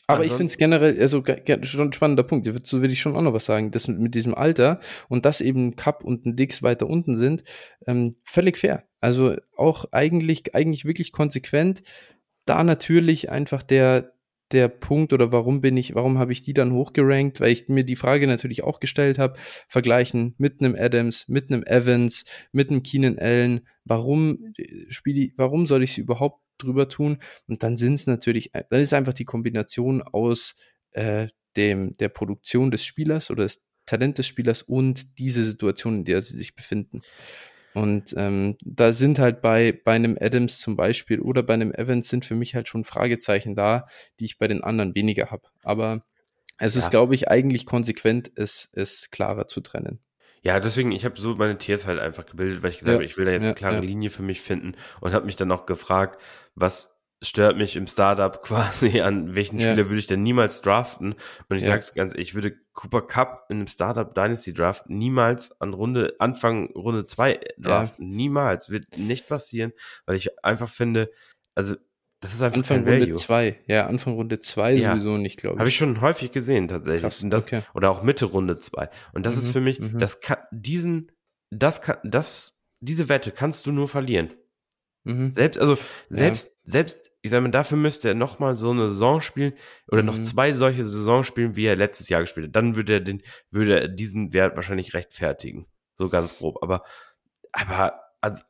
Aber 0.08 0.24
ich 0.24 0.32
finde 0.32 0.50
es 0.50 0.58
generell, 0.58 1.00
also 1.00 1.22
schon 1.62 1.88
ein 1.88 1.92
spannender 1.92 2.22
Punkt. 2.22 2.46
Dazu 2.46 2.82
will 2.82 2.90
ich 2.90 3.00
schon 3.00 3.16
auch 3.16 3.22
noch 3.22 3.32
was 3.32 3.46
sagen. 3.46 3.70
Das 3.70 3.88
mit 3.88 4.14
diesem 4.14 4.34
Alter 4.34 4.80
und 5.08 5.24
dass 5.24 5.40
eben 5.40 5.76
Cup 5.76 6.04
und 6.04 6.26
ein 6.26 6.36
Dix 6.36 6.62
weiter 6.62 6.86
unten 6.86 7.16
sind, 7.16 7.44
ähm, 7.86 8.10
völlig 8.24 8.58
fair. 8.58 8.84
Also 9.00 9.36
auch 9.56 9.86
eigentlich, 9.92 10.54
eigentlich 10.54 10.84
wirklich 10.84 11.12
konsequent. 11.12 11.82
Da 12.44 12.64
natürlich 12.64 13.30
einfach 13.30 13.62
der, 13.62 14.12
der 14.52 14.68
Punkt 14.68 15.12
oder 15.12 15.32
warum 15.32 15.60
bin 15.60 15.76
ich, 15.76 15.94
warum 15.94 16.18
habe 16.18 16.32
ich 16.32 16.42
die 16.42 16.54
dann 16.54 16.72
hochgerankt? 16.72 17.40
Weil 17.40 17.52
ich 17.52 17.68
mir 17.68 17.84
die 17.84 17.96
Frage 17.96 18.26
natürlich 18.26 18.62
auch 18.62 18.80
gestellt 18.80 19.18
habe, 19.18 19.38
vergleichen 19.68 20.34
mit 20.38 20.60
einem 20.60 20.76
Adams, 20.78 21.28
mit 21.28 21.50
einem 21.50 21.62
Evans, 21.64 22.24
mit 22.52 22.70
einem 22.70 22.82
Keenan 22.82 23.18
Allen, 23.18 23.66
warum 23.84 24.52
äh, 24.56 24.90
spiele 24.90 25.22
ich, 25.22 25.32
warum 25.36 25.66
soll 25.66 25.82
ich 25.82 25.94
sie 25.94 26.02
überhaupt 26.02 26.42
drüber 26.58 26.88
tun? 26.88 27.18
Und 27.46 27.62
dann 27.62 27.76
sind 27.76 27.94
es 27.94 28.06
natürlich, 28.06 28.52
dann 28.52 28.80
ist 28.80 28.94
einfach 28.94 29.14
die 29.14 29.24
Kombination 29.24 30.02
aus 30.02 30.54
äh, 30.92 31.28
dem, 31.56 31.96
der 31.96 32.08
Produktion 32.08 32.70
des 32.70 32.84
Spielers 32.84 33.30
oder 33.30 33.44
des 33.44 33.60
Talent 33.86 34.18
des 34.18 34.26
Spielers 34.26 34.62
und 34.62 35.18
diese 35.18 35.44
Situation, 35.44 35.96
in 35.96 36.04
der 36.04 36.22
sie 36.22 36.36
sich 36.36 36.54
befinden. 36.54 37.00
Und 37.74 38.14
ähm, 38.16 38.56
da 38.64 38.92
sind 38.92 39.18
halt 39.18 39.40
bei, 39.40 39.72
bei 39.84 39.92
einem 39.92 40.16
Adams 40.20 40.60
zum 40.60 40.76
Beispiel 40.76 41.20
oder 41.20 41.42
bei 41.42 41.54
einem 41.54 41.72
Evans 41.72 42.08
sind 42.08 42.24
für 42.24 42.34
mich 42.34 42.54
halt 42.54 42.68
schon 42.68 42.84
Fragezeichen 42.84 43.54
da, 43.54 43.86
die 44.20 44.26
ich 44.26 44.38
bei 44.38 44.48
den 44.48 44.62
anderen 44.62 44.94
weniger 44.94 45.30
habe. 45.30 45.48
Aber 45.62 46.04
es 46.58 46.74
ja. 46.74 46.80
ist, 46.80 46.90
glaube 46.90 47.14
ich, 47.14 47.28
eigentlich 47.28 47.66
konsequent, 47.66 48.30
es, 48.34 48.68
es 48.72 49.10
klarer 49.10 49.48
zu 49.48 49.60
trennen. 49.60 50.00
Ja, 50.42 50.58
deswegen, 50.58 50.92
ich 50.92 51.04
habe 51.04 51.18
so 51.20 51.36
meine 51.36 51.56
Tiers 51.56 51.86
halt 51.86 52.00
einfach 52.00 52.26
gebildet, 52.26 52.62
weil 52.62 52.70
ich 52.70 52.78
gesagt 52.78 52.88
ja. 52.90 52.94
habe, 52.94 53.04
ich 53.04 53.16
will 53.16 53.24
da 53.24 53.30
jetzt 53.30 53.42
ja, 53.42 53.48
eine 53.48 53.54
klare 53.54 53.80
Linie 53.80 54.10
für 54.10 54.22
mich 54.22 54.40
finden 54.40 54.74
und 55.00 55.14
habe 55.14 55.24
mich 55.24 55.36
dann 55.36 55.52
auch 55.52 55.66
gefragt, 55.66 56.20
was 56.54 57.00
stört 57.22 57.56
mich 57.56 57.76
im 57.76 57.86
Startup 57.86 58.42
quasi 58.42 59.00
an, 59.00 59.34
welchen 59.34 59.58
ja. 59.58 59.70
Spieler 59.70 59.88
würde 59.88 59.98
ich 59.98 60.06
denn 60.06 60.22
niemals 60.22 60.60
draften? 60.60 61.14
Und 61.48 61.56
ich 61.56 61.62
ja. 61.62 61.70
sag's 61.70 61.94
ganz, 61.94 62.14
ich 62.14 62.34
würde 62.34 62.54
Cooper 62.74 63.02
Cup 63.02 63.46
in 63.48 63.58
einem 63.58 63.66
Startup 63.66 64.14
Dynasty 64.14 64.52
Draft 64.52 64.88
niemals 64.88 65.60
an 65.60 65.74
Runde, 65.74 66.16
Anfang 66.18 66.70
Runde 66.72 67.06
zwei 67.06 67.40
draften. 67.58 68.10
Ja. 68.10 68.16
Niemals. 68.16 68.70
Wird 68.70 68.98
nicht 68.98 69.28
passieren, 69.28 69.72
weil 70.06 70.16
ich 70.16 70.44
einfach 70.44 70.68
finde, 70.68 71.10
also, 71.54 71.76
das 72.20 72.34
ist 72.34 72.42
einfach 72.42 72.58
Anfang 72.58 72.84
Runde 72.88 73.12
zwei, 73.14 73.58
ja, 73.66 73.86
Anfang 73.86 74.14
Runde 74.14 74.40
zwei 74.40 74.80
sowieso 74.80 75.16
nicht, 75.16 75.38
glaube 75.38 75.56
ich. 75.56 75.58
Habe 75.58 75.68
ich 75.68 75.76
schon 75.76 76.00
häufig 76.00 76.30
gesehen, 76.30 76.68
tatsächlich. 76.68 77.02
Krass, 77.02 77.22
das, 77.24 77.42
okay. 77.42 77.62
Oder 77.74 77.90
auch 77.90 78.02
Mitte 78.02 78.26
Runde 78.26 78.58
zwei. 78.58 78.88
Und 79.12 79.26
das 79.26 79.36
mhm, 79.36 79.42
ist 79.42 79.50
für 79.50 79.60
mich, 79.60 79.80
mhm. 79.80 79.98
das 79.98 80.20
kann, 80.20 80.38
diesen, 80.52 81.10
das 81.50 81.82
kann, 81.82 81.96
das, 82.04 82.56
diese 82.80 83.08
Wette 83.08 83.32
kannst 83.32 83.66
du 83.66 83.72
nur 83.72 83.88
verlieren. 83.88 84.32
Mhm. 85.04 85.32
Selbst, 85.34 85.58
also, 85.58 85.76
selbst, 86.08 86.56
selbst 86.64 87.11
ich 87.22 87.30
sage 87.30 87.42
mal, 87.42 87.50
dafür 87.50 87.78
müsste 87.78 88.08
er 88.08 88.14
nochmal 88.14 88.56
so 88.56 88.70
eine 88.70 88.90
Saison 88.90 89.20
spielen 89.20 89.54
oder 89.88 90.02
mhm. 90.02 90.06
noch 90.06 90.18
zwei 90.20 90.52
solche 90.52 90.86
Saisons 90.86 91.26
spielen, 91.26 91.56
wie 91.56 91.66
er 91.66 91.76
letztes 91.76 92.08
Jahr 92.08 92.20
gespielt 92.20 92.48
hat. 92.48 92.56
Dann 92.56 92.76
würde 92.76 92.94
er 92.94 93.00
den, 93.00 93.22
würde 93.50 93.80
er 93.80 93.88
diesen 93.88 94.32
Wert 94.32 94.56
wahrscheinlich 94.56 94.92
rechtfertigen. 94.92 95.66
So 95.98 96.08
ganz 96.08 96.36
grob. 96.36 96.62
Aber 96.62 96.84
aber 97.52 98.00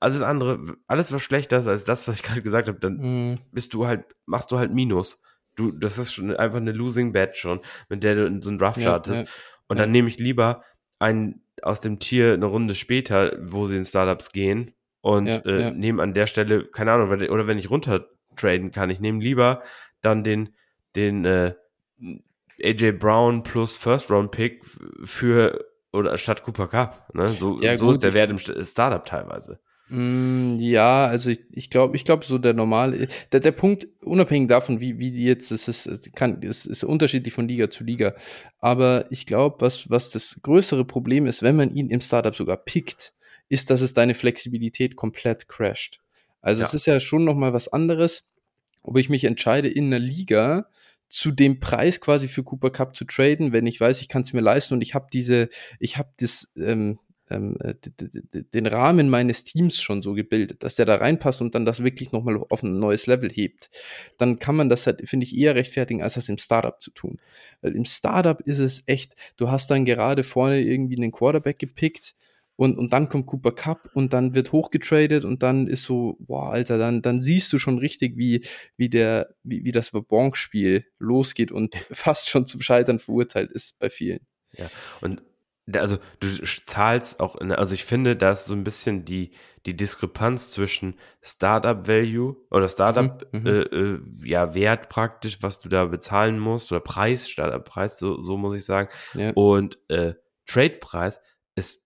alles 0.00 0.22
andere, 0.22 0.76
alles 0.86 1.12
was 1.12 1.22
schlechter 1.22 1.58
ist 1.58 1.66
als 1.66 1.84
das, 1.84 2.06
was 2.06 2.16
ich 2.16 2.22
gerade 2.22 2.42
gesagt 2.42 2.68
habe, 2.68 2.78
dann 2.78 3.32
mm. 3.32 3.38
bist 3.52 3.74
du 3.74 3.86
halt, 3.86 4.04
machst 4.26 4.50
du 4.52 4.58
halt 4.58 4.72
Minus. 4.72 5.22
Du, 5.54 5.70
das 5.70 5.98
ist 5.98 6.12
schon 6.12 6.34
einfach 6.34 6.58
eine 6.58 6.72
Losing 6.72 7.12
Bet 7.12 7.36
schon, 7.36 7.60
mit 7.88 8.02
der 8.02 8.14
du 8.14 8.26
in 8.26 8.40
so 8.40 8.48
einen 8.48 8.58
Draft 8.58 8.80
startest. 8.80 9.22
Ja, 9.22 9.26
ja, 9.26 9.32
und 9.68 9.78
dann 9.78 9.90
ja. 9.90 9.92
nehme 9.92 10.08
ich 10.08 10.18
lieber 10.18 10.62
einen 10.98 11.42
aus 11.62 11.80
dem 11.80 11.98
Tier 11.98 12.32
eine 12.32 12.46
Runde 12.46 12.74
später, 12.74 13.36
wo 13.40 13.66
sie 13.66 13.76
in 13.76 13.84
Startups 13.84 14.32
gehen 14.32 14.72
und 15.02 15.28
äh, 15.28 15.70
nehme 15.72 16.02
an 16.02 16.14
der 16.14 16.26
Stelle, 16.26 16.64
keine 16.64 16.92
Ahnung, 16.92 17.10
oder 17.10 17.46
wenn 17.46 17.58
ich 17.58 17.70
runter 17.70 18.08
traden 18.36 18.70
kann, 18.70 18.90
ich 18.90 19.00
nehme 19.00 19.22
lieber 19.22 19.62
dann 20.00 20.24
den, 20.24 20.50
den 20.96 21.24
äh, 21.24 21.54
AJ 22.62 22.92
Brown 22.92 23.42
plus 23.42 23.76
First 23.76 24.10
Round 24.10 24.30
Pick 24.30 24.64
für 25.04 25.64
oder 25.92 26.16
statt 26.18 26.42
Cooper 26.42 26.68
Cup. 26.68 27.14
Ne? 27.14 27.30
So, 27.30 27.60
ja, 27.60 27.76
so 27.76 27.86
gut, 27.86 27.96
ist 27.96 28.04
der 28.04 28.14
Wert 28.14 28.30
im 28.30 28.38
Startup 28.64 29.04
teilweise. 29.04 29.60
Mm, 29.88 30.58
ja, 30.58 31.04
also 31.04 31.28
ich, 31.30 31.40
ich 31.52 31.68
glaube, 31.68 31.96
ich 31.96 32.04
glaube 32.04 32.24
so 32.24 32.38
der 32.38 32.54
normale, 32.54 33.08
der, 33.30 33.40
der 33.40 33.52
Punkt, 33.52 33.86
unabhängig 34.00 34.48
davon, 34.48 34.80
wie, 34.80 34.98
wie 34.98 35.10
jetzt, 35.10 35.50
das 35.50 35.68
ist, 35.68 36.14
kann, 36.14 36.42
es 36.42 36.64
ist 36.64 36.84
unterschiedlich 36.84 37.34
von 37.34 37.46
Liga 37.46 37.68
zu 37.68 37.84
Liga. 37.84 38.14
Aber 38.58 39.04
ich 39.10 39.26
glaube, 39.26 39.56
was, 39.60 39.90
was 39.90 40.08
das 40.08 40.40
größere 40.42 40.86
Problem 40.86 41.26
ist, 41.26 41.42
wenn 41.42 41.56
man 41.56 41.74
ihn 41.74 41.90
im 41.90 42.00
Startup 42.00 42.34
sogar 42.34 42.56
pickt, 42.56 43.12
ist, 43.50 43.68
dass 43.68 43.82
es 43.82 43.92
deine 43.92 44.14
Flexibilität 44.14 44.96
komplett 44.96 45.48
crasht. 45.48 46.00
Also 46.42 46.60
ja. 46.60 46.66
es 46.66 46.74
ist 46.74 46.86
ja 46.86 47.00
schon 47.00 47.24
nochmal 47.24 47.54
was 47.54 47.68
anderes, 47.68 48.26
ob 48.82 48.98
ich 48.98 49.08
mich 49.08 49.24
entscheide 49.24 49.68
in 49.68 49.86
einer 49.86 49.98
Liga, 49.98 50.66
zu 51.08 51.30
dem 51.30 51.60
Preis 51.60 52.00
quasi 52.00 52.26
für 52.26 52.42
Cooper 52.42 52.70
Cup 52.70 52.96
zu 52.96 53.04
traden, 53.04 53.52
wenn 53.52 53.66
ich 53.66 53.78
weiß, 53.78 54.00
ich 54.00 54.08
kann 54.08 54.22
es 54.22 54.32
mir 54.32 54.40
leisten 54.40 54.74
und 54.74 54.80
ich 54.80 54.94
habe 54.94 55.08
diese, 55.12 55.50
ich 55.78 55.98
habe 55.98 56.08
das, 56.18 56.50
ähm, 56.56 56.98
ähm, 57.28 57.58
äh, 57.60 57.74
den 58.54 58.66
Rahmen 58.66 59.10
meines 59.10 59.44
Teams 59.44 59.80
schon 59.80 60.00
so 60.00 60.14
gebildet, 60.14 60.62
dass 60.62 60.76
der 60.76 60.86
da 60.86 60.96
reinpasst 60.96 61.42
und 61.42 61.54
dann 61.54 61.66
das 61.66 61.84
wirklich 61.84 62.12
nochmal 62.12 62.42
auf 62.48 62.62
ein 62.62 62.78
neues 62.78 63.06
Level 63.06 63.30
hebt, 63.30 63.68
dann 64.16 64.38
kann 64.38 64.56
man 64.56 64.70
das 64.70 64.86
halt, 64.86 65.06
finde 65.06 65.24
ich, 65.24 65.36
eher 65.36 65.54
rechtfertigen, 65.54 66.02
als 66.02 66.14
das 66.14 66.30
im 66.30 66.38
Startup 66.38 66.80
zu 66.80 66.90
tun. 66.90 67.20
Weil 67.60 67.76
im 67.76 67.84
Startup 67.84 68.40
ist 68.40 68.58
es 68.58 68.82
echt, 68.86 69.14
du 69.36 69.50
hast 69.50 69.70
dann 69.70 69.84
gerade 69.84 70.24
vorne 70.24 70.62
irgendwie 70.62 70.96
einen 70.96 71.12
Quarterback 71.12 71.58
gepickt, 71.58 72.14
und, 72.56 72.78
und 72.78 72.92
dann 72.92 73.08
kommt 73.08 73.26
Cooper 73.26 73.52
Cup 73.52 73.90
und 73.94 74.12
dann 74.12 74.34
wird 74.34 74.52
hochgetradet 74.52 75.24
und 75.24 75.42
dann 75.42 75.66
ist 75.66 75.84
so, 75.84 76.16
boah, 76.20 76.52
Alter, 76.52 76.78
dann, 76.78 77.02
dann 77.02 77.22
siehst 77.22 77.52
du 77.52 77.58
schon 77.58 77.78
richtig, 77.78 78.16
wie, 78.16 78.44
wie 78.76 78.88
der, 78.88 79.34
wie, 79.42 79.64
wie 79.64 79.72
das 79.72 79.90
Bonk-Spiel 79.90 80.84
losgeht 80.98 81.50
und 81.50 81.74
fast 81.90 82.28
schon 82.28 82.46
zum 82.46 82.60
Scheitern 82.60 82.98
verurteilt 82.98 83.50
ist 83.50 83.78
bei 83.78 83.90
vielen. 83.90 84.20
Ja, 84.56 84.66
und 85.00 85.22
also 85.72 85.98
du 86.20 86.28
zahlst 86.64 87.20
auch, 87.20 87.36
in, 87.36 87.52
also 87.52 87.74
ich 87.74 87.84
finde, 87.84 88.16
da 88.16 88.32
ist 88.32 88.46
so 88.46 88.54
ein 88.54 88.64
bisschen 88.64 89.04
die, 89.04 89.32
die 89.64 89.76
Diskrepanz 89.76 90.50
zwischen 90.50 90.98
Startup 91.20 91.86
Value 91.86 92.36
oder 92.50 92.68
Startup 92.68 93.26
mhm, 93.32 93.40
mhm. 93.40 93.46
äh, 93.46 93.60
äh, 93.60 94.00
ja, 94.24 94.54
Wert 94.54 94.88
praktisch, 94.88 95.38
was 95.40 95.60
du 95.60 95.68
da 95.68 95.84
bezahlen 95.86 96.38
musst, 96.38 96.72
oder 96.72 96.80
Preis, 96.80 97.28
Startup 97.28 97.64
Preis, 97.64 97.98
so, 97.98 98.20
so 98.20 98.36
muss 98.36 98.56
ich 98.56 98.64
sagen, 98.64 98.88
ja. 99.14 99.30
und 99.34 99.78
äh, 99.88 100.14
Trade 100.46 100.78
Preis 100.80 101.20
ist 101.54 101.81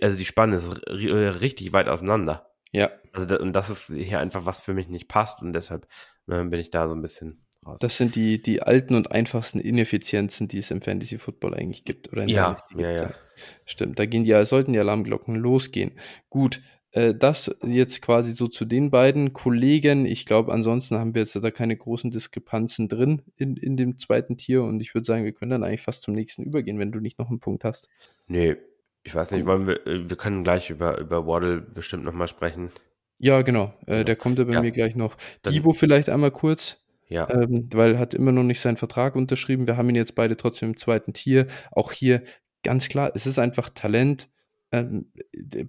also 0.00 0.16
die 0.16 0.24
Spanne 0.24 0.56
ist 0.56 0.68
äh, 0.86 0.92
richtig 0.92 1.72
weit 1.72 1.88
auseinander. 1.88 2.50
Ja. 2.72 2.90
Also 3.12 3.38
und 3.38 3.52
das 3.52 3.70
ist 3.70 3.86
hier 3.86 4.20
einfach 4.20 4.46
was 4.46 4.60
für 4.60 4.74
mich 4.74 4.88
nicht 4.88 5.08
passt 5.08 5.42
und 5.42 5.52
deshalb 5.52 5.86
ne, 6.26 6.44
bin 6.44 6.60
ich 6.60 6.70
da 6.70 6.88
so 6.88 6.94
ein 6.94 7.02
bisschen 7.02 7.46
raus. 7.66 7.78
Das 7.80 7.96
sind 7.96 8.14
die, 8.14 8.40
die 8.40 8.62
alten 8.62 8.94
und 8.94 9.12
einfachsten 9.12 9.60
Ineffizienzen, 9.60 10.48
die 10.48 10.58
es 10.58 10.70
im 10.70 10.82
Fantasy 10.82 11.18
Football 11.18 11.54
eigentlich 11.54 11.84
gibt 11.84 12.12
oder 12.12 12.22
in 12.22 12.28
ja, 12.28 12.56
ja, 12.76 12.90
ja. 12.90 13.14
Stimmt, 13.64 13.98
da 13.98 14.06
gehen 14.06 14.24
die, 14.24 14.44
sollten 14.44 14.72
die 14.72 14.78
Alarmglocken 14.78 15.36
losgehen. 15.36 15.92
Gut, 16.28 16.60
äh, 16.92 17.14
das 17.14 17.54
jetzt 17.64 18.02
quasi 18.02 18.32
so 18.32 18.48
zu 18.48 18.64
den 18.64 18.90
beiden 18.90 19.32
Kollegen. 19.32 20.06
Ich 20.06 20.26
glaube, 20.26 20.52
ansonsten 20.52 20.98
haben 20.98 21.14
wir 21.14 21.22
jetzt 21.22 21.36
da 21.36 21.50
keine 21.50 21.76
großen 21.76 22.10
Diskrepanzen 22.10 22.88
drin 22.88 23.22
in, 23.36 23.56
in 23.56 23.76
dem 23.76 23.98
zweiten 23.98 24.36
Tier 24.36 24.62
und 24.62 24.80
ich 24.80 24.94
würde 24.94 25.04
sagen, 25.04 25.24
wir 25.24 25.32
können 25.32 25.50
dann 25.50 25.64
eigentlich 25.64 25.82
fast 25.82 26.02
zum 26.02 26.14
nächsten 26.14 26.42
übergehen, 26.42 26.78
wenn 26.78 26.92
du 26.92 27.00
nicht 27.00 27.18
noch 27.18 27.28
einen 27.28 27.40
Punkt 27.40 27.64
hast. 27.64 27.88
Nee, 28.26 28.56
ich 29.02 29.14
weiß 29.14 29.30
nicht, 29.30 29.46
wollen 29.46 29.66
wir, 29.66 29.86
äh, 29.86 30.08
wir 30.08 30.16
können 30.16 30.44
gleich 30.44 30.70
über, 30.70 30.98
über 30.98 31.26
Waddle 31.26 31.60
bestimmt 31.60 32.04
nochmal 32.04 32.28
sprechen. 32.28 32.70
Ja, 33.18 33.42
genau. 33.42 33.74
Äh, 33.86 34.04
der 34.04 34.16
kommt 34.16 34.38
ja 34.38 34.44
bei 34.44 34.54
ja. 34.54 34.60
mir 34.60 34.70
gleich 34.70 34.94
noch. 34.94 35.16
Dann, 35.42 35.52
Divo 35.52 35.72
vielleicht 35.72 36.08
einmal 36.08 36.30
kurz. 36.30 36.84
Ja. 37.08 37.28
Ähm, 37.30 37.68
weil 37.72 37.98
hat 37.98 38.14
immer 38.14 38.32
noch 38.32 38.42
nicht 38.42 38.60
seinen 38.60 38.76
Vertrag 38.76 39.16
unterschrieben. 39.16 39.66
Wir 39.66 39.76
haben 39.76 39.88
ihn 39.88 39.96
jetzt 39.96 40.14
beide 40.14 40.36
trotzdem 40.36 40.70
im 40.70 40.76
zweiten 40.76 41.14
Tier. 41.14 41.46
Auch 41.72 41.92
hier 41.92 42.22
ganz 42.62 42.88
klar, 42.88 43.10
es 43.14 43.26
ist 43.26 43.38
einfach 43.38 43.70
Talent. 43.70 44.28
Ähm, 44.70 45.10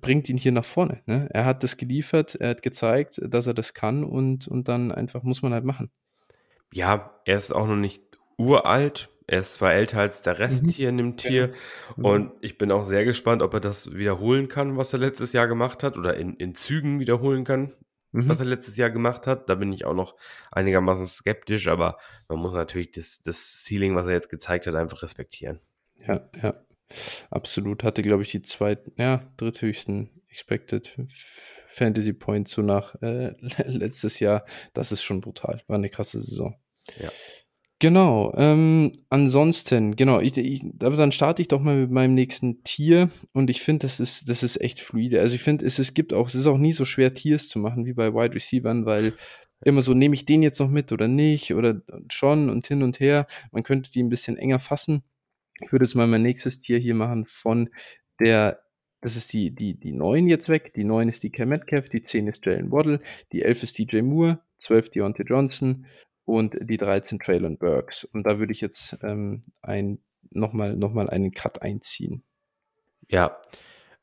bringt 0.02 0.28
ihn 0.28 0.38
hier 0.38 0.52
nach 0.52 0.66
vorne. 0.66 1.02
Ne? 1.06 1.30
Er 1.32 1.46
hat 1.46 1.64
das 1.64 1.78
geliefert, 1.78 2.36
er 2.36 2.50
hat 2.50 2.62
gezeigt, 2.62 3.22
dass 3.24 3.48
er 3.48 3.54
das 3.54 3.74
kann 3.74 4.04
und, 4.04 4.50
und 4.50 4.68
dann 4.68 4.92
einfach 4.92 5.24
muss 5.24 5.42
man 5.42 5.54
halt 5.54 5.64
machen. 5.64 5.90
Ja, 6.74 7.18
er 7.24 7.38
ist 7.38 7.56
auch 7.56 7.68
noch 7.68 7.78
nicht 7.78 8.04
uralt. 8.38 9.10
Er 9.30 9.42
ist 9.42 9.54
zwar 9.54 9.74
älter 9.74 10.00
als 10.00 10.24
der 10.24 10.40
Rest 10.40 10.64
mhm. 10.64 10.70
hier 10.70 10.90
in 10.90 10.98
dem 10.98 11.16
Tier 11.16 11.52
ja. 11.98 12.04
und 12.04 12.32
ich 12.42 12.58
bin 12.58 12.72
auch 12.72 12.84
sehr 12.84 13.06
gespannt, 13.06 13.44
ob 13.44 13.54
er 13.54 13.60
das 13.60 13.94
wiederholen 13.94 14.48
kann, 14.48 14.76
was 14.76 14.92
er 14.92 14.98
letztes 14.98 15.34
Jahr 15.34 15.48
gemacht 15.48 15.84
hat 15.84 15.98
oder 16.00 16.18
in, 16.18 16.34
in 16.38 16.56
Zügen 16.56 17.00
wiederholen 17.00 17.44
kann, 17.44 17.72
mhm. 18.12 18.28
was 18.28 18.40
er 18.40 18.46
letztes 18.46 18.76
Jahr 18.76 18.90
gemacht 18.90 19.28
hat. 19.28 19.48
Da 19.48 19.54
bin 19.54 19.72
ich 19.72 19.86
auch 19.86 19.94
noch 19.94 20.16
einigermaßen 20.52 21.06
skeptisch, 21.06 21.68
aber 21.68 22.00
man 22.28 22.40
muss 22.40 22.54
natürlich 22.54 22.90
das, 22.90 23.22
das 23.24 23.64
Ceiling, 23.64 23.96
was 23.96 24.08
er 24.08 24.14
jetzt 24.14 24.30
gezeigt 24.30 24.66
hat, 24.66 24.74
einfach 24.74 25.04
respektieren. 25.04 25.60
Ja, 26.08 26.28
ja. 26.42 26.56
Absolut. 27.30 27.84
Hatte, 27.84 28.02
glaube 28.02 28.24
ich, 28.24 28.32
die 28.32 28.42
zweiten, 28.42 28.94
ja, 28.98 29.32
dritthöchsten 29.38 30.24
Expected 30.30 30.98
Fantasy 31.68 32.14
Points 32.14 32.54
so 32.54 32.64
nach 32.64 32.96
äh, 33.04 33.36
letztes 33.68 34.20
Jahr. 34.20 34.44
Das 34.74 34.92
ist 34.92 35.04
schon 35.04 35.22
brutal. 35.22 35.62
War 35.68 35.76
eine 35.76 35.90
krasse 35.90 36.20
Saison. 36.20 36.56
Ja. 36.98 37.12
Genau, 37.82 38.34
ähm, 38.36 38.92
ansonsten, 39.10 39.96
genau, 39.96 40.20
ich, 40.20 40.36
ich, 40.38 40.66
aber 40.84 40.98
dann 40.98 41.14
starte 41.14 41.42
ich 41.42 41.48
doch 41.48 41.62
mal 41.62 41.78
mit 41.78 41.92
meinem 41.92 42.14
nächsten 42.14 42.62
Tier 42.66 43.10
und 43.32 43.50
ich 43.50 43.62
finde, 43.62 43.86
das 43.88 44.02
ist, 44.02 44.28
das 44.28 44.44
ist 44.44 44.60
echt 44.60 44.82
fluide. 44.82 45.22
Also 45.22 45.36
ich 45.36 45.42
finde, 45.42 45.66
es, 45.66 45.80
es 45.80 45.94
gibt 45.94 46.14
auch, 46.14 46.28
es 46.28 46.36
ist 46.36 46.48
auch 46.48 46.58
nie 46.58 46.74
so 46.74 46.84
schwer, 46.84 47.14
Tiers 47.14 47.48
zu 47.48 47.58
machen 47.58 47.86
wie 47.86 47.94
bei 47.94 48.14
Wide 48.14 48.36
Receivers, 48.36 48.84
weil 48.84 49.14
immer 49.64 49.82
so, 49.82 49.94
nehme 49.94 50.14
ich 50.14 50.26
den 50.26 50.44
jetzt 50.44 50.60
noch 50.60 50.70
mit 50.70 50.92
oder 50.92 51.08
nicht 51.08 51.54
oder 51.54 51.82
schon 52.12 52.50
und 52.50 52.68
hin 52.68 52.84
und 52.84 53.00
her. 53.00 53.28
Man 53.52 53.64
könnte 53.64 53.92
die 53.92 54.04
ein 54.04 54.10
bisschen 54.10 54.36
enger 54.36 54.60
fassen. 54.60 55.04
Ich 55.62 55.72
würde 55.72 55.86
jetzt 55.86 55.96
mal 55.96 56.08
mein 56.08 56.22
nächstes 56.22 56.60
Tier 56.60 56.80
hier 56.80 56.96
machen 56.96 57.26
von 57.28 57.70
der, 58.20 58.60
das 59.02 59.16
ist 59.16 59.32
die, 59.32 59.56
die, 59.56 59.80
die 59.80 59.94
9 59.94 60.28
jetzt 60.28 60.50
weg. 60.50 60.74
Die 60.76 60.84
9 60.84 61.08
ist 61.08 61.24
die 61.24 61.32
Cam 61.32 61.50
Metcalf, 61.50 61.88
die 61.88 62.04
10 62.04 62.28
ist 62.28 62.46
Jalen 62.46 62.72
Waddle, 62.72 63.00
die 63.32 63.42
11 63.44 63.64
ist 63.64 63.78
DJ 63.78 64.02
Moore, 64.02 64.42
12 64.58 64.90
Deontay 64.90 65.24
Johnson, 65.24 65.86
und 66.30 66.56
die 66.62 66.78
13 66.78 67.20
Traylon 67.20 67.58
Burks. 67.58 68.06
Und 68.06 68.26
da 68.26 68.40
würde 68.40 68.52
ich 68.52 68.62
jetzt 68.62 68.98
ähm, 69.02 69.42
ein, 69.62 70.00
nochmal 70.30 70.76
noch 70.76 70.94
mal 70.94 71.10
einen 71.10 71.32
Cut 71.32 71.62
einziehen. 71.62 72.24
Ja, 73.08 73.40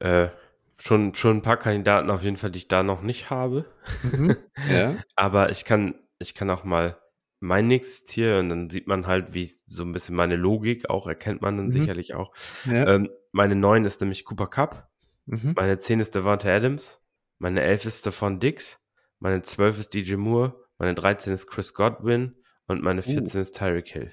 äh, 0.01 0.29
schon, 0.77 1.15
schon 1.15 1.39
ein 1.39 1.43
paar 1.43 1.57
Kandidaten 1.57 2.11
auf 2.11 2.25
jeden 2.25 2.37
Fall, 2.37 2.51
die 2.51 2.59
ich 2.59 2.69
da 2.69 2.83
noch 2.83 3.03
nicht 3.03 3.31
habe. 3.31 3.65
Mhm, 4.03 4.37
ja. 4.71 4.97
Aber 5.15 5.51
ich 5.51 5.65
kann, 5.65 5.95
ich 6.19 6.35
kann 6.35 6.51
auch 6.51 6.65
mal 6.65 6.99
mein 7.39 7.69
nächstes 7.69 8.05
Tier 8.05 8.39
und 8.39 8.49
dann 8.49 8.71
sieht 8.71 8.89
man 8.89 9.07
halt, 9.07 9.35
wie 9.35 9.49
so 9.67 9.85
ein 9.85 9.93
bisschen 9.93 10.17
meine 10.17 10.37
Logik 10.37 10.91
auch 10.91 11.07
erkennt 11.07 11.43
man 11.43 11.57
dann 11.57 11.67
mhm. 11.67 11.71
sicherlich 11.71 12.15
auch. 12.15 12.33
Ja. 12.65 12.95
Ähm, 12.95 13.11
meine 13.31 13.55
9 13.55 13.85
ist 13.85 14.01
nämlich 14.01 14.25
Cooper 14.25 14.49
Cup. 14.49 14.91
Mhm. 15.27 15.53
Meine 15.55 15.79
10 15.79 16.01
ist 16.01 16.15
Devante 16.15 16.51
Adams. 16.51 17.01
Meine 17.39 17.63
11 17.63 17.87
ist 17.87 18.01
Stefan 18.01 18.41
Dix. 18.41 18.81
Meine 19.21 19.43
12 19.43 19.79
ist 19.79 19.95
DJ 19.95 20.17
Moore. 20.17 20.66
Meine 20.79 20.95
13 20.95 21.33
ist 21.33 21.47
Chris 21.47 21.75
Godwin 21.75 22.35
und 22.67 22.83
meine 22.83 23.03
14 23.03 23.39
uh. 23.39 23.43
ist 23.43 23.57
Tyreek 23.57 23.89
Hill. 23.89 24.13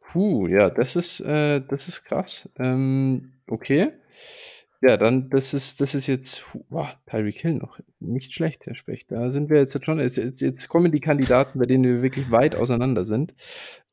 Puh, 0.00 0.46
ja, 0.46 0.70
das 0.70 0.96
ist, 0.96 1.20
äh, 1.20 1.60
das 1.60 1.88
ist 1.88 2.04
krass. 2.04 2.48
Ähm, 2.58 3.32
okay. 3.48 3.92
Ja, 4.82 4.98
dann, 4.98 5.30
das 5.30 5.54
ist, 5.54 5.80
das 5.80 5.94
ist 5.94 6.06
jetzt, 6.06 6.44
wow, 6.68 6.94
Tyreek 7.06 7.40
Hill 7.40 7.54
noch 7.54 7.80
nicht 7.98 8.34
schlecht, 8.34 8.66
Herr 8.66 8.76
Specht. 8.76 9.10
Da 9.10 9.30
sind 9.30 9.48
wir 9.48 9.58
jetzt 9.58 9.84
schon, 9.84 9.98
jetzt, 9.98 10.40
jetzt 10.40 10.68
kommen 10.68 10.92
die 10.92 11.00
Kandidaten, 11.00 11.58
bei 11.58 11.64
denen 11.64 11.84
wir 11.84 12.02
wirklich 12.02 12.30
weit 12.30 12.54
auseinander 12.54 13.04
sind. 13.04 13.34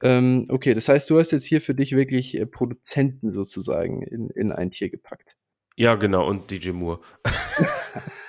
Ähm, 0.01 0.45
okay, 0.49 0.74
das 0.74 0.89
heißt, 0.89 1.10
du 1.10 1.18
hast 1.18 1.32
jetzt 1.32 1.45
hier 1.45 1.62
für 1.62 1.74
dich 1.74 1.95
wirklich 1.95 2.38
äh, 2.38 2.45
Produzenten 2.45 3.34
sozusagen 3.34 4.04
in, 4.04 4.30
in 4.30 4.51
ein 4.51 4.72
Tier 4.72 4.89
gepackt. 4.89 5.38
Ja, 5.76 5.95
genau, 5.95 6.28
und 6.28 6.51
DJ 6.51 6.72
Moore. 6.72 6.99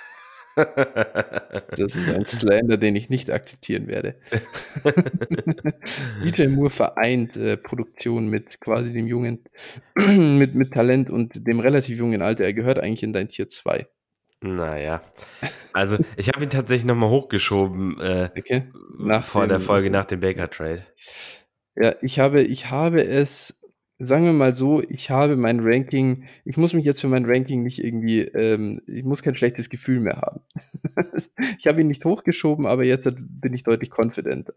Das 1.77 1.95
ist 1.95 2.09
ein 2.09 2.25
Slander, 2.25 2.77
den 2.77 2.95
ich 2.95 3.09
nicht 3.09 3.29
akzeptieren 3.31 3.87
werde. 3.87 4.15
DJ 6.23 6.47
Moore 6.47 6.69
vereint 6.69 7.35
äh, 7.35 7.57
Produktion 7.57 8.27
mit 8.27 8.59
quasi 8.61 8.93
dem 8.93 9.07
jungen, 9.07 9.43
mit, 9.95 10.55
mit 10.55 10.73
Talent 10.73 11.09
und 11.09 11.47
dem 11.47 11.59
relativ 11.59 11.97
jungen 11.97 12.21
Alter. 12.21 12.43
Er 12.43 12.53
gehört 12.53 12.79
eigentlich 12.79 13.03
in 13.03 13.13
dein 13.13 13.27
Tier 13.27 13.49
2. 13.49 13.87
Naja, 14.41 15.01
also 15.73 15.97
ich 16.17 16.29
habe 16.29 16.43
ihn 16.43 16.49
tatsächlich 16.49 16.85
nochmal 16.85 17.09
hochgeschoben 17.09 17.99
äh, 17.99 18.29
okay. 18.37 18.65
nach 18.99 19.23
vor 19.23 19.43
dem, 19.43 19.49
der 19.49 19.59
Folge 19.59 19.89
nach 19.89 20.05
dem 20.05 20.19
Baker 20.19 20.49
Trade. 20.49 20.85
Ja, 21.75 21.95
ich 22.01 22.19
habe, 22.19 22.41
ich 22.41 22.69
habe 22.69 23.03
es 23.03 23.59
sagen 23.99 24.25
wir 24.25 24.33
mal 24.33 24.53
so, 24.53 24.81
ich 24.81 25.09
habe 25.09 25.35
mein 25.35 25.59
Ranking, 25.61 26.25
ich 26.43 26.57
muss 26.57 26.73
mich 26.73 26.85
jetzt 26.85 27.01
für 27.01 27.07
mein 27.07 27.25
Ranking 27.25 27.63
nicht 27.63 27.83
irgendwie, 27.83 28.21
ähm, 28.21 28.81
ich 28.87 29.03
muss 29.03 29.23
kein 29.23 29.35
schlechtes 29.35 29.69
Gefühl 29.69 29.99
mehr 29.99 30.17
haben. 30.17 30.41
ich 31.57 31.67
habe 31.67 31.81
ihn 31.81 31.87
nicht 31.87 32.03
hochgeschoben, 32.03 32.65
aber 32.65 32.83
jetzt 32.83 33.09
bin 33.15 33.53
ich 33.53 33.63
deutlich 33.63 33.91
confidenter, 33.97 34.53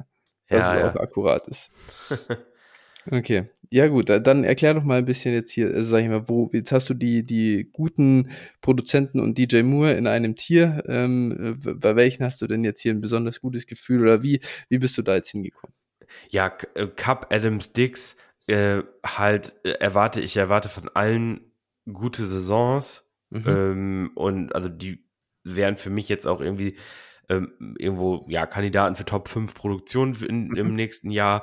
dass 0.49 0.66
ja, 0.66 0.74
es 0.74 0.82
ja. 0.82 0.91
auch 0.91 0.97
akkurat 0.97 1.47
ist. 1.47 1.70
okay, 3.11 3.45
ja 3.70 3.86
gut, 3.86 4.09
dann 4.09 4.43
erklär 4.43 4.74
doch 4.74 4.82
mal 4.82 4.99
ein 4.99 5.05
bisschen 5.05 5.34
jetzt 5.34 5.53
hier, 5.53 5.68
also 5.68 5.91
sag 5.91 6.03
ich 6.03 6.09
mal, 6.09 6.28
wo, 6.28 6.51
jetzt 6.53 6.72
hast 6.72 6.91
du 6.91 6.95
die, 6.95 7.24
die 7.24 7.70
guten 7.72 8.30
Produzenten 8.61 9.20
und 9.20 9.39
DJ 9.39 9.62
Moore 9.62 9.93
in 9.93 10.09
einem 10.09 10.34
Tier, 10.34 10.82
ähm, 10.89 11.61
bei 11.62 11.95
welchen 11.95 12.24
hast 12.24 12.43
du 12.43 12.49
denn 12.49 12.64
jetzt 12.64 12.80
hier 12.80 12.93
ein 12.93 13.01
besonders 13.01 13.41
gutes 13.41 13.66
Gefühl 13.66 14.03
oder 14.03 14.24
wie, 14.24 14.41
wie 14.68 14.78
bist 14.78 14.99
du 14.99 15.03
da 15.03 15.14
jetzt 15.14 15.30
hingekommen? 15.30 15.74
Ja, 16.30 16.49
Cup 16.49 17.26
Adams 17.30 17.72
Dix, 17.72 18.16
äh, 18.49 18.82
halt 19.05 19.55
äh, 19.64 19.72
erwarte, 19.72 20.20
ich 20.20 20.36
erwarte 20.36 20.68
von 20.68 20.88
allen 20.88 21.53
gute 21.90 22.26
Saisons. 22.26 23.05
Mhm. 23.30 23.44
Ähm, 23.46 24.11
und 24.14 24.55
also 24.55 24.68
die 24.68 25.05
wären 25.44 25.76
für 25.76 25.90
mich 25.90 26.09
jetzt 26.09 26.26
auch 26.26 26.40
irgendwie 26.40 26.78
ähm, 27.28 27.76
irgendwo, 27.78 28.24
ja, 28.28 28.46
Kandidaten 28.46 28.96
für 28.96 29.05
Top 29.05 29.28
5 29.28 29.55
Produktionen 29.55 30.14
in, 30.24 30.49
mhm. 30.49 30.57
im 30.57 30.74
nächsten 30.74 31.11
Jahr. 31.11 31.42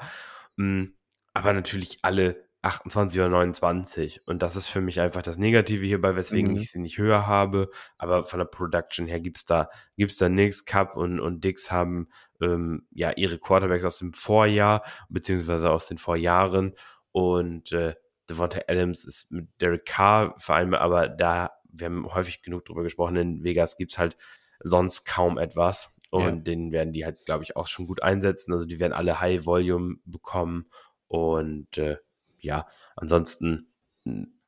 Ähm, 0.57 0.95
aber 1.33 1.53
natürlich 1.53 1.99
alle 2.01 2.45
28 2.63 3.19
oder 3.19 3.29
29. 3.29 4.21
Und 4.25 4.41
das 4.41 4.55
ist 4.55 4.67
für 4.67 4.81
mich 4.81 4.99
einfach 4.99 5.21
das 5.21 5.37
Negative 5.37 5.85
hierbei, 5.85 6.15
weswegen 6.15 6.53
mhm. 6.53 6.57
ich 6.57 6.71
sie 6.71 6.79
nicht 6.79 6.97
höher 6.97 7.27
habe. 7.27 7.69
Aber 7.99 8.23
von 8.23 8.39
der 8.39 8.45
Production 8.45 9.05
her 9.05 9.19
gibt's 9.19 9.45
da, 9.45 9.69
gibt's 9.95 10.17
da 10.17 10.29
nichts. 10.29 10.65
Cup 10.65 10.97
und, 10.97 11.19
und 11.19 11.43
Dix 11.43 11.69
haben 11.71 12.07
ähm, 12.41 12.87
ja 12.91 13.11
ihre 13.11 13.37
Quarterbacks 13.37 13.85
aus 13.85 13.99
dem 13.99 14.13
Vorjahr, 14.13 14.83
beziehungsweise 15.09 15.69
aus 15.69 15.85
den 15.85 15.99
Vorjahren. 15.99 16.73
Und 17.15 17.71
äh, 17.71 17.95
Devonta 18.29 18.59
Adams 18.67 19.05
ist 19.05 19.31
mit 19.31 19.47
Derek 19.61 19.85
Carr 19.85 20.35
vereinbart, 20.37 20.81
aber 20.81 21.07
da, 21.07 21.51
wir 21.71 21.85
haben 21.85 22.13
häufig 22.13 22.41
genug 22.41 22.65
drüber 22.65 22.83
gesprochen, 22.83 23.15
in 23.15 23.41
Vegas 23.41 23.77
gibt's 23.77 23.97
halt 23.97 24.17
sonst 24.59 25.05
kaum 25.05 25.37
etwas. 25.37 25.95
Und 26.09 26.21
ja. 26.21 26.31
den 26.31 26.73
werden 26.73 26.91
die 26.91 27.05
halt, 27.05 27.25
glaube 27.25 27.45
ich, 27.45 27.55
auch 27.55 27.67
schon 27.67 27.87
gut 27.87 28.03
einsetzen. 28.03 28.51
Also 28.51 28.65
die 28.65 28.81
werden 28.81 28.91
alle 28.91 29.21
High 29.21 29.45
Volume 29.45 29.95
bekommen. 30.03 30.65
Und 31.07 31.77
äh, 31.77 31.99
ja, 32.41 32.67
ansonsten, 32.97 33.71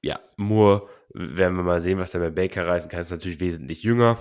ja, 0.01 0.20
Moore 0.36 0.89
werden 1.13 1.55
wir 1.55 1.63
mal 1.63 1.80
sehen, 1.80 1.99
was 1.99 2.11
der 2.11 2.20
bei 2.20 2.32
Baker 2.32 2.68
reißen 2.68 2.91
kann. 2.91 2.99
Ist 2.99 3.11
natürlich 3.11 3.39
wesentlich 3.39 3.82
jünger. 3.82 4.18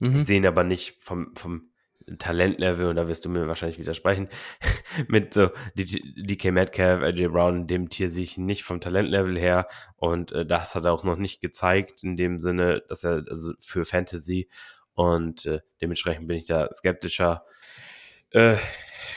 Mhm. 0.00 0.18
Sehen 0.18 0.46
aber 0.46 0.64
nicht 0.64 1.00
vom, 1.00 1.32
vom 1.36 1.70
Talentlevel, 2.18 2.86
und 2.86 2.96
da 2.96 3.08
wirst 3.08 3.24
du 3.24 3.28
mir 3.28 3.48
wahrscheinlich 3.48 3.78
widersprechen, 3.78 4.28
mit 5.08 5.34
so 5.34 5.50
DK 5.74 6.52
Metcalf, 6.52 7.02
AJ 7.02 7.28
Brown, 7.28 7.66
dem 7.66 7.88
Tier 7.88 8.10
sehe 8.10 8.24
ich 8.24 8.38
nicht 8.38 8.64
vom 8.64 8.80
Talentlevel 8.80 9.38
her 9.38 9.68
und 9.96 10.32
äh, 10.32 10.46
das 10.46 10.74
hat 10.74 10.84
er 10.84 10.92
auch 10.92 11.04
noch 11.04 11.16
nicht 11.16 11.40
gezeigt 11.40 12.02
in 12.02 12.16
dem 12.16 12.40
Sinne, 12.40 12.82
dass 12.88 13.04
er 13.04 13.24
also 13.28 13.52
für 13.58 13.84
Fantasy 13.84 14.48
und 14.94 15.46
äh, 15.46 15.60
dementsprechend 15.80 16.28
bin 16.28 16.38
ich 16.38 16.46
da 16.46 16.72
skeptischer. 16.72 17.44
Äh, 18.30 18.56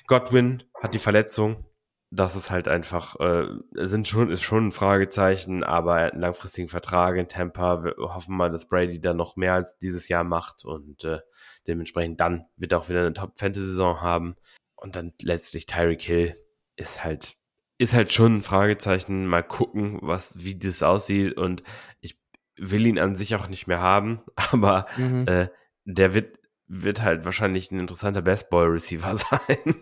Godwin 0.08 0.64
hat 0.82 0.94
die 0.94 1.00
Verletzung, 1.00 1.66
das 2.10 2.36
ist 2.36 2.52
halt 2.52 2.68
einfach, 2.68 3.20
äh, 3.20 3.48
sind 3.74 4.08
schon, 4.08 4.32
ist 4.32 4.42
schon 4.42 4.68
ein 4.68 4.72
Fragezeichen, 4.72 5.64
aber 5.64 5.96
einen 5.96 6.22
langfristigen 6.22 6.70
Vertrag 6.70 7.18
in 7.18 7.28
Tampa. 7.28 7.84
Wir 7.84 7.96
hoffen 7.98 8.38
mal, 8.38 8.50
dass 8.50 8.68
Brady 8.68 9.02
da 9.02 9.14
noch 9.14 9.36
mehr 9.36 9.54
als 9.54 9.78
dieses 9.78 10.08
Jahr 10.08 10.24
macht 10.24 10.64
und 10.64 11.04
äh, 11.04 11.20
dementsprechend 11.68 12.20
dann 12.20 12.46
wird 12.56 12.72
er 12.72 12.80
auch 12.80 12.90
wieder 12.90 13.02
eine 13.02 13.14
Top-Fantasy-Saison 13.14 14.02
haben. 14.02 14.36
Und 14.76 14.96
dann 14.96 15.14
letztlich 15.22 15.66
Tyreek 15.66 16.02
Hill 16.04 16.36
ist 16.76 17.04
halt, 17.04 17.36
ist 17.78 17.94
halt 17.94 18.14
schon 18.14 18.38
ein 18.38 18.44
Fragezeichen. 18.44 19.28
Mal 19.28 19.44
gucken, 19.44 20.00
was, 20.02 20.44
wie 20.44 20.58
das 20.58 20.84
aussieht. 20.84 21.36
Und 21.36 21.64
ich 22.00 22.20
will 22.56 22.86
ihn 22.86 23.00
an 23.00 23.16
sich 23.16 23.36
auch 23.36 23.48
nicht 23.48 23.68
mehr 23.68 23.82
haben, 23.82 24.22
aber 24.52 24.86
mhm. 24.98 25.26
äh, 25.28 25.50
der 25.86 26.14
wird 26.14 26.38
wird 26.70 27.02
halt 27.02 27.24
wahrscheinlich 27.24 27.72
ein 27.72 27.80
interessanter 27.80 28.22
Best-Ball-Receiver 28.22 29.16
sein. 29.18 29.76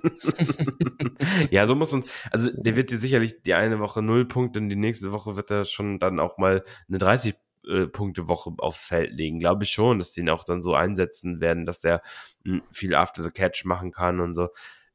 ja, 1.50 1.66
so 1.66 1.76
muss 1.76 1.94
uns, 1.94 2.10
also 2.32 2.50
der 2.54 2.76
wird 2.76 2.92
dir 2.92 2.98
sicherlich 2.98 3.42
die 3.42 3.56
eine 3.56 3.80
Woche 3.80 4.02
null 4.02 4.28
Punkte 4.28 4.60
und 4.60 4.70
die 4.70 4.76
nächste 4.76 5.12
Woche 5.12 5.36
wird 5.36 5.50
er 5.52 5.66
schon 5.66 6.00
dann 6.00 6.20
auch 6.20 6.38
mal 6.38 6.64
eine 6.88 6.98
30 6.98 7.36
äh, 7.68 7.88
Punkte 7.88 8.28
Woche 8.28 8.52
aufs 8.58 8.86
Feld 8.86 9.14
legen. 9.14 9.40
Glaube 9.40 9.64
ich 9.64 9.72
schon, 9.72 10.00
dass 10.00 10.12
die 10.12 10.22
ihn 10.22 10.30
auch 10.30 10.44
dann 10.44 10.62
so 10.62 10.76
einsetzen 10.76 11.40
werden, 11.42 11.66
dass 11.66 11.84
er 11.84 12.02
hm, 12.44 12.62
viel 12.72 12.96
After 12.96 13.22
the 13.22 13.32
Catch 13.32 13.66
machen 13.66 13.92
kann 13.92 14.20
und 14.20 14.36
so. 14.36 14.50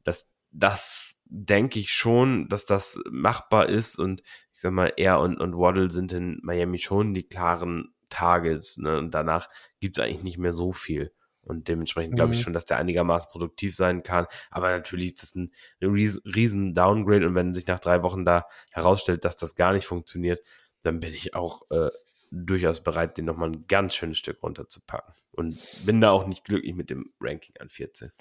Das, 0.05 0.29
das 0.51 1.17
denke 1.25 1.79
ich 1.79 1.93
schon, 1.93 2.49
dass 2.49 2.65
das 2.65 2.99
machbar 3.11 3.69
ist 3.69 3.99
und 3.99 4.23
ich 4.53 4.61
sag 4.61 4.73
mal, 4.73 4.93
er 4.97 5.21
und, 5.21 5.39
und 5.41 5.57
Waddle 5.57 5.91
sind 5.91 6.13
in 6.13 6.39
Miami 6.43 6.79
schon 6.79 7.15
die 7.15 7.23
klaren 7.23 7.95
Targets, 8.11 8.77
ne? 8.77 8.99
Und 8.99 9.13
danach 9.13 9.49
gibt's 9.81 9.99
eigentlich 9.99 10.25
nicht 10.25 10.39
mehr 10.39 10.53
so 10.53 10.73
viel. 10.73 11.13
Und 11.43 11.69
dementsprechend 11.69 12.17
glaube 12.17 12.35
ich 12.35 12.41
mhm. 12.41 12.45
schon, 12.45 12.53
dass 12.53 12.67
der 12.67 12.77
einigermaßen 12.77 13.31
produktiv 13.31 13.75
sein 13.75 14.03
kann. 14.03 14.27
Aber 14.51 14.71
natürlich 14.71 15.07
ist 15.07 15.23
das 15.23 15.35
ein 15.35 15.53
riesen 15.81 16.75
Downgrade. 16.75 17.27
Und 17.27 17.35
wenn 17.35 17.55
sich 17.55 17.67
nach 17.67 17.81
drei 17.81 18.03
Wochen 18.03 18.25
da 18.25 18.47
herausstellt, 18.73 19.25
dass 19.25 19.37
das 19.37 19.55
gar 19.55 19.73
nicht 19.73 19.87
funktioniert, 19.87 20.45
dann 20.83 21.01
bin 21.01 21.15
ich 21.15 21.35
auch 21.35 21.63
äh, 21.71 21.91
durchaus 22.31 22.83
bereit, 22.83 23.17
den 23.17 23.25
nochmal 23.25 23.51
ein 23.51 23.67
ganz 23.67 23.95
schönes 23.95 24.19
Stück 24.19 24.43
runterzupacken. 24.43 25.15
Und 25.33 25.59
bin 25.85 26.01
da 26.01 26.11
auch 26.11 26.27
nicht 26.27 26.45
glücklich 26.45 26.75
mit 26.75 26.91
dem 26.91 27.13
Ranking 27.21 27.55
an 27.59 27.69
14. 27.69 28.13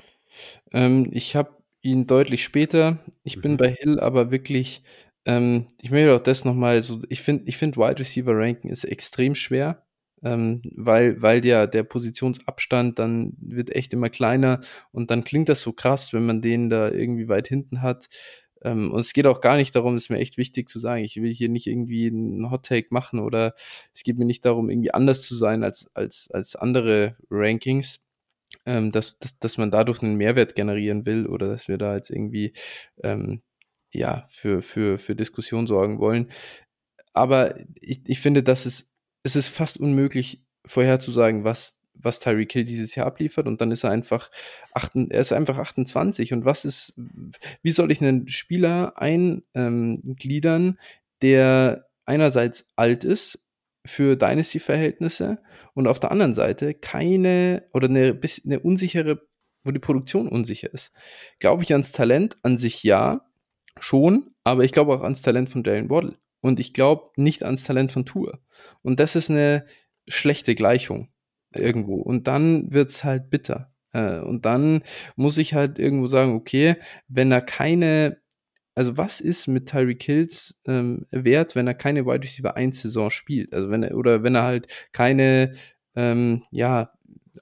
Ähm, 0.72 1.10
ich 1.12 1.36
habe 1.36 1.58
ihn 1.82 2.08
deutlich 2.08 2.44
später. 2.44 3.00
Ich 3.24 3.38
mhm. 3.38 3.42
bin 3.42 3.58
bei 3.58 3.70
Hill 3.70 4.00
aber 4.00 4.32
wirklich, 4.32 4.84
ähm, 5.26 5.68
ich 5.82 5.92
möchte 5.92 6.16
auch 6.16 6.20
das 6.20 6.46
nochmal 6.46 6.82
so, 6.84 7.02
ich 7.10 7.22
finde, 7.22 7.44
ich 7.48 7.58
finde 7.58 7.78
Wide 7.78 8.00
Receiver 8.00 8.36
Ranking 8.36 8.72
ist 8.72 8.84
extrem 8.84 9.36
schwer 9.36 9.86
ähm, 10.24 10.62
weil, 10.76 11.22
weil 11.22 11.42
der, 11.42 11.68
der 11.68 11.84
Positionsabstand 11.84 13.00
dann 13.00 13.34
wird 13.40 13.76
echt 13.76 13.94
immer 13.94 14.10
kleiner 14.10 14.60
und 14.92 15.12
dann 15.12 15.24
klingt 15.24 15.50
das 15.50 15.62
so 15.62 15.74
krass, 15.74 16.14
wenn 16.14 16.26
man 16.26 16.42
den 16.42 16.70
da 16.70 16.90
irgendwie 16.90 17.30
weit 17.30 17.48
hinten 17.48 17.82
hat. 17.82 18.08
Ähm, 18.64 18.92
und 18.92 19.00
es 19.00 19.14
geht 19.14 19.28
auch 19.28 19.42
gar 19.42 19.58
nicht 19.58 19.76
darum, 19.76 19.96
ist 19.96 20.10
mir 20.10 20.20
echt 20.20 20.38
wichtig 20.38 20.70
zu 20.70 20.80
sagen, 20.80 21.04
ich 21.04 21.18
will 21.18 21.32
hier 21.32 21.50
nicht 21.50 21.68
irgendwie 21.68 22.08
einen 22.08 22.52
Hot 22.52 22.66
Take 22.66 22.88
machen 22.92 23.20
oder 23.20 23.54
es 23.94 24.04
geht 24.04 24.18
mir 24.18 24.26
nicht 24.26 24.46
darum, 24.46 24.70
irgendwie 24.70 24.94
anders 24.94 25.24
zu 25.24 25.36
sein 25.36 25.64
als, 25.64 25.90
als, 25.94 26.30
als 26.32 26.56
andere 26.56 27.16
Rankings. 27.30 28.00
Ähm, 28.66 28.92
dass, 28.92 29.18
dass, 29.20 29.38
dass 29.40 29.58
man 29.60 29.72
dadurch 29.72 30.02
einen 30.02 30.16
Mehrwert 30.16 30.56
generieren 30.56 31.06
will 31.06 31.28
oder 31.28 31.48
dass 31.48 31.68
wir 31.68 31.78
da 31.78 31.96
jetzt 31.96 32.10
irgendwie 32.10 32.54
ähm, 33.04 33.42
ja 33.94 34.26
für, 34.30 34.62
für, 34.64 34.98
für 34.98 35.16
Diskussion 35.16 35.68
sorgen 35.68 36.00
wollen. 36.00 36.32
Aber 37.14 37.56
ich, 37.80 38.02
ich 38.08 38.20
finde, 38.20 38.44
dass 38.44 38.66
es 38.66 38.90
es 39.24 39.36
ist 39.36 39.50
fast 39.50 39.78
unmöglich 39.80 40.46
vorherzusagen, 40.66 41.44
was, 41.44 41.79
was 42.02 42.20
Tyreek 42.20 42.52
Hill 42.52 42.66
dieses 42.66 42.96
Jahr 42.96 43.08
abliefert 43.08 43.48
und 43.48 43.62
dann 43.62 43.72
ist 43.72 43.84
er 43.84 43.92
einfach, 43.92 44.32
acht, 44.74 44.92
er 44.96 45.20
ist 45.20 45.34
einfach 45.34 45.58
28 45.58 46.34
und 46.34 46.46
was 46.46 46.66
ist, 46.66 46.94
wie 47.62 47.72
soll 47.72 47.92
ich 47.92 48.02
einen 48.02 48.28
Spieler 48.28 48.94
eingliedern, 48.98 50.64
ähm, 50.64 50.78
der 51.22 51.88
einerseits 52.06 52.72
alt 52.76 53.04
ist 53.04 53.40
für 53.86 54.16
Dynasty-Verhältnisse 54.16 55.40
und 55.74 55.88
auf 55.88 56.00
der 56.00 56.12
anderen 56.12 56.34
Seite 56.34 56.74
keine 56.74 57.68
oder 57.74 57.88
eine, 57.88 58.20
eine 58.46 58.60
unsichere, 58.60 59.22
wo 59.64 59.72
die 59.72 59.80
Produktion 59.80 60.28
unsicher 60.28 60.74
ist. 60.74 60.92
Glaube 61.40 61.64
ich 61.64 61.72
ans 61.72 61.92
Talent 61.92 62.38
an 62.44 62.58
sich 62.58 62.84
ja, 62.84 63.26
schon, 63.80 64.32
aber 64.44 64.64
ich 64.64 64.72
glaube 64.72 64.94
auch 64.94 65.02
ans 65.02 65.22
Talent 65.22 65.50
von 65.50 65.64
Jalen 65.64 65.90
Waddle. 65.90 66.18
Und 66.42 66.60
ich 66.60 66.74
glaube 66.74 67.12
nicht 67.18 67.44
ans 67.44 67.64
Talent 67.64 67.92
von 67.92 68.06
Tour. 68.06 68.40
Und 68.82 69.00
das 69.00 69.16
ist 69.16 69.30
eine 69.30 69.66
schlechte 70.08 70.56
Gleichung 70.56 71.10
irgendwo. 71.54 71.96
Und 71.96 72.28
dann 72.28 72.72
wird's 72.74 73.04
halt 73.04 73.30
bitter. 73.30 73.72
Äh, 73.94 74.20
und 74.20 74.46
dann 74.46 74.82
muss 75.16 75.38
ich 75.38 75.54
halt 75.54 75.80
irgendwo 75.80 76.08
sagen, 76.08 76.34
okay, 76.34 76.76
wenn 77.08 77.32
er 77.32 77.42
keine, 77.42 78.18
also 78.76 78.98
was 78.98 79.20
ist 79.22 79.48
mit 79.48 79.68
Tyreek 79.68 80.04
Hills 80.04 80.60
ähm, 80.66 81.06
wert, 81.12 81.56
wenn 81.56 81.68
er 81.68 81.74
keine 81.74 82.06
Wide 82.06 82.24
Receiver 82.24 82.56
1 82.56 82.82
Saison 82.82 83.10
spielt? 83.10 83.54
Also 83.54 83.70
wenn 83.70 83.84
er, 83.84 83.96
oder 83.96 84.24
wenn 84.24 84.36
er 84.36 84.44
halt 84.44 84.68
keine, 84.92 85.54
ähm, 85.96 86.44
ja, 86.52 86.92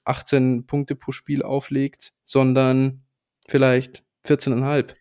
18 0.05 0.65
Punkte 0.65 0.95
pro 0.95 1.11
Spiel 1.11 1.43
auflegt, 1.43 2.13
sondern 2.23 3.03
vielleicht 3.47 4.03
14,5. 4.25 4.95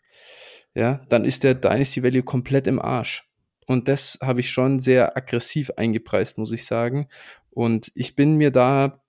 Ja, 0.74 1.00
dann 1.08 1.24
ist 1.24 1.42
der 1.42 1.54
Dynasty 1.54 2.02
Value 2.02 2.22
komplett 2.22 2.66
im 2.66 2.80
Arsch. 2.80 3.28
Und 3.66 3.88
das 3.88 4.18
habe 4.22 4.40
ich 4.40 4.51
schon 4.51 4.78
sehr 4.78 5.16
aggressiv 5.16 5.70
eingepreist, 5.76 6.38
muss 6.38 6.52
ich 6.52 6.64
sagen. 6.64 7.09
Und 7.51 7.90
ich 7.94 8.14
bin 8.14 8.36
mir 8.36 8.51
da 8.51 9.02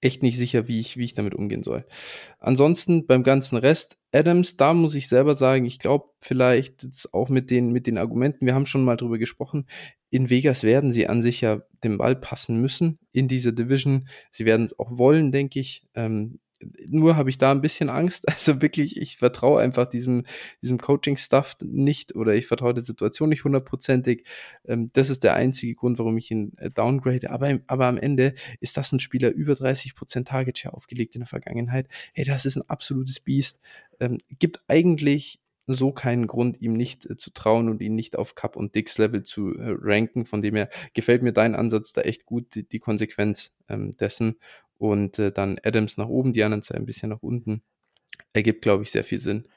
echt 0.00 0.22
nicht 0.22 0.36
sicher, 0.36 0.68
wie 0.68 0.80
ich, 0.80 0.96
wie 0.96 1.04
ich 1.04 1.14
damit 1.14 1.34
umgehen 1.34 1.62
soll. 1.62 1.84
Ansonsten 2.38 3.06
beim 3.06 3.22
ganzen 3.22 3.56
Rest, 3.56 3.98
Adams, 4.12 4.56
da 4.56 4.74
muss 4.74 4.94
ich 4.94 5.08
selber 5.08 5.34
sagen, 5.34 5.64
ich 5.64 5.78
glaube 5.78 6.10
vielleicht 6.20 6.86
auch 7.12 7.28
mit 7.28 7.50
den, 7.50 7.72
mit 7.72 7.86
den 7.86 7.98
Argumenten, 7.98 8.46
wir 8.46 8.54
haben 8.54 8.66
schon 8.66 8.84
mal 8.84 8.96
drüber 8.96 9.18
gesprochen, 9.18 9.66
in 10.10 10.30
Vegas 10.30 10.62
werden 10.62 10.92
sie 10.92 11.08
an 11.08 11.22
sich 11.22 11.40
ja 11.40 11.62
den 11.84 11.98
Ball 11.98 12.16
passen 12.16 12.60
müssen 12.60 12.98
in 13.12 13.28
dieser 13.28 13.52
Division. 13.52 14.08
Sie 14.30 14.46
werden 14.46 14.66
es 14.66 14.78
auch 14.78 14.96
wollen, 14.96 15.32
denke 15.32 15.60
ich. 15.60 15.84
Ähm, 15.94 16.38
nur 16.86 17.16
habe 17.16 17.30
ich 17.30 17.38
da 17.38 17.50
ein 17.50 17.60
bisschen 17.60 17.90
Angst. 17.90 18.24
Also 18.38 18.62
wirklich, 18.62 18.96
ich 18.96 19.16
vertraue 19.16 19.60
einfach 19.60 19.86
diesem, 19.86 20.24
diesem 20.62 20.78
Coaching-Stuff 20.78 21.56
nicht 21.64 22.14
oder 22.14 22.34
ich 22.34 22.46
vertraue 22.46 22.72
der 22.74 22.84
Situation 22.84 23.28
nicht 23.28 23.44
hundertprozentig. 23.44 24.24
Ähm, 24.64 24.88
das 24.92 25.10
ist 25.10 25.24
der 25.24 25.34
einzige 25.34 25.74
Grund, 25.74 25.98
warum 25.98 26.16
ich 26.16 26.30
ihn 26.30 26.52
äh, 26.58 26.70
downgrade. 26.70 27.30
Aber, 27.30 27.58
aber 27.66 27.86
am 27.86 27.98
Ende 27.98 28.34
ist 28.60 28.76
das 28.76 28.92
ein 28.92 29.00
Spieler 29.00 29.30
über 29.30 29.54
30% 29.54 30.24
Target 30.24 30.58
Share 30.58 30.74
aufgelegt 30.74 31.16
in 31.16 31.20
der 31.20 31.28
Vergangenheit. 31.28 31.88
Hey, 32.14 32.24
das 32.24 32.46
ist 32.46 32.56
ein 32.56 32.68
absolutes 32.68 33.20
Biest. 33.20 33.60
Ähm, 33.98 34.18
gibt 34.38 34.62
eigentlich 34.68 35.40
so 35.68 35.92
keinen 35.92 36.26
Grund, 36.26 36.60
ihm 36.60 36.72
nicht 36.72 37.08
äh, 37.08 37.16
zu 37.16 37.30
trauen 37.30 37.68
und 37.68 37.82
ihn 37.82 37.94
nicht 37.94 38.16
auf 38.16 38.34
Cup 38.34 38.56
und 38.56 38.74
Dix 38.74 38.98
Level 38.98 39.22
zu 39.22 39.54
äh, 39.56 39.76
ranken. 39.78 40.24
Von 40.24 40.42
dem 40.42 40.56
her 40.56 40.68
gefällt 40.94 41.22
mir 41.22 41.32
dein 41.32 41.54
Ansatz 41.54 41.92
da 41.92 42.00
echt 42.00 42.24
gut, 42.24 42.54
die, 42.54 42.66
die 42.66 42.78
Konsequenz 42.78 43.54
ähm, 43.68 43.90
dessen. 43.92 44.36
Und 44.78 45.18
äh, 45.18 45.32
dann 45.32 45.58
Adams 45.62 45.96
nach 45.96 46.08
oben, 46.08 46.32
die 46.32 46.42
anderen 46.44 46.62
zwei 46.62 46.76
ein 46.76 46.86
bisschen 46.86 47.10
nach 47.10 47.22
unten. 47.22 47.62
Ergibt, 48.32 48.62
glaube 48.62 48.84
ich, 48.84 48.90
sehr 48.90 49.04
viel 49.04 49.20
Sinn. 49.20 49.48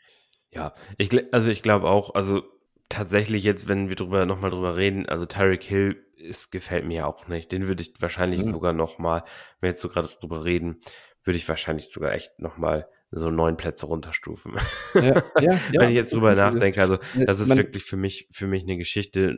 Ja, 0.49 0.73
ich, 0.97 1.11
also 1.33 1.49
ich 1.49 1.61
glaube 1.61 1.87
auch, 1.87 2.15
also 2.15 2.43
tatsächlich 2.89 3.43
jetzt, 3.43 3.67
wenn 3.67 3.89
wir 3.89 3.95
drüber 3.95 4.25
nochmal 4.25 4.51
drüber 4.51 4.75
reden, 4.75 5.07
also 5.07 5.25
Tyreek 5.25 5.63
Hill 5.63 6.03
ist, 6.15 6.51
gefällt 6.51 6.85
mir 6.85 7.07
auch 7.07 7.27
nicht. 7.27 7.51
Den 7.51 7.67
würde 7.67 7.81
ich 7.81 7.93
wahrscheinlich 7.99 8.43
mhm. 8.43 8.51
sogar 8.51 8.73
nochmal, 8.73 9.23
wenn 9.59 9.67
wir 9.67 9.69
jetzt 9.71 9.81
so 9.81 9.89
gerade 9.89 10.09
drüber 10.19 10.43
reden, 10.43 10.81
würde 11.23 11.37
ich 11.37 11.47
wahrscheinlich 11.47 11.89
sogar 11.89 12.13
echt 12.13 12.39
nochmal 12.39 12.87
so 13.11 13.29
neun 13.29 13.57
Plätze 13.57 13.85
runterstufen. 13.85 14.55
Ja, 14.93 15.01
ja, 15.01 15.23
ja, 15.39 15.59
Wenn 15.73 15.89
ich 15.89 15.95
jetzt 15.95 16.13
drüber 16.13 16.35
nachdenke, 16.35 16.81
also 16.81 16.97
das 17.15 17.39
ist 17.39 17.49
Man, 17.49 17.57
wirklich 17.57 17.83
für 17.83 17.97
mich, 17.97 18.27
für 18.31 18.47
mich 18.47 18.63
eine 18.63 18.77
Geschichte, 18.77 19.35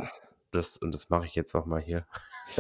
das, 0.54 0.78
und 0.78 0.94
das 0.94 1.10
mache 1.10 1.26
ich 1.26 1.36
jetzt 1.36 1.54
nochmal 1.54 1.82
hier. 1.82 2.06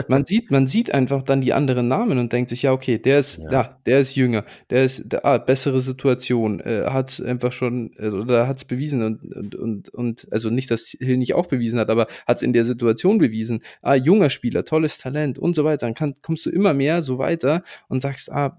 Man 0.07 0.25
sieht, 0.25 0.49
man 0.49 0.65
sieht 0.65 0.93
einfach 0.93 1.23
dann 1.23 1.41
die 1.41 1.53
anderen 1.53 1.87
Namen 1.87 2.17
und 2.17 2.31
denkt 2.33 2.49
sich, 2.49 2.63
ja, 2.63 2.71
okay, 2.71 2.97
der 2.97 3.19
ist, 3.19 3.37
ja, 3.37 3.51
ja 3.51 3.79
der 3.85 3.99
ist 3.99 4.15
jünger, 4.15 4.43
der 4.69 4.83
ist, 4.83 5.03
der, 5.05 5.25
ah, 5.25 5.37
bessere 5.37 5.81
Situation, 5.81 6.59
äh, 6.61 6.85
hat 6.89 7.09
es 7.11 7.21
einfach 7.21 7.51
schon, 7.51 7.91
äh, 7.97 8.07
oder 8.07 8.47
hat 8.47 8.57
es 8.57 8.65
bewiesen 8.65 9.03
und, 9.03 9.35
und, 9.35 9.55
und, 9.55 9.89
und, 9.89 10.27
also 10.31 10.49
nicht, 10.49 10.71
dass 10.71 10.95
Hill 10.99 11.17
nicht 11.17 11.35
auch 11.35 11.47
bewiesen 11.47 11.79
hat, 11.79 11.89
aber 11.89 12.07
hat 12.25 12.37
es 12.37 12.43
in 12.43 12.53
der 12.53 12.65
Situation 12.65 13.17
bewiesen. 13.17 13.61
Ah, 13.81 13.95
junger 13.95 14.29
Spieler, 14.29 14.65
tolles 14.65 14.97
Talent 14.97 15.37
und 15.37 15.55
so 15.55 15.63
weiter. 15.63 15.85
Dann 15.85 15.93
kann, 15.93 16.15
kommst 16.21 16.45
du 16.45 16.49
immer 16.49 16.73
mehr 16.73 17.01
so 17.01 17.17
weiter 17.17 17.63
und 17.89 18.01
sagst, 18.01 18.31
Ah, 18.31 18.57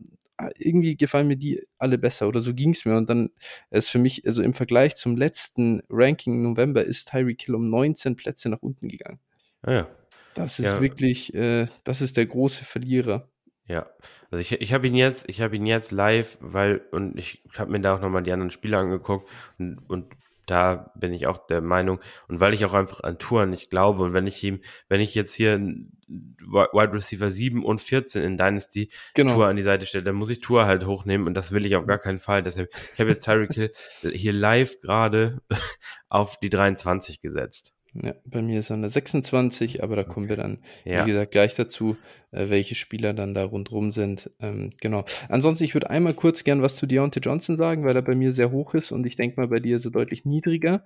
irgendwie 0.59 0.97
gefallen 0.97 1.29
mir 1.29 1.37
die 1.37 1.63
alle 1.79 1.99
besser 1.99 2.29
oder 2.29 2.41
so 2.41 2.55
ging 2.55 2.71
es 2.71 2.85
mir. 2.85 2.97
Und 2.97 3.09
dann 3.09 3.31
ist 3.71 3.91
für 3.91 3.99
mich, 3.99 4.27
also 4.27 4.43
im 4.43 4.53
Vergleich 4.53 4.97
zum 4.97 5.17
letzten 5.17 5.83
Ranking 5.89 6.43
November 6.43 6.85
ist 6.85 7.11
Tyreek 7.11 7.43
Hill 7.43 7.55
um 7.55 7.71
19 7.71 8.17
Plätze 8.17 8.49
nach 8.49 8.63
unten 8.63 8.89
gegangen. 8.89 9.21
Ah, 9.63 9.73
ja. 9.73 9.89
Das 10.35 10.59
ist 10.59 10.67
ja. 10.67 10.81
wirklich, 10.81 11.33
äh, 11.35 11.67
das 11.85 12.01
ist 12.01 12.17
der 12.17 12.27
große 12.27 12.65
Verlierer. 12.65 13.29
Ja, 13.67 13.89
also 14.31 14.41
ich, 14.41 14.53
ich 14.61 14.73
habe 14.75 14.87
ihn 14.87 14.95
jetzt, 14.95 15.29
ich 15.29 15.41
habe 15.41 15.57
ihn 15.57 15.65
jetzt 15.65 15.91
live, 15.91 16.37
weil, 16.41 16.83
und 16.91 17.19
ich 17.19 17.43
habe 17.57 17.71
mir 17.71 17.81
da 17.81 17.95
auch 17.95 18.01
nochmal 18.01 18.23
die 18.23 18.33
anderen 18.33 18.51
Spiele 18.51 18.77
angeguckt 18.77 19.31
und, 19.59 19.79
und 19.89 20.15
da 20.47 20.93
bin 20.95 21.13
ich 21.13 21.27
auch 21.27 21.47
der 21.47 21.61
Meinung. 21.61 22.01
Und 22.29 22.41
weil 22.41 22.55
ich 22.55 22.65
auch 22.65 22.75
einfach 22.75 23.03
an 23.03 23.19
Touren 23.19 23.51
nicht 23.51 23.71
glaube 23.71 24.03
und 24.03 24.13
wenn 24.13 24.27
ich 24.27 24.43
ihm, 24.43 24.61
wenn 24.89 25.01
ich 25.01 25.15
jetzt 25.15 25.35
hier 25.35 25.59
Wide 25.59 26.93
Receiver 26.93 27.31
7 27.31 27.65
und 27.65 27.81
14 27.81 28.23
in 28.23 28.37
Dynasty 28.37 28.91
genau. 29.15 29.35
Tour 29.35 29.47
an 29.47 29.57
die 29.57 29.63
Seite 29.63 29.87
stelle, 29.87 30.05
dann 30.05 30.17
muss 30.17 30.31
ich 30.31 30.41
Tour 30.41 30.67
halt 30.67 30.87
hochnehmen 30.87 31.27
und 31.27 31.35
das 31.35 31.53
will 31.53 31.65
ich 31.67 31.77
auf 31.77 31.87
gar 31.87 31.99
keinen 31.99 32.19
Fall. 32.19 32.43
Deshalb, 32.43 32.71
ich 32.93 33.01
habe 33.01 33.11
jetzt 33.11 33.25
Tyreek 33.25 33.55
Hill 33.55 33.73
hier 34.03 34.33
live 34.33 34.81
gerade 34.81 35.41
auf 36.09 36.39
die 36.39 36.51
23 36.51 37.21
gesetzt. 37.21 37.75
Ja, 38.03 38.15
bei 38.25 38.43
mir 38.43 38.59
ist 38.59 38.71
er 38.71 38.77
eine 38.77 38.91
26, 38.91 39.83
aber 39.83 39.95
da 39.95 40.03
kommen 40.03 40.29
wir 40.29 40.37
dann, 40.37 40.59
ja. 40.85 41.05
wie 41.05 41.11
gesagt, 41.13 41.31
gleich 41.31 41.55
dazu, 41.55 41.97
äh, 42.33 42.49
welche 42.49 42.75
Spieler 42.75 43.15
dann 43.15 43.35
da 43.35 43.45
rundrum 43.45 43.93
sind. 43.93 44.31
Ähm, 44.41 44.71
genau. 44.81 45.05
Ansonsten, 45.29 45.65
ich 45.65 45.75
würde 45.75 45.91
einmal 45.91 46.15
kurz 46.15 46.43
gern 46.43 46.61
was 46.61 46.77
zu 46.77 46.87
Deontay 46.87 47.21
Johnson 47.21 47.57
sagen, 47.57 47.85
weil 47.85 47.95
er 47.95 48.03
bei 48.03 48.17
mir 48.17 48.33
sehr 48.33 48.51
hoch 48.51 48.75
ist 48.75 48.91
und 48.91 49.07
ich 49.07 49.15
denke 49.15 49.41
mal 49.41 49.49
bei 49.49 49.61
dir 49.61 49.81
so 49.81 49.91
deutlich 49.91 50.25
niedriger. 50.25 50.85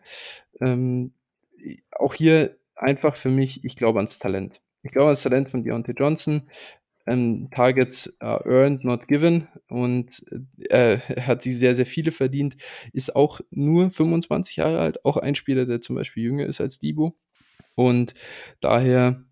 Ähm, 0.60 1.12
auch 1.92 2.14
hier 2.14 2.56
einfach 2.74 3.16
für 3.16 3.30
mich, 3.30 3.64
ich 3.64 3.76
glaube 3.76 4.00
ans 4.00 4.18
Talent. 4.18 4.60
Ich 4.82 4.92
glaube 4.92 5.08
ans 5.08 5.22
Talent 5.22 5.50
von 5.50 5.64
Deontay 5.64 5.94
Johnson 5.96 6.42
ähm, 7.08 7.48
Targets 7.50 8.18
uh, 8.22 8.38
earned, 8.44 8.84
not 8.84 9.08
given. 9.08 9.48
Und 9.68 10.24
äh, 10.70 10.98
hat 10.98 11.42
sich 11.42 11.58
sehr, 11.58 11.74
sehr 11.74 11.86
viele 11.86 12.10
verdient, 12.10 12.56
ist 12.92 13.16
auch 13.16 13.40
nur 13.50 13.90
25 13.90 14.56
Jahre 14.56 14.80
alt, 14.80 15.04
auch 15.04 15.16
ein 15.16 15.34
Spieler, 15.34 15.66
der 15.66 15.80
zum 15.80 15.96
Beispiel 15.96 16.24
jünger 16.24 16.46
ist 16.46 16.60
als 16.60 16.78
Debo. 16.78 17.16
Und 17.74 18.14
daher 18.60 19.24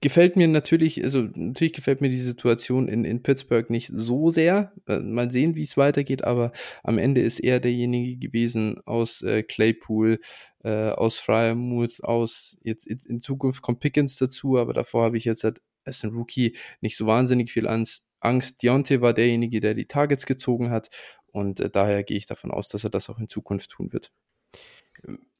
gefällt 0.00 0.36
mir 0.36 0.48
natürlich, 0.48 1.02
also 1.04 1.28
natürlich 1.34 1.74
gefällt 1.74 2.00
mir 2.00 2.08
die 2.08 2.20
Situation 2.20 2.88
in, 2.88 3.04
in 3.04 3.22
Pittsburgh 3.22 3.68
nicht 3.68 3.90
so 3.94 4.30
sehr. 4.30 4.72
Äh, 4.88 5.00
mal 5.00 5.30
sehen, 5.30 5.56
wie 5.56 5.64
es 5.64 5.76
weitergeht, 5.76 6.24
aber 6.24 6.52
am 6.82 6.98
Ende 6.98 7.20
ist 7.20 7.38
er 7.40 7.60
derjenige 7.60 8.16
gewesen 8.16 8.80
aus 8.86 9.22
äh, 9.22 9.42
Claypool, 9.42 10.18
äh, 10.64 10.90
aus 10.90 11.18
Fryermuth, 11.18 12.02
aus 12.02 12.58
jetzt 12.62 12.86
in, 12.86 13.20
Zukunft 13.20 13.62
kommt 13.62 13.80
Pickens 13.80 14.16
dazu, 14.16 14.58
aber 14.58 14.72
davor 14.72 15.04
habe 15.04 15.18
ich 15.18 15.24
jetzt 15.24 15.44
halt 15.44 15.60
als 15.84 16.02
ein 16.04 16.10
Rookie 16.10 16.56
nicht 16.80 16.96
so 16.96 17.06
wahnsinnig 17.06 17.52
viel 17.52 17.68
Angst. 17.68 18.04
Angst. 18.20 18.62
Deontay 18.62 19.00
war 19.00 19.14
derjenige, 19.14 19.60
der 19.60 19.74
die 19.74 19.86
Targets 19.86 20.26
gezogen 20.26 20.70
hat 20.70 20.90
und 21.32 21.60
äh, 21.60 21.70
daher 21.70 22.02
gehe 22.02 22.16
ich 22.16 22.26
davon 22.26 22.50
aus, 22.50 22.68
dass 22.68 22.84
er 22.84 22.90
das 22.90 23.08
auch 23.08 23.18
in 23.18 23.28
Zukunft 23.28 23.70
tun 23.70 23.92
wird. 23.92 24.12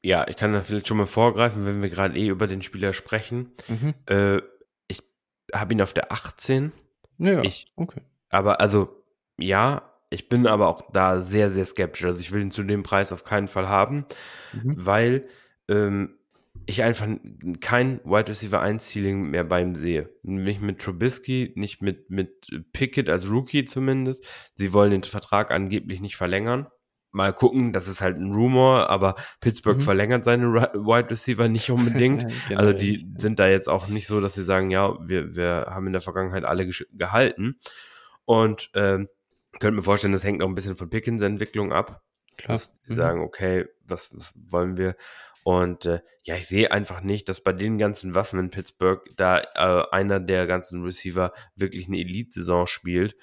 Ja, 0.01 0.27
ich 0.27 0.35
kann 0.35 0.53
da 0.53 0.63
vielleicht 0.63 0.87
schon 0.87 0.97
mal 0.97 1.07
vorgreifen, 1.07 1.65
wenn 1.65 1.81
wir 1.81 1.89
gerade 1.89 2.17
eh 2.17 2.27
über 2.27 2.47
den 2.47 2.61
Spieler 2.61 2.93
sprechen. 2.93 3.51
Mhm. 3.67 3.93
Äh, 4.07 4.41
ich 4.87 5.03
habe 5.53 5.73
ihn 5.73 5.81
auf 5.81 5.93
der 5.93 6.11
18. 6.11 6.71
Ja, 7.19 7.43
ich, 7.43 7.71
okay. 7.75 8.01
Aber 8.29 8.59
also, 8.61 9.03
ja, 9.37 9.91
ich 10.09 10.27
bin 10.27 10.47
aber 10.47 10.67
auch 10.67 10.91
da 10.91 11.21
sehr, 11.21 11.51
sehr 11.51 11.65
skeptisch. 11.65 12.05
Also 12.05 12.21
ich 12.21 12.31
will 12.31 12.41
ihn 12.41 12.51
zu 12.51 12.63
dem 12.63 12.83
Preis 12.83 13.11
auf 13.11 13.23
keinen 13.23 13.47
Fall 13.47 13.69
haben, 13.69 14.05
mhm. 14.53 14.73
weil 14.77 15.27
ähm, 15.69 16.17
ich 16.65 16.83
einfach 16.83 17.07
kein 17.59 17.99
Wide 18.03 18.29
Receiver 18.29 18.61
1 18.61 18.91
Ceiling 18.91 19.29
mehr 19.29 19.43
bei 19.43 19.61
ihm 19.61 19.75
sehe. 19.75 20.09
Nicht 20.23 20.61
mit 20.61 20.79
Trubisky, 20.79 21.53
nicht 21.55 21.81
mit, 21.81 22.09
mit 22.09 22.47
Pickett 22.73 23.09
als 23.09 23.29
Rookie 23.29 23.65
zumindest. 23.65 24.25
Sie 24.53 24.73
wollen 24.73 24.91
den 24.91 25.03
Vertrag 25.03 25.51
angeblich 25.51 26.01
nicht 26.01 26.15
verlängern. 26.15 26.67
Mal 27.13 27.33
gucken, 27.33 27.73
das 27.73 27.89
ist 27.89 27.99
halt 27.99 28.17
ein 28.17 28.31
Rumor, 28.31 28.89
aber 28.89 29.15
Pittsburgh 29.41 29.77
mhm. 29.77 29.81
verlängert 29.81 30.23
seine 30.23 30.53
Wide 30.53 31.09
Receiver 31.09 31.49
nicht 31.49 31.69
unbedingt. 31.71 32.25
genau, 32.47 32.61
also 32.61 32.73
die 32.73 33.05
sind 33.17 33.39
da 33.39 33.49
jetzt 33.49 33.67
auch 33.67 33.87
nicht 33.87 34.07
so, 34.07 34.21
dass 34.21 34.35
sie 34.35 34.43
sagen, 34.43 34.71
ja, 34.71 34.95
wir, 35.05 35.35
wir 35.35 35.67
haben 35.69 35.87
in 35.87 35.93
der 35.93 36.01
Vergangenheit 36.01 36.45
alle 36.45 36.69
gehalten. 36.93 37.59
Und 38.23 38.69
ähm, 38.75 39.09
könnte 39.59 39.75
mir 39.75 39.83
vorstellen, 39.83 40.13
das 40.13 40.23
hängt 40.23 40.41
auch 40.41 40.47
ein 40.47 40.55
bisschen 40.55 40.77
von 40.77 40.89
Pickens 40.89 41.21
Entwicklung 41.21 41.73
ab. 41.73 42.01
Klar. 42.37 42.55
Dass 42.55 42.71
die 42.87 42.93
mhm. 42.93 42.95
sagen, 42.95 43.21
okay, 43.21 43.65
was, 43.85 44.15
was 44.15 44.33
wollen 44.35 44.77
wir? 44.77 44.95
Und 45.43 45.85
äh, 45.85 46.01
ja, 46.23 46.35
ich 46.35 46.47
sehe 46.47 46.71
einfach 46.71 47.01
nicht, 47.01 47.27
dass 47.27 47.41
bei 47.41 47.53
den 47.53 47.77
ganzen 47.77 48.13
Waffen 48.13 48.39
in 48.39 48.49
Pittsburgh 48.51 49.01
da 49.17 49.39
äh, 49.39 49.85
einer 49.91 50.19
der 50.19 50.45
ganzen 50.45 50.83
Receiver 50.83 51.33
wirklich 51.55 51.87
eine 51.87 51.99
Elite-Saison 51.99 52.67
spielt. 52.67 53.15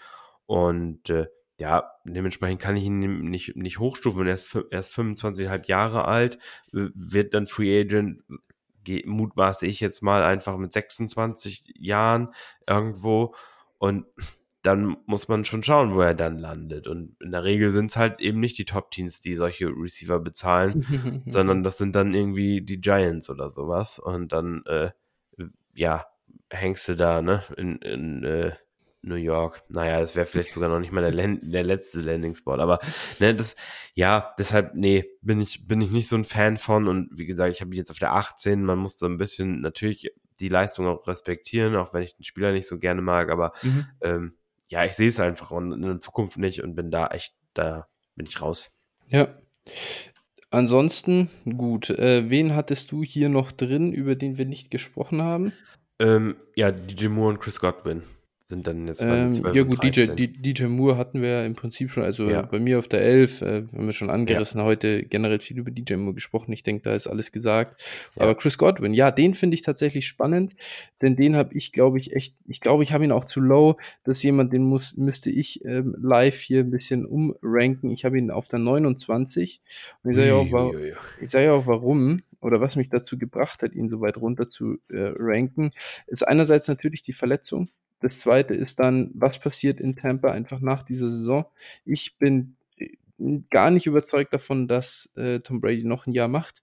Und 0.47 1.11
äh, 1.11 1.27
ja, 1.61 1.93
dementsprechend 2.05 2.61
kann 2.61 2.77
ich 2.77 2.85
ihn 2.85 2.99
nicht, 2.99 3.57
nicht 3.57 3.78
hochstufen. 3.78 4.27
Er 4.27 4.35
ist, 4.35 4.55
er 4.55 4.78
ist 4.78 4.95
25,5 4.95 5.69
Jahre 5.69 6.05
alt, 6.07 6.39
wird 6.73 7.35
dann 7.35 7.47
Free 7.47 7.81
Agent, 7.81 8.23
mutmaße 9.05 9.66
ich 9.66 9.81
jetzt 9.81 10.03
mal 10.03 10.23
einfach 10.23 10.57
mit 10.57 10.73
26 10.73 11.74
Jahren 11.78 12.32
irgendwo. 12.66 13.35
Und 13.78 14.07
dann 14.62 14.97
muss 15.06 15.28
man 15.28 15.44
schon 15.44 15.62
schauen, 15.62 15.94
wo 15.94 16.01
er 16.01 16.14
dann 16.14 16.39
landet. 16.39 16.89
Und 16.89 17.16
in 17.20 17.30
der 17.30 17.44
Regel 17.44 17.70
sind 17.70 17.90
es 17.90 17.97
halt 17.97 18.20
eben 18.20 18.40
nicht 18.40 18.59
die 18.59 18.64
Top-Teams, 18.64 19.20
die 19.20 19.35
solche 19.35 19.66
Receiver 19.68 20.18
bezahlen, 20.18 21.22
sondern 21.26 21.62
das 21.62 21.78
sind 21.78 21.94
dann 21.94 22.14
irgendwie 22.14 22.60
die 22.60 22.80
Giants 22.80 23.30
oder 23.30 23.51
sowas. 23.52 23.98
Und 23.98 24.32
dann, 24.32 24.64
äh, 24.66 24.90
ja, 25.74 26.06
hängst 26.51 26.89
du 26.89 26.97
da, 26.97 27.22
ne, 27.22 27.43
in, 27.56 27.76
in 27.76 28.24
äh, 28.24 28.52
New 29.02 29.14
York. 29.14 29.62
Naja, 29.68 30.01
das 30.01 30.16
wäre 30.16 30.26
vielleicht 30.26 30.52
sogar 30.52 30.68
noch 30.68 30.80
nicht 30.80 30.93
mal 30.93 31.09
der, 31.09 31.36
der 31.40 31.62
letzte 31.62 32.01
Landing-Spot. 32.01 32.55
Aber, 32.55 32.80
ne, 33.20 33.35
das, 33.35 33.55
ja, 33.94 34.35
deshalb, 34.39 34.74
nee, 34.74 35.05
bin 35.22 35.40
ich, 35.40 35.68
bin 35.68 35.80
ich 35.80 35.93
nicht 35.93 36.09
so 36.09 36.16
ein 36.16 36.24
Fan 36.24 36.56
von. 36.56 36.89
Und 36.89 37.10
wie 37.16 37.26
gesagt, 37.26 37.55
ich 37.55 37.60
habe 37.60 37.74
jetzt 37.76 37.90
auf 37.90 37.98
der 38.01 38.14
18. 38.14 38.64
Man 38.64 38.78
muss 38.78 38.97
da 38.97 39.06
ein 39.06 39.18
bisschen 39.18 39.60
natürlich 39.60 40.10
die 40.40 40.48
Leistung 40.48 40.86
auch 40.86 41.06
respektieren, 41.06 41.76
auch 41.76 41.94
wenn 41.94 42.02
ich 42.02 42.16
den 42.16 42.24
Spieler 42.24 42.52
nicht 42.52 42.66
so 42.66 42.78
gerne 42.78 43.02
mag. 43.02 43.30
Aber, 43.30 43.52
mhm. 43.62 43.86
ähm, 44.01 44.35
ja, 44.69 44.85
ich 44.85 44.93
sehe 44.93 45.09
es 45.09 45.20
einfach 45.20 45.51
und 45.51 45.73
in 45.73 45.82
der 45.82 46.01
Zukunft 46.01 46.39
nicht 46.39 46.62
und 46.62 46.74
bin 46.74 46.90
da 46.90 47.09
echt, 47.09 47.35
da 47.55 47.89
bin 48.15 48.27
ich 48.27 48.40
raus. 48.40 48.70
Ja. 49.09 49.28
Ansonsten, 50.51 51.28
gut, 51.45 51.90
äh, 51.90 52.31
wen 52.31 52.55
hattest 52.55 52.93
du 52.93 53.03
hier 53.03 53.28
noch 53.28 53.53
drin, 53.53 53.93
über 53.93 54.15
den 54.15 54.39
wir 54.39 54.47
nicht 54.47 54.70
gesprochen 54.70 55.20
haben? 55.23 55.53
Ähm, 55.99 56.36
ja, 56.55 56.70
DJ 56.70 57.09
Moore 57.09 57.31
und 57.31 57.40
Chris 57.40 57.61
Godwin. 57.61 58.03
Sind 58.48 58.66
dann 58.66 58.86
jetzt 58.86 59.02
ähm, 59.02 59.32
12 59.32 59.54
Ja 59.54 59.62
gut, 59.62 59.82
DJ, 59.84 60.06
DJ 60.14 60.64
Moore 60.64 60.96
hatten 60.96 61.20
wir 61.20 61.28
ja 61.28 61.44
im 61.44 61.54
Prinzip 61.54 61.90
schon, 61.90 62.02
also 62.02 62.30
ja. 62.30 62.42
bei 62.42 62.58
mir 62.58 62.78
auf 62.78 62.88
der 62.88 63.02
11, 63.02 63.42
äh, 63.42 63.46
haben 63.46 63.86
wir 63.86 63.92
schon 63.92 64.08
angerissen, 64.08 64.60
ja. 64.60 64.64
heute 64.64 65.04
generell 65.04 65.40
viel 65.40 65.58
über 65.58 65.70
DJ 65.70 65.96
Moore 65.96 66.14
gesprochen, 66.14 66.52
ich 66.52 66.62
denke, 66.62 66.82
da 66.82 66.94
ist 66.94 67.06
alles 67.06 67.30
gesagt. 67.30 67.82
Ja. 68.16 68.22
Aber 68.22 68.34
Chris 68.34 68.56
Godwin, 68.56 68.94
ja, 68.94 69.10
den 69.10 69.34
finde 69.34 69.54
ich 69.54 69.62
tatsächlich 69.62 70.06
spannend, 70.06 70.54
denn 71.02 71.14
den 71.14 71.36
habe 71.36 71.54
ich, 71.54 71.72
glaube 71.72 71.98
ich, 71.98 72.14
echt, 72.14 72.36
ich 72.46 72.62
glaube, 72.62 72.82
ich 72.82 72.92
habe 72.94 73.04
ihn 73.04 73.12
auch 73.12 73.26
zu 73.26 73.40
low, 73.40 73.76
dass 74.04 74.22
jemand, 74.22 74.52
den 74.54 74.62
muss, 74.62 74.96
müsste 74.96 75.30
ich 75.30 75.62
ähm, 75.66 75.94
live 76.00 76.40
hier 76.40 76.60
ein 76.60 76.70
bisschen 76.70 77.04
umranken. 77.04 77.90
Ich 77.90 78.06
habe 78.06 78.18
ihn 78.18 78.30
auf 78.30 78.48
der 78.48 78.60
29 78.60 79.60
und 80.02 80.10
ich 80.10 80.16
sage 80.16 80.28
ja 80.28 80.34
auch, 80.34 80.72
ich 81.20 81.30
sage 81.30 81.44
ja 81.44 81.52
auch, 81.52 81.66
warum 81.66 82.22
oder 82.40 82.60
was 82.60 82.76
mich 82.76 82.88
dazu 82.88 83.18
gebracht 83.18 83.62
hat, 83.62 83.74
ihn 83.74 83.90
so 83.90 84.00
weit 84.00 84.16
runter 84.16 84.48
zu 84.48 84.78
äh, 84.88 85.12
ranken, 85.16 85.72
ist 86.06 86.26
einerseits 86.26 86.68
natürlich 86.68 87.02
die 87.02 87.12
Verletzung 87.12 87.68
das 88.00 88.20
zweite 88.20 88.54
ist 88.54 88.78
dann, 88.80 89.10
was 89.14 89.38
passiert 89.38 89.80
in 89.80 89.96
Tampa 89.96 90.30
einfach 90.30 90.60
nach 90.60 90.82
dieser 90.82 91.10
Saison? 91.10 91.46
Ich 91.84 92.16
bin 92.18 92.56
äh, 92.76 92.88
gar 93.50 93.70
nicht 93.70 93.86
überzeugt 93.86 94.32
davon, 94.32 94.68
dass 94.68 95.10
äh, 95.16 95.40
Tom 95.40 95.60
Brady 95.60 95.84
noch 95.84 96.06
ein 96.06 96.12
Jahr 96.12 96.28
macht. 96.28 96.62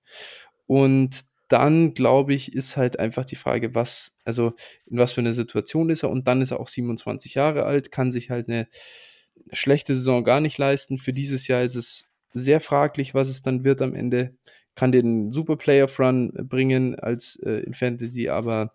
Und 0.68 1.26
dann, 1.48 1.94
glaube 1.94 2.34
ich, 2.34 2.54
ist 2.54 2.76
halt 2.78 3.00
einfach 3.00 3.26
die 3.26 3.36
Frage, 3.36 3.76
was, 3.76 4.16
also 4.24 4.54
in 4.88 4.98
was 4.98 5.12
für 5.12 5.22
eine 5.22 5.34
Situation 5.34 5.90
ist 5.90 6.04
er. 6.04 6.10
Und 6.10 6.28
dann 6.28 6.42
ist 6.42 6.52
er 6.52 6.60
auch 6.60 6.68
27 6.68 7.36
Jahre 7.36 7.64
alt, 7.64 7.92
kann 7.92 8.12
sich 8.12 8.30
halt 8.32 8.50
eine 8.50 8.68
schlechte 9.52 9.94
Saison 9.94 10.24
gar 10.24 10.42
nicht 10.42 10.58
leisten. 10.58 10.98
Für 10.98 11.14
dieses 11.14 11.48
Jahr 11.48 11.62
ist 11.62 11.76
es 11.76 12.12
sehr 12.34 12.62
fraglich, 12.62 13.14
was 13.14 13.30
es 13.30 13.44
dann 13.44 13.64
wird 13.64 13.82
am 13.82 13.94
Ende. 13.94 14.36
Kann 14.76 14.92
den 14.92 15.32
Super 15.32 15.56
Playoff 15.56 16.00
Run 16.00 16.34
bringen 16.34 16.96
als 16.96 17.38
äh, 17.44 17.64
in 17.64 17.74
Fantasy, 17.74 18.30
aber 18.30 18.74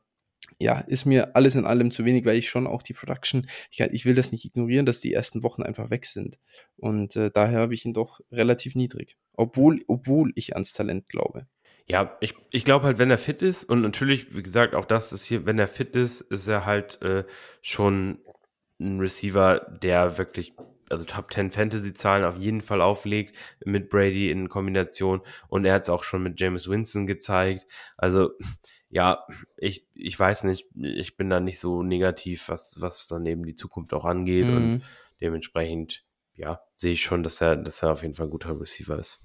ja, 0.60 0.78
ist 0.80 1.06
mir 1.06 1.34
alles 1.34 1.54
in 1.54 1.64
allem 1.64 1.90
zu 1.90 2.04
wenig, 2.04 2.26
weil 2.26 2.36
ich 2.36 2.50
schon 2.50 2.66
auch 2.66 2.82
die 2.82 2.92
Production, 2.92 3.46
ich, 3.70 3.80
ich 3.80 4.04
will 4.04 4.14
das 4.14 4.30
nicht 4.30 4.44
ignorieren, 4.44 4.84
dass 4.84 5.00
die 5.00 5.12
ersten 5.12 5.42
Wochen 5.42 5.62
einfach 5.62 5.88
weg 5.88 6.04
sind. 6.04 6.38
Und 6.76 7.16
äh, 7.16 7.30
daher 7.30 7.60
habe 7.60 7.72
ich 7.72 7.86
ihn 7.86 7.94
doch 7.94 8.20
relativ 8.30 8.74
niedrig. 8.74 9.16
Obwohl, 9.32 9.82
obwohl 9.88 10.32
ich 10.34 10.54
ans 10.54 10.74
Talent 10.74 11.08
glaube. 11.08 11.46
Ja, 11.86 12.16
ich, 12.20 12.34
ich 12.50 12.64
glaube 12.64 12.84
halt, 12.84 12.98
wenn 12.98 13.10
er 13.10 13.18
fit 13.18 13.40
ist, 13.40 13.64
und 13.64 13.80
natürlich, 13.80 14.36
wie 14.36 14.42
gesagt, 14.42 14.74
auch 14.74 14.84
das 14.84 15.14
ist 15.14 15.24
hier, 15.24 15.46
wenn 15.46 15.58
er 15.58 15.66
fit 15.66 15.96
ist, 15.96 16.20
ist 16.20 16.46
er 16.46 16.66
halt 16.66 17.00
äh, 17.00 17.24
schon 17.62 18.18
ein 18.78 19.00
Receiver, 19.00 19.60
der 19.82 20.18
wirklich, 20.18 20.52
also 20.90 21.04
Top 21.06 21.32
10 21.32 21.50
Fantasy-Zahlen 21.50 22.24
auf 22.24 22.36
jeden 22.36 22.60
Fall 22.60 22.82
auflegt 22.82 23.34
mit 23.64 23.88
Brady 23.88 24.30
in 24.30 24.50
Kombination. 24.50 25.22
Und 25.48 25.64
er 25.64 25.74
hat 25.74 25.82
es 25.82 25.88
auch 25.88 26.04
schon 26.04 26.22
mit 26.22 26.38
James 26.38 26.68
Winston 26.68 27.06
gezeigt. 27.06 27.66
Also 27.96 28.32
ja, 28.90 29.24
ich, 29.56 29.86
ich 29.94 30.18
weiß 30.18 30.44
nicht, 30.44 30.66
ich 30.74 31.16
bin 31.16 31.30
da 31.30 31.38
nicht 31.38 31.60
so 31.60 31.82
negativ, 31.82 32.48
was, 32.48 32.74
was 32.80 33.06
dann 33.06 33.24
eben 33.24 33.44
die 33.44 33.54
Zukunft 33.54 33.94
auch 33.94 34.04
angeht 34.04 34.46
mhm. 34.46 34.56
und 34.56 34.82
dementsprechend, 35.20 36.04
ja, 36.34 36.60
sehe 36.74 36.92
ich 36.92 37.02
schon, 37.02 37.22
dass 37.22 37.40
er, 37.40 37.56
dass 37.56 37.82
er 37.82 37.92
auf 37.92 38.02
jeden 38.02 38.14
Fall 38.14 38.26
ein 38.26 38.30
guter 38.30 38.60
Receiver 38.60 38.98
ist. 38.98 39.20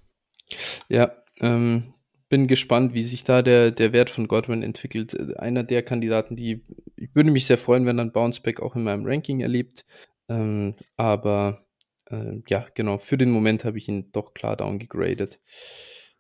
Ja, 0.88 1.12
ähm, 1.40 1.96
bin 2.30 2.48
gespannt, 2.48 2.94
wie 2.94 3.04
sich 3.04 3.24
da 3.24 3.42
der, 3.42 3.72
der 3.72 3.92
Wert 3.92 4.12
von 4.12 4.28
Godwin 4.28 4.62
entwickelt. 4.62 5.40
Einer 5.40 5.64
der 5.64 5.82
Kandidaten, 5.82 6.36
die, 6.36 6.64
ich 6.96 7.16
würde 7.16 7.32
mich 7.32 7.48
sehr 7.48 7.58
freuen, 7.58 7.88
wenn 7.88 7.98
dann 7.98 8.12
Bounceback 8.12 8.62
auch 8.62 8.76
in 8.76 8.84
meinem 8.84 9.06
Ranking 9.06 9.40
erlebt. 9.40 9.84
Ähm, 10.30 10.76
aber 10.96 11.66
äh, 12.12 12.42
ja, 12.50 12.68
genau, 12.76 13.00
für 13.00 13.18
den 13.18 13.32
Moment 13.32 13.66
habe 13.66 13.80
ich 13.80 13.88
ihn 13.88 14.12
doch 14.12 14.36
klar 14.36 14.56
downgegradet 14.56 15.40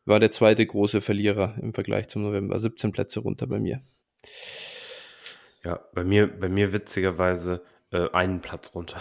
war 0.06 0.19
der 0.19 0.32
zweite 0.32 0.65
große 0.65 1.02
Verlierer 1.02 1.56
im 1.61 1.73
Vergleich 1.73 2.07
zum 2.07 2.23
November. 2.23 2.60
17 2.60 2.91
Plätze 2.91 3.19
runter 3.19 3.48
bei 3.48 3.60
mir. 3.60 3.82
Ja, 5.64 5.84
bei 5.94 6.03
mir, 6.03 6.27
bei 6.27 6.48
mir 6.48 6.73
witzigerweise 6.73 7.64
äh, 7.91 8.10
einen 8.11 8.41
Platz 8.41 8.73
runter. 8.76 8.99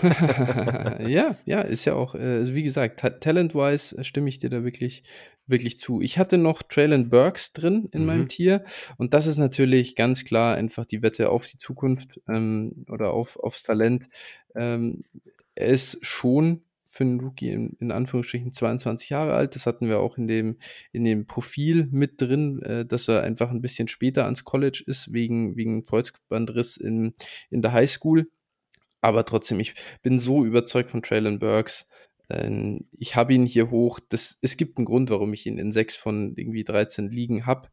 ja, 1.06 1.36
ja, 1.44 1.60
ist 1.60 1.84
ja 1.84 1.94
auch, 1.94 2.14
äh, 2.14 2.18
also 2.18 2.54
wie 2.54 2.62
gesagt, 2.62 3.00
talent-wise 3.20 4.02
stimme 4.02 4.28
ich 4.28 4.38
dir 4.38 4.50
da 4.50 4.64
wirklich, 4.64 5.04
wirklich 5.46 5.78
zu. 5.78 6.00
Ich 6.00 6.18
hatte 6.18 6.38
noch 6.38 6.62
Traylon 6.62 7.10
Burks 7.10 7.52
drin 7.52 7.88
in 7.92 8.00
mhm. 8.00 8.06
meinem 8.06 8.28
Tier 8.28 8.64
und 8.98 9.14
das 9.14 9.26
ist 9.26 9.38
natürlich 9.38 9.94
ganz 9.94 10.24
klar 10.24 10.56
einfach 10.56 10.84
die 10.84 11.02
Wette 11.02 11.30
auf 11.30 11.46
die 11.46 11.58
Zukunft 11.58 12.20
ähm, 12.28 12.86
oder 12.88 13.12
auf, 13.12 13.38
aufs 13.38 13.62
Talent. 13.62 14.08
Ähm, 14.54 15.04
er 15.54 15.66
ist 15.66 16.04
schon 16.04 16.62
für 16.90 17.04
einen 17.04 17.20
Rookie 17.20 17.50
in, 17.50 17.76
in, 17.78 17.92
Anführungsstrichen 17.92 18.52
22 18.52 19.10
Jahre 19.10 19.34
alt. 19.34 19.54
Das 19.54 19.64
hatten 19.64 19.86
wir 19.88 20.00
auch 20.00 20.18
in 20.18 20.26
dem, 20.26 20.58
in 20.90 21.04
dem 21.04 21.24
Profil 21.24 21.88
mit 21.92 22.20
drin, 22.20 22.60
äh, 22.62 22.84
dass 22.84 23.06
er 23.06 23.22
einfach 23.22 23.50
ein 23.50 23.62
bisschen 23.62 23.86
später 23.86 24.24
ans 24.24 24.44
College 24.44 24.82
ist, 24.86 25.12
wegen, 25.12 25.56
wegen 25.56 25.84
Kreuzbandriss 25.84 26.76
in, 26.76 27.14
in 27.48 27.62
der 27.62 27.72
Highschool. 27.72 28.28
Aber 29.00 29.24
trotzdem, 29.24 29.60
ich 29.60 29.74
bin 30.02 30.18
so 30.18 30.44
überzeugt 30.44 30.90
von 30.90 31.02
Traylon 31.02 31.38
Burks. 31.38 31.86
Äh, 32.28 32.80
ich 32.98 33.14
habe 33.14 33.34
ihn 33.34 33.46
hier 33.46 33.70
hoch. 33.70 34.00
Das, 34.08 34.36
es 34.42 34.56
gibt 34.56 34.76
einen 34.76 34.84
Grund, 34.84 35.10
warum 35.10 35.32
ich 35.32 35.46
ihn 35.46 35.58
in 35.58 35.70
sechs 35.70 35.94
von 35.94 36.34
irgendwie 36.36 36.64
13 36.64 37.08
Ligen 37.08 37.46
habe 37.46 37.68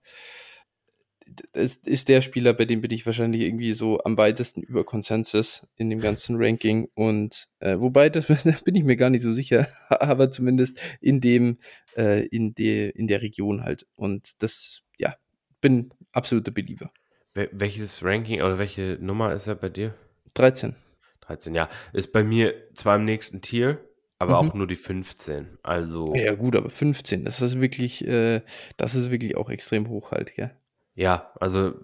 ist, 1.54 1.88
ist 1.88 2.10
der 2.10 2.22
Spieler, 2.22 2.54
bei 2.54 2.66
dem 2.66 2.82
bin 2.82 2.92
ich 2.92 3.06
wahrscheinlich 3.06 3.42
irgendwie 3.42 3.74
so 3.74 4.00
am 4.04 4.18
weitesten 4.18 4.62
über 4.62 4.84
Konsensus 4.84 5.68
in 5.76 5.90
dem 5.90 6.00
ganzen 6.00 6.36
Ranking. 6.38 6.90
Und 6.96 7.48
äh, 7.60 7.80
wobei, 7.80 8.10
das 8.10 8.28
bin 8.64 8.76
ich 8.76 8.84
mir 8.84 8.96
gar 8.96 9.10
nicht 9.10 9.22
so 9.22 9.34
sicher, 9.34 9.68
aber 9.90 10.32
zumindest 10.32 10.80
in 11.02 11.22
dem, 11.22 11.58
äh, 11.96 12.26
in, 12.28 12.54
de, 12.54 12.90
in 12.90 13.08
der 13.08 13.22
Region 13.22 13.64
halt. 13.64 13.86
Und 13.96 14.42
das, 14.42 14.84
ja, 14.98 15.16
bin 15.62 15.92
absoluter 16.12 16.52
Believer. 16.52 16.92
Welches 17.34 18.04
Ranking 18.04 18.42
oder 18.42 18.58
welche 18.58 18.98
Nummer 19.00 19.34
ist 19.34 19.46
er 19.46 19.56
bei 19.56 19.70
dir? 19.70 19.94
13. 20.34 20.76
13, 21.22 21.54
ja. 21.54 21.70
Ist 21.94 22.12
bei 22.12 22.24
mir 22.24 22.54
zwar 22.74 22.96
im 22.96 23.06
nächsten 23.06 23.42
Tier, 23.42 23.80
aber 24.18 24.42
mhm. 24.42 24.50
auch 24.50 24.54
nur 24.56 24.68
die 24.68 24.76
15. 24.76 25.60
Also. 25.62 26.14
Ja, 26.16 26.34
gut, 26.34 26.56
aber 26.56 26.70
15, 26.70 27.26
das 27.26 27.42
ist 27.42 27.62
wirklich, 27.62 28.08
äh, 28.08 28.42
das 28.78 28.96
ist 28.96 29.12
wirklich 29.12 29.38
auch 29.38 29.50
extrem 29.50 29.90
hoch 29.90 30.12
halt, 30.12 30.34
gell? 30.36 30.52
Ja, 30.98 31.32
also 31.40 31.76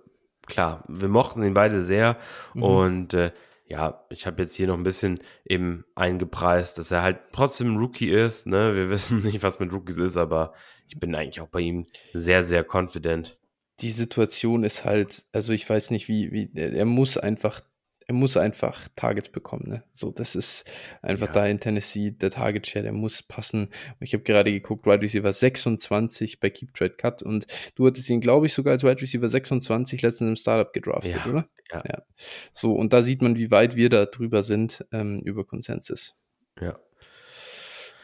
klar, 0.47 0.83
wir 0.87 1.07
mochten 1.07 1.43
ihn 1.43 1.53
beide 1.53 1.83
sehr 1.83 2.17
mhm. 2.55 2.63
und 2.63 3.13
äh, 3.13 3.31
ja, 3.67 4.05
ich 4.09 4.25
habe 4.25 4.41
jetzt 4.41 4.55
hier 4.55 4.67
noch 4.67 4.77
ein 4.77 4.83
bisschen 4.83 5.19
eben 5.45 5.85
eingepreist, 5.95 6.79
dass 6.79 6.89
er 6.89 7.03
halt 7.03 7.19
trotzdem 7.31 7.77
Rookie 7.77 8.09
ist. 8.09 8.47
Ne? 8.47 8.75
Wir 8.75 8.89
wissen 8.89 9.21
nicht, 9.21 9.43
was 9.43 9.59
mit 9.59 9.71
Rookies 9.71 9.99
ist, 9.99 10.17
aber 10.17 10.53
ich 10.87 10.99
bin 10.99 11.13
eigentlich 11.13 11.41
auch 11.41 11.47
bei 11.47 11.59
ihm 11.61 11.85
sehr, 12.13 12.43
sehr 12.43 12.65
confident. 12.69 13.37
Die 13.81 13.91
Situation 13.91 14.63
ist 14.63 14.83
halt, 14.83 15.25
also 15.31 15.53
ich 15.53 15.69
weiß 15.69 15.91
nicht, 15.91 16.07
wie, 16.07 16.31
wie 16.31 16.51
er 16.55 16.85
muss 16.85 17.17
einfach 17.17 17.61
er 18.07 18.13
muss 18.13 18.37
einfach 18.37 18.87
Targets 18.95 19.29
bekommen. 19.29 19.67
Ne? 19.67 19.83
So, 19.93 20.11
das 20.11 20.35
ist 20.35 20.69
einfach 21.01 21.27
ja. 21.27 21.33
da 21.33 21.45
in 21.47 21.59
Tennessee 21.59 22.11
der 22.11 22.31
Target 22.31 22.67
Share, 22.67 22.83
der 22.83 22.91
muss 22.91 23.23
passen. 23.23 23.69
Ich 23.99 24.13
habe 24.13 24.23
gerade 24.23 24.51
geguckt, 24.51 24.85
Wide 24.85 25.01
Receiver 25.01 25.31
26 25.31 26.39
bei 26.39 26.49
Keep 26.49 26.73
Trade 26.73 26.95
Cut 26.95 27.23
und 27.23 27.45
du 27.75 27.87
hattest 27.87 28.09
ihn, 28.09 28.21
glaube 28.21 28.45
ich, 28.45 28.53
sogar 28.53 28.73
als 28.73 28.83
Wide 28.83 29.01
Receiver 29.01 29.27
26 29.27 30.01
letztens 30.01 30.29
im 30.29 30.35
Startup 30.35 30.71
gedraftet, 30.73 31.15
ja. 31.25 31.31
oder? 31.31 31.49
Ja. 31.73 31.83
ja. 31.87 32.03
So, 32.51 32.73
und 32.73 32.93
da 32.93 33.01
sieht 33.01 33.21
man, 33.21 33.37
wie 33.37 33.51
weit 33.51 33.75
wir 33.75 33.89
da 33.89 34.05
drüber 34.05 34.43
sind 34.43 34.85
ähm, 34.91 35.19
über 35.19 35.45
Konsensus. 35.45 36.15
Ja. 36.59 36.75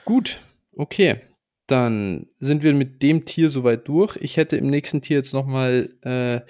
Gut, 0.06 0.40
okay. 0.76 1.22
Dann 1.68 2.26
sind 2.40 2.64
wir 2.64 2.74
mit 2.74 3.04
dem 3.04 3.26
Tier 3.26 3.50
soweit 3.50 3.88
durch. 3.88 4.18
Ich 4.22 4.38
hätte 4.38 4.58
im 4.58 4.68
nächsten 4.68 5.02
Tier 5.02 5.18
jetzt 5.18 5.34
nochmal, 5.34 5.90
äh, 6.04 6.42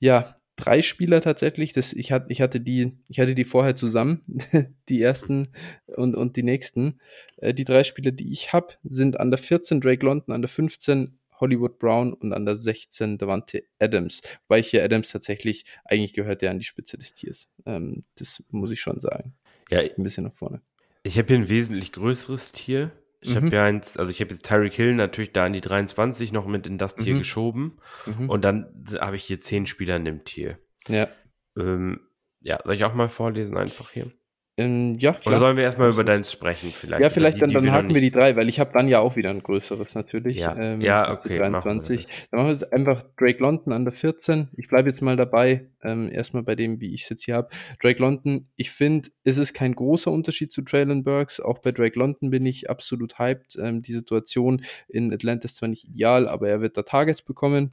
ja, 0.00 0.34
drei 0.56 0.82
Spieler 0.82 1.20
tatsächlich. 1.20 1.72
Das, 1.72 1.92
ich, 1.92 2.12
hatte, 2.12 2.26
ich, 2.30 2.40
hatte 2.40 2.60
die, 2.60 2.98
ich 3.08 3.20
hatte 3.20 3.34
die 3.34 3.44
vorher 3.44 3.76
zusammen, 3.76 4.20
die 4.88 5.02
ersten 5.02 5.48
und, 5.86 6.14
und 6.14 6.36
die 6.36 6.42
nächsten. 6.42 7.00
Äh, 7.36 7.54
die 7.54 7.64
drei 7.64 7.84
Spieler, 7.84 8.12
die 8.12 8.32
ich 8.32 8.52
habe, 8.52 8.74
sind 8.82 9.20
an 9.20 9.30
der 9.30 9.38
14 9.38 9.80
Drake 9.80 10.04
London, 10.04 10.34
an 10.34 10.42
der 10.42 10.48
15 10.48 11.18
Hollywood 11.40 11.78
Brown 11.78 12.12
und 12.12 12.32
an 12.32 12.46
der 12.46 12.56
16 12.56 13.18
Davante 13.18 13.64
Adams. 13.78 14.22
Weil 14.48 14.62
hier 14.62 14.84
Adams 14.84 15.10
tatsächlich, 15.10 15.64
eigentlich 15.84 16.14
gehört 16.14 16.42
der 16.42 16.50
an 16.50 16.58
die 16.58 16.64
Spitze 16.64 16.96
des 16.96 17.12
Tiers. 17.12 17.48
Ähm, 17.66 18.04
das 18.16 18.42
muss 18.50 18.70
ich 18.70 18.80
schon 18.80 19.00
sagen. 19.00 19.34
Ja, 19.70 19.80
ein 19.80 20.02
bisschen 20.02 20.24
nach 20.24 20.34
vorne. 20.34 20.60
Ich 21.02 21.18
habe 21.18 21.28
hier 21.28 21.36
ein 21.36 21.48
wesentlich 21.48 21.92
größeres 21.92 22.52
Tier. 22.52 22.92
Ich 23.24 23.30
mhm. 23.30 23.36
habe 23.36 23.56
ja 23.56 23.64
eins, 23.64 23.96
also 23.96 24.10
ich 24.10 24.20
habe 24.20 24.32
jetzt 24.32 24.44
Tyreek 24.44 24.74
Hill 24.74 24.94
natürlich 24.94 25.32
da 25.32 25.46
in 25.46 25.54
die 25.54 25.62
23 25.62 26.30
noch 26.32 26.46
mit 26.46 26.66
in 26.66 26.76
das 26.76 26.94
Tier 26.94 27.14
mhm. 27.14 27.18
geschoben. 27.18 27.78
Mhm. 28.04 28.28
Und 28.28 28.44
dann 28.44 28.84
habe 29.00 29.16
ich 29.16 29.24
hier 29.24 29.40
zehn 29.40 29.66
Spieler 29.66 29.96
in 29.96 30.04
dem 30.04 30.24
Tier. 30.24 30.58
Ja. 30.88 31.08
Ähm, 31.56 32.00
ja, 32.40 32.60
soll 32.62 32.74
ich 32.74 32.84
auch 32.84 32.92
mal 32.92 33.08
vorlesen 33.08 33.56
einfach 33.56 33.90
hier? 33.90 34.12
Ähm, 34.56 34.94
ja, 34.98 35.12
klar. 35.12 35.34
Oder 35.34 35.38
sollen 35.40 35.56
wir 35.56 35.64
erstmal 35.64 35.90
über 35.90 36.04
deins 36.04 36.30
sprechen 36.30 36.70
vielleicht? 36.70 37.02
Ja, 37.02 37.10
vielleicht, 37.10 37.38
die, 37.38 37.40
dann, 37.40 37.50
dann 37.50 37.72
haken 37.72 37.92
wir 37.92 38.00
die 38.00 38.12
drei, 38.12 38.36
weil 38.36 38.48
ich 38.48 38.60
habe 38.60 38.70
dann 38.72 38.86
ja 38.86 39.00
auch 39.00 39.16
wieder 39.16 39.30
ein 39.30 39.42
größeres 39.42 39.96
natürlich. 39.96 40.36
Ja, 40.36 40.56
ähm, 40.56 40.80
ja 40.80 41.10
okay. 41.10 41.38
23. 41.38 42.06
Machen 42.06 42.28
dann 42.30 42.38
machen 42.38 42.48
wir 42.48 42.52
es 42.52 42.62
einfach 42.62 43.04
Drake 43.18 43.40
London 43.40 43.72
an 43.72 43.84
der 43.84 43.94
14. 43.94 44.50
Ich 44.56 44.68
bleibe 44.68 44.88
jetzt 44.88 45.02
mal 45.02 45.16
dabei, 45.16 45.70
ähm, 45.82 46.08
erstmal 46.08 46.44
bei 46.44 46.54
dem, 46.54 46.80
wie 46.80 46.94
ich 46.94 47.02
es 47.02 47.08
jetzt 47.08 47.24
hier 47.24 47.34
habe. 47.34 47.48
Drake 47.82 48.00
London, 48.00 48.48
ich 48.54 48.70
finde, 48.70 49.10
es 49.24 49.38
ist 49.38 49.54
kein 49.54 49.74
großer 49.74 50.12
Unterschied 50.12 50.52
zu 50.52 50.62
Traylon 50.62 51.02
Burks. 51.02 51.40
Auch 51.40 51.58
bei 51.58 51.72
Drake 51.72 51.98
London 51.98 52.30
bin 52.30 52.46
ich 52.46 52.70
absolut 52.70 53.18
hyped. 53.18 53.56
Ähm, 53.60 53.82
die 53.82 53.92
Situation 53.92 54.62
in 54.86 55.12
Atlanta 55.12 55.46
ist 55.46 55.56
zwar 55.56 55.68
nicht 55.68 55.88
ideal, 55.88 56.28
aber 56.28 56.48
er 56.48 56.60
wird 56.60 56.76
da 56.76 56.82
Targets 56.82 57.22
bekommen. 57.22 57.72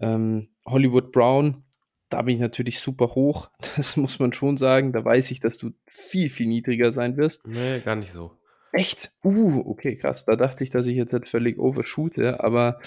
Ähm, 0.00 0.48
Hollywood 0.66 1.12
Brown, 1.12 1.62
da 2.08 2.22
bin 2.22 2.36
ich 2.36 2.40
natürlich 2.40 2.80
super 2.80 3.14
hoch. 3.14 3.50
Das 3.76 3.96
muss 3.96 4.18
man 4.18 4.32
schon 4.32 4.56
sagen. 4.56 4.92
Da 4.92 5.04
weiß 5.04 5.30
ich, 5.30 5.40
dass 5.40 5.58
du 5.58 5.72
viel, 5.86 6.28
viel 6.28 6.46
niedriger 6.46 6.92
sein 6.92 7.16
wirst. 7.16 7.46
Nee, 7.46 7.80
gar 7.80 7.96
nicht 7.96 8.12
so. 8.12 8.32
Echt? 8.72 9.12
Uh, 9.24 9.62
okay, 9.66 9.96
krass. 9.96 10.24
Da 10.24 10.36
dachte 10.36 10.62
ich, 10.62 10.70
dass 10.70 10.86
ich 10.86 10.96
jetzt 10.96 11.12
halt 11.12 11.28
völlig 11.28 11.58
overshoote. 11.58 12.42
Aber 12.42 12.80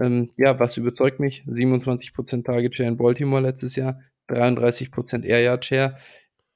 ähm, 0.00 0.30
ja, 0.38 0.58
was 0.58 0.76
überzeugt 0.76 1.20
mich? 1.20 1.44
27% 1.46 2.44
Target 2.44 2.74
Share 2.74 2.88
in 2.88 2.96
Baltimore 2.96 3.42
letztes 3.42 3.76
Jahr, 3.76 4.00
33% 4.28 5.24
Air 5.24 5.40
Yard 5.40 5.64
Share. 5.64 5.96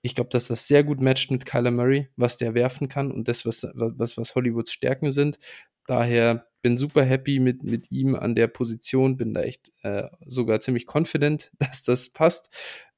Ich 0.01 0.15
glaube, 0.15 0.31
dass 0.31 0.47
das 0.47 0.69
sehr 0.69 0.85
gut 0.85 1.01
matcht 1.01 1.31
mit 1.31 1.45
Kyler 1.45 1.71
Murray, 1.71 2.09
was 2.17 2.37
der 2.37 2.55
werfen 2.55 2.89
kann 2.89 3.11
und 3.11 3.29
das, 3.29 3.45
was, 3.45 3.67
was, 3.75 4.17
was 4.17 4.35
Hollywoods 4.35 4.73
Stärken 4.73 5.11
sind. 5.13 5.39
Daher 5.87 6.48
bin 6.63 6.77
super 6.77 7.05
happy 7.05 7.41
mit, 7.41 7.63
mit 7.63 7.91
ihm 7.91 8.15
an 8.15 8.35
der 8.35 8.49
Position, 8.49 9.17
bin 9.17 9.35
da 9.35 9.43
echt 9.43 9.71
äh, 9.83 10.09
sogar 10.21 10.61
ziemlich 10.61 10.87
confident, 10.93 11.51
dass 11.59 11.83
das 11.83 12.11
passt. 12.11 12.55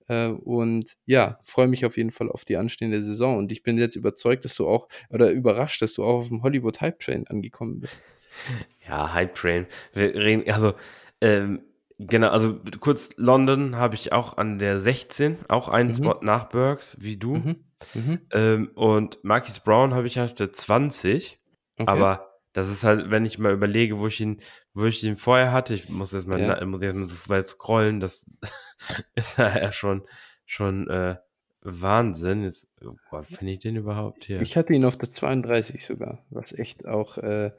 Äh, 0.09 0.28
und 0.28 0.97
ja, 1.07 1.39
freue 1.43 1.69
mich 1.69 1.87
auf 1.87 1.97
jeden 1.97 2.11
Fall 2.11 2.28
auf 2.31 2.45
die 2.45 2.57
anstehende 2.57 3.03
Saison. 3.03 3.39
Und 3.39 3.53
ich 3.53 3.62
bin 3.62 3.78
jetzt 3.78 3.97
überzeugt, 3.97 4.45
dass 4.45 4.55
du 4.55 4.66
auch, 4.66 4.89
oder 5.09 5.31
überrascht, 5.31 5.82
dass 5.82 5.95
du 5.95 6.03
auch 6.03 6.20
auf 6.20 6.28
dem 6.28 6.43
Hollywood 6.43 6.81
Hype 6.81 6.99
Train 6.99 7.27
angekommen 7.27 7.81
bist. 7.81 8.03
Ja, 8.89 9.12
Hype 9.12 9.35
Train. 9.35 9.66
Wir 9.93 10.15
reden, 10.15 10.51
also, 10.51 10.73
ähm, 11.20 11.61
genau, 11.99 12.31
also 12.31 12.59
kurz 12.78 13.11
London 13.16 13.77
habe 13.77 13.97
ich 13.97 14.12
auch 14.12 14.39
an 14.39 14.59
der 14.59 14.81
16, 14.81 15.37
auch 15.49 15.69
einen 15.69 15.91
mhm. 15.91 15.95
Spot 15.95 16.19
nach 16.23 16.49
Burks, 16.49 16.97
wie 16.99 17.19
du. 17.19 17.35
Mhm. 17.35 17.57
Mhm. 17.93 18.20
Ähm, 18.32 18.70
und 18.74 19.23
Marquis 19.23 19.61
Brown 19.61 19.93
habe 19.93 20.07
ich 20.07 20.19
auf 20.20 20.35
der 20.35 20.53
20. 20.55 21.39
Okay. 21.77 21.91
Aber 21.91 22.30
das 22.52 22.68
ist 22.68 22.85
halt, 22.85 23.10
wenn 23.10 23.24
ich 23.24 23.39
mal 23.39 23.52
überlege, 23.52 23.98
wo 23.98 24.06
ich 24.09 24.20
ihn, 24.20 24.40
wo 24.74 24.85
ich 24.85 25.02
ihn 25.05 25.16
vorher 25.16 25.52
hatte, 25.52 25.74
ich 25.74 25.89
muss 25.89 26.12
jetzt 26.12 26.27
mal, 26.27 26.40
ja. 26.40 26.64
muss 26.64 26.82
jetzt 26.82 26.97
mal 26.97 27.05
so 27.05 27.28
weit 27.28 27.48
scrollen, 27.48 28.01
das 28.01 28.28
ist 29.14 29.39
ja 29.39 29.70
schon, 29.72 30.02
schon 30.47 30.89
äh, 30.89 31.16
Wahnsinn. 31.62 32.43
Jetzt, 32.43 32.66
oh 32.85 32.97
Gott, 33.10 33.27
finde 33.27 33.52
ich 33.52 33.59
den 33.60 33.77
überhaupt 33.77 34.24
hier? 34.24 34.40
Ich 34.40 34.56
hatte 34.56 34.72
ihn 34.72 34.85
auf 34.85 34.97
der 34.97 35.10
32 35.10 35.85
sogar, 35.85 36.24
was 36.31 36.52
echt 36.52 36.86
auch, 36.86 37.18
äh, 37.18 37.52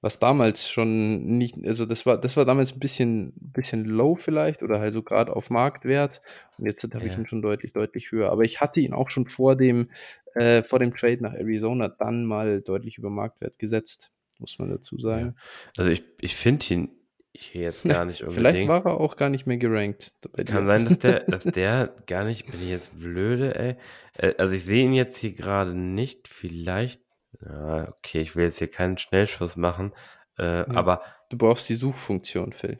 was 0.00 0.18
damals 0.18 0.68
schon 0.68 1.24
nicht, 1.38 1.56
also 1.64 1.86
das 1.86 2.04
war, 2.04 2.18
das 2.18 2.36
war 2.36 2.44
damals 2.44 2.74
ein 2.74 2.80
bisschen, 2.80 3.32
bisschen 3.36 3.84
low 3.84 4.16
vielleicht 4.16 4.62
oder 4.62 4.80
halt 4.80 4.92
so 4.92 5.02
gerade 5.02 5.34
auf 5.34 5.48
Marktwert. 5.48 6.20
Und 6.58 6.66
jetzt 6.66 6.82
habe 6.82 7.04
ja. 7.04 7.10
ich 7.10 7.16
ihn 7.16 7.26
schon 7.26 7.42
deutlich, 7.42 7.72
deutlich 7.72 8.10
höher. 8.12 8.30
Aber 8.30 8.42
ich 8.42 8.60
hatte 8.60 8.80
ihn 8.80 8.92
auch 8.92 9.08
schon 9.08 9.28
vor 9.28 9.56
dem, 9.56 9.90
äh, 10.34 10.62
vor 10.62 10.80
dem 10.80 10.94
Trade 10.94 11.22
nach 11.22 11.34
Arizona 11.34 11.88
dann 11.88 12.26
mal 12.26 12.60
deutlich 12.60 12.98
über 12.98 13.08
Marktwert 13.08 13.58
gesetzt 13.58 14.10
muss 14.38 14.58
man 14.58 14.70
dazu 14.70 14.98
sagen. 14.98 15.36
Also 15.76 15.90
ich, 15.90 16.02
ich 16.20 16.36
finde 16.36 16.66
ihn 16.72 16.88
hier 17.36 17.62
jetzt 17.62 17.84
gar 17.84 18.04
nicht 18.04 18.22
unbedingt. 18.22 18.34
Vielleicht 18.34 18.68
war 18.68 18.86
er 18.86 19.00
auch 19.00 19.16
gar 19.16 19.28
nicht 19.28 19.46
mehr 19.46 19.56
gerankt. 19.56 20.14
Kann 20.46 20.66
sein, 20.66 20.84
dass 20.86 20.98
der, 20.98 21.20
dass 21.28 21.44
der 21.44 21.94
gar 22.06 22.24
nicht, 22.24 22.46
bin 22.46 22.62
ich 22.62 22.70
jetzt 22.70 22.98
blöde, 22.98 23.54
ey. 23.56 23.76
Äh, 24.14 24.34
also 24.38 24.54
ich 24.54 24.64
sehe 24.64 24.84
ihn 24.84 24.94
jetzt 24.94 25.16
hier 25.16 25.32
gerade 25.32 25.74
nicht. 25.74 26.28
Vielleicht, 26.28 27.02
ja, 27.44 27.88
okay, 27.88 28.20
ich 28.20 28.36
will 28.36 28.44
jetzt 28.44 28.58
hier 28.58 28.70
keinen 28.70 28.98
Schnellschuss 28.98 29.56
machen, 29.56 29.92
äh, 30.38 30.58
ja. 30.58 30.68
aber. 30.68 31.02
Du 31.30 31.38
brauchst 31.38 31.68
die 31.68 31.74
Suchfunktion, 31.74 32.52
Phil. 32.52 32.78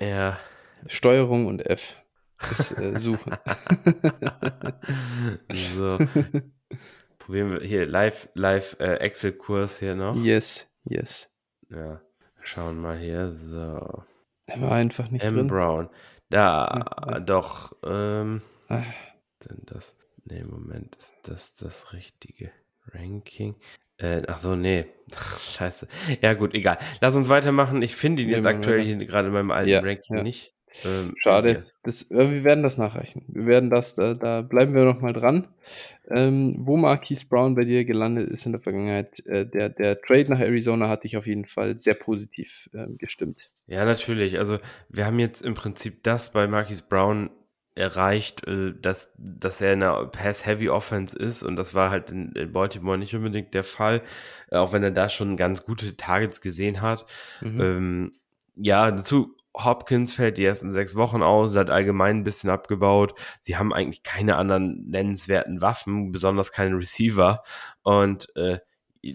Ja. 0.00 0.38
Steuerung 0.86 1.46
und 1.46 1.64
F. 1.64 1.96
Das, 2.38 2.72
äh, 2.72 2.98
suchen. 2.98 3.32
so. 5.76 5.98
Probieren 7.18 7.52
wir 7.52 7.60
hier 7.60 7.86
live, 7.86 8.28
live 8.34 8.76
äh, 8.80 8.96
Excel-Kurs 8.96 9.78
hier 9.78 9.94
noch. 9.94 10.16
Yes. 10.16 10.73
Yes. 10.84 11.30
Ja, 11.70 12.00
schauen 12.42 12.80
mal 12.80 12.98
hier. 12.98 13.32
So. 13.32 14.04
Er 14.46 14.60
war 14.60 14.72
einfach 14.72 15.10
nicht 15.10 15.24
M. 15.24 15.34
drin. 15.34 15.46
Brown. 15.48 15.90
Da, 16.30 16.84
ja, 17.06 17.20
doch. 17.20 17.76
Ähm, 17.84 18.42
Ach. 18.68 18.84
denn 19.48 19.62
das? 19.66 19.94
Nee, 20.24 20.42
Moment, 20.42 20.96
ist 20.96 21.14
das 21.24 21.54
das 21.54 21.92
richtige 21.92 22.50
Ranking? 22.92 23.54
Äh, 23.98 24.22
ach 24.26 24.38
so, 24.38 24.56
nee. 24.56 24.86
Scheiße. 25.50 25.86
Ja, 26.20 26.34
gut, 26.34 26.54
egal. 26.54 26.78
Lass 27.00 27.14
uns 27.14 27.28
weitermachen. 27.28 27.82
Ich 27.82 27.94
finde 27.94 28.22
ihn 28.22 28.30
jetzt 28.30 28.46
aktuell 28.46 28.82
hier 28.82 28.96
gerade 29.06 29.28
in 29.28 29.34
meinem 29.34 29.50
alten 29.50 29.70
ja, 29.70 29.80
Ranking 29.80 30.16
ja. 30.16 30.22
nicht. 30.22 30.53
Ähm, 30.84 31.14
Schade. 31.18 31.64
Das, 31.82 32.10
äh, 32.10 32.30
wir 32.30 32.44
werden 32.44 32.62
das 32.62 32.78
nachreichen. 32.78 33.24
Wir 33.28 33.46
werden 33.46 33.70
das, 33.70 33.94
da, 33.94 34.14
da 34.14 34.42
bleiben 34.42 34.74
wir 34.74 34.84
noch 34.84 35.00
mal 35.00 35.12
dran. 35.12 35.48
Ähm, 36.10 36.56
wo 36.58 36.76
Marquise 36.76 37.26
Brown 37.26 37.54
bei 37.54 37.64
dir 37.64 37.84
gelandet 37.84 38.28
ist 38.28 38.44
in 38.46 38.52
der 38.52 38.60
Vergangenheit, 38.60 39.24
äh, 39.26 39.46
der, 39.46 39.70
der 39.70 40.00
Trade 40.00 40.30
nach 40.30 40.40
Arizona 40.40 40.88
hat 40.88 41.04
dich 41.04 41.16
auf 41.16 41.26
jeden 41.26 41.46
Fall 41.46 41.78
sehr 41.78 41.94
positiv 41.94 42.68
äh, 42.74 42.86
gestimmt. 42.98 43.50
Ja, 43.66 43.84
natürlich. 43.84 44.38
Also 44.38 44.58
wir 44.88 45.06
haben 45.06 45.18
jetzt 45.18 45.42
im 45.42 45.54
Prinzip 45.54 46.02
das 46.02 46.32
bei 46.32 46.46
Marquise 46.46 46.82
Brown 46.88 47.30
erreicht, 47.74 48.46
äh, 48.46 48.72
dass, 48.80 49.10
dass 49.16 49.60
er 49.60 49.72
in 49.72 49.82
einer 49.82 50.06
Pass-Heavy-Offense 50.06 51.16
ist 51.18 51.42
und 51.42 51.56
das 51.56 51.74
war 51.74 51.90
halt 51.90 52.10
in, 52.10 52.32
in, 52.32 52.52
Baltimore 52.52 52.98
nicht 52.98 53.14
unbedingt 53.14 53.54
der 53.54 53.64
Fall, 53.64 54.02
äh, 54.50 54.56
auch 54.56 54.72
wenn 54.72 54.82
er 54.82 54.90
da 54.90 55.08
schon 55.08 55.36
ganz 55.36 55.64
gute 55.64 55.96
Targets 55.96 56.40
gesehen 56.40 56.82
hat. 56.82 57.06
Mhm. 57.40 57.60
Ähm, 57.60 58.12
ja, 58.56 58.90
dazu 58.90 59.36
Hopkins 59.56 60.14
fällt 60.14 60.38
die 60.38 60.44
ersten 60.44 60.70
sechs 60.70 60.96
Wochen 60.96 61.22
aus, 61.22 61.54
hat 61.54 61.70
allgemein 61.70 62.18
ein 62.18 62.24
bisschen 62.24 62.50
abgebaut. 62.50 63.14
Sie 63.40 63.56
haben 63.56 63.72
eigentlich 63.72 64.02
keine 64.02 64.36
anderen 64.36 64.88
nennenswerten 64.88 65.60
Waffen, 65.60 66.10
besonders 66.10 66.50
keine 66.50 66.76
Receiver. 66.76 67.42
Und 67.82 68.34
äh, 68.36 68.58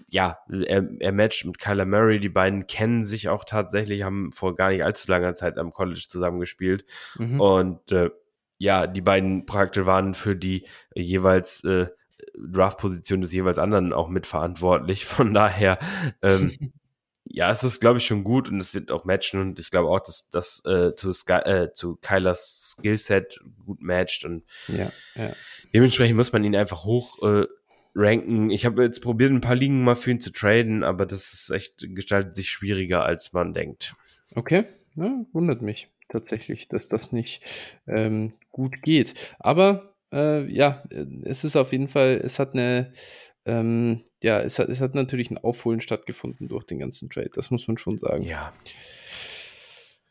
ja, 0.08 0.38
er, 0.48 0.88
er 0.98 1.12
matcht 1.12 1.44
mit 1.44 1.58
Kyler 1.58 1.84
Murray. 1.84 2.20
Die 2.20 2.28
beiden 2.28 2.66
kennen 2.66 3.04
sich 3.04 3.28
auch 3.28 3.44
tatsächlich, 3.44 4.02
haben 4.02 4.32
vor 4.32 4.54
gar 4.56 4.70
nicht 4.70 4.84
allzu 4.84 5.10
langer 5.10 5.34
Zeit 5.34 5.58
am 5.58 5.72
College 5.72 6.06
zusammengespielt. 6.08 6.84
Mhm. 7.18 7.40
Und 7.40 7.92
äh, 7.92 8.10
ja, 8.58 8.86
die 8.86 9.00
beiden 9.00 9.46
Projekte 9.46 9.86
waren 9.86 10.14
für 10.14 10.36
die 10.36 10.66
jeweils 10.94 11.64
äh, 11.64 11.88
Draft-Position 12.38 13.20
des 13.20 13.32
jeweils 13.32 13.58
anderen 13.58 13.92
auch 13.92 14.08
mitverantwortlich. 14.08 15.04
Von 15.04 15.34
daher 15.34 15.78
ähm, 16.22 16.50
ja, 17.32 17.50
es 17.50 17.62
ist, 17.62 17.80
glaube 17.80 17.98
ich, 17.98 18.06
schon 18.06 18.24
gut 18.24 18.50
und 18.50 18.60
es 18.60 18.74
wird 18.74 18.90
auch 18.90 19.04
matchen 19.04 19.40
und 19.40 19.58
ich 19.60 19.70
glaube 19.70 19.88
auch, 19.88 20.00
dass 20.00 20.28
das 20.30 20.64
äh, 20.64 20.94
zu, 20.94 21.12
Sky, 21.12 21.34
äh, 21.34 21.72
zu 21.72 21.96
Kylers 21.96 22.72
Skillset 22.72 23.40
gut 23.64 23.80
matcht 23.80 24.24
und 24.24 24.42
ja, 24.66 24.90
ja. 25.14 25.32
dementsprechend 25.72 26.16
muss 26.16 26.32
man 26.32 26.42
ihn 26.42 26.56
einfach 26.56 26.84
hoch 26.84 27.22
äh, 27.22 27.46
ranken. 27.94 28.50
Ich 28.50 28.66
habe 28.66 28.82
jetzt 28.82 29.00
probiert, 29.00 29.30
ein 29.30 29.40
paar 29.40 29.54
Ligen 29.54 29.84
mal 29.84 29.94
für 29.94 30.10
ihn 30.10 30.20
zu 30.20 30.32
traden, 30.32 30.82
aber 30.82 31.06
das 31.06 31.32
ist 31.32 31.50
echt, 31.50 31.86
gestaltet 31.94 32.34
sich 32.34 32.50
schwieriger, 32.50 33.04
als 33.04 33.32
man 33.32 33.54
denkt. 33.54 33.94
Okay, 34.34 34.64
ja, 34.96 35.24
wundert 35.32 35.62
mich 35.62 35.88
tatsächlich, 36.08 36.66
dass 36.68 36.88
das 36.88 37.12
nicht 37.12 37.42
ähm, 37.86 38.32
gut 38.50 38.82
geht. 38.82 39.14
Aber 39.38 39.94
äh, 40.12 40.44
ja, 40.52 40.82
es 41.22 41.44
ist 41.44 41.56
auf 41.56 41.70
jeden 41.70 41.88
Fall, 41.88 42.20
es 42.24 42.40
hat 42.40 42.54
eine 42.54 42.92
ähm, 43.46 44.02
ja, 44.22 44.40
es 44.40 44.58
hat, 44.58 44.68
es 44.68 44.80
hat 44.80 44.94
natürlich 44.94 45.30
ein 45.30 45.38
Aufholen 45.38 45.80
stattgefunden 45.80 46.48
durch 46.48 46.64
den 46.64 46.78
ganzen 46.78 47.08
Trade, 47.08 47.30
das 47.34 47.50
muss 47.50 47.68
man 47.68 47.78
schon 47.78 47.98
sagen. 47.98 48.22
Ja. 48.22 48.52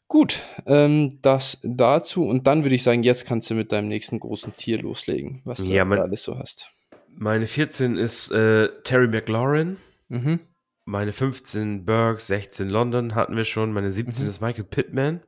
Gut, 0.07 0.41
ähm, 0.65 1.19
das 1.21 1.59
dazu 1.63 2.27
und 2.27 2.47
dann 2.47 2.63
würde 2.63 2.75
ich 2.75 2.83
sagen, 2.83 3.03
jetzt 3.03 3.25
kannst 3.25 3.49
du 3.49 3.53
mit 3.53 3.71
deinem 3.71 3.87
nächsten 3.87 4.19
großen 4.19 4.55
Tier 4.55 4.79
loslegen, 4.79 5.41
was 5.45 5.67
ja, 5.67 5.83
du 5.83 5.89
mein, 5.89 5.99
alles 5.99 6.23
so 6.23 6.37
hast. 6.37 6.71
Meine 7.15 7.45
14 7.45 7.97
ist 7.97 8.31
äh, 8.31 8.69
Terry 8.83 9.07
McLaurin. 9.07 9.77
Mhm. 10.07 10.39
Meine 10.85 11.13
15 11.13 11.85
Burks, 11.85 12.25
16 12.27 12.67
London 12.67 13.13
hatten 13.13 13.35
wir 13.35 13.43
schon. 13.43 13.71
Meine 13.71 13.91
17 13.91 14.23
mhm. 14.23 14.29
ist 14.29 14.41
Michael 14.41 14.63
Pittman. 14.63 15.21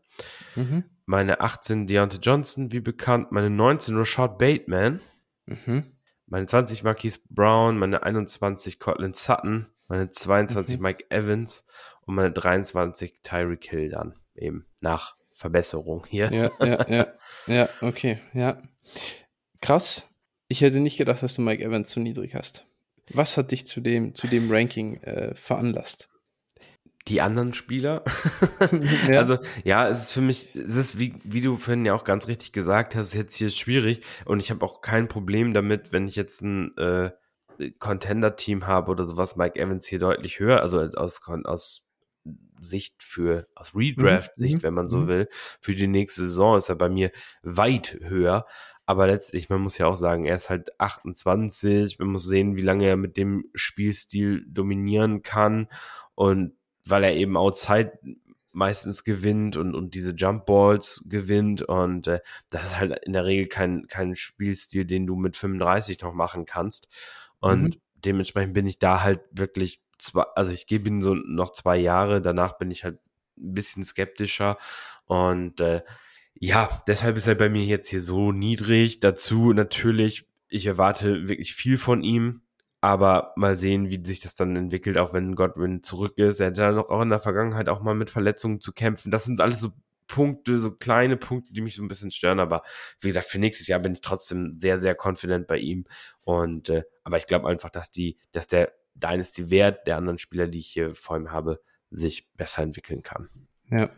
Mhm. 0.56 0.86
Meine 1.06 1.42
18 1.42 1.86
Deontay 1.86 2.18
Johnson, 2.20 2.72
wie 2.72 2.80
bekannt. 2.80 3.32
Meine 3.32 3.52
19 3.52 3.96
Rashad 3.96 4.40
Bateman. 4.40 5.00
Mhm 5.46 5.91
meine 6.32 6.46
20 6.46 6.84
Marquise 6.84 7.20
Brown, 7.30 7.78
meine 7.78 8.04
21 8.04 8.80
Cortland 8.80 9.18
Sutton, 9.18 9.68
meine 9.90 10.10
22 10.10 10.78
mhm. 10.78 10.84
Mike 10.84 11.06
Evans 11.10 11.66
und 12.06 12.16
meine 12.16 12.32
23 12.32 13.16
Tyreek 13.22 13.70
Hill 13.70 13.90
dann 13.90 14.16
eben 14.34 14.66
nach 14.80 15.16
Verbesserung 15.34 16.06
hier. 16.10 16.32
Ja, 16.32 16.66
ja, 16.66 16.88
ja, 16.90 17.08
ja, 17.48 17.70
okay, 17.82 18.20
ja. 18.34 18.62
Krass. 19.60 20.08
Ich 20.48 20.62
hätte 20.62 20.80
nicht 20.80 20.98
gedacht, 20.98 21.22
dass 21.22 21.36
du 21.36 21.42
Mike 21.42 21.64
Evans 21.64 21.90
zu 21.90 22.00
niedrig 22.00 22.34
hast. 22.34 22.66
Was 23.10 23.36
hat 23.36 23.52
dich 23.52 23.68
zu 23.68 23.82
dem, 23.82 24.16
zu 24.16 24.28
dem 24.28 24.50
Ranking 24.50 25.02
äh, 25.04 25.36
veranlasst? 25.36 26.08
Die 27.08 27.22
anderen 27.22 27.54
Spieler. 27.54 28.04
ja. 29.12 29.20
Also 29.20 29.38
ja, 29.64 29.88
es 29.88 30.04
ist 30.04 30.12
für 30.12 30.22
mich, 30.22 30.56
es 30.56 30.76
ist 30.76 31.00
wie, 31.00 31.16
wie 31.24 31.42
du 31.42 31.58
vorhin 31.58 31.86
ja 31.86 31.94
auch 31.94 32.04
ganz 32.04 32.28
richtig 32.28 32.52
gesagt 32.52 32.96
hast, 32.96 33.14
jetzt 33.14 33.36
hier 33.36 33.50
schwierig 33.50 34.02
und 34.26 34.40
ich 34.40 34.52
habe 34.52 34.64
auch 34.64 34.82
kein 34.82 35.08
Problem 35.08 35.54
damit, 35.54 35.92
wenn 35.92 36.08
ich 36.08 36.16
jetzt 36.16 36.42
ein 36.42 36.76
äh, 36.78 37.12
Contender-Team 37.80 38.68
habe 38.68 38.92
oder 38.92 39.06
sowas, 39.06 39.36
Mike 39.36 39.60
Evans 39.60 39.88
hier 39.88 40.00
deutlich 40.00 40.40
höher, 40.40 40.62
also 40.62 40.80
aus, 40.80 41.22
aus 41.28 41.88
Sicht 42.60 43.02
für, 43.04 43.46
aus 43.56 43.76
Redraft-Sicht, 43.76 44.58
mhm. 44.58 44.64
wenn 44.64 44.74
man 44.74 44.90
so 44.90 44.98
mhm. 44.98 45.08
will, 45.08 45.28
für 45.60 45.74
die 45.74 45.88
nächste 45.88 46.22
Saison 46.22 46.58
ist 46.58 46.70
er 46.70 46.76
bei 46.76 46.90
mir 46.90 47.12
weit 47.42 47.98
höher. 48.02 48.46
Aber 48.86 49.08
letztlich, 49.08 49.50
man 49.50 49.62
muss 49.62 49.78
ja 49.78 49.88
auch 49.88 49.96
sagen, 49.96 50.26
er 50.26 50.36
ist 50.36 50.50
halt 50.50 50.80
28. 50.80 52.00
Man 52.00 52.10
muss 52.10 52.26
sehen, 52.26 52.58
wie 52.58 52.62
lange 52.62 52.88
er 52.88 52.98
mit 52.98 53.16
dem 53.16 53.46
Spielstil 53.54 54.46
dominieren 54.48 55.22
kann. 55.22 55.68
Und 56.16 56.54
weil 56.86 57.04
er 57.04 57.16
eben 57.16 57.38
outside 57.38 57.94
meistens 58.54 59.04
gewinnt 59.04 59.56
und, 59.56 59.76
und 59.76 59.94
diese 59.94 60.12
Jump 60.12 60.46
Balls 60.46 61.06
gewinnt. 61.10 61.62
Und 61.62 62.08
äh, 62.08 62.20
das 62.50 62.64
ist 62.66 62.80
halt 62.80 63.00
in 63.06 63.14
der 63.14 63.26
Regel 63.26 63.48
kein, 63.48 63.88
kein 63.88 64.16
Spielstil, 64.16 64.86
den 64.86 65.08
du 65.08 65.16
mit 65.16 65.38
35 65.38 66.02
noch 66.02 66.14
machen 66.14 66.46
kannst. 66.46 66.88
Und 67.40 67.64
mhm. 67.64 67.82
dementsprechend 67.96 68.54
bin 68.54 68.68
ich 68.68 68.80
da 68.80 69.04
halt 69.04 69.22
wirklich 69.32 69.82
zwei, 69.98 70.24
also 70.36 70.52
ich 70.52 70.68
gebe 70.68 70.90
ihm 70.90 71.02
so 71.02 71.16
noch 71.16 71.52
zwei 71.54 71.78
Jahre, 71.78 72.22
danach 72.22 72.58
bin 72.58 72.72
ich 72.72 72.84
halt 72.84 73.00
ein 73.38 73.54
bisschen 73.54 73.86
skeptischer. 73.86 74.58
Und 75.06 75.62
äh, 75.62 75.82
ja, 76.34 76.70
deshalb 76.88 77.18
ist 77.18 77.28
er 77.28 77.36
bei 77.36 77.50
mir 77.50 77.64
jetzt 77.64 77.90
hier 77.90 78.02
so 78.02 78.32
niedrig. 78.32 79.00
Dazu 79.00 79.54
natürlich, 79.54 80.28
ich 80.50 80.66
erwarte 80.66 81.30
wirklich 81.30 81.54
viel 81.54 81.78
von 81.78 82.04
ihm. 82.04 82.42
Aber 82.82 83.34
mal 83.36 83.56
sehen, 83.56 83.90
wie 83.90 84.04
sich 84.04 84.22
das 84.22 84.36
dann 84.36 84.56
entwickelt, 84.56 84.98
auch 84.98 85.14
wenn 85.14 85.36
Godwin 85.36 85.84
zurück 85.84 86.18
ist. 86.18 86.40
Er 86.40 86.48
hat 86.48 86.58
ja 86.58 86.72
noch 86.72 86.90
auch 86.90 87.02
in 87.02 87.10
der 87.10 87.20
Vergangenheit 87.20 87.70
auch 87.70 87.82
mal 87.82 87.94
mit 87.94 88.10
Verletzungen 88.10 88.60
zu 88.60 88.74
kämpfen. 88.74 89.12
Das 89.12 89.26
sind 89.26 89.40
alles 89.40 89.60
so 89.60 89.70
Punkte, 90.08 90.60
so 90.60 90.72
kleine 90.72 91.16
Punkte, 91.16 91.54
die 91.54 91.62
mich 91.62 91.76
so 91.76 91.84
ein 91.84 91.88
bisschen 91.88 92.12
stören. 92.12 92.40
Aber 92.40 92.64
wie 93.00 93.08
gesagt, 93.08 93.28
für 93.28 93.40
nächstes 93.40 93.68
Jahr 93.68 93.80
bin 93.80 93.94
ich 93.94 94.02
trotzdem 94.02 94.60
sehr, 94.60 94.82
sehr 94.82 94.98
confident 95.00 95.48
bei 95.48 95.58
ihm. 95.58 95.86
Und 96.22 96.70
äh, 96.70 96.84
aber 97.04 97.18
ich 97.18 97.28
glaube 97.28 97.48
einfach, 97.48 97.70
dass 97.70 97.92
die, 97.92 98.18
dass 98.32 98.48
der 98.48 98.74
Dynasty-Wert 98.96 99.88
der 99.88 99.98
anderen 99.98 100.18
Spieler, 100.18 100.48
die 100.48 100.60
ich 100.60 100.68
hier 100.68 100.96
vor 100.96 101.18
ihm 101.18 101.32
habe, 101.32 101.62
sich 101.92 102.30
besser 102.34 102.64
entwickeln 102.64 103.04
kann. 103.04 103.30
Ja, 103.72 103.90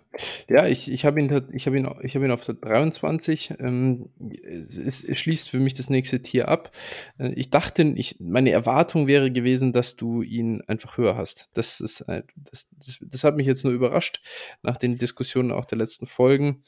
ja 0.48 0.68
ich, 0.68 0.92
ich 0.92 1.04
habe 1.04 1.20
ihn, 1.20 1.48
ich 1.52 1.66
hab 1.66 1.74
ihn, 1.74 1.90
ich 2.04 2.16
hab 2.16 2.24
ihn 2.24 2.32
auf 2.32 2.46
der 2.46 2.54
23. 2.56 3.56
Ähm, 3.60 4.10
es, 4.46 5.04
es, 5.04 5.20
schließt 5.20 5.50
für 5.50 5.60
mich 5.60 5.74
das 5.74 5.90
nächste 5.90 6.22
Tier 6.22 6.48
ab. 6.48 6.70
Äh, 7.18 7.34
ich 7.34 7.50
dachte, 7.50 7.82
ich, 7.82 8.18
meine 8.20 8.52
Erwartung 8.52 9.08
wäre 9.08 9.32
gewesen, 9.32 9.74
dass 9.74 9.96
du 9.96 10.22
ihn 10.22 10.62
einfach 10.68 10.98
höher 10.98 11.18
hast. 11.18 11.50
Das, 11.54 11.80
ist, 11.80 12.06
das, 12.08 12.68
das, 12.72 13.00
das 13.02 13.24
hat 13.24 13.36
mich 13.36 13.48
jetzt 13.48 13.64
nur 13.64 13.74
überrascht 13.74 14.22
nach 14.62 14.78
den 14.78 15.00
Diskussionen 15.00 15.52
auch 15.52 15.66
der 15.66 15.80
letzten 15.80 16.06
Folgen. 16.06 16.64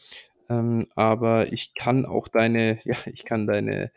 Ähm, 0.49 0.88
aber 0.95 1.53
ich 1.53 1.76
kann 1.76 2.06
auch 2.07 2.27
deine, 2.27 2.80
ja, 2.86 2.98
ich 3.06 3.23
kann 3.23 3.45
deine 3.45 3.91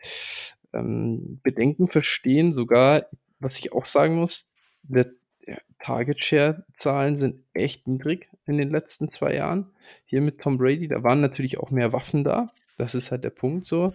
ähm, 0.71 1.39
Bedenken 1.41 1.87
verstehen. 1.87 2.53
Sogar, 2.53 3.07
was 3.39 3.57
ich 3.57 3.73
auch 3.73 3.85
sagen 3.85 4.17
muss, 4.17 4.45
der 4.83 5.07
Target 5.79 6.23
Share 6.23 6.65
Zahlen 6.73 7.17
sind 7.17 7.43
echt 7.53 7.87
niedrig 7.87 8.29
in 8.45 8.57
den 8.57 8.69
letzten 8.69 9.09
zwei 9.09 9.35
Jahren. 9.35 9.71
Hier 10.05 10.21
mit 10.21 10.39
Tom 10.39 10.57
Brady, 10.57 10.87
da 10.87 11.03
waren 11.03 11.21
natürlich 11.21 11.57
auch 11.57 11.71
mehr 11.71 11.93
Waffen 11.93 12.23
da. 12.23 12.51
Das 12.77 12.95
ist 12.95 13.11
halt 13.11 13.23
der 13.23 13.29
Punkt 13.29 13.65
so. 13.65 13.93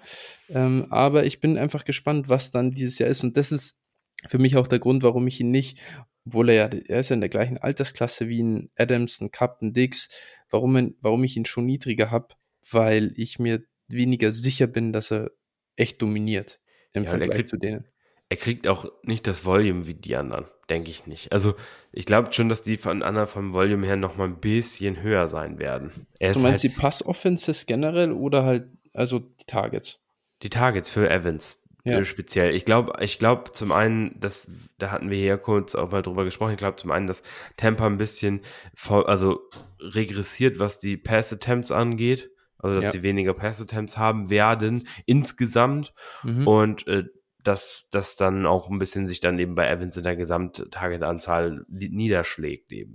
Ähm, 0.50 0.86
aber 0.90 1.24
ich 1.24 1.40
bin 1.40 1.56
einfach 1.56 1.84
gespannt, 1.84 2.28
was 2.28 2.50
dann 2.50 2.72
dieses 2.72 2.98
Jahr 2.98 3.08
ist. 3.08 3.24
Und 3.24 3.36
das 3.36 3.52
ist 3.52 3.80
für 4.26 4.38
mich 4.38 4.56
auch 4.56 4.66
der 4.66 4.78
Grund, 4.78 5.02
warum 5.02 5.26
ich 5.26 5.40
ihn 5.40 5.50
nicht, 5.50 5.80
obwohl 6.26 6.50
er 6.50 6.54
ja, 6.54 6.80
er 6.88 7.00
ist 7.00 7.10
ja 7.10 7.14
in 7.14 7.20
der 7.20 7.30
gleichen 7.30 7.58
Altersklasse 7.58 8.28
wie 8.28 8.42
ein 8.42 8.70
Adams, 8.76 9.20
ein 9.20 9.30
Cup, 9.30 9.60
ein 9.62 9.72
Dix, 9.72 10.08
warum, 10.50 10.94
warum 11.00 11.24
ich 11.24 11.36
ihn 11.36 11.44
schon 11.44 11.66
niedriger 11.66 12.10
habe, 12.10 12.28
weil 12.70 13.12
ich 13.16 13.38
mir 13.38 13.62
weniger 13.88 14.32
sicher 14.32 14.66
bin, 14.66 14.92
dass 14.92 15.12
er 15.12 15.30
echt 15.76 16.00
dominiert 16.00 16.60
im 16.92 17.04
ja, 17.04 17.10
Vergleich 17.10 17.46
zu 17.46 17.56
denen. 17.56 17.86
Er 18.34 18.38
kriegt 18.38 18.66
auch 18.66 18.90
nicht 19.04 19.28
das 19.28 19.44
Volume 19.44 19.86
wie 19.86 19.94
die 19.94 20.16
anderen, 20.16 20.46
denke 20.68 20.90
ich 20.90 21.06
nicht. 21.06 21.30
Also 21.30 21.54
ich 21.92 22.04
glaube 22.04 22.32
schon, 22.32 22.48
dass 22.48 22.62
die 22.62 22.76
von 22.76 23.04
anderen 23.04 23.28
vom 23.28 23.52
Volume 23.52 23.86
her 23.86 23.94
noch 23.94 24.16
mal 24.16 24.24
ein 24.24 24.40
bisschen 24.40 25.00
höher 25.00 25.28
sein 25.28 25.60
werden. 25.60 25.92
Er 26.18 26.32
du 26.32 26.40
meinst 26.40 26.64
halt, 26.64 26.74
die 26.74 26.80
Pass-Offenses 26.80 27.66
generell 27.66 28.10
oder 28.10 28.44
halt 28.44 28.72
also 28.92 29.20
die 29.20 29.44
Targets? 29.46 30.00
Die 30.42 30.50
Targets 30.50 30.90
für 30.90 31.08
Evans 31.08 31.62
ja. 31.84 32.02
speziell. 32.02 32.56
Ich 32.56 32.64
glaube, 32.64 32.94
ich 33.04 33.20
glaube 33.20 33.52
zum 33.52 33.70
einen, 33.70 34.18
dass 34.18 34.50
da 34.78 34.90
hatten 34.90 35.10
wir 35.10 35.18
hier 35.18 35.38
kurz 35.38 35.76
auch 35.76 35.92
mal 35.92 36.02
drüber 36.02 36.24
gesprochen. 36.24 36.54
Ich 36.54 36.58
glaube 36.58 36.76
zum 36.76 36.90
einen, 36.90 37.06
dass 37.06 37.22
Tampa 37.56 37.86
ein 37.86 37.98
bisschen 37.98 38.40
also 38.88 39.42
regressiert, 39.78 40.58
was 40.58 40.80
die 40.80 40.96
Pass 40.96 41.32
Attempts 41.32 41.70
angeht. 41.70 42.32
Also 42.58 42.74
dass 42.74 42.86
ja. 42.86 42.90
die 42.90 43.04
weniger 43.04 43.34
Pass 43.34 43.60
Attempts 43.60 43.96
haben 43.96 44.28
werden 44.28 44.88
insgesamt 45.06 45.94
mhm. 46.24 46.48
und 46.48 46.88
äh, 46.88 47.04
dass 47.44 47.86
das 47.90 48.16
dann 48.16 48.46
auch 48.46 48.68
ein 48.68 48.78
bisschen 48.78 49.06
sich 49.06 49.20
dann 49.20 49.38
eben 49.38 49.54
bei 49.54 49.68
Evans 49.68 49.96
in 49.96 50.02
der 50.02 50.16
Gesamt-Target-Anzahl 50.16 51.64
niederschlägt 51.68 52.72
eben. 52.72 52.94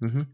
Mhm, 0.00 0.08
mh. 0.08 0.26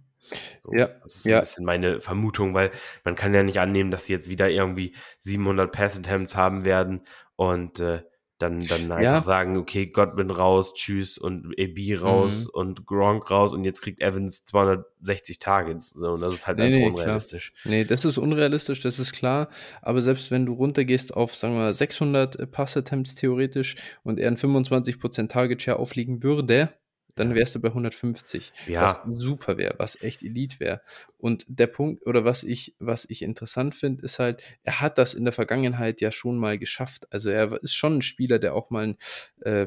So, 0.60 0.72
ja, 0.72 0.88
das 1.02 1.16
ist 1.16 1.26
ja. 1.26 1.36
ein 1.36 1.42
bisschen 1.42 1.64
meine 1.64 2.00
Vermutung, 2.00 2.54
weil 2.54 2.70
man 3.04 3.14
kann 3.14 3.34
ja 3.34 3.42
nicht 3.42 3.60
annehmen, 3.60 3.90
dass 3.90 4.06
sie 4.06 4.12
jetzt 4.12 4.28
wieder 4.28 4.50
irgendwie 4.50 4.94
700 5.20 5.70
Pass-Attempts 5.70 6.36
haben 6.36 6.64
werden 6.64 7.02
und 7.36 7.80
äh, 7.80 8.02
dann, 8.38 8.66
dann 8.66 8.92
einfach 8.92 9.02
ja. 9.02 9.20
sagen, 9.22 9.56
okay, 9.56 9.86
Godwin 9.86 10.30
raus, 10.30 10.74
tschüss 10.74 11.16
und 11.16 11.54
AB 11.58 12.00
raus 12.02 12.44
mhm. 12.44 12.50
und 12.52 12.86
Gronk 12.86 13.30
raus 13.30 13.54
und 13.54 13.64
jetzt 13.64 13.80
kriegt 13.80 14.02
Evans 14.02 14.44
260 14.44 15.38
Targets. 15.38 15.90
So, 15.90 16.12
und 16.12 16.20
das 16.20 16.34
ist 16.34 16.46
halt 16.46 16.58
nee, 16.58 16.64
einfach 16.64 16.78
nee, 16.78 16.86
unrealistisch. 16.88 17.52
Klar. 17.62 17.74
Nee, 17.74 17.84
das 17.84 18.04
ist 18.04 18.18
unrealistisch, 18.18 18.82
das 18.82 18.98
ist 18.98 19.12
klar. 19.12 19.48
Aber 19.80 20.02
selbst 20.02 20.30
wenn 20.30 20.44
du 20.44 20.52
runtergehst 20.52 21.14
auf, 21.14 21.34
sagen 21.34 21.54
wir 21.54 21.60
mal, 21.60 21.74
600 21.74 22.50
Pass-Attempts 22.50 23.14
theoretisch 23.14 23.76
und 24.02 24.20
er 24.20 24.28
einen 24.28 24.36
25% 24.36 25.28
Target-Share 25.28 25.78
aufliegen 25.78 26.22
würde, 26.22 26.74
dann 27.16 27.34
wärst 27.34 27.54
du 27.54 27.60
bei 27.60 27.68
150. 27.68 28.52
Ja. 28.66 28.82
Was 28.82 29.02
super 29.08 29.56
wäre, 29.56 29.74
was 29.78 30.00
echt 30.02 30.22
Elite 30.22 30.60
wäre. 30.60 30.82
Und 31.18 31.44
der 31.48 31.66
Punkt, 31.66 32.06
oder 32.06 32.24
was 32.24 32.44
ich, 32.44 32.76
was 32.78 33.06
ich 33.08 33.22
interessant 33.22 33.74
finde, 33.74 34.04
ist 34.04 34.18
halt, 34.18 34.42
er 34.62 34.80
hat 34.80 34.98
das 34.98 35.14
in 35.14 35.24
der 35.24 35.32
Vergangenheit 35.32 36.00
ja 36.00 36.12
schon 36.12 36.36
mal 36.36 36.58
geschafft. 36.58 37.12
Also 37.12 37.30
er 37.30 37.60
ist 37.62 37.74
schon 37.74 37.98
ein 37.98 38.02
Spieler, 38.02 38.38
der 38.38 38.54
auch 38.54 38.70
mal 38.70 38.88
ein, 38.88 38.96
äh, 39.40 39.66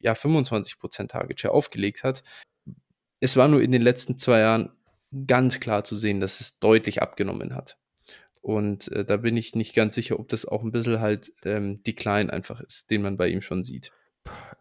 ja, 0.00 0.14
25% 0.14 1.08
Target 1.08 1.40
Share 1.40 1.54
aufgelegt 1.54 2.02
hat. 2.02 2.22
Es 3.20 3.36
war 3.36 3.48
nur 3.48 3.62
in 3.62 3.72
den 3.72 3.82
letzten 3.82 4.18
zwei 4.18 4.40
Jahren 4.40 4.72
ganz 5.26 5.60
klar 5.60 5.84
zu 5.84 5.96
sehen, 5.96 6.20
dass 6.20 6.40
es 6.40 6.58
deutlich 6.58 7.02
abgenommen 7.02 7.54
hat. 7.54 7.78
Und 8.40 8.88
äh, 8.92 9.04
da 9.04 9.16
bin 9.18 9.36
ich 9.36 9.54
nicht 9.54 9.74
ganz 9.74 9.94
sicher, 9.94 10.18
ob 10.18 10.28
das 10.28 10.46
auch 10.46 10.62
ein 10.62 10.70
bisschen 10.70 11.00
halt 11.00 11.32
ähm, 11.44 11.82
Decline 11.82 12.32
einfach 12.32 12.60
ist, 12.60 12.90
den 12.90 13.02
man 13.02 13.16
bei 13.16 13.28
ihm 13.28 13.42
schon 13.42 13.64
sieht. 13.64 13.92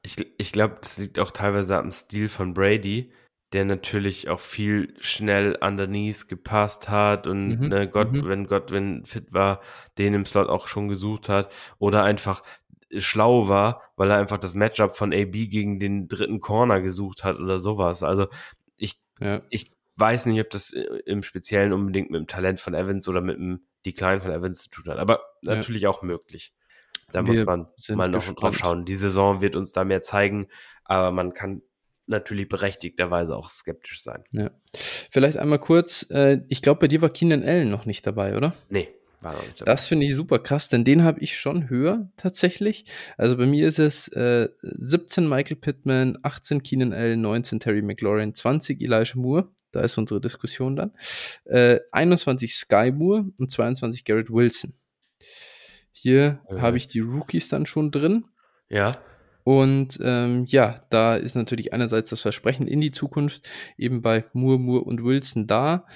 Ich, 0.02 0.16
ich 0.38 0.52
glaube, 0.52 0.76
das 0.82 0.98
liegt 0.98 1.20
auch 1.20 1.32
teilweise 1.32 1.78
am 1.78 1.92
Stil 1.92 2.30
von 2.30 2.54
Brady, 2.54 3.12
der 3.54 3.66
natürlich 3.66 4.30
auch 4.30 4.40
viel 4.40 4.94
schnell 5.00 5.58
underneath 5.62 6.28
gepasst 6.28 6.90
hat 6.90 7.28
und 7.28 7.60
mhm. 7.60 7.68
ne, 7.70 7.90
Gott, 7.90 8.12
mhm. 8.12 8.28
wenn 8.28 8.48
Gott, 8.48 8.72
wenn 8.72 9.06
fit 9.06 9.34
war, 9.34 9.62
den 9.98 10.14
im 10.14 10.26
Slot 10.26 10.50
auch 10.50 10.68
schon 10.68 10.88
gesucht 10.88 11.30
hat 11.30 11.52
oder 11.80 12.04
einfach 12.04 12.44
schlau 12.98 13.48
war, 13.48 13.82
weil 13.96 14.12
er 14.12 14.18
einfach 14.18 14.38
das 14.38 14.56
Matchup 14.56 14.96
von 14.96 15.14
AB 15.14 15.32
gegen 15.32 15.80
den 15.80 16.08
dritten 16.08 16.40
Corner 16.40 16.82
gesucht 16.82 17.24
hat 17.24 17.40
oder 17.40 17.60
sowas. 17.60 18.04
Also 18.04 18.28
ich, 18.78 19.02
ja. 19.20 19.42
ich 19.50 19.72
weiß 19.96 20.26
nicht, 20.26 20.42
ob 20.42 20.50
das 20.50 20.72
im 20.72 21.24
Speziellen 21.24 21.74
unbedingt 21.74 22.12
mit 22.12 22.20
dem 22.20 22.28
Talent 22.28 22.60
von 22.60 22.74
Evans 22.74 23.08
oder 23.08 23.22
mit 23.22 23.38
dem 23.38 23.66
Decline 23.86 24.20
von 24.20 24.32
Evans 24.32 24.64
zu 24.64 24.70
tun 24.70 24.92
hat, 24.92 25.00
aber 25.00 25.22
ja. 25.42 25.56
natürlich 25.56 25.88
auch 25.88 26.02
möglich. 26.02 26.54
Da 27.12 27.22
muss 27.22 27.44
man 27.46 27.68
mal 27.90 28.10
noch 28.10 28.20
gespannt. 28.20 28.42
drauf 28.42 28.58
schauen. 28.58 28.86
Die 28.86 28.96
Saison 28.96 29.42
wird 29.42 29.56
uns 29.56 29.72
da 29.72 29.84
mehr 29.84 30.02
zeigen, 30.02 30.48
aber 30.84 31.12
man 31.12 31.34
kann 31.34 31.62
natürlich 32.08 32.48
berechtigterweise 32.50 33.36
auch 33.36 33.50
skeptisch 33.50 34.04
sein. 34.04 34.24
Ja. 34.32 34.52
Vielleicht 34.74 35.38
einmal 35.38 35.60
kurz, 35.60 36.06
äh, 36.12 36.40
ich 36.50 36.62
glaube, 36.62 36.82
bei 36.82 36.88
dir 36.88 37.02
war 37.02 37.10
Keenan 37.10 37.44
Allen 37.44 37.70
noch 37.70 37.86
nicht 37.86 38.06
dabei, 38.06 38.36
oder? 38.36 38.54
Nee. 38.70 38.90
War 39.22 39.34
noch 39.34 39.42
nicht 39.42 39.62
dabei. 39.62 39.72
Das 39.72 39.88
finde 39.88 40.06
ich 40.06 40.14
super 40.14 40.40
krass, 40.40 40.70
denn 40.70 40.84
den 40.84 41.04
habe 41.04 41.20
ich 41.22 41.38
schon 41.38 41.70
höher 41.70 42.12
tatsächlich. 42.18 42.86
Also 43.18 43.38
bei 43.38 43.46
mir 43.46 43.68
ist 43.68 43.80
es 43.80 44.08
äh, 44.10 44.50
17 44.62 45.28
Michael 45.28 45.58
Pittman, 45.58 46.18
18 46.22 46.62
Keenan 46.62 46.94
Allen, 46.94 47.22
19 47.22 47.60
Terry 47.60 47.82
McLaurin, 47.82 48.36
20 48.36 48.82
Elijah 48.82 49.16
Moore. 49.18 49.50
Da 49.72 49.82
ist 49.82 49.98
unsere 49.98 50.22
Diskussion 50.22 50.76
dann. 50.76 50.92
Äh, 51.46 51.80
21 51.92 52.56
Sky 52.56 52.92
Moore 52.92 53.26
und 53.40 53.52
22 53.52 54.06
Garrett 54.06 54.30
Wilson. 54.30 54.74
Hier 56.06 56.40
äh. 56.50 56.60
habe 56.60 56.78
ich 56.78 56.86
die 56.86 57.00
Rookies 57.00 57.50
dann 57.50 57.66
schon 57.66 57.90
drin. 57.90 58.26
Ja. 58.70 59.00
Und 59.44 59.98
ähm, 60.04 60.46
ja, 60.46 60.80
da 60.92 61.16
ist 61.16 61.34
natürlich 61.34 61.74
einerseits 61.74 62.12
das 62.12 62.22
Versprechen 62.22 62.68
in 62.68 62.80
die 62.80 62.92
Zukunft 62.92 63.50
eben 63.76 64.04
bei 64.04 64.24
Moore, 64.34 64.60
Moore 64.60 64.84
und 64.84 65.04
Wilson 65.04 65.48
da 65.48 65.88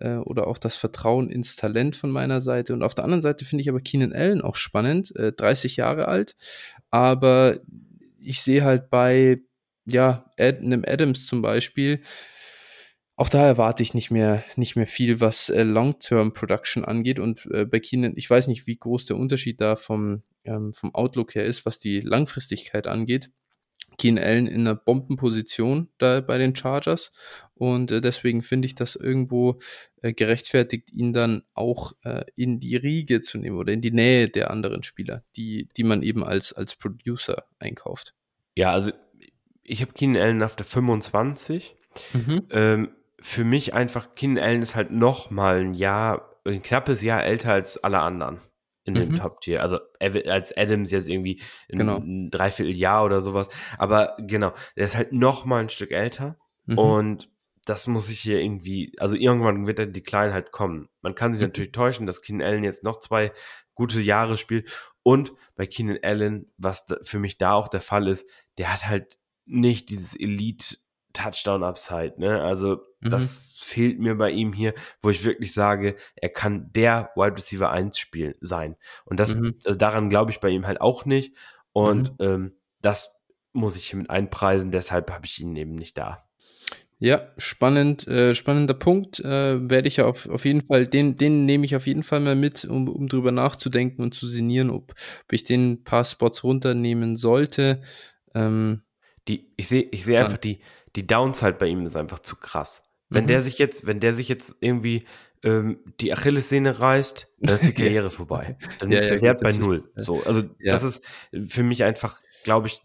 äh, 0.00 0.14
oder 0.14 0.46
auch 0.46 0.56
das 0.56 0.76
Vertrauen 0.76 1.28
ins 1.28 1.56
Talent 1.56 1.94
von 1.94 2.10
meiner 2.10 2.40
Seite. 2.40 2.72
Und 2.72 2.82
auf 2.82 2.94
der 2.94 3.04
anderen 3.04 3.20
Seite 3.20 3.44
finde 3.44 3.60
ich 3.60 3.68
aber 3.68 3.80
Keenan 3.80 4.14
Allen 4.14 4.40
auch 4.40 4.56
spannend, 4.56 5.14
äh, 5.16 5.30
30 5.30 5.76
Jahre 5.76 6.08
alt, 6.08 6.36
aber 6.90 7.60
ich 8.18 8.40
sehe 8.40 8.64
halt 8.64 8.88
bei 8.88 9.42
ja, 9.84 10.24
Ad, 10.38 10.60
einem 10.60 10.84
Adams 10.86 11.26
zum 11.26 11.42
Beispiel, 11.42 12.00
auch 13.20 13.28
da 13.28 13.44
erwarte 13.44 13.82
ich 13.82 13.92
nicht 13.92 14.10
mehr, 14.10 14.42
nicht 14.56 14.76
mehr 14.76 14.86
viel, 14.86 15.20
was 15.20 15.50
äh, 15.50 15.62
Long-Term-Production 15.62 16.86
angeht. 16.86 17.18
Und 17.18 17.44
äh, 17.52 17.66
bei 17.66 17.78
Keenan, 17.78 18.14
ich 18.16 18.30
weiß 18.30 18.46
nicht, 18.46 18.66
wie 18.66 18.78
groß 18.78 19.04
der 19.04 19.18
Unterschied 19.18 19.60
da 19.60 19.76
vom, 19.76 20.22
ähm, 20.44 20.72
vom 20.72 20.94
Outlook 20.94 21.34
her 21.34 21.44
ist, 21.44 21.66
was 21.66 21.78
die 21.78 22.00
Langfristigkeit 22.00 22.86
angeht. 22.86 23.30
Keenan 23.98 24.24
Allen 24.24 24.46
in 24.46 24.60
einer 24.60 24.74
Bombenposition 24.74 25.90
da 25.98 26.22
bei 26.22 26.38
den 26.38 26.56
Chargers. 26.56 27.12
Und 27.52 27.92
äh, 27.92 28.00
deswegen 28.00 28.40
finde 28.40 28.64
ich 28.64 28.74
das 28.74 28.96
irgendwo 28.96 29.58
äh, 30.00 30.14
gerechtfertigt, 30.14 30.90
ihn 30.90 31.12
dann 31.12 31.42
auch 31.52 31.92
äh, 32.04 32.24
in 32.36 32.58
die 32.58 32.76
Riege 32.76 33.20
zu 33.20 33.36
nehmen 33.36 33.58
oder 33.58 33.74
in 33.74 33.82
die 33.82 33.90
Nähe 33.90 34.30
der 34.30 34.50
anderen 34.50 34.82
Spieler, 34.82 35.24
die, 35.36 35.68
die 35.76 35.84
man 35.84 36.02
eben 36.02 36.24
als, 36.24 36.54
als 36.54 36.74
Producer 36.74 37.44
einkauft. 37.58 38.14
Ja, 38.56 38.72
also 38.72 38.92
ich 39.62 39.82
habe 39.82 39.92
Keenan 39.92 40.22
Allen 40.22 40.42
auf 40.42 40.56
der 40.56 40.64
25. 40.64 41.76
Mhm. 42.14 42.46
Ähm, 42.50 42.88
für 43.20 43.44
mich 43.44 43.74
einfach, 43.74 44.14
Keenan 44.14 44.42
Allen 44.42 44.62
ist 44.62 44.74
halt 44.74 44.90
noch 44.90 45.30
mal 45.30 45.60
ein 45.60 45.74
Jahr, 45.74 46.40
ein 46.44 46.62
knappes 46.62 47.02
Jahr 47.02 47.24
älter 47.24 47.52
als 47.52 47.82
alle 47.82 48.00
anderen 48.00 48.40
in 48.84 48.94
dem 48.94 49.10
mhm. 49.10 49.16
Top-Tier. 49.16 49.62
Also 49.62 49.78
als 50.00 50.56
Adams 50.56 50.90
jetzt 50.90 51.08
irgendwie 51.08 51.40
ein, 51.70 51.78
genau. 51.78 51.98
ein 51.98 52.30
Dreivierteljahr 52.30 53.04
oder 53.04 53.22
sowas. 53.22 53.48
Aber 53.78 54.16
genau, 54.18 54.52
der 54.76 54.86
ist 54.86 54.96
halt 54.96 55.12
noch 55.12 55.44
mal 55.44 55.60
ein 55.60 55.68
Stück 55.68 55.90
älter. 55.90 56.38
Mhm. 56.66 56.78
Und 56.78 57.28
das 57.66 57.86
muss 57.86 58.08
ich 58.08 58.20
hier 58.20 58.40
irgendwie, 58.40 58.94
also 58.98 59.14
irgendwann 59.14 59.66
wird 59.66 59.78
der 59.78 59.86
Decline 59.86 60.32
halt 60.32 60.50
kommen. 60.50 60.88
Man 61.02 61.14
kann 61.14 61.32
sich 61.32 61.40
mhm. 61.40 61.48
natürlich 61.48 61.72
täuschen, 61.72 62.06
dass 62.06 62.22
Keenan 62.22 62.46
Allen 62.46 62.64
jetzt 62.64 62.84
noch 62.84 63.00
zwei 63.00 63.32
gute 63.74 64.00
Jahre 64.00 64.38
spielt. 64.38 64.70
Und 65.02 65.32
bei 65.56 65.66
Keenan 65.66 65.98
Allen, 66.02 66.52
was 66.56 66.86
für 67.02 67.18
mich 67.18 67.38
da 67.38 67.52
auch 67.52 67.68
der 67.68 67.80
Fall 67.80 68.08
ist, 68.08 68.28
der 68.58 68.72
hat 68.72 68.86
halt 68.86 69.18
nicht 69.44 69.90
dieses 69.90 70.18
Elite 70.18 70.76
Touchdown 71.12 71.62
Upside, 71.62 72.14
ne? 72.18 72.42
Also, 72.42 72.80
mhm. 73.00 73.10
das 73.10 73.52
fehlt 73.56 73.98
mir 73.98 74.16
bei 74.16 74.30
ihm 74.30 74.52
hier, 74.52 74.74
wo 75.00 75.10
ich 75.10 75.24
wirklich 75.24 75.52
sage, 75.52 75.96
er 76.16 76.28
kann 76.28 76.72
der 76.72 77.10
Wide 77.16 77.36
Receiver 77.36 77.70
1 77.70 77.98
spielen 77.98 78.34
sein. 78.40 78.76
Und 79.04 79.20
das, 79.20 79.34
mhm. 79.34 79.56
also 79.64 79.78
daran 79.78 80.10
glaube 80.10 80.30
ich 80.30 80.40
bei 80.40 80.48
ihm 80.48 80.66
halt 80.66 80.80
auch 80.80 81.04
nicht. 81.04 81.36
Und 81.72 82.18
mhm. 82.18 82.26
ähm, 82.26 82.52
das 82.80 83.20
muss 83.52 83.76
ich 83.76 83.94
mit 83.94 84.10
einpreisen, 84.10 84.70
deshalb 84.70 85.10
habe 85.10 85.26
ich 85.26 85.40
ihn 85.40 85.56
eben 85.56 85.74
nicht 85.74 85.98
da. 85.98 86.24
Ja, 87.02 87.32
spannend, 87.38 88.06
äh, 88.08 88.34
spannender 88.34 88.74
Punkt. 88.74 89.20
Äh, 89.20 89.70
werde 89.70 89.88
ich 89.88 89.96
ja 89.96 90.04
auf, 90.04 90.28
auf 90.28 90.44
jeden 90.44 90.60
Fall, 90.60 90.86
den, 90.86 91.16
den 91.16 91.46
nehme 91.46 91.64
ich 91.64 91.74
auf 91.74 91.86
jeden 91.86 92.02
Fall 92.02 92.20
mal 92.20 92.36
mit, 92.36 92.66
um, 92.66 92.88
um 92.88 93.08
drüber 93.08 93.32
nachzudenken 93.32 94.02
und 94.02 94.14
zu 94.14 94.26
sinnieren, 94.26 94.68
ob, 94.68 94.92
ob 95.24 95.32
ich 95.32 95.44
den 95.44 95.82
paar 95.82 96.04
Spots 96.04 96.44
runternehmen 96.44 97.16
sollte. 97.16 97.80
Ähm, 98.34 98.82
die, 99.28 99.50
ich 99.56 99.68
sehe 99.68 99.88
ich 99.90 100.04
seh 100.04 100.18
einfach 100.18 100.36
die, 100.36 100.60
die 100.96 101.06
Downside 101.06 101.54
bei 101.54 101.66
ihm 101.66 101.84
ist 101.86 101.96
einfach 101.96 102.18
zu 102.18 102.36
krass. 102.36 102.82
Wenn 103.08 103.24
mhm. 103.24 103.28
der 103.28 103.42
sich 103.42 103.58
jetzt, 103.58 103.86
wenn 103.86 104.00
der 104.00 104.14
sich 104.14 104.28
jetzt 104.28 104.56
irgendwie 104.60 105.06
ähm, 105.42 105.78
die 106.00 106.12
Achillessehne 106.12 106.80
reißt, 106.80 107.28
dann 107.38 107.56
ist 107.56 107.68
die 107.68 107.74
Karriere 107.82 108.10
vorbei. 108.10 108.56
Dann 108.78 108.90
ja, 108.90 108.98
ist 108.98 109.08
der 109.08 109.16
ja, 109.16 109.22
Wert 109.22 109.42
bei 109.42 109.52
null. 109.52 109.90
So, 109.96 110.22
also 110.22 110.42
ja. 110.58 110.72
das 110.72 110.82
ist 110.82 111.04
für 111.46 111.62
mich 111.62 111.82
einfach, 111.82 112.20
glaube 112.44 112.68
ich, 112.68 112.82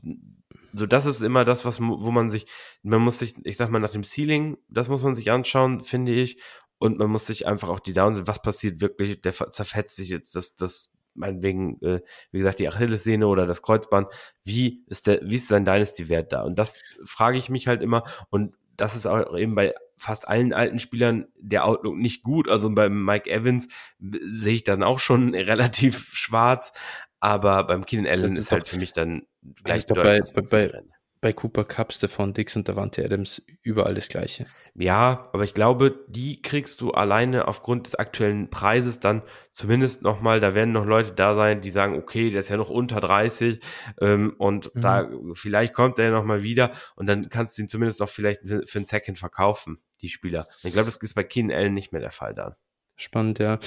so 0.73 0.85
das 0.85 1.05
ist 1.05 1.21
immer 1.21 1.45
das, 1.45 1.63
was 1.65 1.79
wo 1.79 2.11
man 2.11 2.29
sich, 2.29 2.47
man 2.83 3.01
muss 3.01 3.19
sich, 3.19 3.35
ich 3.45 3.55
sag 3.57 3.69
mal 3.69 3.79
nach 3.79 3.91
dem 3.91 4.03
Ceiling, 4.03 4.57
das 4.67 4.89
muss 4.89 5.03
man 5.03 5.15
sich 5.15 5.31
anschauen, 5.31 5.81
finde 5.81 6.13
ich, 6.13 6.41
und 6.77 6.97
man 6.97 7.09
muss 7.09 7.25
sich 7.25 7.47
einfach 7.47 7.69
auch 7.69 7.79
die 7.79 7.93
Downside, 7.93 8.27
was 8.27 8.41
passiert 8.41 8.81
wirklich, 8.81 9.21
der 9.21 9.33
zerfetzt 9.33 9.95
sich 9.95 10.09
jetzt 10.09 10.35
das 10.35 10.55
das 10.55 10.94
meinetwegen, 11.15 11.81
äh, 11.81 12.01
wie 12.31 12.39
gesagt, 12.39 12.59
die 12.59 12.67
Achillessehne 12.67 13.27
oder 13.27 13.47
das 13.47 13.61
Kreuzband, 13.61 14.07
wie 14.43 14.83
ist 14.87 15.07
der, 15.07 15.21
wie 15.23 15.35
ist 15.35 15.47
sein 15.47 15.65
Dynasty-Wert 15.65 16.31
da? 16.33 16.43
Und 16.43 16.59
das 16.59 16.79
frage 17.03 17.37
ich 17.37 17.49
mich 17.49 17.67
halt 17.67 17.81
immer. 17.81 18.03
Und 18.29 18.53
das 18.77 18.95
ist 18.95 19.05
auch 19.05 19.35
eben 19.37 19.55
bei 19.55 19.73
fast 19.97 20.27
allen 20.27 20.53
alten 20.53 20.79
Spielern 20.79 21.27
der 21.37 21.65
Outlook 21.65 21.95
nicht 21.95 22.23
gut. 22.23 22.49
Also 22.49 22.69
beim 22.69 23.03
Mike 23.03 23.29
Evans 23.29 23.67
sehe 23.99 24.55
ich 24.55 24.63
dann 24.63 24.83
auch 24.83 24.99
schon 24.99 25.33
relativ 25.35 26.09
schwarz. 26.13 26.73
Aber 27.19 27.63
beim 27.63 27.85
Keenan 27.85 28.07
Allen 28.07 28.33
ist, 28.33 28.39
ist 28.39 28.51
halt 28.51 28.67
für 28.67 28.77
mich 28.77 28.93
dann 28.93 29.25
gleich 29.63 29.87
bei, 29.87 30.21
bei, 30.35 30.41
bei, 30.41 30.83
bei 31.25 31.33
Cooper 31.33 31.65
Cup, 31.65 31.91
Stefan 31.91 32.33
Dix 32.33 32.55
und 32.55 32.69
Davante 32.69 33.03
Adams 33.03 33.41
überall 33.63 33.95
das 33.95 34.09
Gleiche. 34.09 34.45
Ja, 34.75 35.27
aber 35.33 35.43
ich 35.43 35.55
glaube, 35.55 36.05
die 36.07 36.39
kriegst 36.43 36.81
du 36.81 36.91
alleine 36.91 37.47
aufgrund 37.47 37.87
des 37.87 37.95
aktuellen 37.95 38.51
Preises 38.51 38.99
dann 38.99 39.23
zumindest 39.51 40.03
nochmal, 40.03 40.39
da 40.39 40.53
werden 40.53 40.71
noch 40.71 40.85
Leute 40.85 41.13
da 41.13 41.33
sein, 41.33 41.61
die 41.61 41.71
sagen, 41.71 41.97
okay, 41.97 42.29
der 42.29 42.41
ist 42.41 42.49
ja 42.49 42.57
noch 42.57 42.69
unter 42.69 42.99
30 42.99 43.59
ähm, 44.01 44.35
und 44.37 44.75
mhm. 44.75 44.81
da 44.81 45.09
vielleicht 45.33 45.73
kommt 45.73 45.97
er 45.97 46.05
ja 46.05 46.11
nochmal 46.11 46.43
wieder 46.43 46.69
und 46.95 47.07
dann 47.07 47.27
kannst 47.29 47.57
du 47.57 47.63
ihn 47.63 47.67
zumindest 47.67 48.01
noch 48.01 48.09
vielleicht 48.09 48.41
für 48.41 48.77
einen 48.77 48.85
Second 48.85 49.17
verkaufen, 49.17 49.79
die 50.03 50.09
Spieler. 50.09 50.45
Und 50.61 50.67
ich 50.67 50.73
glaube, 50.73 50.85
das 50.85 50.97
ist 50.97 51.15
bei 51.15 51.23
Keenan 51.23 51.57
Allen 51.57 51.73
nicht 51.73 51.91
mehr 51.91 52.01
der 52.01 52.11
Fall 52.11 52.35
dann. 52.35 52.53
Spannend, 52.95 53.39
ja. 53.39 53.59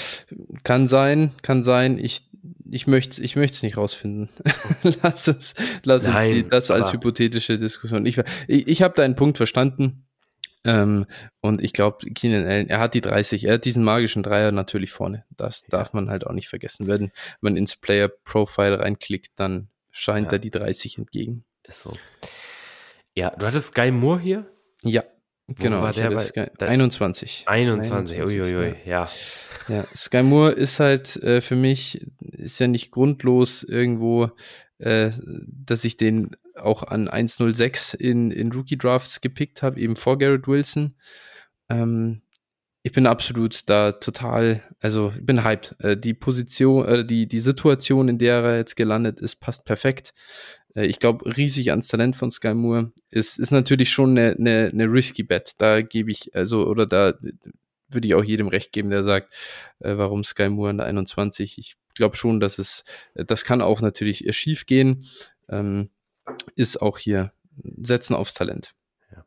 Kann 0.64 0.88
sein, 0.88 1.32
kann 1.42 1.62
sein. 1.62 1.98
Ich, 1.98 2.30
ich 2.70 2.86
möchte 2.86 3.22
ich 3.22 3.36
möchte 3.36 3.56
es 3.56 3.62
nicht 3.62 3.76
rausfinden. 3.76 4.28
lass 5.02 5.28
uns, 5.28 5.54
lass 5.82 6.04
Nein, 6.04 6.28
uns 6.28 6.44
die, 6.44 6.48
das 6.48 6.70
als 6.70 6.92
hypothetische 6.92 7.58
Diskussion. 7.58 8.06
Ich, 8.06 8.18
ich, 8.46 8.68
ich 8.68 8.82
habe 8.82 8.94
deinen 8.94 9.16
Punkt 9.16 9.36
verstanden. 9.36 10.04
Ähm, 10.64 11.06
und 11.40 11.62
ich 11.62 11.72
glaube, 11.72 12.10
Keenan 12.10 12.44
Allen, 12.44 12.68
er 12.68 12.80
hat 12.80 12.94
die 12.94 13.00
30, 13.00 13.44
er 13.44 13.54
hat 13.54 13.64
diesen 13.64 13.84
magischen 13.84 14.22
Dreier 14.22 14.50
natürlich 14.50 14.90
vorne. 14.90 15.24
Das 15.36 15.62
ja. 15.62 15.68
darf 15.70 15.92
man 15.92 16.10
halt 16.10 16.26
auch 16.26 16.32
nicht 16.32 16.48
vergessen. 16.48 16.86
Wenn 16.86 17.12
man 17.40 17.56
ins 17.56 17.76
Player 17.76 18.08
Profile 18.08 18.80
reinklickt, 18.80 19.32
dann 19.36 19.68
scheint 19.90 20.28
ja. 20.28 20.32
er 20.32 20.38
die 20.38 20.50
30 20.50 20.98
entgegen. 20.98 21.44
Ist 21.64 21.82
so. 21.82 21.96
Ja, 23.14 23.30
du 23.30 23.46
hattest 23.46 23.74
Guy 23.74 23.90
Moore 23.90 24.20
hier? 24.20 24.46
Ja. 24.82 25.04
Genau, 25.56 25.80
war 25.80 25.92
der 25.92 26.10
bei, 26.10 26.68
21. 26.68 27.44
21, 27.46 28.20
uiuiui, 28.20 28.74
ja. 28.84 29.08
Ja, 29.68 29.84
Sky 29.94 30.22
Moore 30.22 30.52
ist 30.52 30.78
halt 30.78 31.16
äh, 31.22 31.40
für 31.40 31.56
mich, 31.56 32.06
ist 32.20 32.58
ja 32.58 32.68
nicht 32.68 32.90
grundlos 32.90 33.62
irgendwo, 33.62 34.30
äh, 34.78 35.10
dass 35.46 35.84
ich 35.84 35.96
den 35.96 36.36
auch 36.54 36.82
an 36.82 37.08
1.06 37.08 37.96
in, 37.96 38.30
in 38.30 38.52
Rookie 38.52 38.76
Drafts 38.76 39.20
gepickt 39.20 39.62
habe, 39.62 39.80
eben 39.80 39.96
vor 39.96 40.18
Garrett 40.18 40.48
Wilson. 40.48 40.94
Ähm, 41.70 42.22
ich 42.82 42.92
bin 42.92 43.06
absolut 43.06 43.68
da 43.68 43.92
total, 43.92 44.62
also 44.80 45.12
ich 45.14 45.24
bin 45.24 45.44
hyped. 45.44 45.76
Äh, 45.80 45.96
die 45.96 46.14
Position, 46.14 46.86
äh, 46.86 47.04
die, 47.04 47.26
die 47.26 47.40
Situation, 47.40 48.08
in 48.08 48.18
der 48.18 48.42
er 48.42 48.56
jetzt 48.56 48.76
gelandet 48.76 49.20
ist, 49.20 49.36
passt 49.36 49.64
perfekt. 49.64 50.14
Äh, 50.74 50.86
ich 50.86 50.98
glaube, 50.98 51.36
riesig 51.36 51.70
ans 51.70 51.88
Talent 51.88 52.16
von 52.16 52.30
Sky 52.30 52.54
Moore 52.54 52.92
ist, 53.10 53.38
ist 53.38 53.50
natürlich 53.50 53.90
schon 53.90 54.10
eine, 54.10 54.36
eine, 54.38 54.70
eine 54.72 54.84
risky 54.84 55.22
Bet. 55.22 55.54
Da 55.58 55.82
gebe 55.82 56.10
ich, 56.10 56.34
also, 56.34 56.66
oder 56.66 56.86
da 56.86 57.14
würde 57.90 58.06
ich 58.06 58.14
auch 58.14 58.24
jedem 58.24 58.48
recht 58.48 58.72
geben, 58.72 58.90
der 58.90 59.02
sagt, 59.02 59.34
äh, 59.80 59.96
warum 59.96 60.24
Sky 60.24 60.48
Moore 60.48 60.70
an 60.70 60.78
der 60.78 60.86
21. 60.86 61.58
Ich 61.58 61.76
glaube 61.94 62.16
schon, 62.16 62.40
dass 62.40 62.58
es, 62.58 62.84
das 63.14 63.44
kann 63.44 63.62
auch 63.62 63.80
natürlich 63.80 64.24
schief 64.36 64.66
gehen. 64.66 65.04
Ähm, 65.48 65.90
ist 66.54 66.82
auch 66.82 66.98
hier 66.98 67.32
setzen 67.80 68.14
aufs 68.14 68.34
Talent. 68.34 68.74
Ja, 69.10 69.24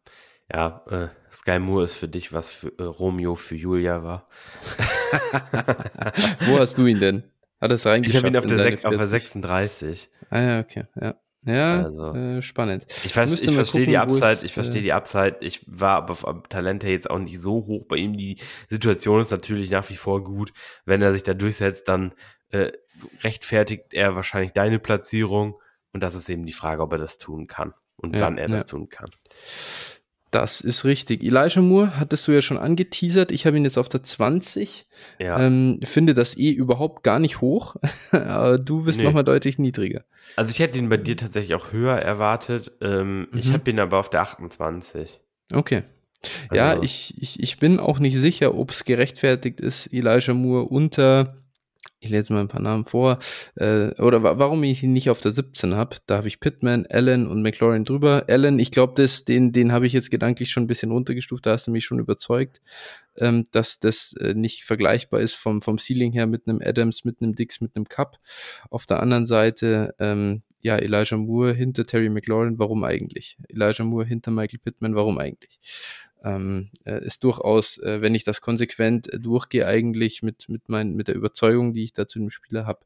ja 0.54 0.86
äh, 0.90 1.10
Sky 1.34 1.60
Moore 1.60 1.86
ist 1.86 1.96
für 1.96 2.08
dich, 2.08 2.34
was 2.34 2.50
für, 2.50 2.72
äh, 2.78 2.84
Romeo 2.84 3.36
für 3.36 3.56
Julia 3.56 4.04
war. 4.04 4.28
Wo 6.46 6.60
hast 6.60 6.78
du 6.78 6.86
ihn 6.86 7.00
denn? 7.00 7.24
Hat 7.60 7.72
es 7.72 7.86
reingeschafft? 7.86 8.26
Ich 8.26 8.36
habe 8.36 8.36
ihn 8.36 8.38
auf 8.38 8.46
der, 8.46 8.74
auf 8.90 8.98
der 8.98 9.08
36. 9.08 10.10
Ah 10.30 10.42
ja, 10.42 10.60
okay, 10.60 10.86
ja. 11.00 11.16
Ja, 11.46 11.86
also, 11.86 12.14
äh, 12.14 12.42
spannend. 12.42 12.86
Ich, 13.04 13.14
ver 13.14 13.24
ich 13.24 13.54
verstehe 13.54 13.88
die 13.88 13.98
Upside, 13.98 14.40
ich 14.44 14.54
verstehe 14.54 14.82
äh, 14.82 14.84
die 14.84 14.94
Upside. 14.94 15.38
Ich 15.42 15.62
war 15.66 15.98
aber 15.98 16.14
vom 16.14 16.44
Talent 16.50 16.84
her 16.84 16.92
jetzt 16.92 17.10
auch 17.10 17.18
nicht 17.18 17.40
so 17.40 17.66
hoch 17.66 17.86
bei 17.88 17.96
ihm. 17.96 18.16
Die 18.16 18.38
Situation 18.70 19.22
ist 19.22 19.32
natürlich 19.32 19.72
nach 19.72 19.90
wie 19.90 19.96
vor 19.96 20.24
gut. 20.24 20.54
Wenn 20.86 21.02
er 21.02 21.14
sich 21.14 21.24
da 21.24 21.34
durchsetzt, 21.34 21.88
dann 21.88 22.14
äh, 22.50 22.72
rechtfertigt 23.24 23.94
er 23.94 24.16
wahrscheinlich 24.16 24.52
deine 24.52 24.78
Platzierung. 24.78 25.56
Und 25.94 26.04
das 26.04 26.16
ist 26.16 26.30
eben 26.30 26.46
die 26.46 26.54
Frage, 26.54 26.84
ob 26.84 26.92
er 26.92 27.00
das 27.00 27.18
tun 27.18 27.48
kann 27.48 27.74
und 27.98 28.16
ja, 28.16 28.22
wann 28.22 28.38
er 28.38 28.50
ja. 28.50 28.58
das 28.58 28.66
tun 28.66 28.90
kann. 28.90 29.10
Das 30.32 30.62
ist 30.62 30.86
richtig. 30.86 31.24
Elijah 31.24 31.62
Moore 31.62 31.99
hattest 31.99 32.26
du 32.28 32.32
ja 32.32 32.41
schon 32.41 32.58
angeteasert. 32.58 33.32
Ich 33.32 33.45
habe 33.45 33.58
ihn 33.58 33.66
jetzt 33.66 33.78
auf 33.78 33.90
der 33.90 34.02
20. 34.02 34.88
Ja. 35.20 35.38
Ähm, 35.40 35.82
finde 35.84 36.14
das 36.14 36.38
eh 36.38 36.52
überhaupt 36.52 37.03
gar 37.03 37.20
nicht 37.20 37.41
hoch. 37.41 37.76
Aber 38.12 38.58
du 38.58 38.84
bist 38.84 38.99
nee. 38.99 39.03
nochmal 39.03 39.26
deutlich 39.26 39.60
niedriger. 39.60 40.06
Also 40.38 40.52
ich 40.52 40.60
hätte 40.60 40.80
ihn 40.80 40.88
bei 40.88 40.95
dir 40.95 41.18
tatsächlich 41.18 41.53
auch 41.56 41.74
höher 41.74 41.98
erwartet. 41.98 42.72
Ähm, 42.80 43.28
mhm. 43.32 43.38
Ich 43.38 43.52
habe 43.52 43.70
ihn 43.70 43.80
aber 43.80 43.99
auf 43.99 44.10
der 44.10 44.22
28. 44.22 45.20
Okay. 45.53 45.84
Also. 46.49 46.56
Ja, 46.56 46.82
ich, 46.82 47.22
ich, 47.22 47.41
ich 47.41 47.60
bin 47.60 47.80
auch 47.80 47.99
nicht 47.99 48.16
sicher, 48.16 48.56
ob 48.56 48.72
es 48.72 48.86
gerechtfertigt 48.86 49.60
ist, 49.60 49.91
Elijah 49.91 50.34
Moore 50.34 50.66
unter 50.66 51.41
ich 52.02 52.10
lese 52.10 52.34
mal 52.34 52.41
ein 52.41 52.48
paar 52.48 52.61
Namen 52.61 52.86
vor, 52.86 53.19
äh, 53.56 53.90
oder 54.02 54.23
warum 54.23 54.64
ich 54.64 54.82
ihn 54.82 54.91
nicht 54.91 55.11
auf 55.11 55.22
der 55.22 55.32
17 55.32 55.76
habe. 55.76 55.98
Da 56.07 56.18
habe 56.18 56.28
ich 56.28 56.40
Pittman, 56.40 56.88
Allen 56.90 57.28
und 57.28 57.44
McLaurin 57.44 57.86
drüber. 57.86 58.26
Allen, 58.28 58.57
ich 58.57 58.72
glaube, 58.72 59.06
den, 59.28 59.52
den 59.52 59.72
habe 59.72 59.86
ich 59.86 59.94
jetzt 59.94 60.10
gedanklich 60.10 60.49
schon 60.49 60.64
ein 60.64 60.68
bisschen 60.68 60.91
runtergestuft, 60.91 61.45
da 61.45 61.52
hast 61.52 61.68
du 61.68 61.72
mich 61.72 61.86
schon 61.86 61.99
überzeugt, 61.99 62.60
ähm, 63.18 63.44
dass 63.52 63.80
das 63.80 64.14
äh, 64.14 64.34
nicht 64.34 64.64
vergleichbar 64.64 65.19
ist 65.19 65.36
vom, 65.36 65.61
vom 65.61 65.78
Ceiling 65.78 66.11
her 66.11 66.26
mit 66.26 66.48
einem 66.48 66.60
Adams, 66.64 67.06
mit 67.06 67.22
einem 67.22 67.36
Dix, 67.36 67.61
mit 67.61 67.76
einem 67.76 67.86
Cup. 67.86 68.18
Auf 68.72 68.88
der 68.88 68.99
anderen 68.99 69.28
Seite, 69.28 69.94
ähm, 69.99 70.41
ja, 70.61 70.78
Elijah 70.78 71.18
Moore 71.18 71.53
hinter 71.53 71.86
Terry 71.86 72.10
McLaurin, 72.10 72.57
warum 72.57 72.84
eigentlich? 72.84 73.38
Elijah 73.48 73.84
Moore 73.84 74.06
hinter 74.06 74.32
Michael 74.32 74.60
Pittman, 74.60 74.95
warum 74.95 75.19
eigentlich? 75.19 75.60
Ähm, 76.23 76.69
äh, 76.85 77.03
ist 77.03 77.23
durchaus, 77.23 77.77
äh, 77.80 78.02
wenn 78.02 78.15
ich 78.15 78.23
das 78.23 78.41
konsequent 78.41 79.11
äh, 79.11 79.19
durchgehe, 79.19 79.65
eigentlich 79.65 80.22
mit, 80.22 80.49
mit, 80.49 80.69
mein, 80.69 80.93
mit 80.93 81.07
der 81.07 81.15
Überzeugung, 81.15 81.73
die 81.73 81.84
ich 81.84 81.93
da 81.93 82.07
zu 82.07 82.19
dem 82.19 82.30
Spieler 82.30 82.65
habe, 82.65 82.85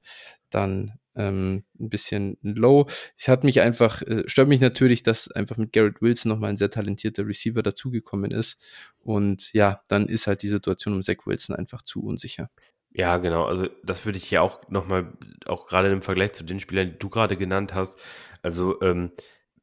dann 0.49 0.93
ähm, 1.15 1.63
ein 1.79 1.89
bisschen 1.89 2.37
low. 2.41 2.87
Ich 3.17 3.29
hat 3.29 3.43
mich 3.43 3.61
einfach, 3.61 4.01
äh, 4.01 4.23
stört 4.27 4.47
mich 4.47 4.59
natürlich, 4.59 5.03
dass 5.03 5.31
einfach 5.31 5.57
mit 5.57 5.73
Garrett 5.73 6.01
Wilson 6.01 6.29
nochmal 6.29 6.51
ein 6.51 6.57
sehr 6.57 6.69
talentierter 6.69 7.25
Receiver 7.27 7.61
dazugekommen 7.61 8.31
ist. 8.31 8.57
Und 8.99 9.51
ja, 9.53 9.81
dann 9.87 10.07
ist 10.07 10.27
halt 10.27 10.41
die 10.41 10.49
Situation 10.49 10.93
um 10.93 11.01
Zach 11.01 11.25
Wilson 11.25 11.55
einfach 11.55 11.81
zu 11.81 12.03
unsicher. 12.03 12.49
Ja, 12.91 13.17
genau. 13.17 13.45
Also 13.45 13.67
das 13.83 14.05
würde 14.05 14.17
ich 14.17 14.23
hier 14.23 14.41
auch 14.41 14.69
nochmal, 14.69 15.11
auch 15.45 15.67
gerade 15.67 15.91
im 15.91 16.01
Vergleich 16.01 16.31
zu 16.31 16.45
den 16.45 16.61
Spielern, 16.61 16.91
die 16.91 16.99
du 16.99 17.09
gerade 17.09 17.35
genannt 17.35 17.73
hast. 17.73 17.99
Also 18.41 18.81
ähm, 18.81 19.11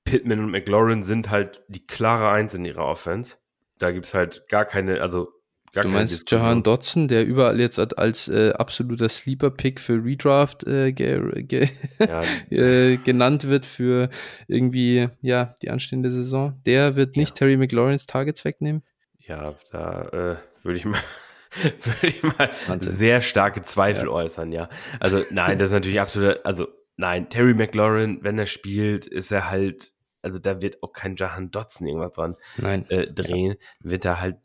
Pittman 0.05 0.41
und 0.41 0.51
McLaurin 0.51 1.03
sind 1.03 1.31
halt 1.31 1.63
die 1.69 1.87
klare 1.87 2.31
Eins 2.31 2.53
in 2.53 2.65
ihrer 2.67 2.85
Offense. 2.85 3.37
Da 3.83 3.91
gibt 3.91 4.07
es 4.07 4.15
halt 4.15 4.47
gar 4.49 4.65
keine, 4.65 5.01
also 5.01 5.29
gar 5.73 5.83
Du 5.83 5.89
meinst. 5.89 6.31
Jahan 6.31 6.63
Dotson, 6.63 7.09
der 7.09 7.27
überall 7.27 7.59
jetzt 7.59 7.79
als- 7.99 8.29
äh, 8.29 8.53
absoluter 8.53 9.09
Sleeper-Pick 9.09 9.81
für 9.81 9.95
Redraft 10.05 10.65
äh, 10.67 10.93
ge 10.93 11.43
ge 11.43 11.69
Ja, 11.99 12.23
äh, 12.51 12.97
genannt 12.99 13.49
wird 13.49 13.67
für 13.67 14.09
irgendwie, 14.47 15.09
ja, 15.21 15.55
die 15.63 15.71
anstehende 15.71 16.13
Saison. 16.13 16.61
Der 16.65 16.95
wird 16.95 17.17
nicht 17.17 17.35
Terry 17.35 17.57
McLaurins 17.57 18.07
Targets 18.07 18.45
wegnehmen. 18.45 18.83
ja, 19.19 19.55
da 19.73 20.03
äh, 20.09 20.37
würde 20.65 20.79
ich 20.79 20.85
mal, 20.85 21.01
würde 21.83 22.07
ich 22.07 22.23
mal 22.23 22.51
Wahnsinn. 22.69 22.93
sehr 22.93 23.21
starke 23.21 23.63
Zweifel 23.63 24.09
äußern, 24.09 24.53
ja. 24.53 24.69
Also 25.01 25.23
nein, 25.31 25.59
das 25.59 25.71
ist 25.71 25.75
natürlich 25.75 26.01
absolut, 26.01 26.45
also 26.45 26.69
nein, 26.97 27.29
Terry 27.31 27.55
McLaurin, 27.55 28.19
wenn 28.23 28.39
er 28.39 28.47
spielt, 28.47 29.07
ist 29.07 29.31
er 29.33 29.51
halt, 29.51 29.92
also 30.23 30.39
da 30.39 30.63
wird 30.63 30.83
auch 30.83 30.93
kein 30.93 31.17
Jahan 31.17 31.51
Dotson 31.51 31.87
irgendwas 31.87 32.13
dran 32.13 32.37
äh, 32.89 33.07
drehen, 33.07 33.57
wird 33.81 34.05
er 34.05 34.21
halt 34.21 34.39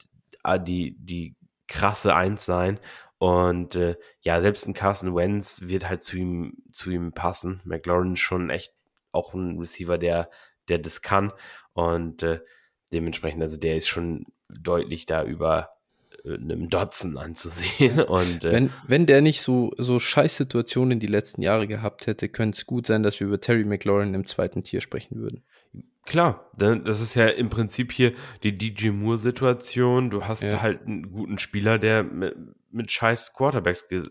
ah, 0.43 0.57
die, 0.57 0.95
die 0.99 1.35
krasse 1.67 2.15
Eins 2.15 2.45
sein. 2.45 2.79
Und 3.19 3.75
äh, 3.75 3.95
ja, 4.21 4.41
selbst 4.41 4.67
ein 4.67 4.73
Carson 4.73 5.15
Wentz 5.15 5.61
wird 5.63 5.89
halt 5.89 6.03
zu 6.03 6.17
ihm, 6.17 6.57
zu 6.71 6.91
ihm 6.91 7.13
passen. 7.13 7.61
McLaurin 7.63 8.13
ist 8.13 8.19
schon 8.19 8.49
echt 8.49 8.73
auch 9.11 9.33
ein 9.33 9.57
Receiver, 9.57 9.97
der, 9.97 10.29
der 10.69 10.77
das 10.77 11.01
kann. 11.01 11.33
Und 11.73 12.23
äh, 12.23 12.39
dementsprechend, 12.93 13.41
also 13.41 13.57
der 13.57 13.77
ist 13.77 13.87
schon 13.87 14.25
deutlich 14.49 15.05
da 15.05 15.23
über 15.23 15.71
äh, 16.23 16.35
einem 16.35 16.69
Dotson 16.69 17.17
anzusehen. 17.17 17.99
Und 18.03 18.45
äh, 18.45 18.51
Wenn, 18.51 18.69
wenn 18.87 19.05
der 19.07 19.21
nicht 19.21 19.41
so, 19.41 19.73
so 19.77 19.99
scheiß 19.99 20.37
Situationen 20.37 20.99
die 20.99 21.07
letzten 21.07 21.41
Jahre 21.41 21.67
gehabt 21.67 22.07
hätte, 22.07 22.29
könnte 22.29 22.57
es 22.57 22.65
gut 22.65 22.85
sein, 22.85 23.03
dass 23.03 23.19
wir 23.19 23.27
über 23.27 23.41
Terry 23.41 23.65
McLaurin 23.65 24.13
im 24.13 24.27
zweiten 24.27 24.61
Tier 24.61 24.81
sprechen 24.81 25.19
würden. 25.19 25.43
Klar, 26.07 26.49
denn 26.53 26.85
das 26.85 27.01
ist 27.01 27.15
ja 27.15 27.27
im 27.27 27.49
Prinzip 27.49 27.91
hier 27.91 28.13
die 28.41 28.57
DJ 28.57 28.89
Moore-Situation. 28.91 30.09
Du 30.09 30.23
hast 30.23 30.41
Ja. 30.41 30.61
halt 30.61 30.87
einen 30.87 31.11
guten 31.11 31.37
Spieler, 31.37 31.77
der 31.79 32.03
mit, 32.03 32.33
mit 32.71 32.89
scheiß 32.91 33.33
Quarterbacks 33.33 33.89
ge- 33.89 34.03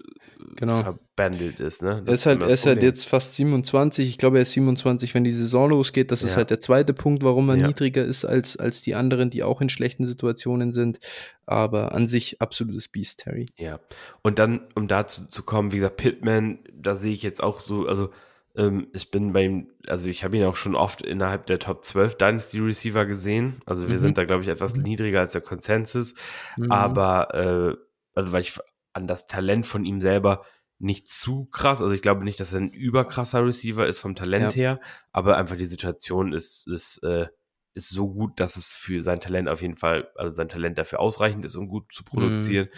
Genau. 0.57 0.83
verbandelt 0.83 1.59
ist. 1.59 1.83
Ne? 1.83 2.03
Er 2.05 2.13
ist 2.13 2.27
halt, 2.27 2.43
er 2.43 2.49
ist 2.49 2.67
halt 2.67 2.83
jetzt 2.83 3.09
fast 3.09 3.35
27. 3.37 4.07
Ich 4.11 4.19
glaube, 4.19 4.37
er 4.37 4.43
ist 4.43 4.53
27, 4.53 5.15
wenn 5.15 5.25
die 5.25 5.33
Saison 5.33 5.71
losgeht. 5.71 6.11
Das 6.11 6.23
ist 6.23 6.33
Ja. 6.33 6.37
halt 6.39 6.51
der 6.51 6.61
zweite 6.61 6.93
Punkt, 6.93 7.23
warum 7.25 7.49
er 7.49 7.57
Ja. 7.57 7.67
niedriger 7.67 8.05
ist 8.05 8.27
als, 8.27 8.59
als 8.59 8.83
die 8.83 8.95
anderen, 8.95 9.31
die 9.31 9.43
auch 9.43 9.63
in 9.63 9.71
schlechten 9.71 10.05
Situationen 10.05 10.73
sind. 10.73 10.99
Aber 11.47 11.93
an 11.95 12.07
sich 12.07 12.43
absolutes 12.43 12.89
Beast, 12.89 13.21
Terry. 13.21 13.47
Ja. 13.57 13.81
Und 14.23 14.39
dann, 14.39 14.61
um 14.75 14.87
dazu 14.87 15.27
zu 15.29 15.43
kommen, 15.45 15.73
wie 15.73 15.77
gesagt, 15.77 15.97
Pittman, 15.97 16.59
da 16.75 16.95
sehe 16.95 17.15
ich 17.15 17.23
jetzt 17.23 17.43
auch 17.43 17.61
so, 17.61 17.87
also 17.87 18.11
ähm, 18.57 18.89
ich 18.93 19.11
bin 19.11 19.33
bei 19.33 19.45
ihm, 19.45 19.71
also 19.87 20.09
ich 20.09 20.25
habe 20.25 20.37
ihn 20.37 20.45
auch 20.45 20.57
schon 20.57 20.75
oft 20.75 21.03
innerhalb 21.03 21.47
der 21.47 21.59
Top 21.59 21.85
12 21.85 22.17
Dynasty 22.17 22.59
Receiver 22.61 23.07
gesehen. 23.07 23.61
Also 23.67 23.89
wir 23.89 23.97
Mhm. 23.97 24.01
sind 24.01 24.19
da, 24.19 24.25
glaube 24.25 24.43
ich, 24.43 24.49
etwas 24.49 24.75
Mhm. 24.75 24.83
niedriger 24.83 25.21
als 25.21 25.33
der 25.33 25.41
Konsensus. 25.43 26.15
Mhm. 26.57 26.71
aber 26.73 27.35
äh, 27.35 27.77
also 28.15 28.33
weil 28.33 28.41
ich 28.43 28.59
an 28.95 29.07
das 29.07 29.27
Talent 29.27 29.67
von 29.67 29.85
ihm 29.85 30.01
selber 30.01 30.45
nicht 30.79 31.09
zu 31.09 31.47
krass, 31.47 31.81
also 31.81 31.93
ich 31.95 32.03
glaube 32.03 32.25
nicht, 32.25 32.39
dass 32.41 32.53
er 32.53 32.61
ein 32.61 32.71
überkrasser 32.71 33.45
Receiver 33.45 33.87
ist 33.87 33.99
vom 33.99 34.15
Talent 34.15 34.55
Ja. 34.55 34.57
her, 34.57 34.81
aber 35.13 35.37
einfach 35.37 35.57
die 35.57 35.67
Situation 35.67 36.33
ist, 36.33 36.67
ist, 36.69 37.03
äh, 37.03 37.29
ist 37.75 37.91
so 37.91 38.11
gut, 38.13 38.41
dass 38.41 38.57
es 38.57 38.69
für 38.69 39.03
sein 39.03 39.21
Talent 39.21 39.49
auf 39.49 39.61
jeden 39.63 39.77
Fall, 39.77 40.09
also 40.17 40.33
sein 40.33 40.49
Talent 40.49 40.79
dafür 40.79 41.01
ausreichend 41.01 41.45
ist, 41.45 41.57
um 41.57 41.69
gut 41.69 41.93
zu 41.93 42.03
Mhm. 42.05 42.07
produzieren. 42.07 42.69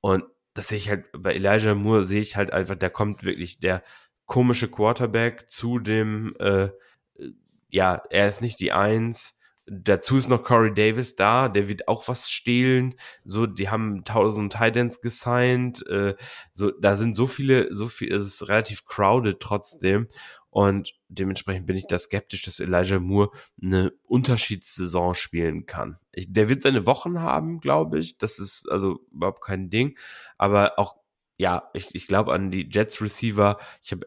Und 0.00 0.24
das 0.54 0.68
sehe 0.68 0.78
ich 0.78 0.88
halt, 0.90 1.04
bei 1.12 1.34
Elijah 1.34 1.74
Moore 1.74 2.04
sehe 2.04 2.20
ich 2.22 2.36
halt 2.36 2.52
einfach, 2.52 2.74
der 2.76 2.90
kommt 2.90 3.24
wirklich 3.24 3.60
der 3.60 3.82
komische 4.28 4.70
Quarterback 4.70 5.48
zu 5.48 5.80
dem, 5.80 6.36
äh, 6.38 6.68
ja, 7.70 8.02
er 8.10 8.28
ist 8.28 8.40
nicht 8.40 8.60
die 8.60 8.70
Eins. 8.70 9.34
Dazu 9.66 10.16
ist 10.16 10.28
noch 10.28 10.44
Corey 10.44 10.72
Davis 10.72 11.16
da, 11.16 11.48
der 11.48 11.68
wird 11.68 11.88
auch 11.88 12.08
was 12.08 12.30
stehlen. 12.30 12.94
So, 13.24 13.46
die 13.46 13.68
haben 13.68 14.04
tausend 14.04 14.52
Titans 14.52 15.00
gesigned. 15.00 15.84
Äh, 15.88 16.14
so, 16.52 16.70
da 16.70 16.96
sind 16.96 17.16
so 17.16 17.26
viele, 17.26 17.74
so 17.74 17.88
viel, 17.88 18.12
es 18.12 18.26
ist 18.26 18.48
relativ 18.48 18.86
crowded 18.86 19.40
trotzdem. 19.40 20.08
Und 20.50 20.94
dementsprechend 21.08 21.66
bin 21.66 21.76
ich 21.76 21.86
da 21.86 21.98
skeptisch, 21.98 22.42
dass 22.42 22.60
Elijah 22.60 22.98
Moore 22.98 23.30
eine 23.62 23.92
Unterschiedssaison 24.04 25.14
spielen 25.14 25.66
kann. 25.66 25.98
Ich, 26.12 26.32
der 26.32 26.48
wird 26.48 26.62
seine 26.62 26.86
Wochen 26.86 27.20
haben, 27.20 27.60
glaube 27.60 27.98
ich. 27.98 28.16
Das 28.18 28.38
ist 28.38 28.68
also 28.70 29.00
überhaupt 29.12 29.42
kein 29.42 29.68
Ding. 29.68 29.98
Aber 30.38 30.78
auch, 30.78 30.96
ja, 31.38 31.70
ich, 31.72 31.94
ich 31.94 32.06
glaube 32.06 32.32
an 32.34 32.50
die 32.50 32.68
Jets 32.70 33.00
Receiver. 33.00 33.58
Ich 33.82 33.92
habe 33.92 34.04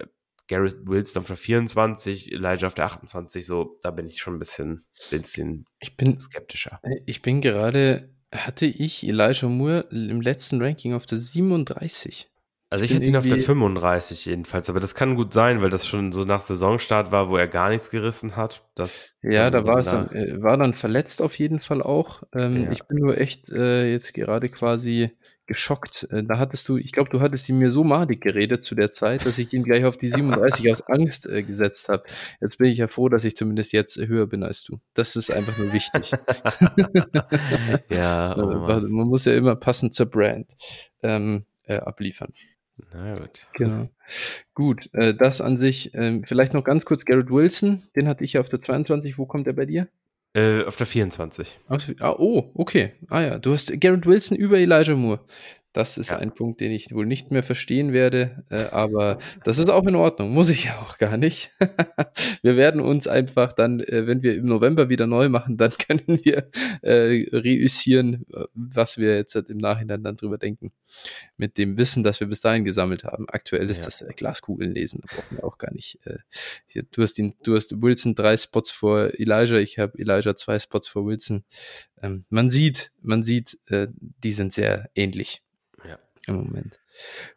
Garrett 0.47 0.85
Wilson 0.85 1.21
auf 1.21 1.27
der 1.27 1.37
24, 1.37 2.31
Elijah 2.33 2.67
auf 2.67 2.73
der 2.75 2.85
28, 2.85 3.45
so, 3.45 3.79
da 3.81 3.89
bin 3.91 4.07
ich 4.07 4.19
schon 4.21 4.35
ein 4.35 4.39
bisschen, 4.39 4.83
bisschen 5.09 5.65
ich 5.79 5.95
bin, 5.95 6.19
skeptischer. 6.19 6.81
ich 7.05 7.21
bin 7.21 7.39
gerade, 7.39 8.09
hatte 8.33 8.65
ich 8.65 9.07
Elijah 9.07 9.47
Moore 9.47 9.87
im 9.91 10.19
letzten 10.21 10.61
Ranking 10.61 10.93
auf 10.93 11.05
der 11.05 11.19
37. 11.19 12.27
Also 12.69 12.83
ich 12.85 12.91
bin 12.91 12.97
hätte 12.99 13.09
ihn 13.09 13.15
auf 13.17 13.23
der 13.23 13.31
irgendwie- 13.33 13.45
35 13.45 14.25
jedenfalls, 14.25 14.69
aber 14.69 14.79
das 14.81 14.95
kann 14.95 15.15
gut 15.15 15.31
sein, 15.33 15.61
weil 15.61 15.69
das 15.69 15.85
schon 15.87 16.11
so 16.11 16.23
nach 16.25 16.41
Saisonstart 16.41 17.11
war, 17.11 17.29
wo 17.29 17.35
er 17.37 17.47
gar 17.47 17.69
nichts 17.69 17.89
gerissen 17.89 18.35
hat. 18.35 18.63
Das 18.75 19.13
Ja, 19.21 19.49
da 19.51 19.65
war 19.65 19.79
es 19.79 19.85
dann, 19.87 20.09
äh, 20.11 20.41
war 20.41 20.57
dann 20.57 20.73
verletzt 20.73 21.21
auf 21.21 21.37
jeden 21.37 21.59
Fall 21.61 21.81
auch. 21.81 22.23
Ähm, 22.33 22.63
Ja. 22.65 22.71
Ich 22.71 22.83
bin 22.87 22.97
nur 22.99 23.17
echt 23.17 23.49
äh, 23.49 23.91
jetzt 23.91 24.13
gerade 24.13 24.47
quasi 24.49 25.11
geschockt. 25.51 26.07
Äh, 26.11 26.23
da 26.23 26.39
hattest 26.39 26.69
du, 26.69 26.77
ich 26.77 26.93
glaube, 26.93 27.09
du 27.09 27.19
hattest 27.19 27.49
ihm 27.49 27.57
mir 27.57 27.71
so 27.71 27.83
madig 27.83 28.21
geredet 28.21 28.63
zu 28.63 28.73
der 28.73 28.91
Zeit, 28.91 29.25
dass 29.25 29.37
ich 29.37 29.51
ihn 29.51 29.63
gleich 29.63 29.83
auf 29.83 29.97
die 29.97 30.07
37 30.09 30.71
aus 30.71 30.81
Angst 30.87 31.27
äh, 31.27 31.43
gesetzt 31.43 31.89
habe. 31.89 32.03
Jetzt 32.39 32.57
bin 32.57 32.71
ich 32.71 32.77
ja 32.77 32.87
froh, 32.87 33.09
dass 33.09 33.25
ich 33.25 33.35
zumindest 33.35 33.73
jetzt 33.73 33.97
äh, 33.97 34.07
höher 34.07 34.27
bin 34.27 34.43
als 34.43 34.63
du. 34.63 34.79
Das 34.93 35.17
ist 35.17 35.29
einfach 35.29 35.57
nur 35.57 35.73
wichtig. 35.73 36.11
ja, 37.89 38.37
oh. 38.37 38.87
Man 38.87 39.07
muss 39.07 39.25
ja 39.25 39.35
immer 39.35 39.57
passend 39.57 39.93
zur 39.93 40.05
Brand 40.05 40.55
ähm, 41.03 41.45
äh, 41.63 41.75
abliefern. 41.75 42.31
Na 42.93 43.11
gut. 43.11 43.47
Genau. 43.53 43.89
Gut, 44.53 44.89
äh, 44.93 45.13
das 45.13 45.41
an 45.41 45.57
sich. 45.57 45.93
Ähm, 45.93 46.23
vielleicht 46.25 46.53
noch 46.53 46.63
ganz 46.63 46.85
kurz 46.85 47.03
Garrett 47.03 47.29
Wilson, 47.29 47.83
den 47.97 48.07
hatte 48.07 48.23
ich 48.23 48.33
ja 48.33 48.41
auf 48.41 48.47
der 48.47 48.61
22. 48.61 49.17
Wo 49.17 49.25
kommt 49.25 49.47
er 49.47 49.53
bei 49.53 49.65
dir? 49.65 49.89
Äh, 50.33 50.63
auf 50.63 50.77
der 50.77 50.87
24. 50.87 51.59
Aus, 51.67 51.93
ah, 51.99 52.15
oh, 52.17 52.51
okay. 52.53 52.93
Ah 53.09 53.21
ja, 53.21 53.39
du 53.39 53.51
hast 53.51 53.79
Garrett 53.81 54.05
Wilson 54.05 54.37
über 54.37 54.57
Elijah 54.57 54.95
Moore. 54.95 55.19
Das 55.73 55.97
ist 55.97 56.09
Ja. 56.11 56.17
ein 56.17 56.33
Punkt, 56.33 56.59
den 56.59 56.71
ich 56.71 56.93
wohl 56.93 57.05
nicht 57.05 57.31
mehr 57.31 57.43
verstehen 57.43 57.93
werde, 57.93 58.43
äh, 58.49 58.63
aber 58.71 59.19
das 59.45 59.57
ist 59.57 59.69
auch 59.69 59.87
in 59.87 59.95
Ordnung, 59.95 60.31
muss 60.33 60.49
ich 60.49 60.65
ja 60.65 60.81
auch 60.81 60.97
gar 60.97 61.15
nicht. 61.15 61.51
wir 62.41 62.57
werden 62.57 62.81
uns 62.81 63.07
einfach 63.07 63.53
dann, 63.53 63.79
äh, 63.79 64.05
wenn 64.05 64.21
wir 64.21 64.35
im 64.35 64.45
November 64.47 64.89
wieder 64.89 65.07
neu 65.07 65.29
machen, 65.29 65.55
dann 65.55 65.71
können 65.87 66.19
wir 66.23 66.49
äh, 66.81 67.25
reüssieren, 67.31 68.25
äh, 68.33 68.45
was 68.53 68.97
wir 68.97 69.15
jetzt 69.15 69.35
im 69.35 69.57
Nachhinein 69.57 70.03
dann 70.03 70.17
drüber 70.17 70.37
denken. 70.37 70.73
Mit 71.37 71.57
dem 71.57 71.77
Wissen, 71.77 72.03
das 72.03 72.19
wir 72.19 72.27
bis 72.27 72.41
dahin 72.41 72.65
gesammelt 72.65 73.05
haben. 73.05 73.29
Aktuell 73.29 73.69
ist 73.69 73.79
Ja. 73.79 73.85
das 73.85 74.01
äh, 74.01 74.11
Glaskugeln 74.13 74.73
lesen, 74.73 75.01
da 75.01 75.15
brauchen 75.15 75.37
wir 75.37 75.45
auch 75.45 75.57
gar 75.57 75.73
nicht. 75.73 75.99
Äh, 76.05 76.17
hier, 76.67 76.83
du, 76.91 77.01
hast 77.01 77.17
ihn, 77.17 77.33
du 77.43 77.55
hast 77.55 77.81
Wilson 77.81 78.13
drei 78.15 78.35
Spots 78.35 78.71
vor 78.71 79.11
Elijah, 79.17 79.57
ich 79.57 79.79
habe 79.79 79.97
Elijah 79.97 80.35
zwei 80.35 80.59
Spots 80.59 80.89
vor 80.89 81.05
Wilson. 81.05 81.45
Ähm, 82.01 82.25
man 82.29 82.49
sieht, 82.49 82.91
man 83.01 83.23
sieht, 83.23 83.57
äh, 83.67 83.87
die 83.97 84.33
sind 84.33 84.51
sehr 84.51 84.89
ähnlich. 84.95 85.41
Im 86.27 86.35
Moment. 86.35 86.79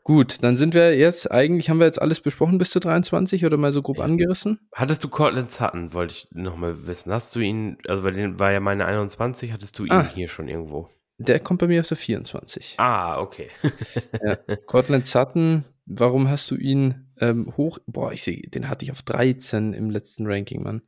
Gut, 0.03 0.43
dann 0.43 0.57
sind 0.57 0.75
wir 0.75 0.97
jetzt, 0.97 1.31
eigentlich 1.31 1.71
haben 1.71 1.79
wir 1.79 1.87
jetzt 1.87 2.01
alles 2.03 2.21
besprochen 2.21 2.59
bis 2.59 2.71
zu 2.71 2.81
23 2.81 3.45
oder 3.47 3.57
mal 3.57 3.73
so 3.73 3.83
grob 3.83 4.01
angerissen? 4.01 4.59
Hattest 4.75 5.03
du 5.05 5.09
Cortland 5.09 5.51
Sutton, 5.53 5.93
wollte 5.93 6.15
ich 6.15 6.29
nochmal 6.33 6.87
wissen. 6.87 7.13
Hast 7.13 7.35
du 7.37 7.41
ihn, 7.41 7.79
also 7.87 8.03
weil 8.05 8.13
den 8.15 8.39
war 8.39 8.51
ja 8.53 8.61
meine 8.61 8.85
21, 8.87 9.53
hattest 9.53 9.79
du 9.79 9.85
ihn 9.85 9.93
Ah. 9.93 10.11
hier 10.15 10.29
schon 10.29 10.49
irgendwo? 10.49 10.89
Der 11.19 11.39
kommt 11.39 11.61
bei 11.61 11.69
mir 11.69 11.81
auf 11.81 11.87
der 11.89 11.97
24. 11.97 12.75
Ah, 12.79 13.21
okay. 13.21 13.49
Ja. 14.25 14.37
Cortland 14.67 15.07
Sutton, 15.07 15.65
warum 15.87 16.29
hast 16.29 16.51
du 16.51 16.57
ihn 16.57 17.13
ähm, 17.21 17.53
hoch? 17.57 17.79
Boah, 17.87 18.13
ich 18.13 18.23
sehe, 18.25 18.43
den 18.43 18.69
hatte 18.69 18.85
ich 18.85 18.91
auf 18.91 19.03
13 19.03 19.73
im 19.73 19.91
letzten 19.91 20.27
Ranking, 20.27 20.63
Mann. 20.65 20.83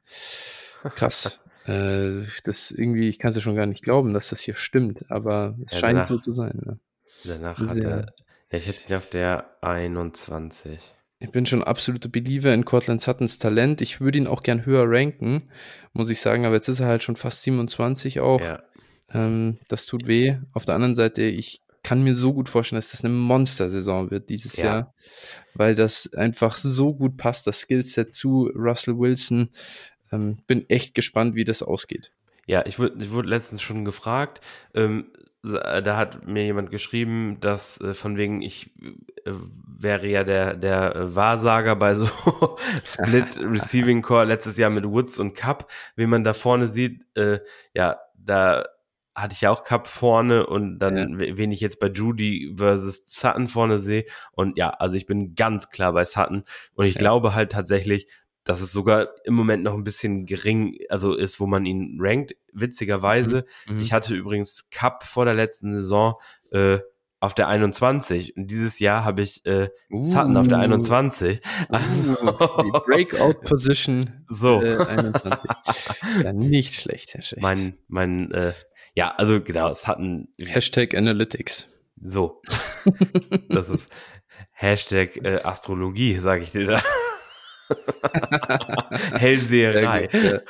Krass. 0.97 1.39
äh, 1.67 2.23
das 2.45 2.73
irgendwie, 2.73 3.09
ich 3.09 3.19
kann 3.21 3.31
es 3.31 3.37
ja 3.37 3.43
schon 3.43 3.55
gar 3.57 3.67
nicht 3.67 3.85
glauben, 3.85 4.13
dass 4.13 4.31
das 4.31 4.41
hier 4.41 4.57
stimmt, 4.57 5.09
aber 5.11 5.57
es 5.67 5.75
Ja, 5.75 5.79
scheint 5.79 5.97
danach- 5.99 6.09
so 6.09 6.19
zu 6.19 6.35
sein. 6.35 6.61
Ne? 6.65 6.79
Danach 7.25 7.59
hat 7.59 7.77
er, 7.77 8.07
ja, 8.53 8.59
ich 8.59 8.67
hätte 8.67 8.89
ihn 8.89 8.97
auf 8.97 9.09
der 9.11 9.57
21. 9.63 10.79
Ich 11.19 11.31
bin 11.31 11.47
schon 11.47 11.65
absoluter 11.65 12.09
Believer 12.11 12.53
in 12.53 12.65
Cortland 12.65 13.01
Suttons 13.01 13.39
Talent. 13.39 13.81
Ich 13.81 14.01
würde 14.01 14.19
ihn 14.19 14.27
auch 14.27 14.43
gern 14.43 14.67
höher 14.67 14.85
ranken, 14.87 15.49
muss 15.95 16.11
ich 16.11 16.21
sagen, 16.21 16.45
aber 16.45 16.57
jetzt 16.57 16.69
ist 16.69 16.81
er 16.81 16.87
halt 16.89 17.03
schon 17.03 17.17
fast 17.17 17.43
27 17.43 18.21
auch. 18.21 18.41
Ja, 18.41 18.63
Ähm, 19.13 19.59
das 19.69 19.87
tut 19.87 20.07
weh. 20.07 20.37
Auf 20.53 20.65
der 20.67 20.75
anderen 20.75 20.95
Seite, 20.95 21.23
ich 21.23 21.63
kann 21.83 22.03
mir 22.03 22.15
so 22.15 22.35
gut 22.35 22.49
vorstellen, 22.49 22.79
dass 22.79 22.91
das 22.91 23.05
eine 23.05 23.15
Monster-Saison 23.15 24.11
wird 24.11 24.29
dieses 24.29 24.57
Ja. 24.57 24.65
Jahr, 24.65 24.95
weil 25.55 25.75
das 25.75 26.13
einfach 26.15 26.59
so 26.59 26.95
gut 26.95 27.17
passt, 27.17 27.47
das 27.47 27.61
Skillset 27.61 28.13
zu 28.13 28.51
Russell 28.55 28.99
Wilson. 28.99 29.51
Ähm, 30.13 30.39
bin 30.47 30.69
echt 30.69 30.95
gespannt, 30.95 31.35
wie 31.35 31.45
das 31.45 31.63
ausgeht. 31.63 32.13
Ja, 32.47 32.65
ich 32.67 32.79
wurde, 32.79 32.97
ich 33.03 33.11
wurde 33.11 33.29
letztens 33.29 33.63
schon 33.63 33.85
gefragt, 33.85 34.41
ähm, 34.75 35.13
äh, 35.17 35.26
da 35.53 35.97
hat 35.97 36.27
mir 36.27 36.45
jemand 36.45 36.71
geschrieben, 36.71 37.39
dass 37.41 37.81
äh, 37.81 37.95
von 37.95 38.17
wegen, 38.17 38.43
ich 38.43 38.71
äh, 39.25 39.33
wäre 39.79 40.07
ja 40.07 40.25
der, 40.25 40.55
der 40.55 40.97
äh, 40.97 41.17
Wahrsager 41.17 41.77
bei 41.77 41.95
so 41.95 42.07
Split 42.85 43.39
Receiving 43.41 44.03
Core 44.03 44.25
letztes 44.25 44.57
Jahr 44.57 44.71
mit 44.71 44.85
Woods 44.85 45.19
und 45.19 45.35
Cup, 45.35 45.71
wie 45.95 46.07
man 46.07 46.25
da 46.25 46.35
vorne 46.35 46.69
sieht, 46.69 47.05
äh, 47.17 47.41
ja, 47.75 47.99
da 48.15 48.65
hatte 49.15 49.33
ich 49.33 49.41
ja 49.41 49.51
auch 49.51 49.65
Cup 49.65 49.89
vorne 49.89 50.47
und 50.47 50.79
dann, 50.79 51.19
ja. 51.19 51.37
wen 51.37 51.51
ich 51.51 51.61
jetzt 51.61 51.81
bei 51.81 51.89
Judy 51.89 52.53
versus 52.57 53.05
Sutton 53.07 53.49
vorne 53.49 53.79
sehe. 53.79 54.05
Und 54.33 54.59
ja, 54.59 54.69
also 54.71 54.97
ich 54.97 55.07
bin 55.07 55.35
ganz 55.35 55.71
klar 55.71 55.95
bei 55.95 56.05
Sutton. 56.05 56.45
Und 56.75 56.85
ich 56.85 56.95
ja. 56.95 56.99
glaube 56.99 57.35
halt 57.35 57.53
tatsächlich, 57.53 58.09
dass 58.47 58.61
es 58.61 58.73
sogar 58.73 59.09
im 59.25 59.35
Moment 59.35 59.65
noch 59.65 59.75
ein 59.75 59.85
bisschen 59.85 60.25
gering, 60.25 60.79
also 60.89 61.15
ist, 61.15 61.41
wo 61.41 61.47
man 61.47 61.67
ihn 61.67 61.99
rankt. 62.01 62.35
Witzigerweise, 62.53 63.45
mhm. 63.67 63.75
mhm. 63.75 63.81
ich 63.81 63.93
hatte 63.93 64.15
übrigens 64.15 64.69
Cup 64.71 65.03
vor 65.03 65.27
der 65.27 65.35
letzten 65.35 65.73
Saison 65.73 66.15
äh, 66.53 66.79
auf 67.19 67.35
der 67.35 67.49
21 67.49 68.37
und 68.37 68.47
dieses 68.51 68.79
Jahr 68.79 69.05
habe 69.05 69.23
ich 69.23 69.45
äh, 69.47 69.69
uh. 69.91 70.05
Sutton 70.05 70.37
auf 70.37 70.47
der 70.47 70.59
21. 70.59 71.41
Uh, 71.71 72.81
Breakout 72.87 73.41
Position 73.41 74.25
so. 74.29 74.63
Äh, 74.63 74.77
21. 74.77 75.51
ja, 76.23 76.33
nicht 76.33 76.77
schlecht, 76.77 77.15
Herr 77.15 77.23
Schecht. 77.23 77.43
Mein, 77.43 77.77
mein, 77.89 78.31
äh, 78.31 78.53
ja, 78.95 79.13
also 79.17 79.41
genau, 79.41 79.75
Sutton. 79.75 80.29
Hashtag 80.39 80.95
Analytics. 80.95 81.69
So. 82.01 82.43
das 83.49 83.71
ist 83.71 83.91
Hashtag 84.53 85.17
äh, 85.17 85.41
Astrologie, 85.43 86.21
sage 86.21 86.45
ich 86.45 86.53
dir 86.53 86.67
da. 86.67 86.83
Hellseherei. 89.13 90.09
Gut. 90.09 90.43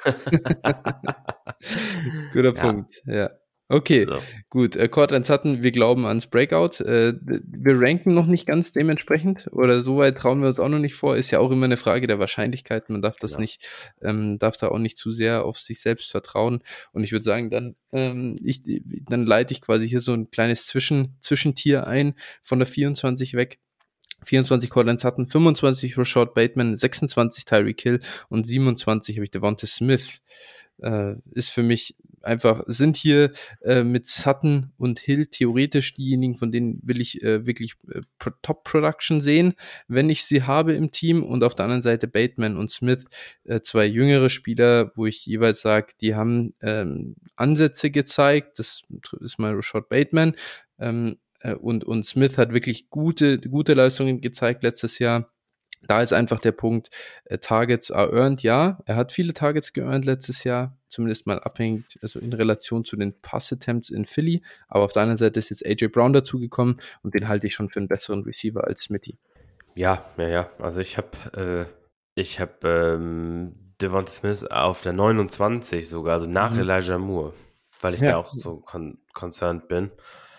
Guter 2.32 2.55
ja. 2.55 2.62
Punkt, 2.62 3.02
ja. 3.06 3.30
Okay, 3.68 4.06
so. 4.09 4.18
gut. 4.48 4.76
Äh, 4.76 4.88
Cortland 4.88 5.26
Sutton, 5.26 5.64
wir 5.64 5.72
glauben 5.72 6.06
ans 6.06 6.28
Breakout. 6.28 6.84
Äh, 6.84 7.14
wir 7.20 7.80
ranken 7.80 8.14
noch 8.14 8.26
nicht 8.26 8.47
ganz 8.47 8.70
dementsprechend 8.70 9.48
oder 9.51 9.80
so 9.80 9.97
weit 9.97 10.18
trauen 10.18 10.40
wir 10.40 10.47
uns 10.47 10.60
auch 10.60 10.68
noch 10.68 10.78
nicht 10.78 10.94
vor. 10.94 11.16
Ist 11.16 11.32
ja 11.32 11.40
auch 11.40 11.51
immer 11.51 11.64
eine 11.64 11.76
Frage 11.76 12.06
der 12.06 12.20
Wahrscheinlichkeit. 12.20 12.90
Man 12.90 13.02
darf 13.02 13.16
das 13.16 13.32
ja. 13.32 13.40
nicht, 13.40 13.66
ähm, 14.02 14.38
darf 14.38 14.56
da 14.56 14.68
auch 14.68 14.78
nicht 14.78 14.97
zu 14.97 15.10
sehr 15.10 15.44
auf 15.44 15.59
sich 15.59 15.80
selbst 15.80 16.12
vertrauen. 16.12 16.62
Und 16.93 17.02
ich 17.02 17.10
würde 17.10 17.24
sagen, 17.24 17.51
dann, 17.51 17.74
ähm, 17.90 18.36
ich, 18.40 18.62
dann 19.09 19.26
leite 19.26 19.52
ich 19.52 19.62
quasi 19.62 19.88
hier 19.88 20.01
so 20.01 20.12
ein 20.12 20.30
kleines 20.30 20.66
Zwischen, 20.66 21.16
Zwischentier 21.20 21.88
ein 21.88 22.14
von 22.43 22.60
der 22.60 22.66
24 22.66 23.34
weg. 23.34 23.59
24 24.27 24.70
Cortland 24.70 25.01
Sutton, 25.01 25.27
25 25.27 25.97
Rashad 25.97 26.35
Bateman, 26.35 26.77
26 26.77 27.44
Tyreek 27.44 27.81
Hill 27.81 28.01
und 28.28 28.44
27 28.44 29.16
habe 29.16 29.24
ich 29.24 29.31
Devonta 29.31 29.66
Smith. 29.66 30.20
Äh, 30.78 31.15
ist 31.32 31.51
für 31.51 31.62
mich 31.62 31.97
einfach, 32.27 32.62
sind 32.66 32.97
hier 32.97 33.32
äh, 33.62 33.82
mit 33.82 34.07
Sutton 34.07 34.73
und 34.77 34.98
Hill 34.98 35.27
theoretisch 35.27 35.94
diejenigen, 35.94 36.35
von 36.35 36.51
denen 36.51 36.81
will 36.82 37.01
ich 37.01 37.23
äh, 37.23 37.47
wirklich 37.47 37.77
äh, 37.90 38.01
Top-Production 38.43 39.20
sehen, 39.23 39.55
wenn 39.89 40.11
ich 40.11 40.24
sie 40.24 40.43
habe 40.43 40.74
im 40.74 40.90
Team. 40.90 41.23
Und 41.23 41.44
auf 41.44 41.55
der 41.55 41.65
anderen 41.65 41.82
Seite 41.82 42.09
Bateman 42.09 42.57
und 42.57 42.70
Smith, 42.70 43.07
äh, 43.44 43.61
zwei 43.61 43.86
jüngere 43.86 44.28
Spieler, 44.28 44.93
wo 44.97 45.07
ich 45.07 45.24
jeweils 45.24 45.62
sage, 45.62 45.94
die 46.01 46.15
haben 46.15 46.55
ähm, 46.61 47.16
Ansätze 47.36 47.90
gezeigt. 47.90 48.59
Das 48.59 48.82
ist 49.20 49.39
mal 49.39 49.55
Rashad 49.55 49.89
Bateman. 49.89 50.35
Ähm, 50.78 51.16
äh, 51.16 51.26
und, 51.55 51.85
und 51.85 52.05
Smith 52.05 52.39
hat 52.39 52.52
wirklich 52.52 52.90
gute, 52.90 53.39
gute 53.39 53.74
Leistungen 53.74 54.20
gezeigt 54.20 54.62
letztes 54.62 54.98
Jahr 54.98 55.31
da 55.86 56.02
ist 56.02 56.12
einfach 56.12 56.40
der 56.40 56.52
Punkt, 56.52 56.90
äh, 57.24 57.39
Targets 57.39 57.90
are 57.90 58.12
earned, 58.12 58.43
ja. 58.43 58.78
Er 58.86 58.97
hat 58.97 59.12
viele 59.12 59.32
Targets 59.32 59.73
geearned 59.73 60.05
letztes 60.05 60.44
Jahr, 60.44 60.77
zumindest 60.89 61.27
mal 61.27 61.39
abhängig, 61.40 61.98
also 62.02 62.18
in 62.18 62.32
Relation 62.32 62.85
zu 62.85 62.97
den 62.97 63.20
Pass-Attempts 63.20 63.90
in 63.90 64.05
Philly. 64.05 64.43
Aber 64.68 64.85
auf 64.85 64.93
der 64.93 65.02
anderen 65.02 65.18
Seite 65.18 65.39
ist 65.39 65.51
jetzt 65.51 65.64
AJ 65.64 65.89
Brown 65.89 66.12
dazugekommen 66.12 66.81
und 67.02 67.14
den 67.14 67.28
halte 67.28 67.47
ich 67.47 67.55
schon 67.55 67.68
für 67.68 67.81
einen 67.81 67.89
besseren 67.89 68.23
Receiver 68.24 68.64
als 68.66 68.82
Smitty. 68.82 69.18
Ja, 69.74 70.05
ja, 70.16 70.28
ja. 70.28 70.51
Also 70.59 70.81
ich 70.81 70.97
habe, 70.97 71.66
äh, 71.66 72.20
ich 72.20 72.40
habe 72.40 72.97
ähm, 72.97 73.74
Devonta 73.81 74.10
Smith 74.10 74.44
auf 74.44 74.82
der 74.82 74.93
29 74.93 75.89
sogar, 75.89 76.14
also 76.14 76.27
nach 76.27 76.52
mhm. 76.52 76.60
Elijah 76.60 76.98
Moore, 76.98 77.35
weil 77.81 77.94
ich 77.94 78.01
ja. 78.01 78.12
da 78.12 78.16
auch 78.16 78.32
so 78.32 78.56
con 78.56 78.98
concerned 79.12 79.68
bin. 79.68 79.90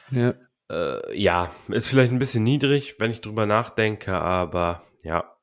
Ja. 0.09 0.33
Äh, 0.69 1.17
ja, 1.17 1.51
ist 1.69 1.87
vielleicht 1.87 2.11
ein 2.11 2.19
bisschen 2.19 2.43
niedrig, 2.43 2.99
wenn 2.99 3.11
ich 3.11 3.21
drüber 3.21 3.45
nachdenke, 3.45 4.13
aber 4.13 4.83
ja, 5.03 5.37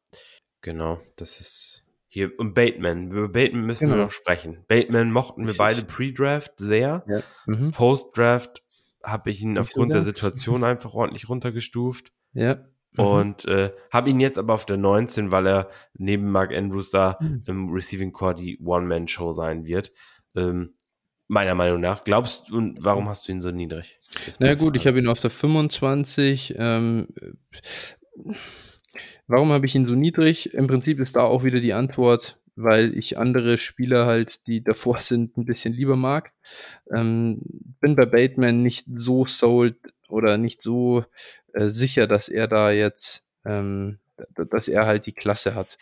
Genau, 0.64 0.98
das 1.16 1.40
ist 1.40 1.84
hier. 2.08 2.32
Und 2.38 2.54
Bateman, 2.54 3.10
über 3.10 3.28
Bateman 3.28 3.66
müssen 3.66 3.84
genau. 3.84 3.98
wir 3.98 4.04
noch 4.04 4.12
sprechen. 4.12 4.64
Bateman 4.66 5.12
mochten 5.12 5.46
wir 5.46 5.54
beide 5.54 5.82
Pre-Draft 5.84 6.52
sehr. 6.56 7.04
Ja. 7.06 7.20
Mhm. 7.44 7.70
Post-Draft 7.72 8.62
habe 9.02 9.30
ich 9.30 9.42
ihn 9.42 9.58
aufgrund 9.58 9.92
der 9.92 10.00
Situation 10.00 10.64
einfach 10.64 10.94
ordentlich 10.94 11.28
runtergestuft. 11.28 12.14
Ja. 12.32 12.64
Mhm. 12.92 13.04
Und 13.04 13.44
äh, 13.44 13.72
habe 13.92 14.08
ihn 14.08 14.20
jetzt 14.20 14.38
aber 14.38 14.54
auf 14.54 14.64
der 14.64 14.78
19, 14.78 15.30
weil 15.30 15.46
er 15.46 15.70
neben 15.92 16.32
Mark 16.32 16.54
Andrews 16.54 16.88
da 16.88 17.18
mhm. 17.20 17.44
im 17.46 17.68
Receiving 17.70 18.12
Core 18.12 18.34
die 18.34 18.58
One-Man-Show 18.64 19.34
sein 19.34 19.66
wird. 19.66 19.92
Ähm, 20.34 20.72
meiner 21.28 21.54
Meinung 21.54 21.80
nach. 21.80 22.04
Glaubst 22.04 22.48
du, 22.48 22.58
und 22.58 22.84
warum 22.84 23.08
hast 23.08 23.28
du 23.28 23.32
ihn 23.32 23.40
so 23.40 23.50
niedrig? 23.50 23.98
Na 24.38 24.46
naja, 24.46 24.54
gut, 24.54 24.76
ich 24.76 24.86
habe 24.86 24.98
ihn 24.98 25.08
auf 25.08 25.20
der 25.20 25.30
25. 25.30 26.54
Ähm, 26.58 27.08
Warum 29.26 29.52
habe 29.52 29.66
ich 29.66 29.74
ihn 29.74 29.86
so 29.86 29.94
niedrig? 29.94 30.52
Im 30.54 30.66
Prinzip 30.66 31.00
ist 31.00 31.16
da 31.16 31.22
auch 31.22 31.44
wieder 31.44 31.60
die 31.60 31.72
Antwort, 31.72 32.38
weil 32.56 32.96
ich 32.96 33.18
andere 33.18 33.58
Spieler 33.58 34.06
halt, 34.06 34.46
die 34.46 34.62
davor 34.62 34.98
sind, 35.00 35.36
ein 35.36 35.44
bisschen 35.44 35.72
lieber 35.72 35.96
mag. 35.96 36.32
Ähm, 36.94 37.40
bin 37.80 37.96
bei 37.96 38.06
Bateman 38.06 38.62
nicht 38.62 38.86
so 38.94 39.26
sold 39.26 39.76
oder 40.08 40.36
nicht 40.36 40.60
so 40.60 41.04
äh, 41.54 41.66
sicher, 41.66 42.06
dass 42.06 42.28
er 42.28 42.46
da 42.46 42.70
jetzt, 42.70 43.24
ähm, 43.44 43.98
dass 44.50 44.68
er 44.68 44.86
halt 44.86 45.06
die 45.06 45.12
Klasse 45.12 45.54
hat. 45.54 45.78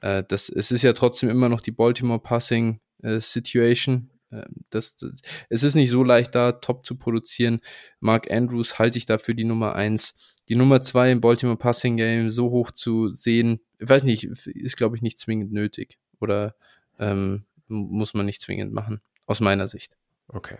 Äh, 0.00 0.24
das, 0.26 0.48
es 0.48 0.72
ist 0.72 0.82
ja 0.82 0.92
trotzdem 0.94 1.28
immer 1.28 1.48
noch 1.48 1.60
die 1.60 1.70
Baltimore 1.72 2.20
Passing 2.20 2.80
äh, 3.02 3.20
Situation. 3.20 4.10
Ähm, 4.36 4.64
das, 4.70 4.96
das, 4.96 5.20
es 5.48 5.62
ist 5.62 5.74
nicht 5.74 5.90
so 5.90 6.02
leicht, 6.02 6.34
da 6.34 6.52
top 6.52 6.84
zu 6.86 6.96
produzieren. 6.96 7.60
Mark 8.00 8.30
Andrews 8.30 8.78
halte 8.78 8.98
ich 8.98 9.06
dafür 9.06 9.34
die 9.34 9.44
Nummer 9.44 9.74
eins 9.74 10.34
die 10.48 10.56
Nummer 10.56 10.82
zwei 10.82 11.10
im 11.10 11.20
Baltimore 11.20 11.58
Passing 11.58 11.96
Game 11.96 12.30
so 12.30 12.50
hoch 12.50 12.70
zu 12.70 13.08
sehen, 13.08 13.60
weiß 13.80 14.04
nicht, 14.04 14.24
ist 14.24 14.76
glaube 14.76 14.96
ich 14.96 15.02
nicht 15.02 15.18
zwingend 15.18 15.52
nötig 15.52 15.98
oder 16.20 16.54
ähm, 16.98 17.44
muss 17.68 18.14
man 18.14 18.26
nicht 18.26 18.40
zwingend 18.40 18.72
machen, 18.72 19.00
aus 19.26 19.40
meiner 19.40 19.68
Sicht. 19.68 19.96
Okay. 20.28 20.58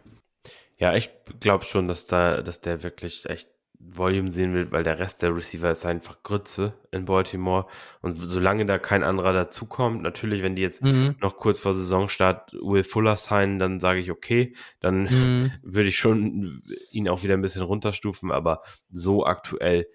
Ja, 0.78 0.94
ich 0.94 1.10
glaube 1.40 1.64
schon, 1.64 1.88
dass 1.88 2.06
da, 2.06 2.42
dass 2.42 2.60
der 2.60 2.82
wirklich 2.82 3.26
echt 3.26 3.48
Volume 3.88 4.32
sehen 4.32 4.52
will, 4.54 4.72
weil 4.72 4.82
der 4.82 4.98
Rest 4.98 5.22
der 5.22 5.34
Receiver 5.34 5.70
ist 5.70 5.86
einfach 5.86 6.22
Grütze 6.22 6.74
in 6.90 7.04
Baltimore. 7.04 7.66
Und 8.02 8.12
solange 8.12 8.66
da 8.66 8.78
kein 8.78 9.04
anderer 9.04 9.32
dazukommt, 9.32 10.02
natürlich, 10.02 10.42
wenn 10.42 10.56
die 10.56 10.62
jetzt 10.62 10.82
mhm. 10.82 11.16
noch 11.20 11.36
kurz 11.36 11.58
vor 11.58 11.74
Saisonstart 11.74 12.52
Will 12.54 12.82
Fuller 12.82 13.16
sein, 13.16 13.58
dann 13.58 13.80
sage 13.80 14.00
ich 14.00 14.10
okay, 14.10 14.54
dann 14.80 15.04
mhm. 15.04 15.52
würde 15.62 15.88
ich 15.88 15.98
schon 15.98 16.62
ihn 16.90 17.08
auch 17.08 17.22
wieder 17.22 17.34
ein 17.34 17.42
bisschen 17.42 17.62
runterstufen, 17.62 18.32
aber 18.32 18.62
so 18.90 19.24
aktuell, 19.24 19.86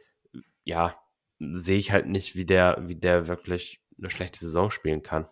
ja, 0.64 0.96
sehe 1.40 1.78
ich 1.78 1.92
halt 1.92 2.08
nicht, 2.08 2.36
wie 2.36 2.46
der, 2.46 2.78
wie 2.82 2.96
der 2.96 3.28
wirklich 3.28 3.82
eine 3.98 4.10
schlechte 4.10 4.40
Saison 4.40 4.72
spielen 4.72 5.02
kann. 5.04 5.28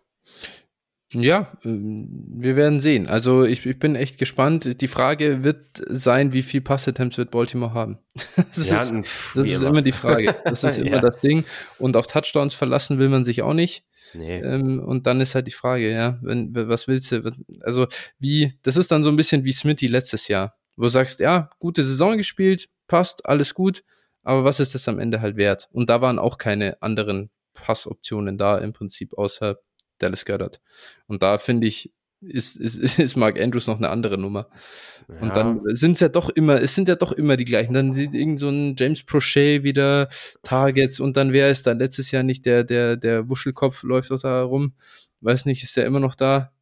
Ja, 1.11 1.51
ähm, 1.65 2.07
wir 2.37 2.55
werden 2.55 2.79
sehen. 2.79 3.07
Also 3.07 3.43
ich, 3.43 3.65
ich 3.65 3.79
bin 3.79 3.95
echt 3.95 4.19
gespannt. 4.19 4.81
Die 4.81 4.87
Frage 4.87 5.43
wird 5.43 5.81
sein, 5.89 6.33
wie 6.33 6.43
viel 6.43 6.61
Passattempts 6.61 7.17
wird 7.17 7.31
Baltimore 7.31 7.73
haben? 7.73 7.97
Das, 8.35 8.69
ja, 8.69 8.81
ist, 8.83 9.35
das 9.35 9.51
ist 9.51 9.61
immer 9.61 9.81
die 9.81 9.91
Frage. 9.91 10.35
Das 10.43 10.63
ist 10.63 10.77
immer 10.79 10.97
ja. 10.97 11.01
das 11.01 11.19
Ding. 11.19 11.45
Und 11.77 11.97
auf 11.97 12.07
Touchdowns 12.07 12.53
verlassen 12.53 12.99
will 12.99 13.09
man 13.09 13.25
sich 13.25 13.41
auch 13.41 13.53
nicht. 13.53 13.83
Nee. 14.13 14.39
Ähm, 14.39 14.79
und 14.79 15.07
dann 15.07 15.21
ist 15.21 15.35
halt 15.35 15.47
die 15.47 15.51
Frage, 15.51 15.91
ja, 15.91 16.19
wenn, 16.21 16.53
was 16.55 16.87
willst 16.87 17.11
du? 17.11 17.31
Also 17.61 17.87
wie, 18.19 18.53
das 18.63 18.77
ist 18.77 18.91
dann 18.91 19.03
so 19.03 19.09
ein 19.09 19.17
bisschen 19.17 19.45
wie 19.45 19.53
Smitty 19.53 19.87
letztes 19.87 20.27
Jahr, 20.27 20.55
wo 20.75 20.83
du 20.83 20.89
sagst, 20.89 21.19
ja, 21.19 21.49
gute 21.59 21.83
Saison 21.83 22.17
gespielt, 22.17 22.69
passt, 22.87 23.25
alles 23.25 23.53
gut, 23.53 23.83
aber 24.23 24.43
was 24.43 24.59
ist 24.59 24.73
das 24.75 24.87
am 24.87 24.99
Ende 24.99 25.21
halt 25.21 25.37
wert? 25.37 25.69
Und 25.71 25.89
da 25.89 26.01
waren 26.01 26.19
auch 26.19 26.37
keine 26.37 26.81
anderen 26.81 27.29
Passoptionen 27.53 28.37
da 28.37 28.57
im 28.57 28.73
Prinzip, 28.73 29.13
außer 29.13 29.59
Dallas 29.99 30.25
Goddard. 30.25 30.59
Und 31.07 31.21
da 31.23 31.37
finde 31.37 31.67
ich, 31.67 31.93
ist, 32.21 32.57
ist, 32.57 32.75
ist 32.99 33.15
Mark 33.15 33.39
Andrews 33.39 33.67
noch 33.67 33.77
eine 33.77 33.89
andere 33.89 34.17
Nummer. 34.17 34.49
Ja. 35.07 35.21
Und 35.21 35.35
dann 35.35 35.61
sind 35.75 35.93
es 35.93 35.99
ja 35.99 36.09
doch 36.09 36.29
immer, 36.29 36.61
es 36.61 36.75
sind 36.75 36.87
ja 36.87 36.95
doch 36.95 37.11
immer 37.11 37.37
die 37.37 37.45
gleichen. 37.45 37.73
Dann 37.73 37.93
sieht 37.93 38.13
irgend 38.13 38.39
so 38.39 38.49
ein 38.49 38.75
James 38.77 39.03
Prochet 39.03 39.63
wieder 39.63 40.09
Targets 40.43 40.99
und 40.99 41.17
dann 41.17 41.33
wer 41.33 41.49
ist 41.49 41.67
da 41.67 41.73
letztes 41.73 42.11
Jahr 42.11 42.23
nicht 42.23 42.45
der, 42.45 42.63
der, 42.63 42.95
der 42.95 43.29
Wuschelkopf 43.29 43.83
läuft 43.83 44.11
doch 44.11 44.21
da 44.21 44.43
rum. 44.43 44.73
Weiß 45.21 45.45
nicht, 45.45 45.63
ist 45.63 45.75
der 45.75 45.85
immer 45.85 45.99
noch 45.99 46.15
da? 46.15 46.51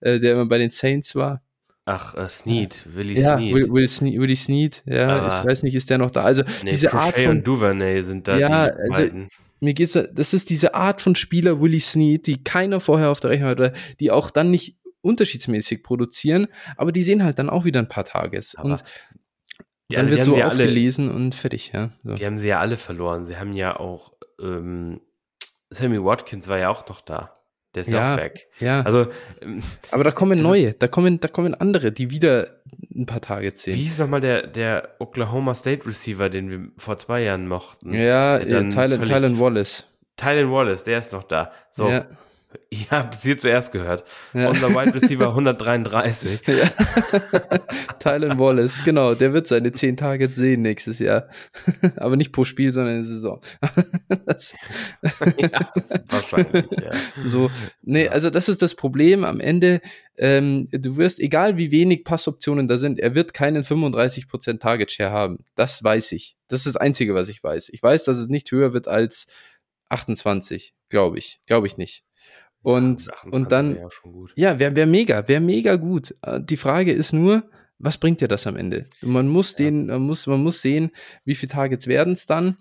Äh, 0.00 0.18
der 0.18 0.32
immer 0.32 0.46
bei 0.46 0.58
den 0.58 0.70
Saints 0.70 1.14
war. 1.14 1.42
Ach, 1.84 2.14
uh, 2.16 2.28
Snead, 2.28 2.86
Willie 2.94 3.20
ja, 3.20 3.36
Snead. 3.36 3.54
Will, 3.54 3.72
Will 3.72 3.88
Snead. 3.88 4.20
Willie 4.20 4.36
Snead, 4.36 4.82
ja, 4.86 5.16
Aber 5.16 5.38
ich 5.38 5.44
weiß 5.44 5.62
nicht, 5.64 5.74
ist 5.74 5.90
der 5.90 5.98
noch 5.98 6.10
da? 6.10 6.22
Also 6.22 6.42
nee, 6.62 6.70
diese 6.70 6.92
Art 6.92 7.18
von 7.18 7.38
und 7.38 7.46
Duvernay 7.46 8.02
sind 8.02 8.28
da 8.28 8.38
ja, 8.38 8.68
die 8.68 8.78
also, 8.78 8.92
beiden 8.92 9.28
mir 9.62 9.74
geht's, 9.74 9.92
das 9.92 10.34
ist 10.34 10.50
diese 10.50 10.74
Art 10.74 11.00
von 11.00 11.14
Spieler, 11.14 11.60
Willie 11.60 11.80
Snead, 11.80 12.26
die 12.26 12.42
keiner 12.42 12.80
vorher 12.80 13.10
auf 13.10 13.20
der 13.20 13.30
Rechnung 13.30 13.50
hatte, 13.50 13.72
die 14.00 14.10
auch 14.10 14.30
dann 14.30 14.50
nicht 14.50 14.76
unterschiedsmäßig 15.02 15.84
produzieren, 15.84 16.48
aber 16.76 16.90
die 16.90 17.04
sehen 17.04 17.22
halt 17.22 17.38
dann 17.38 17.48
auch 17.48 17.64
wieder 17.64 17.78
ein 17.78 17.88
paar 17.88 18.04
Tages. 18.04 18.56
Aber 18.56 18.70
und 18.70 18.82
dann 19.88 20.06
also 20.06 20.16
wird 20.16 20.24
so 20.24 20.42
aufgelesen 20.42 21.08
alle, 21.08 21.16
und 21.16 21.34
fertig, 21.36 21.70
ja. 21.72 21.92
So. 22.02 22.14
Die 22.14 22.26
haben 22.26 22.38
sie 22.38 22.48
ja 22.48 22.58
alle 22.58 22.76
verloren. 22.76 23.24
Sie 23.24 23.36
haben 23.36 23.52
ja 23.52 23.78
auch, 23.78 24.12
ähm, 24.40 25.00
Sammy 25.70 26.02
Watkins 26.02 26.48
war 26.48 26.58
ja 26.58 26.68
auch 26.68 26.88
noch 26.88 27.00
da. 27.00 27.41
Der 27.74 27.82
ist 27.82 27.90
ja, 27.90 28.14
auch 28.14 28.18
weg. 28.18 28.48
Ja. 28.58 28.82
Also, 28.82 29.06
ähm, 29.40 29.62
aber 29.90 30.04
da 30.04 30.10
kommen 30.10 30.42
neue, 30.42 30.74
da 30.74 30.88
kommen, 30.88 31.20
da 31.20 31.28
kommen 31.28 31.54
andere, 31.54 31.90
die 31.90 32.10
wieder 32.10 32.48
ein 32.94 33.06
paar 33.06 33.20
Tage 33.20 33.50
sehen. 33.50 33.76
Wie 33.76 33.82
hieß 33.82 33.98
nochmal 33.98 34.20
der, 34.20 34.46
der 34.46 34.90
Oklahoma 34.98 35.54
State 35.54 35.86
Receiver, 35.86 36.28
den 36.28 36.50
wir 36.50 36.68
vor 36.76 36.98
zwei 36.98 37.22
Jahren 37.22 37.48
mochten? 37.48 37.94
Ja, 37.94 38.38
ja 38.38 38.62
Tylen, 38.64 39.04
Tylen 39.04 39.38
Wallace. 39.38 39.86
Tylen 40.16 40.50
Wallace, 40.50 40.84
der 40.84 40.98
ist 40.98 41.12
noch 41.12 41.24
da. 41.24 41.52
So. 41.70 41.88
Ja. 41.88 42.06
Ihr 42.70 42.86
habt 42.90 43.14
es 43.14 43.22
hier 43.22 43.38
zuerst 43.38 43.72
gehört. 43.72 44.04
Ja. 44.32 44.50
Unser 44.50 44.70
Wide 44.70 44.94
Receiver 44.94 45.28
133. 45.36 46.40
Ja. 46.46 46.70
Tylen 47.98 48.38
Wallace, 48.38 48.82
genau, 48.84 49.14
der 49.14 49.32
wird 49.32 49.46
seine 49.46 49.72
10 49.72 49.96
Targets 49.96 50.36
sehen 50.36 50.62
nächstes 50.62 50.98
Jahr. 50.98 51.28
Aber 51.96 52.16
nicht 52.16 52.32
pro 52.32 52.44
Spiel, 52.44 52.72
sondern 52.72 52.96
in 52.96 53.02
der 53.02 53.08
Saison. 53.08 53.40
Das, 54.26 54.54
ja, 55.36 55.72
wahrscheinlich, 56.08 56.66
ja. 56.70 56.90
So, 57.24 57.50
nee, 57.82 58.08
also 58.08 58.30
das 58.30 58.48
ist 58.48 58.62
das 58.62 58.74
Problem 58.74 59.24
am 59.24 59.40
Ende. 59.40 59.80
Ähm, 60.16 60.68
du 60.70 60.96
wirst, 60.96 61.20
egal 61.20 61.58
wie 61.58 61.70
wenig 61.70 62.04
Passoptionen 62.04 62.68
da 62.68 62.78
sind, 62.78 63.00
er 63.00 63.14
wird 63.14 63.34
keinen 63.34 63.64
35% 63.64 64.58
Target 64.58 64.92
Share 64.92 65.10
haben. 65.10 65.44
Das 65.54 65.82
weiß 65.82 66.12
ich. 66.12 66.36
Das 66.48 66.60
ist 66.60 66.74
das 66.74 66.76
Einzige, 66.76 67.14
was 67.14 67.28
ich 67.28 67.42
weiß. 67.42 67.70
Ich 67.70 67.82
weiß, 67.82 68.04
dass 68.04 68.18
es 68.18 68.28
nicht 68.28 68.50
höher 68.50 68.72
wird 68.72 68.88
als 68.88 69.26
28, 69.88 70.74
glaube 70.88 71.18
ich. 71.18 71.40
Glaube 71.46 71.66
ich 71.66 71.76
nicht. 71.76 72.04
Und, 72.62 73.08
und 73.30 73.50
dann, 73.50 73.76
ja, 74.36 74.58
wäre 74.58 74.76
wär 74.76 74.86
mega, 74.86 75.26
wäre 75.26 75.40
mega 75.40 75.76
gut. 75.76 76.14
Äh, 76.22 76.40
die 76.40 76.56
Frage 76.56 76.92
ist 76.92 77.12
nur, 77.12 77.42
was 77.78 77.98
bringt 77.98 78.20
dir 78.20 78.28
das 78.28 78.46
am 78.46 78.56
Ende? 78.56 78.86
Man 79.00 79.28
muss 79.28 79.52
ja. 79.52 79.64
den, 79.64 79.86
man 79.86 80.02
muss, 80.02 80.26
man 80.28 80.42
muss 80.42 80.62
sehen, 80.62 80.92
wie 81.24 81.34
viele 81.34 81.50
Targets 81.50 81.88
werden 81.88 82.12
es 82.12 82.26
dann. 82.26 82.56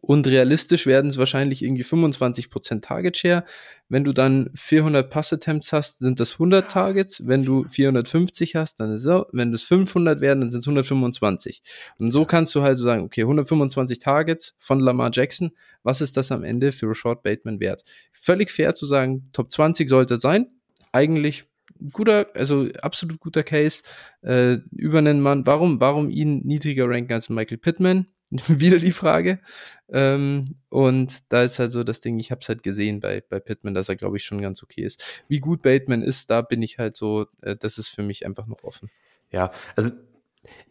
Und 0.00 0.26
realistisch 0.26 0.86
werden 0.86 1.10
es 1.10 1.18
wahrscheinlich 1.18 1.62
irgendwie 1.62 1.84
25% 1.84 2.80
Target 2.80 3.16
Share. 3.16 3.44
Wenn 3.88 4.04
du 4.04 4.12
dann 4.12 4.50
400 4.54 5.10
Pass 5.10 5.32
Attempts 5.32 5.72
hast, 5.72 5.98
sind 5.98 6.20
das 6.20 6.34
100 6.34 6.70
Targets. 6.70 7.26
Wenn 7.26 7.44
du 7.44 7.66
450 7.68 8.56
hast, 8.56 8.80
dann 8.80 8.92
ist 8.92 9.04
es, 9.04 9.22
wenn 9.32 9.52
es 9.52 9.62
500 9.64 10.20
werden, 10.20 10.40
dann 10.40 10.50
sind 10.50 10.60
es 10.60 10.66
125. 10.66 11.62
Und 11.98 12.10
so 12.10 12.24
kannst 12.24 12.54
du 12.54 12.62
halt 12.62 12.78
so 12.78 12.84
sagen, 12.84 13.02
okay, 13.02 13.22
125 13.22 13.98
Targets 13.98 14.56
von 14.58 14.80
Lamar 14.80 15.10
Jackson. 15.12 15.52
Was 15.82 16.00
ist 16.00 16.16
das 16.16 16.32
am 16.32 16.44
Ende 16.44 16.72
für 16.72 16.88
Rashad 16.88 17.22
Bateman 17.22 17.60
wert? 17.60 17.82
Völlig 18.12 18.50
fair 18.50 18.74
zu 18.74 18.86
sagen, 18.86 19.28
Top 19.32 19.52
20 19.52 19.88
sollte 19.88 20.18
sein. 20.18 20.46
Eigentlich 20.92 21.44
guter, 21.92 22.28
also 22.34 22.68
absolut 22.80 23.20
guter 23.20 23.42
Case. 23.42 23.82
Äh, 24.22 24.58
über 24.70 24.98
einen 24.98 25.20
Mann. 25.20 25.46
Warum, 25.46 25.80
warum 25.80 26.10
ihn 26.10 26.40
niedriger 26.44 26.88
ranken 26.88 27.12
als 27.12 27.28
Michael 27.28 27.58
Pittman? 27.58 28.06
wieder 28.48 28.78
die 28.78 28.92
Frage. 28.92 29.40
Ähm, 29.88 30.56
und 30.70 31.32
da 31.32 31.42
ist 31.42 31.58
halt 31.58 31.72
so 31.72 31.84
das 31.84 32.00
Ding, 32.00 32.18
ich 32.18 32.30
habe 32.30 32.40
es 32.40 32.48
halt 32.48 32.62
gesehen 32.62 33.00
bei, 33.00 33.22
bei 33.28 33.40
Pittman, 33.40 33.74
dass 33.74 33.88
er, 33.88 33.96
glaube 33.96 34.16
ich, 34.16 34.24
schon 34.24 34.40
ganz 34.40 34.62
okay 34.62 34.82
ist. 34.82 35.22
Wie 35.28 35.40
gut 35.40 35.62
Bateman 35.62 36.02
ist, 36.02 36.30
da 36.30 36.42
bin 36.42 36.62
ich 36.62 36.78
halt 36.78 36.96
so, 36.96 37.26
äh, 37.42 37.56
das 37.56 37.78
ist 37.78 37.88
für 37.88 38.02
mich 38.02 38.24
einfach 38.24 38.46
noch 38.46 38.64
offen. 38.64 38.90
Ja, 39.30 39.52
also 39.76 39.90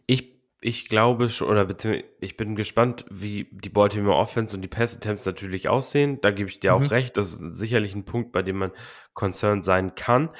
ich, 0.06 0.40
ich 0.60 0.88
glaube 0.88 1.30
schon, 1.30 1.48
oder 1.48 1.64
beziehungsweise 1.64 2.08
ich 2.20 2.36
bin 2.36 2.56
gespannt, 2.56 3.04
wie 3.10 3.48
die 3.52 3.68
Baltimore 3.68 4.16
Offense 4.16 4.56
und 4.56 4.62
die 4.62 4.68
Pass 4.68 4.96
Attempts 4.96 5.24
natürlich 5.24 5.68
aussehen. 5.68 6.20
Da 6.20 6.30
gebe 6.32 6.48
ich 6.48 6.60
dir 6.60 6.76
mhm. 6.76 6.86
auch 6.86 6.90
recht. 6.90 7.16
Das 7.16 7.32
ist 7.32 7.56
sicherlich 7.56 7.94
ein 7.94 8.04
Punkt, 8.04 8.32
bei 8.32 8.42
dem 8.42 8.58
man 8.58 8.72
concerned 9.14 9.64
sein 9.64 9.94
kann. 9.94 10.30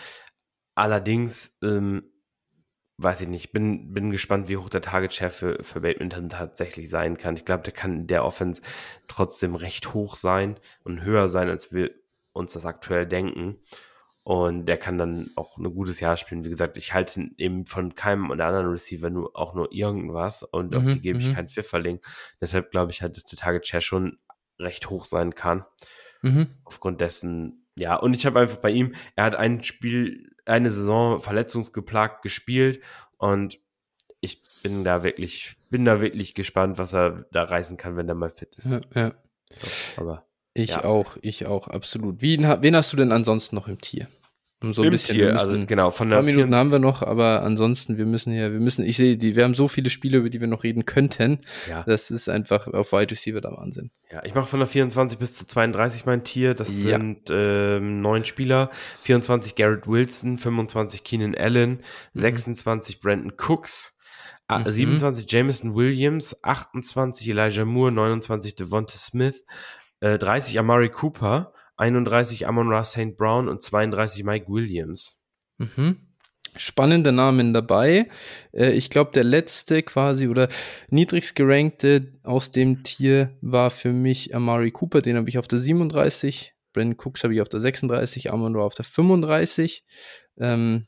Allerdings, 0.75 1.59
ähm, 1.63 2.12
weiß 2.99 3.23
ich 3.23 3.29
nicht, 3.29 3.53
bin, 3.53 3.93
bin 3.93 4.11
gespannt, 4.11 4.49
wie 4.49 4.57
hoch 4.57 4.69
der 4.69 4.83
Target 4.83 5.13
Share 5.13 5.31
für, 5.31 5.63
für 5.63 5.81
Badminton 5.81 6.29
tatsächlich 6.29 6.91
sein 6.91 7.17
kann. 7.17 7.37
Ich 7.37 7.45
glaube, 7.45 7.63
der 7.63 7.73
kann 7.73 8.01
in 8.01 8.07
der 8.07 8.25
Offense 8.25 8.63
trotzdem 9.09 9.55
recht 9.55 9.95
hoch 9.95 10.17
sein 10.17 10.59
und 10.85 11.03
höher 11.03 11.29
sein, 11.29 11.49
als 11.49 11.73
wir 11.73 11.91
uns 12.33 12.53
das 12.53 12.67
aktuell 12.67 13.07
denken. 13.07 13.59
Und 14.25 14.67
der 14.67 14.77
kann 14.77 14.99
dann 14.99 15.31
auch 15.35 15.59
ein 15.59 15.75
gutes 15.75 15.99
Jahr 15.99 16.17
spielen. 16.17 16.45
Wie 16.45 16.51
gesagt, 16.51 16.77
ich 16.77 16.95
halte 16.95 17.31
eben 17.39 17.67
von 17.67 17.97
keinem 17.97 18.31
oder 18.31 18.47
anderen 18.47 18.69
Receiver 18.69 19.11
nur 19.11 19.37
auch 19.37 19.55
nur 19.55 19.73
irgendwas 19.73 20.45
und 20.45 20.71
mhm, 20.71 20.77
auf 20.77 20.85
die 20.85 21.01
gebe 21.01 21.19
ich 21.19 21.29
mhm. 21.29 21.35
keinen 21.35 21.49
Pfifferling. 21.49 22.01
Deshalb 22.41 22.71
glaube 22.71 22.93
ich 22.93 23.03
halt, 23.03 23.17
dass 23.17 23.25
der 23.25 23.39
Target 23.39 23.67
Share 23.67 23.83
schon 23.83 24.19
recht 24.61 24.91
hoch 24.91 25.07
sein 25.07 25.35
kann. 25.35 25.65
Mhm. 26.23 26.47
Aufgrund 26.65 27.01
dessen, 27.01 27.67
ja, 27.77 27.97
und 27.97 28.15
ich 28.15 28.25
habe 28.25 28.39
einfach 28.39 28.59
bei 28.59 28.71
ihm, 28.71 28.95
er 29.17 29.25
hat 29.25 29.35
ein 29.35 29.65
Spiel 29.65 30.32
eine 30.45 30.73
Saison 30.73 31.21
verletzungsgeplagt 31.21 32.23
gespielt 32.23 32.81
und 33.17 33.59
ich 34.21 34.41
bin 34.63 34.85
da 34.85 35.03
wirklich, 35.03 35.57
bin 35.71 35.85
da 35.85 36.01
wirklich 36.01 36.35
gespannt, 36.35 36.79
was 36.79 36.95
er 36.95 37.27
da 37.33 37.43
reißen 37.45 37.77
kann, 37.77 37.97
wenn 37.97 38.09
er 38.09 38.15
mal 38.15 38.31
fit 38.31 38.55
ist. 38.57 38.73
Ja, 38.73 38.81
ja. 38.95 39.15
So, 39.51 40.01
aber 40.01 40.27
ich 40.55 40.71
ja. 40.71 40.85
auch, 40.85 41.17
ich 41.23 41.47
auch, 41.47 41.69
absolut. 41.69 42.23
Wen, 42.23 42.43
wen 42.63 42.77
hast 42.77 42.93
du 42.93 42.97
denn 42.97 43.13
ansonsten 43.13 43.57
noch 43.57 43.69
im 43.69 43.81
Tier? 43.81 44.07
Um 44.63 44.73
so 44.73 44.83
ein 44.83 44.87
Im 44.87 44.93
bisschen, 44.93 45.17
Tier, 45.17 45.39
also 45.39 45.67
genau, 45.67 45.91
von 45.91 46.09
der 46.09 46.17
paar 46.17 46.25
Minuten 46.25 46.55
haben 46.55 46.71
wir 46.71 46.79
noch, 46.79 47.03
aber 47.03 47.43
ansonsten, 47.43 47.99
wir 47.99 48.07
müssen 48.07 48.33
ja, 48.33 48.53
wir 48.53 48.61
müssen, 48.61 48.85
ich 48.85 48.97
sehe, 48.97 49.17
die, 49.17 49.35
wir 49.35 49.45
haben 49.45 49.55
so 49.55 49.67
viele 49.67 49.91
Spiele, 49.91 50.19
über 50.19 50.31
die 50.31 50.41
wir 50.41 50.47
noch 50.47 50.63
reden 50.63 50.87
könnten. 50.87 51.41
Ja. 51.69 51.83
Das 51.85 52.11
ist 52.11 52.29
einfach 52.29 52.67
auf 52.69 52.93
Wide 52.93 53.11
Receiver 53.11 53.41
der 53.41 53.53
Wahnsinn. 53.53 53.91
Ja, 54.11 54.23
ich 54.25 54.35
mache 54.35 54.47
von 54.47 54.61
der 54.61 54.69
24 54.69 55.19
bis 55.19 55.33
zu 55.35 55.47
32 55.47 56.07
mein 56.07 56.23
Tier. 56.23 56.55
Das 56.55 56.83
ja. 56.83 56.99
sind 56.99 57.29
ähm, 57.31 58.01
neun 58.01 58.25
Spieler. 58.25 58.71
24 59.03 59.55
Garrett 59.55 59.87
Wilson, 59.87 60.39
25 60.39 61.03
Keenan 61.03 61.35
Allen, 61.35 61.83
mhm. 62.13 62.21
26 62.21 63.01
Brandon 63.01 63.33
Cooks, 63.37 63.95
mhm. 64.51 64.71
27 64.71 65.31
Jameson 65.31 65.75
Williams, 65.75 66.37
28 66.43 67.29
Elijah 67.29 67.65
Moore, 67.65 67.93
29 67.93 68.55
Devonta 68.55 68.97
Smith, 68.97 69.45
äh, 70.01 70.19
30 70.19 70.59
Amari 70.59 70.91
Cooper, 70.91 71.53
31 71.77 72.47
Amon 72.47 72.69
Ra 72.69 72.85
St. 72.85 73.17
Brown 73.17 73.49
und 73.49 73.63
32 73.63 74.25
Mike 74.25 74.47
Williams. 74.49 75.23
Mhm. 75.59 76.09
Spannende 76.57 77.13
Namen 77.13 77.55
dabei. 77.55 78.11
Äh, 78.53 78.73
ich 78.73 78.91
glaube, 78.91 79.13
der 79.13 79.25
letzte 79.25 79.83
quasi 79.83 80.29
oder 80.29 80.49
niedrigst 80.91 81.35
gerankte 81.35 82.13
aus 82.23 82.51
dem 82.53 82.83
Tier 82.83 83.39
war 83.41 83.71
für 83.71 83.93
mich 83.93 84.35
Amari 84.35 84.71
Cooper. 84.71 85.01
Den 85.01 85.17
habe 85.17 85.29
ich 85.31 85.39
auf 85.39 85.49
der 85.49 85.59
37. 85.59 86.55
Brandon 86.73 86.99
Cooks 86.99 87.25
habe 87.25 87.35
ich 87.35 87.41
auf 87.41 87.49
der 87.49 87.61
36. 87.61 88.31
Amon 88.31 88.57
Ra 88.57 88.63
auf 88.63 88.75
der 88.75 88.85
35. 88.85 89.85
Ähm, 90.39 90.87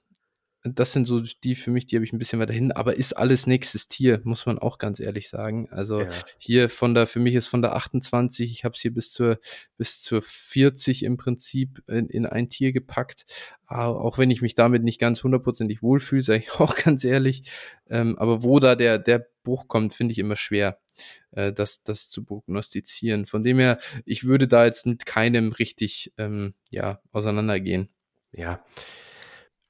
das 0.65 0.93
sind 0.93 1.05
so 1.05 1.20
die 1.20 1.55
für 1.55 1.70
mich, 1.70 1.85
die 1.85 1.97
habe 1.97 2.07
ich 2.07 2.15
ein 2.15 2.19
bisschen 2.19 2.41
weiter 2.41 2.55
hin, 2.55 2.73
aber 2.73 2.97
ist 2.97 3.12
alles 3.12 3.47
nächstes 3.47 3.89
Tier, 3.89 4.23
muss 4.24 4.47
man 4.47 4.59
auch 4.59 4.78
ganz 4.78 4.99
ehrlich 4.99 5.28
sagen. 5.28 5.69
Also 5.70 6.01
ja. 6.01 6.09
hier 6.39 6.69
von 6.70 6.95
der, 6.95 7.07
für 7.07 7.20
mich 7.20 7.35
ist 7.35 7.49
von 7.49 7.61
der 7.61 7.77
28, 7.77 8.51
ich 8.51 8.65
habe 8.65 8.74
es 8.74 8.81
hier 8.81 8.95
bis 8.95 9.12
zur, 9.12 9.39
bis 9.77 10.01
zur 10.01 10.23
40 10.23 11.03
im 11.03 11.19
Prinzip 11.19 11.82
in, 11.86 12.09
in 12.09 12.24
ein 12.24 12.49
Tier 12.49 12.73
gepackt. 12.73 13.27
Auch 13.66 14.16
wenn 14.16 14.31
ich 14.31 14.41
mich 14.41 14.55
damit 14.55 14.82
nicht 14.85 14.99
ganz 14.99 15.23
hundertprozentig 15.23 15.82
wohlfühle, 15.82 16.23
sage 16.23 16.39
ich 16.39 16.53
auch 16.59 16.77
ganz 16.77 17.05
ehrlich. 17.05 17.51
Ähm, 17.91 18.19
aber 18.19 18.43
wo 18.43 18.59
da 18.59 18.74
der, 18.74 18.99
der 18.99 19.27
Bruch 19.43 19.69
kommt, 19.69 19.93
finde 19.93 20.12
ich 20.12 20.19
immer 20.19 20.36
schwer, 20.36 20.78
äh, 21.32 21.53
das, 21.53 21.82
das 21.82 22.09
zu 22.09 22.24
prognostizieren. 22.24 23.27
Von 23.27 23.43
dem 23.43 23.59
her, 23.59 23.78
ich 24.07 24.24
würde 24.24 24.49
da 24.49 24.65
jetzt 24.65 24.86
mit 24.86 25.05
keinem 25.05 25.53
richtig 25.53 26.15
ähm, 26.16 26.55
ja, 26.73 27.03
auseinandergehen. 27.12 27.91
Ja, 28.32 28.65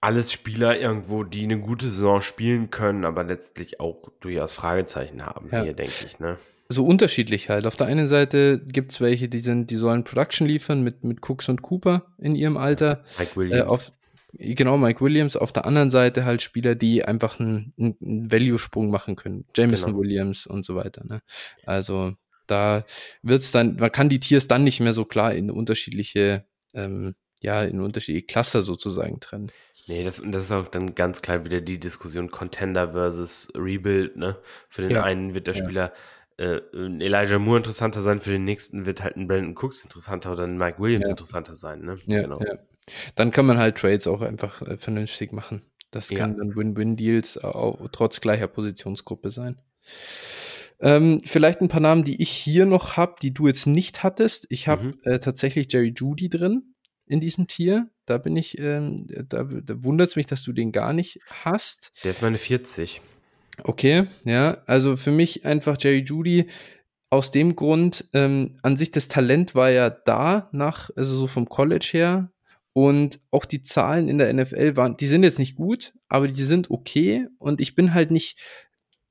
alles 0.04 0.30
Spieler 0.30 0.78
irgendwo, 0.78 1.24
die 1.24 1.44
eine 1.44 1.58
gute 1.58 1.88
Saison 1.88 2.20
spielen 2.20 2.70
können, 2.70 3.06
aber 3.06 3.24
letztlich 3.24 3.80
auch 3.80 4.10
durchaus 4.20 4.52
Fragezeichen 4.52 5.24
haben, 5.24 5.48
ja. 5.50 5.62
hier, 5.62 5.72
denke 5.72 5.92
ich, 6.06 6.18
ne? 6.18 6.36
So 6.68 6.84
unterschiedlich 6.84 7.48
halt. 7.48 7.66
Auf 7.66 7.76
der 7.76 7.86
einen 7.86 8.06
Seite 8.06 8.58
gibt 8.58 8.92
es 8.92 9.00
welche, 9.00 9.28
die 9.28 9.38
sind, 9.38 9.70
die 9.70 9.76
sollen 9.76 10.04
Production 10.04 10.46
liefern 10.46 10.82
mit, 10.82 11.04
mit 11.04 11.18
Cooks 11.26 11.48
und 11.48 11.62
Cooper 11.62 12.06
in 12.18 12.34
ihrem 12.34 12.56
Alter. 12.56 13.02
Mike 13.18 13.36
Williams. 13.36 13.60
Äh, 13.60 13.66
auf, 13.66 13.92
genau, 14.32 14.76
Mike 14.76 15.00
Williams. 15.02 15.36
Auf 15.36 15.52
der 15.52 15.66
anderen 15.66 15.90
Seite 15.90 16.24
halt 16.24 16.42
Spieler, 16.42 16.74
die 16.74 17.04
einfach 17.04 17.38
einen, 17.40 17.72
einen 17.78 18.30
Value-Sprung 18.30 18.90
machen 18.90 19.16
können. 19.16 19.46
Jameson 19.54 19.92
genau. 19.92 20.02
Williams 20.02 20.46
und 20.46 20.64
so 20.64 20.74
weiter. 20.74 21.04
Ne? 21.04 21.22
Also 21.66 22.14
da 22.46 22.84
wird 23.22 23.42
es 23.42 23.52
dann, 23.52 23.76
man 23.76 23.92
kann 23.92 24.08
die 24.08 24.20
Tiers 24.20 24.48
dann 24.48 24.64
nicht 24.64 24.80
mehr 24.80 24.92
so 24.92 25.04
klar 25.04 25.34
in 25.34 25.50
unterschiedliche, 25.50 26.44
ähm, 26.72 27.14
ja, 27.40 27.62
in 27.62 27.80
unterschiedliche 27.80 28.26
Cluster 28.26 28.62
sozusagen 28.62 29.20
trennen. 29.20 29.50
Nee, 29.86 30.04
das, 30.04 30.22
das 30.24 30.44
ist 30.44 30.52
auch 30.52 30.68
dann 30.68 30.94
ganz 30.94 31.20
klar 31.20 31.44
wieder 31.44 31.60
die 31.60 31.78
Diskussion 31.78 32.30
Contender 32.30 32.92
versus 32.92 33.52
Rebuild, 33.54 34.16
ne? 34.16 34.36
Für 34.68 34.82
den 34.82 34.92
ja. 34.92 35.02
einen 35.02 35.34
wird 35.34 35.46
der 35.46 35.54
Spieler 35.54 35.92
ja. 36.38 36.56
äh, 36.56 36.62
Elijah 36.72 37.38
Moore 37.38 37.58
interessanter 37.58 38.00
sein, 38.00 38.20
für 38.20 38.30
den 38.30 38.44
nächsten 38.44 38.86
wird 38.86 39.02
halt 39.02 39.16
ein 39.16 39.28
Brandon 39.28 39.54
Cooks 39.54 39.84
interessanter 39.84 40.32
oder 40.32 40.44
ein 40.44 40.56
Mike 40.56 40.78
Williams 40.78 41.06
ja. 41.06 41.10
interessanter 41.10 41.54
sein, 41.54 41.82
ne? 41.82 41.98
Ja, 42.06 42.22
genau. 42.22 42.40
Dann 43.14 43.30
kann 43.30 43.46
man 43.46 43.58
halt 43.58 43.76
Trades 43.76 44.06
auch 44.06 44.20
einfach 44.20 44.62
äh, 44.62 44.76
vernünftig 44.76 45.32
machen. 45.32 45.62
Das 45.90 46.08
kann 46.08 46.36
dann 46.36 46.56
Win-Win-Deals 46.56 47.38
trotz 47.92 48.20
gleicher 48.20 48.48
Positionsgruppe 48.48 49.30
sein. 49.30 49.60
Ähm, 50.80 51.20
vielleicht 51.24 51.60
ein 51.60 51.68
paar 51.68 51.80
Namen, 51.80 52.02
die 52.02 52.20
ich 52.20 52.30
hier 52.30 52.66
noch 52.66 52.96
habe, 52.96 53.14
die 53.22 53.32
du 53.32 53.46
jetzt 53.46 53.66
nicht 53.66 54.02
hattest. 54.02 54.46
Ich 54.50 54.66
habe 54.66 54.86
mhm. 54.86 54.94
äh, 55.04 55.20
tatsächlich 55.20 55.72
Jerry 55.72 55.94
Judy 55.96 56.28
drin 56.28 56.74
in 57.06 57.20
diesem 57.20 57.46
Tier. 57.46 57.88
Da 58.06 58.18
bin 58.18 58.36
ich, 58.36 58.58
ähm, 58.58 59.06
da, 59.06 59.44
da 59.44 59.82
wundert 59.82 60.08
es 60.08 60.16
mich, 60.16 60.26
dass 60.26 60.42
du 60.42 60.52
den 60.52 60.72
gar 60.72 60.92
nicht 60.92 61.20
hast. 61.30 61.92
Der 62.04 62.10
ist 62.10 62.22
meine 62.22 62.38
40. 62.38 63.00
Okay, 63.62 64.06
ja, 64.24 64.58
also 64.66 64.96
für 64.96 65.12
mich 65.12 65.44
einfach 65.44 65.76
Jerry 65.78 66.00
Judy 66.00 66.48
aus 67.10 67.30
dem 67.30 67.54
Grund, 67.54 68.08
ähm, 68.12 68.56
an 68.62 68.76
sich 68.76 68.90
das 68.90 69.06
Talent 69.06 69.54
war 69.54 69.70
ja 69.70 69.88
da 69.88 70.48
nach, 70.52 70.90
also 70.96 71.14
so 71.14 71.28
vom 71.28 71.48
College 71.48 71.88
her 71.92 72.32
Und 72.72 73.20
auch 73.30 73.44
die 73.44 73.62
Zahlen 73.62 74.08
in 74.08 74.18
der 74.18 74.32
NFL 74.34 74.76
waren, 74.76 74.96
die 74.96 75.06
sind 75.06 75.22
jetzt 75.22 75.38
nicht 75.38 75.54
gut, 75.54 75.94
aber 76.08 76.26
die 76.26 76.42
sind 76.42 76.70
okay. 76.72 77.28
Und 77.38 77.60
ich 77.60 77.76
bin 77.76 77.94
halt 77.94 78.10
nicht, 78.10 78.36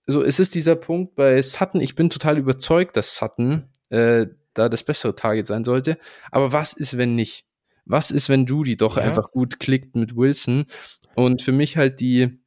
so 0.06 0.22
es 0.22 0.40
ist 0.40 0.54
dieser 0.54 0.76
Punkt 0.76 1.16
bei 1.16 1.42
Sutton, 1.42 1.80
ich 1.80 1.96
bin 1.96 2.10
total 2.10 2.38
überzeugt, 2.38 2.98
dass 2.98 3.16
Sutton 3.16 3.70
äh, 3.90 4.28
da 4.54 4.68
das 4.68 4.84
bessere 4.84 5.16
Target 5.16 5.48
sein 5.48 5.64
sollte. 5.64 5.98
Aber 6.30 6.52
was 6.52 6.74
ist, 6.74 6.98
wenn 6.98 7.16
nicht? 7.16 7.46
Was 7.86 8.12
ist, 8.12 8.30
wenn 8.30 8.46
Judy 8.46 8.78
doch 8.78 8.98
ja. 8.98 9.04
einfach 9.04 9.32
gut 9.32 9.60
klickt 9.60 9.96
mit 9.96 10.16
Wilson? 10.16 10.66
Und 11.16 11.42
für 11.42 11.52
mich 11.52 11.78
halt 11.78 12.00
die, 12.00 12.40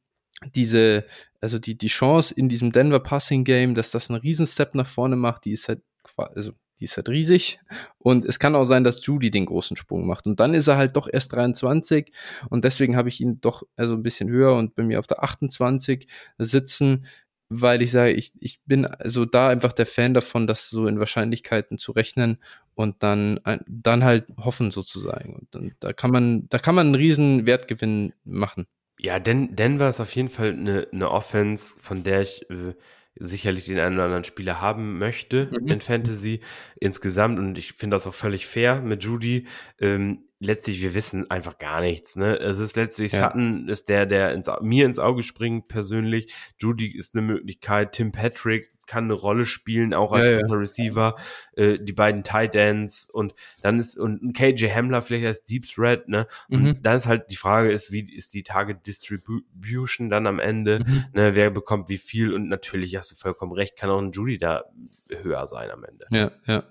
diese, 0.55 1.05
also 1.41 1.59
die, 1.59 1.77
die 1.77 1.87
Chance 1.87 2.33
in 2.35 2.49
diesem 2.49 2.71
Denver 2.71 2.99
Passing 2.99 3.43
Game, 3.43 3.75
dass 3.75 3.91
das 3.91 4.09
einen 4.09 4.19
Riesenstep 4.19 4.75
nach 4.75 4.87
vorne 4.87 5.15
macht, 5.15 5.45
die 5.45 5.51
ist 5.51 5.67
halt, 5.69 5.81
also 6.17 6.53
die 6.79 6.85
ist 6.85 6.97
halt 6.97 7.09
riesig. 7.09 7.59
Und 7.97 8.25
es 8.25 8.39
kann 8.39 8.55
auch 8.55 8.65
sein, 8.65 8.83
dass 8.83 9.05
Judy 9.05 9.31
den 9.31 9.45
großen 9.45 9.75
Sprung 9.75 10.05
macht. 10.05 10.27
Und 10.27 10.39
dann 10.39 10.53
ist 10.53 10.67
er 10.67 10.77
halt 10.77 10.95
doch 10.95 11.07
erst 11.11 11.33
23. 11.33 12.11
Und 12.49 12.65
deswegen 12.65 12.95
habe 12.95 13.09
ich 13.09 13.19
ihn 13.19 13.41
doch 13.41 13.63
also 13.75 13.95
ein 13.95 14.03
bisschen 14.03 14.29
höher 14.29 14.55
und 14.55 14.75
bei 14.75 14.83
mir 14.83 14.99
auf 14.99 15.07
der 15.07 15.23
28 15.23 16.07
sitzen, 16.37 17.05
weil 17.49 17.81
ich 17.81 17.91
sage, 17.91 18.11
ich, 18.11 18.33
ich 18.39 18.61
bin 18.65 18.85
also 18.85 19.25
da 19.25 19.49
einfach 19.49 19.73
der 19.73 19.85
Fan 19.85 20.13
davon, 20.13 20.47
das 20.47 20.69
so 20.69 20.87
in 20.87 20.99
Wahrscheinlichkeiten 20.99 21.77
zu 21.77 21.91
rechnen 21.91 22.37
und 22.75 23.01
dann, 23.03 23.39
dann 23.67 24.03
halt 24.03 24.25
hoffen 24.37 24.71
sozusagen. 24.71 25.35
Und 25.35 25.47
dann, 25.51 25.71
da 25.79 25.93
kann 25.93 26.11
man, 26.11 26.49
da 26.49 26.59
kann 26.59 26.75
man 26.75 26.87
einen 26.87 26.95
riesen 26.95 27.45
Wertgewinn 27.45 28.13
machen. 28.23 28.67
Ja, 28.99 29.19
Den 29.19 29.55
Denver 29.55 29.89
ist 29.89 29.99
auf 29.99 30.15
jeden 30.15 30.29
Fall 30.29 30.51
eine, 30.51 30.87
eine 30.91 31.11
Offense, 31.11 31.75
von 31.79 32.03
der 32.03 32.21
ich 32.21 32.49
äh, 32.49 32.73
sicherlich 33.19 33.65
den 33.65 33.79
einen 33.79 33.95
oder 33.95 34.05
anderen 34.05 34.23
Spieler 34.23 34.61
haben 34.61 34.97
möchte 34.97 35.49
mhm. 35.51 35.67
in 35.67 35.81
Fantasy 35.81 36.41
insgesamt. 36.79 37.39
Und 37.39 37.57
ich 37.57 37.73
finde 37.73 37.95
das 37.95 38.07
auch 38.07 38.13
völlig 38.13 38.47
fair 38.47 38.81
mit 38.81 39.03
Judy. 39.03 39.47
Ähm, 39.79 40.23
letztlich, 40.39 40.81
wir 40.81 40.93
wissen 40.93 41.29
einfach 41.31 41.57
gar 41.57 41.81
nichts. 41.81 42.15
Ne? 42.15 42.37
Es 42.37 42.59
ist 42.59 42.75
letztlich, 42.75 43.13
ja. 43.13 43.25
Sutton 43.25 43.67
ist 43.67 43.89
der, 43.89 44.05
der 44.05 44.33
ins, 44.33 44.49
mir 44.61 44.85
ins 44.85 44.99
Auge 44.99 45.23
springt 45.23 45.67
persönlich. 45.67 46.33
Judy 46.57 46.95
ist 46.95 47.15
eine 47.15 47.25
Möglichkeit. 47.25 47.93
Tim 47.93 48.11
Patrick 48.11 48.71
kann 48.87 49.05
eine 49.05 49.13
Rolle 49.13 49.45
spielen, 49.45 49.93
auch 49.93 50.11
als 50.11 50.25
ja, 50.25 50.39
ja. 50.39 50.45
Receiver. 50.47 51.15
Äh, 51.55 51.77
die 51.79 51.93
beiden 51.93 52.23
Tight 52.23 52.55
Ends 52.55 53.09
und 53.09 53.35
dann 53.61 53.79
ist 53.79 53.97
und 53.97 54.33
KJ 54.33 54.67
Hamler 54.69 55.01
vielleicht 55.01 55.25
als 55.25 55.43
Deep 55.43 55.67
Threat. 55.67 56.07
Ne? 56.07 56.27
Und 56.49 56.63
mhm. 56.63 56.81
dann 56.81 56.95
ist 56.95 57.07
halt 57.07 57.29
die 57.29 57.35
Frage 57.35 57.71
ist, 57.71 57.91
wie 57.91 58.11
ist 58.13 58.33
die 58.33 58.43
Target 58.43 58.87
Distribution 58.87 60.09
dann 60.09 60.25
am 60.25 60.39
Ende? 60.39 60.79
Mhm. 60.79 61.05
Ne? 61.13 61.35
Wer 61.35 61.51
bekommt 61.51 61.89
wie 61.89 61.97
viel? 61.97 62.33
Und 62.33 62.47
natürlich 62.47 62.95
hast 62.95 63.11
du 63.11 63.15
vollkommen 63.15 63.51
recht, 63.51 63.75
kann 63.75 63.89
auch 63.89 63.99
ein 63.99 64.11
Judy 64.11 64.37
da 64.37 64.65
höher 65.09 65.45
sein 65.47 65.69
am 65.71 65.83
Ende. 65.83 66.07
Ja, 66.11 66.31
ja. 66.45 66.63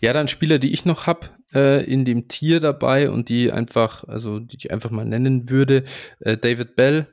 Ja, 0.00 0.12
dann 0.12 0.28
Spieler, 0.28 0.58
die 0.58 0.72
ich 0.72 0.84
noch 0.84 1.06
hab 1.06 1.38
äh, 1.54 1.84
in 1.84 2.04
dem 2.04 2.28
Tier 2.28 2.60
dabei 2.60 3.10
und 3.10 3.28
die 3.28 3.52
einfach, 3.52 4.04
also 4.04 4.40
die 4.40 4.56
ich 4.56 4.72
einfach 4.72 4.90
mal 4.90 5.04
nennen 5.04 5.50
würde, 5.50 5.84
äh, 6.20 6.36
David 6.36 6.76
Bell, 6.76 7.06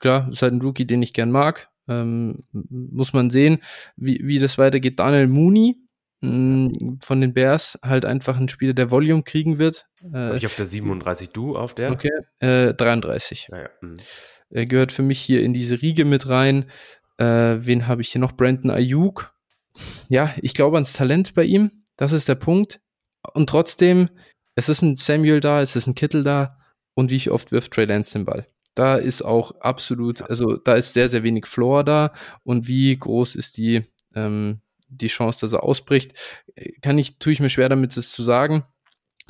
klar, 0.00 0.28
ist 0.30 0.42
halt 0.42 0.54
ein 0.54 0.62
Rookie, 0.62 0.86
den 0.86 1.02
ich 1.02 1.12
gern 1.12 1.30
mag. 1.30 1.68
Ähm, 1.88 2.44
muss 2.52 3.12
man 3.12 3.30
sehen, 3.30 3.58
wie, 3.96 4.20
wie 4.22 4.38
das 4.38 4.58
weitergeht. 4.58 4.98
Daniel 4.98 5.26
Mooney 5.26 5.76
mh, 6.22 6.70
hm, 6.80 6.98
von 7.02 7.20
den 7.20 7.34
Bears, 7.34 7.78
halt 7.82 8.04
einfach 8.04 8.38
ein 8.38 8.48
Spieler, 8.48 8.72
der 8.72 8.90
Volume 8.90 9.22
kriegen 9.22 9.58
wird. 9.58 9.86
Äh, 10.14 10.36
ich 10.36 10.46
auf 10.46 10.56
der 10.56 10.66
37, 10.66 11.30
du 11.30 11.56
auf 11.56 11.74
der? 11.74 11.90
Okay, 11.92 12.10
äh, 12.40 12.72
33. 12.72 13.48
Ja, 13.50 13.62
ja. 13.62 13.68
Mhm. 13.80 13.96
Er 14.50 14.66
gehört 14.66 14.92
für 14.92 15.02
mich 15.02 15.18
hier 15.18 15.42
in 15.42 15.54
diese 15.54 15.80
Riege 15.80 16.04
mit 16.04 16.28
rein. 16.28 16.66
Äh, 17.18 17.24
wen 17.24 17.86
habe 17.88 18.02
ich 18.02 18.10
hier 18.10 18.20
noch? 18.20 18.32
Brandon 18.32 18.70
Ayuk. 18.70 19.34
Ja, 20.08 20.34
ich 20.42 20.54
glaube 20.54 20.76
ans 20.76 20.92
Talent 20.92 21.34
bei 21.34 21.44
ihm. 21.44 21.84
Das 21.96 22.12
ist 22.12 22.28
der 22.28 22.34
Punkt. 22.34 22.80
Und 23.34 23.48
trotzdem, 23.48 24.10
es 24.54 24.68
ist 24.68 24.82
ein 24.82 24.96
Samuel 24.96 25.40
da, 25.40 25.62
es 25.62 25.76
ist 25.76 25.86
ein 25.86 25.94
Kittel 25.94 26.22
da. 26.22 26.58
Und 26.94 27.10
wie 27.10 27.30
oft 27.30 27.52
wirft 27.52 27.72
Trey 27.72 27.86
Lance 27.86 28.12
den 28.12 28.26
Ball? 28.26 28.46
Da 28.74 28.96
ist 28.96 29.22
auch 29.22 29.52
absolut, 29.60 30.22
also 30.22 30.56
da 30.56 30.74
ist 30.74 30.94
sehr, 30.94 31.08
sehr 31.08 31.22
wenig 31.22 31.46
Floor 31.46 31.84
da. 31.84 32.12
Und 32.42 32.68
wie 32.68 32.96
groß 32.96 33.34
ist 33.34 33.56
die, 33.56 33.82
ähm, 34.14 34.60
die 34.88 35.08
Chance, 35.08 35.40
dass 35.40 35.52
er 35.52 35.62
ausbricht? 35.62 36.14
Kann 36.80 36.98
ich, 36.98 37.18
tue 37.18 37.32
ich 37.32 37.40
mir 37.40 37.50
schwer 37.50 37.68
damit, 37.68 37.96
das 37.96 38.12
zu 38.12 38.22
sagen. 38.22 38.64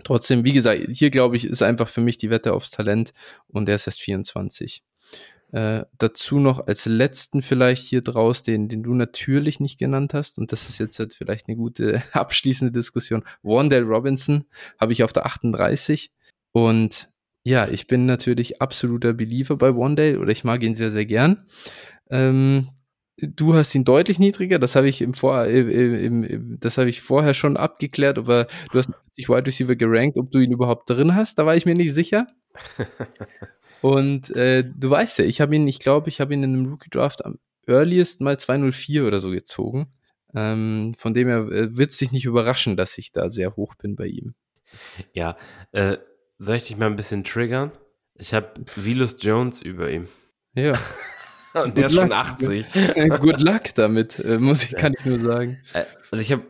Trotzdem, 0.04 0.44
wie 0.44 0.52
gesagt, 0.52 0.82
hier 0.90 1.10
glaube 1.10 1.36
ich, 1.36 1.44
ist 1.44 1.62
einfach 1.62 1.88
für 1.88 2.00
mich 2.00 2.16
die 2.16 2.30
Wette 2.30 2.52
aufs 2.52 2.70
Talent 2.70 3.12
und 3.48 3.66
der 3.66 3.74
ist 3.76 3.86
erst 3.86 4.00
24. 4.00 4.82
Äh, 5.52 5.84
dazu 5.98 6.38
noch 6.38 6.66
als 6.66 6.86
letzten 6.86 7.42
vielleicht 7.42 7.84
hier 7.84 8.00
draus, 8.00 8.42
den, 8.42 8.68
den 8.68 8.82
du 8.82 8.94
natürlich 8.94 9.60
nicht 9.60 9.78
genannt 9.78 10.14
hast, 10.14 10.38
und 10.38 10.50
das 10.50 10.70
ist 10.70 10.78
jetzt 10.78 10.98
halt 10.98 11.12
vielleicht 11.12 11.46
eine 11.46 11.56
gute 11.56 12.02
abschließende 12.12 12.72
Diskussion. 12.72 13.22
Wandale 13.42 13.84
Robinson 13.84 14.46
habe 14.78 14.92
ich 14.92 15.04
auf 15.04 15.12
der 15.12 15.26
38 15.26 16.10
und 16.52 17.10
ja, 17.44 17.68
ich 17.68 17.86
bin 17.86 18.06
natürlich 18.06 18.60
absoluter 18.60 19.12
Believer 19.12 19.56
bei 19.56 19.74
Wandale 19.74 20.18
oder 20.18 20.30
ich 20.30 20.44
mag 20.44 20.62
ihn 20.62 20.74
sehr, 20.74 20.90
sehr 20.90 21.06
gern. 21.06 21.46
Ähm, 22.10 22.68
du 23.16 23.54
hast 23.54 23.74
ihn 23.74 23.84
deutlich 23.84 24.18
niedriger, 24.18 24.58
das 24.58 24.76
habe 24.76 24.88
ich 24.88 25.02
im 25.02 25.14
Vor 25.14 25.44
äh, 25.44 25.60
im, 25.60 26.24
im, 26.24 26.60
das 26.60 26.78
habe 26.78 26.88
ich 26.88 27.02
vorher 27.02 27.34
schon 27.34 27.56
abgeklärt, 27.56 28.18
aber 28.18 28.46
du 28.70 28.78
hast 28.78 28.90
sich 29.12 29.28
Wide 29.28 29.46
Receiver 29.46 29.76
gerankt, 29.76 30.18
ob 30.18 30.30
du 30.30 30.38
ihn 30.38 30.52
überhaupt 30.52 30.88
drin 30.88 31.14
hast, 31.14 31.38
da 31.38 31.46
war 31.46 31.56
ich 31.56 31.66
mir 31.66 31.74
nicht 31.74 31.92
sicher. 31.92 32.26
Und 33.82 34.30
äh, 34.30 34.62
du 34.62 34.90
weißt 34.90 35.18
ja, 35.18 35.24
ich 35.24 35.40
habe 35.40 35.56
ihn, 35.56 35.66
ich 35.66 35.80
glaube, 35.80 36.08
ich 36.08 36.20
habe 36.20 36.32
ihn 36.32 36.42
in 36.44 36.54
einem 36.54 36.66
Rookie 36.66 36.90
Draft 36.90 37.24
am 37.24 37.38
earliest 37.66 38.20
mal 38.20 38.38
204 38.38 39.04
oder 39.04 39.18
so 39.18 39.30
gezogen. 39.30 39.92
Ähm, 40.34 40.94
von 40.96 41.12
dem 41.14 41.28
her 41.28 41.40
äh, 41.50 41.76
wird 41.76 41.90
es 41.90 41.98
dich 41.98 42.12
nicht 42.12 42.24
überraschen, 42.24 42.76
dass 42.76 42.96
ich 42.96 43.12
da 43.12 43.28
sehr 43.28 43.56
hoch 43.56 43.74
bin 43.74 43.96
bei 43.96 44.06
ihm. 44.06 44.34
Ja, 45.12 45.36
äh, 45.72 45.98
soll 46.44 46.56
ich 46.56 46.64
dich 46.64 46.76
mal 46.76 46.86
ein 46.86 46.96
bisschen 46.96 47.24
triggern? 47.24 47.72
Ich 48.14 48.34
habe 48.34 48.52
Vilus 48.76 49.16
Jones 49.20 49.62
über 49.62 49.90
ihm. 49.90 50.08
Ja. 50.54 50.74
Und 51.54 51.76
der 51.76 51.86
ist 51.86 51.94
schon 51.94 52.12
80. 52.12 52.66
Good 53.20 53.40
luck 53.40 53.74
damit, 53.74 54.18
äh, 54.18 54.38
muss 54.38 54.64
ich, 54.64 54.74
kann 54.74 54.94
ich 54.98 55.04
nur 55.04 55.20
sagen. 55.20 55.60
Äh, 55.74 55.84
also 56.10 56.22
ich 56.22 56.32
habe 56.32 56.44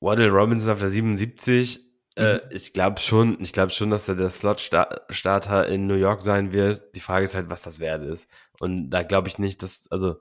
Waddle 0.00 0.30
Robinson 0.30 0.70
auf 0.70 0.78
der 0.78 0.88
77 0.88 1.88
äh, 2.18 2.34
mhm. 2.34 2.40
ich 2.50 2.72
glaube 2.72 3.00
schon, 3.00 3.40
ich 3.40 3.52
glaube 3.52 3.70
schon, 3.70 3.90
dass 3.90 4.08
er 4.08 4.16
der 4.16 4.28
Slot-Starter 4.28 5.68
in 5.68 5.86
New 5.86 5.94
York 5.94 6.22
sein 6.22 6.52
wird. 6.52 6.96
Die 6.96 7.00
Frage 7.00 7.24
ist 7.24 7.36
halt, 7.36 7.48
was 7.48 7.62
das 7.62 7.78
wert 7.78 8.02
ist. 8.02 8.28
Und 8.58 8.90
da 8.90 9.04
glaube 9.04 9.28
ich 9.28 9.38
nicht, 9.38 9.62
dass, 9.62 9.86
also, 9.92 10.16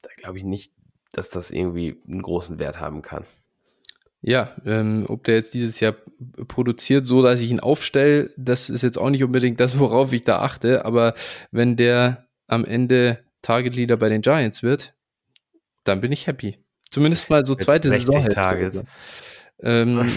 da 0.00 0.08
glaube 0.16 0.38
ich 0.38 0.44
nicht, 0.44 0.72
dass 1.12 1.28
das 1.28 1.50
irgendwie 1.50 2.00
einen 2.08 2.22
großen 2.22 2.58
Wert 2.58 2.80
haben 2.80 3.02
kann. 3.02 3.24
Ja, 4.20 4.56
ähm, 4.66 5.04
ob 5.08 5.24
der 5.24 5.36
jetzt 5.36 5.54
dieses 5.54 5.78
Jahr 5.78 5.94
produziert, 6.48 7.06
so 7.06 7.22
dass 7.22 7.40
ich 7.40 7.50
ihn 7.50 7.60
aufstelle, 7.60 8.30
das 8.36 8.68
ist 8.68 8.82
jetzt 8.82 8.98
auch 8.98 9.10
nicht 9.10 9.22
unbedingt 9.22 9.60
das, 9.60 9.78
worauf 9.78 10.12
ich 10.12 10.24
da 10.24 10.40
achte. 10.40 10.84
Aber 10.84 11.14
wenn 11.52 11.76
der 11.76 12.26
am 12.48 12.64
Ende 12.64 13.24
Target 13.42 13.76
Leader 13.76 13.96
bei 13.96 14.08
den 14.08 14.22
Giants 14.22 14.62
wird, 14.62 14.94
dann 15.84 16.00
bin 16.00 16.10
ich 16.10 16.26
happy. 16.26 16.58
Zumindest 16.90 17.30
mal 17.30 17.46
so 17.46 17.54
zweite 17.54 17.90
Saison. 17.90 18.24
Targets. 18.24 18.82
Ähm, 19.60 20.02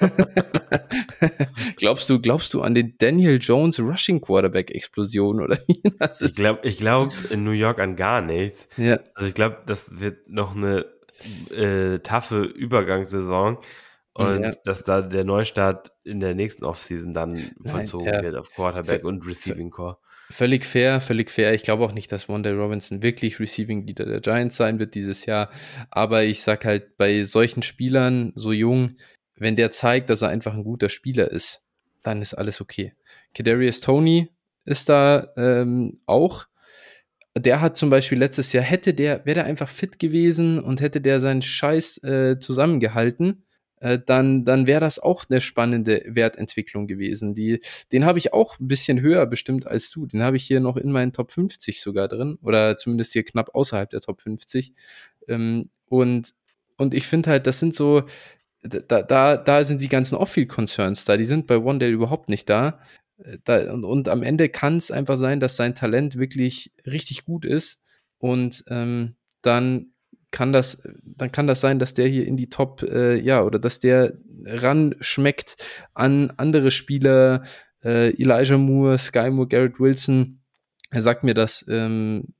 glaubst 1.76 2.10
du, 2.10 2.20
glaubst 2.20 2.52
du 2.54 2.60
an 2.62 2.74
den 2.74 2.94
Daniel 2.98 3.38
Jones 3.40 3.80
Rushing 3.80 4.20
Quarterback 4.20 4.70
Explosion 4.70 5.40
oder 5.40 5.58
wie? 5.66 5.80
Das 5.98 6.20
ich 6.20 6.36
glaube, 6.36 6.66
ich 6.68 6.78
glaube 6.78 7.14
in 7.30 7.44
New 7.44 7.52
York 7.52 7.78
an 7.78 7.96
gar 7.96 8.20
nichts. 8.20 8.68
Ja. 8.76 9.00
Also 9.14 9.28
ich 9.28 9.34
glaube, 9.34 9.58
das 9.66 10.00
wird 10.00 10.28
noch 10.28 10.54
eine 10.54 10.86
äh, 11.50 11.98
taffe 12.00 12.42
Übergangssaison 12.42 13.58
und 14.14 14.42
ja. 14.42 14.52
dass 14.64 14.84
da 14.84 15.02
der 15.02 15.24
Neustart 15.24 15.92
in 16.04 16.20
der 16.20 16.34
nächsten 16.34 16.64
Offseason 16.64 17.14
dann 17.14 17.36
vollzogen 17.64 18.06
ja. 18.06 18.22
wird 18.22 18.36
auf 18.36 18.50
Quarterback 18.50 19.04
und 19.04 19.26
Receiving 19.26 19.70
Core. 19.70 19.98
Völlig 20.30 20.66
fair, 20.66 21.00
völlig 21.00 21.30
fair. 21.30 21.54
Ich 21.54 21.62
glaube 21.62 21.84
auch 21.84 21.92
nicht, 21.92 22.12
dass 22.12 22.28
Wanda 22.28 22.50
Robinson 22.50 23.02
wirklich 23.02 23.40
Receiving 23.40 23.86
Leader 23.86 24.04
der 24.04 24.20
Giants 24.20 24.56
sein 24.56 24.78
wird 24.78 24.94
dieses 24.94 25.24
Jahr. 25.24 25.50
Aber 25.90 26.24
ich 26.24 26.42
sag 26.42 26.66
halt, 26.66 26.98
bei 26.98 27.24
solchen 27.24 27.62
Spielern, 27.62 28.32
so 28.34 28.52
jung, 28.52 28.96
wenn 29.36 29.56
der 29.56 29.70
zeigt, 29.70 30.10
dass 30.10 30.20
er 30.20 30.28
einfach 30.28 30.52
ein 30.52 30.64
guter 30.64 30.90
Spieler 30.90 31.30
ist, 31.30 31.62
dann 32.02 32.20
ist 32.20 32.34
alles 32.34 32.60
okay. 32.60 32.92
Kadarius 33.34 33.80
Tony 33.80 34.28
ist 34.64 34.88
da 34.90 35.28
ähm, 35.36 36.00
auch. 36.04 36.46
Der 37.38 37.60
hat 37.60 37.76
zum 37.76 37.90
Beispiel 37.90 38.18
letztes 38.18 38.52
Jahr, 38.52 38.64
hätte 38.64 38.94
der, 38.94 39.24
wäre 39.24 39.36
der 39.36 39.44
einfach 39.44 39.68
fit 39.68 39.98
gewesen 39.98 40.58
und 40.60 40.80
hätte 40.80 41.00
der 41.00 41.20
seinen 41.20 41.42
Scheiß 41.42 42.02
äh, 42.04 42.38
zusammengehalten, 42.38 43.44
äh, 43.80 43.98
dann, 44.04 44.44
dann 44.44 44.66
wäre 44.66 44.80
das 44.80 44.98
auch 44.98 45.24
eine 45.28 45.40
spannende 45.40 46.02
Wertentwicklung 46.06 46.86
gewesen. 46.86 47.34
Die, 47.34 47.60
den 47.92 48.04
habe 48.04 48.18
ich 48.18 48.32
auch 48.32 48.58
ein 48.58 48.68
bisschen 48.68 49.00
höher 49.00 49.26
bestimmt 49.26 49.66
als 49.66 49.90
du. 49.90 50.06
Den 50.06 50.22
habe 50.22 50.36
ich 50.36 50.44
hier 50.44 50.60
noch 50.60 50.76
in 50.76 50.90
meinen 50.90 51.12
Top 51.12 51.32
50 51.32 51.80
sogar 51.80 52.08
drin 52.08 52.38
oder 52.42 52.76
zumindest 52.76 53.12
hier 53.12 53.24
knapp 53.24 53.54
außerhalb 53.54 53.90
der 53.90 54.00
Top 54.00 54.20
50. 54.20 54.72
Ähm, 55.28 55.70
und, 55.86 56.34
und 56.76 56.94
ich 56.94 57.06
finde 57.06 57.30
halt, 57.30 57.46
das 57.46 57.60
sind 57.60 57.74
so, 57.74 58.04
da, 58.62 59.02
da, 59.02 59.36
da 59.36 59.64
sind 59.64 59.80
die 59.82 59.88
ganzen 59.88 60.16
Off-Field-Concerns 60.16 61.04
da, 61.04 61.16
die 61.16 61.24
sind 61.24 61.46
bei 61.46 61.58
One 61.58 61.78
Day 61.78 61.90
überhaupt 61.90 62.28
nicht 62.28 62.48
da. 62.48 62.80
Äh, 63.22 63.38
da 63.44 63.72
und, 63.72 63.84
und 63.84 64.08
am 64.08 64.22
Ende 64.22 64.48
kann 64.48 64.76
es 64.76 64.90
einfach 64.90 65.16
sein, 65.16 65.40
dass 65.40 65.56
sein 65.56 65.74
Talent 65.74 66.16
wirklich 66.16 66.72
richtig 66.86 67.24
gut 67.24 67.44
ist 67.44 67.80
und 68.18 68.64
ähm, 68.68 69.16
dann 69.42 69.92
kann 70.30 70.52
das, 70.52 70.82
dann 71.02 71.32
kann 71.32 71.46
das 71.46 71.60
sein, 71.60 71.78
dass 71.78 71.94
der 71.94 72.06
hier 72.06 72.26
in 72.26 72.36
die 72.36 72.50
Top, 72.50 72.82
äh, 72.82 73.16
ja, 73.16 73.42
oder 73.42 73.58
dass 73.58 73.80
der 73.80 74.18
ran 74.44 74.94
schmeckt 75.00 75.56
an 75.94 76.32
andere 76.36 76.70
Spieler, 76.70 77.44
äh, 77.82 78.10
Elijah 78.20 78.58
Moore, 78.58 78.98
Sky 78.98 79.30
Moore, 79.30 79.48
Garrett 79.48 79.80
Wilson. 79.80 80.40
Er 80.90 81.02
sagt 81.02 81.24
mir, 81.24 81.34
dass 81.34 81.64
ähm, 81.68 82.34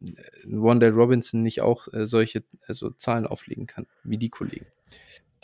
Wandale 0.45 0.93
Robinson 0.93 1.43
nicht 1.43 1.61
auch 1.61 1.89
äh, 1.93 2.07
solche 2.07 2.45
also 2.67 2.91
Zahlen 2.91 3.27
auflegen 3.27 3.67
kann, 3.67 3.87
wie 4.05 4.19
die 4.19 4.31
Kollegen. 4.31 4.67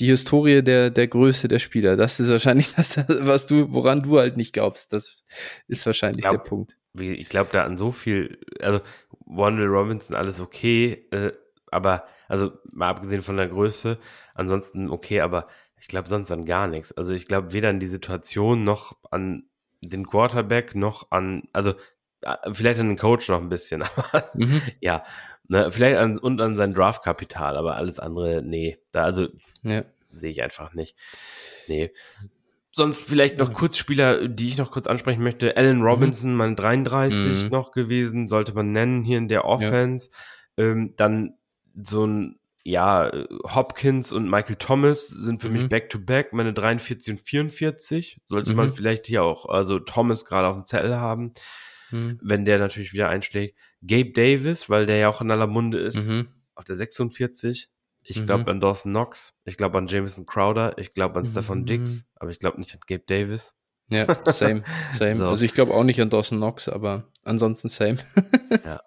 Die 0.00 0.06
Historie 0.06 0.62
der, 0.62 0.90
der 0.90 1.08
Größe 1.08 1.48
der 1.48 1.58
Spieler, 1.58 1.96
das 1.96 2.20
ist 2.20 2.30
wahrscheinlich 2.30 2.72
das, 2.76 2.96
was 3.08 3.46
du, 3.46 3.72
woran 3.72 4.02
du 4.02 4.18
halt 4.18 4.36
nicht 4.36 4.52
glaubst. 4.52 4.92
Das 4.92 5.24
ist 5.68 5.86
wahrscheinlich 5.86 6.22
glaub, 6.22 6.42
der 6.42 6.48
Punkt. 6.48 6.76
Ich 6.98 7.28
glaube 7.28 7.50
da 7.52 7.64
an 7.64 7.78
so 7.78 7.92
viel, 7.92 8.38
also 8.60 8.80
Wandale 9.26 9.68
Robinson 9.68 10.16
alles 10.16 10.40
okay, 10.40 11.06
äh, 11.10 11.32
aber 11.70 12.04
also 12.28 12.52
mal 12.70 12.88
abgesehen 12.88 13.22
von 13.22 13.36
der 13.36 13.48
Größe, 13.48 13.98
ansonsten 14.34 14.90
okay, 14.90 15.20
aber 15.20 15.48
ich 15.80 15.88
glaube 15.88 16.08
sonst 16.08 16.30
an 16.30 16.46
gar 16.46 16.66
nichts. 16.66 16.92
Also 16.92 17.12
ich 17.12 17.26
glaube 17.26 17.52
weder 17.52 17.68
an 17.68 17.80
die 17.80 17.86
Situation 17.86 18.64
noch 18.64 18.96
an 19.10 19.44
den 19.80 20.06
Quarterback 20.06 20.74
noch 20.74 21.10
an, 21.10 21.48
also 21.52 21.74
äh, 22.22 22.36
vielleicht 22.52 22.80
an 22.80 22.88
den 22.88 22.96
Coach 22.96 23.28
noch 23.28 23.40
ein 23.40 23.48
bisschen, 23.48 23.82
aber 23.96 24.30
mhm. 24.34 24.62
ja, 24.80 25.04
ne, 25.48 25.70
vielleicht 25.70 25.98
an, 25.98 26.18
und 26.18 26.40
an 26.40 26.56
sein 26.56 26.74
Draftkapital, 26.74 27.56
aber 27.56 27.76
alles 27.76 27.98
andere, 27.98 28.42
nee, 28.42 28.78
da 28.92 29.04
also 29.04 29.28
ja. 29.62 29.84
sehe 30.12 30.30
ich 30.30 30.42
einfach 30.42 30.74
nicht. 30.74 30.96
Nee. 31.68 31.92
Sonst 32.72 33.02
vielleicht 33.02 33.38
noch 33.38 33.52
kurz 33.52 33.76
Spieler, 33.76 34.26
die 34.26 34.48
ich 34.48 34.58
noch 34.58 34.72
kurz 34.72 34.88
ansprechen 34.88 35.22
möchte. 35.22 35.56
Allen 35.56 35.78
mhm. 35.78 35.84
Robinson, 35.84 36.32
mhm. 36.32 36.36
mal 36.36 36.54
33 36.54 37.44
mhm. 37.44 37.50
noch 37.50 37.70
gewesen, 37.70 38.26
sollte 38.26 38.52
man 38.52 38.72
nennen 38.72 39.04
hier 39.04 39.18
in 39.18 39.28
der 39.28 39.44
Offense. 39.44 40.10
Ja. 40.56 40.64
Ähm, 40.64 40.94
dann 40.96 41.34
so 41.80 42.04
ein, 42.04 42.38
ja, 42.64 43.12
Hopkins 43.54 44.10
und 44.10 44.28
Michael 44.28 44.56
Thomas 44.56 45.08
sind 45.08 45.40
für 45.40 45.48
mhm. 45.48 45.54
mich 45.54 45.68
back-to-back, 45.68 46.28
-back, 46.28 46.36
meine 46.36 46.52
43 46.52 47.14
und 47.14 47.20
44. 47.20 48.20
Sollte 48.24 48.50
mhm. 48.50 48.56
man 48.56 48.68
vielleicht 48.70 49.06
hier 49.06 49.22
auch, 49.22 49.46
also 49.46 49.78
Thomas 49.78 50.24
gerade 50.24 50.48
auf 50.48 50.56
dem 50.56 50.64
Zettel 50.64 50.96
haben, 50.96 51.32
mhm. 51.90 52.18
wenn 52.22 52.44
der 52.44 52.58
natürlich 52.58 52.92
wieder 52.92 53.08
einschlägt. 53.08 53.56
Gabe 53.86 54.12
Davis, 54.12 54.70
weil 54.70 54.86
der 54.86 54.96
ja 54.96 55.08
auch 55.08 55.20
in 55.20 55.30
aller 55.30 55.46
Munde 55.46 55.78
ist, 55.78 56.08
mhm. 56.08 56.28
auf 56.54 56.64
der 56.64 56.76
46. 56.76 57.70
Ich 58.06 58.26
glaube 58.26 58.42
mhm. 58.42 58.48
an 58.50 58.60
Dawson 58.60 58.92
Knox, 58.92 59.34
ich 59.44 59.56
glaube 59.56 59.78
an 59.78 59.86
Jameson 59.86 60.26
Crowder, 60.26 60.76
ich 60.76 60.92
glaube 60.92 61.18
an 61.18 61.24
Stefan 61.24 61.60
mhm. 61.60 61.66
Dix, 61.66 62.10
aber 62.16 62.30
ich 62.30 62.38
glaube 62.38 62.58
nicht 62.58 62.74
an 62.74 62.80
Gabe 62.86 63.04
Davis. 63.06 63.54
Ja, 63.88 64.06
same, 64.32 64.62
same. 64.92 65.14
So. 65.14 65.28
Also 65.28 65.44
ich 65.44 65.54
glaube 65.54 65.72
auch 65.72 65.84
nicht 65.84 66.00
an 66.00 66.10
Dawson 66.10 66.38
Knox, 66.38 66.68
aber 66.68 67.10
ansonsten 67.22 67.68
same. 67.68 67.96
ja. 68.64 68.80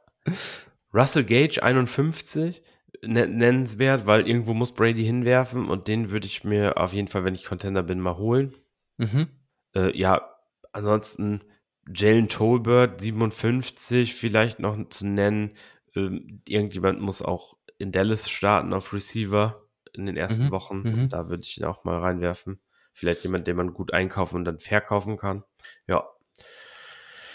Russell 0.93 1.23
Gage 1.23 1.61
51, 1.61 2.61
nennenswert, 3.03 4.05
weil 4.05 4.27
irgendwo 4.27 4.53
muss 4.53 4.73
Brady 4.73 5.03
hinwerfen 5.03 5.67
und 5.67 5.87
den 5.87 6.09
würde 6.09 6.27
ich 6.27 6.43
mir 6.43 6.77
auf 6.77 6.93
jeden 6.93 7.07
Fall, 7.07 7.23
wenn 7.23 7.35
ich 7.35 7.45
Contender 7.45 7.83
bin, 7.83 7.99
mal 7.99 8.17
holen. 8.17 8.55
Mhm. 8.97 9.27
Äh, 9.75 9.97
ja, 9.97 10.29
ansonsten 10.71 11.41
Jalen 11.93 12.29
Tolbert 12.29 13.01
57 13.01 14.13
vielleicht 14.13 14.59
noch 14.59 14.77
zu 14.89 15.05
nennen. 15.05 15.51
Ähm, 15.95 16.41
irgendjemand 16.47 17.01
muss 17.01 17.21
auch 17.21 17.57
in 17.77 17.91
Dallas 17.91 18.29
starten 18.29 18.73
auf 18.73 18.93
Receiver 18.93 19.63
in 19.93 20.05
den 20.05 20.17
ersten 20.17 20.45
mhm. 20.45 20.51
Wochen. 20.51 20.81
Mhm. 20.81 21.09
Da 21.09 21.29
würde 21.29 21.43
ich 21.43 21.57
ihn 21.57 21.65
auch 21.65 21.83
mal 21.83 21.99
reinwerfen. 21.99 22.59
Vielleicht 22.93 23.23
jemand, 23.23 23.47
den 23.47 23.55
man 23.55 23.73
gut 23.73 23.93
einkaufen 23.93 24.37
und 24.37 24.45
dann 24.45 24.59
verkaufen 24.59 25.17
kann. 25.17 25.43
Ja. 25.87 26.07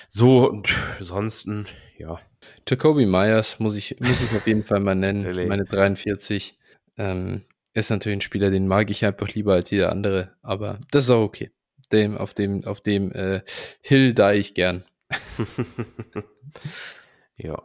So 0.09 0.49
und 0.49 0.75
ansonsten, 0.99 1.67
ja, 1.97 2.21
Jacoby 2.69 3.07
Myers 3.07 3.59
muss 3.61 3.77
ich, 3.77 3.99
muss 4.01 4.21
ich 4.21 4.37
auf 4.37 4.47
jeden 4.47 4.65
Fall 4.65 4.81
mal 4.81 4.95
nennen. 4.95 5.23
Meine 5.49 5.65
43. 5.65 6.59
Ähm, 6.99 7.43
ist 7.75 7.91
natürlich 7.91 8.19
ein 8.19 8.23
Spieler, 8.23 8.51
den 8.51 8.69
mag 8.69 8.91
ich 8.91 9.05
einfach 9.05 9.29
lieber 9.29 9.55
als 9.55 9.71
jeder 9.71 9.91
andere, 9.91 10.33
aber 10.43 10.79
das 10.91 11.05
ist 11.05 11.11
auch 11.11 11.23
okay. 11.23 11.51
Dem, 11.93 12.17
auf 12.17 12.35
dem, 12.35 12.65
auf 12.65 12.81
dem 12.81 13.13
äh, 13.13 13.43
Hill 13.81 14.15
da 14.15 14.33
ich 14.33 14.55
gern. 14.55 14.85
ja. 17.37 17.63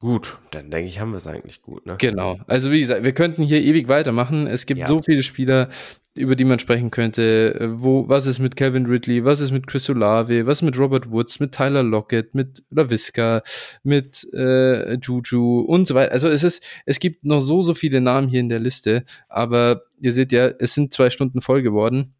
Gut, 0.00 0.38
dann 0.52 0.70
denke 0.70 0.88
ich, 0.88 1.00
haben 1.00 1.10
wir 1.10 1.16
es 1.16 1.26
eigentlich 1.26 1.60
gut. 1.60 1.84
Ne? 1.84 1.96
Genau. 1.98 2.38
Also 2.46 2.70
wie 2.70 2.80
gesagt, 2.80 3.04
wir 3.04 3.12
könnten 3.12 3.42
hier 3.42 3.60
ewig 3.60 3.88
weitermachen. 3.88 4.46
Es 4.46 4.64
gibt 4.64 4.80
ja. 4.80 4.86
so 4.86 5.02
viele 5.02 5.24
Spieler, 5.24 5.70
über 6.16 6.36
die 6.36 6.44
man 6.44 6.60
sprechen 6.60 6.92
könnte. 6.92 7.58
Äh, 7.58 7.82
wo, 7.82 8.08
was 8.08 8.26
ist 8.26 8.38
mit 8.38 8.54
Kevin 8.54 8.86
Ridley? 8.86 9.24
Was 9.24 9.40
ist 9.40 9.50
mit 9.50 9.66
Chris 9.66 9.90
Olave? 9.90 10.46
Was 10.46 10.58
ist 10.58 10.62
mit 10.62 10.78
Robert 10.78 11.10
Woods? 11.10 11.40
Mit 11.40 11.50
Tyler 11.50 11.82
Lockett? 11.82 12.32
Mit 12.32 12.62
LaVisca? 12.70 13.42
Mit 13.82 14.24
äh, 14.32 14.94
Juju? 14.98 15.62
Und 15.62 15.88
so 15.88 15.96
weiter. 15.96 16.12
Also 16.12 16.28
es 16.28 16.44
ist, 16.44 16.62
es 16.86 17.00
gibt 17.00 17.24
noch 17.24 17.40
so, 17.40 17.62
so 17.62 17.74
viele 17.74 18.00
Namen 18.00 18.28
hier 18.28 18.38
in 18.38 18.48
der 18.48 18.60
Liste. 18.60 19.04
Aber 19.28 19.82
ihr 20.00 20.12
seht 20.12 20.30
ja, 20.30 20.46
es 20.46 20.74
sind 20.74 20.92
zwei 20.92 21.10
Stunden 21.10 21.40
voll 21.40 21.62
geworden 21.62 22.14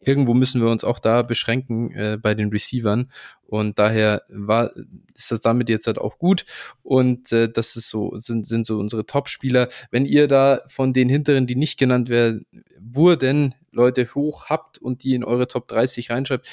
irgendwo 0.00 0.34
müssen 0.34 0.60
wir 0.60 0.68
uns 0.68 0.84
auch 0.84 0.98
da 0.98 1.22
beschränken 1.22 1.90
äh, 1.92 2.18
bei 2.20 2.34
den 2.34 2.50
Receivern. 2.50 3.10
Und 3.46 3.78
daher 3.78 4.22
war, 4.28 4.72
ist 5.14 5.30
das 5.30 5.40
damit 5.40 5.68
jetzt 5.68 5.86
halt 5.86 5.98
auch 5.98 6.18
gut. 6.18 6.44
Und 6.82 7.32
äh, 7.32 7.48
das 7.48 7.76
ist 7.76 7.88
so, 7.88 8.16
sind, 8.16 8.46
sind 8.46 8.66
so 8.66 8.78
unsere 8.78 9.06
Top-Spieler. 9.06 9.68
Wenn 9.90 10.04
ihr 10.04 10.26
da 10.28 10.62
von 10.68 10.92
den 10.92 11.08
hinteren, 11.08 11.46
die 11.46 11.56
nicht 11.56 11.78
genannt 11.78 12.08
werden, 12.08 12.46
wurden, 12.80 13.54
Leute 13.72 14.08
hoch 14.14 14.46
habt 14.46 14.78
und 14.78 15.02
die 15.02 15.14
in 15.14 15.24
eure 15.24 15.46
Top 15.46 15.68
30 15.68 16.10
reinschreibt, 16.10 16.48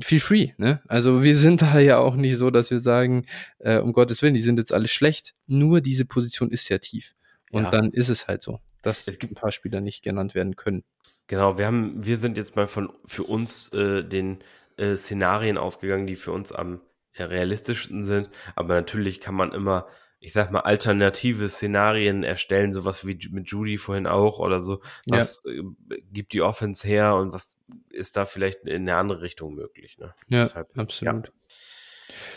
feel 0.00 0.20
free, 0.20 0.50
ne? 0.56 0.80
Also 0.88 1.22
wir 1.22 1.36
sind 1.36 1.62
da 1.62 1.78
ja 1.78 1.98
auch 1.98 2.16
nicht 2.16 2.36
so, 2.36 2.50
dass 2.50 2.70
wir 2.70 2.80
sagen, 2.80 3.26
äh, 3.58 3.78
um 3.78 3.92
Gottes 3.92 4.22
Willen, 4.22 4.34
die 4.34 4.40
sind 4.40 4.58
jetzt 4.58 4.72
alle 4.72 4.88
schlecht. 4.88 5.34
Nur 5.46 5.80
diese 5.80 6.04
Position 6.04 6.50
ist 6.50 6.64
sehr 6.64 6.80
tief. 6.80 7.14
Und 7.50 7.64
ja. 7.64 7.70
dann 7.70 7.92
ist 7.92 8.08
es 8.08 8.26
halt 8.26 8.42
so, 8.42 8.60
dass 8.82 9.06
es 9.06 9.18
gibt 9.18 9.32
ein 9.32 9.36
paar 9.36 9.52
Spieler 9.52 9.80
nicht 9.80 10.02
genannt 10.02 10.34
werden 10.34 10.56
können. 10.56 10.82
Genau, 11.26 11.58
wir 11.58 11.66
haben, 11.66 12.04
wir 12.04 12.18
sind 12.18 12.36
jetzt 12.36 12.56
mal 12.56 12.66
von 12.66 12.92
für 13.06 13.22
uns 13.24 13.72
äh, 13.72 14.02
den 14.02 14.42
äh, 14.76 14.96
Szenarien 14.96 15.58
ausgegangen, 15.58 16.06
die 16.06 16.16
für 16.16 16.32
uns 16.32 16.52
am 16.52 16.80
realistischsten 17.16 18.04
sind. 18.04 18.28
Aber 18.56 18.74
natürlich 18.74 19.20
kann 19.20 19.34
man 19.34 19.52
immer, 19.52 19.86
ich 20.20 20.32
sag 20.32 20.50
mal, 20.50 20.60
alternative 20.60 21.48
Szenarien 21.48 22.24
erstellen, 22.24 22.72
sowas 22.72 23.06
wie 23.06 23.18
mit 23.30 23.48
Judy 23.48 23.78
vorhin 23.78 24.06
auch 24.06 24.38
oder 24.38 24.62
so. 24.62 24.82
Was 25.06 25.42
ja. 25.46 25.52
äh, 25.52 26.02
gibt 26.12 26.32
die 26.32 26.42
Offense 26.42 26.86
her 26.86 27.14
und 27.14 27.32
was 27.32 27.56
ist 27.90 28.16
da 28.16 28.26
vielleicht 28.26 28.64
in 28.64 28.82
eine 28.82 28.96
andere 28.96 29.22
Richtung 29.22 29.54
möglich? 29.54 29.96
Ne? 29.98 30.14
Ja, 30.28 30.40
Deshalb, 30.40 30.76
absolut. 30.76 31.28
Ja. 31.28 31.32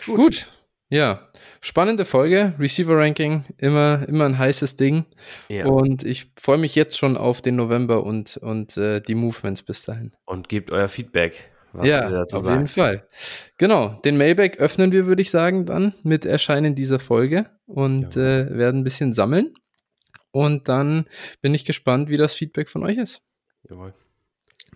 Gut. 0.06 0.16
Gut. 0.16 0.48
Ja, 0.90 1.28
spannende 1.60 2.06
Folge. 2.06 2.54
Receiver 2.58 2.98
Ranking, 2.98 3.44
immer, 3.58 4.08
immer 4.08 4.26
ein 4.26 4.38
heißes 4.38 4.78
Ding. 4.78 5.06
Ja. 5.50 5.66
Und 5.66 6.04
ich 6.04 6.32
freue 6.40 6.58
mich 6.58 6.76
jetzt 6.76 6.98
schon 6.98 7.18
auf 7.18 7.42
den 7.42 7.58
November 7.58 8.04
und, 8.04 8.38
und 8.38 8.78
äh, 8.78 9.02
die 9.02 9.16
Movements 9.16 9.64
bis 9.64 9.84
dahin. 9.84 10.12
Und 10.26 10.48
gebt 10.48 10.72
euer 10.72 10.88
Feedback. 10.88 11.52
ja, 11.84 12.22
auf 12.22 12.30
sagt. 12.30 12.48
jeden 12.48 12.68
Fall. 12.68 13.08
Genau, 13.58 14.00
den 14.06 14.18
Mailback 14.18 14.60
öffnen 14.60 14.94
wir, 14.94 15.08
würde 15.08 15.22
ich 15.22 15.30
sagen, 15.30 15.66
dann 15.66 15.94
mit 16.04 16.26
Erscheinen 16.26 16.74
dieser 16.74 17.00
Folge 17.00 17.50
und 17.66 18.16
ja. 18.16 18.22
äh, 18.22 18.58
werden 18.58 18.82
ein 18.82 18.84
bisschen 18.86 19.14
sammeln. 19.14 19.54
Und 20.32 20.70
dann 20.70 21.06
bin 21.42 21.54
ich 21.54 21.66
gespannt, 21.66 22.10
wie 22.10 22.18
das 22.18 22.34
Feedback 22.34 22.70
von 22.70 22.84
euch 22.84 22.98
ist. 22.98 23.22
Jawohl. 23.70 23.94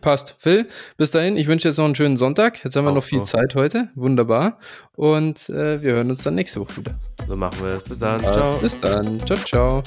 Passt. 0.01 0.35
Phil, 0.37 0.67
bis 0.97 1.11
dahin, 1.11 1.37
ich 1.37 1.47
wünsche 1.47 1.67
jetzt 1.67 1.77
noch 1.77 1.85
einen 1.85 1.95
schönen 1.95 2.17
Sonntag. 2.17 2.63
Jetzt 2.63 2.75
haben 2.75 2.85
wir 2.85 2.91
Auch 2.91 2.95
noch 2.95 3.03
viel 3.03 3.19
so. 3.19 3.25
Zeit 3.25 3.55
heute. 3.55 3.89
Wunderbar. 3.95 4.57
Und 4.95 5.49
äh, 5.49 5.81
wir 5.81 5.93
hören 5.93 6.09
uns 6.09 6.23
dann 6.23 6.35
nächste 6.35 6.59
Woche 6.59 6.77
wieder. 6.77 6.95
So 7.27 7.35
machen 7.35 7.59
wir 7.63 7.75
es. 7.75 7.83
Bis 7.83 7.99
dann. 7.99 8.19
Passt. 8.21 8.33
Ciao. 8.33 8.57
Bis 8.57 8.79
dann. 8.79 9.19
Ciao, 9.19 9.37
ciao. 9.37 9.83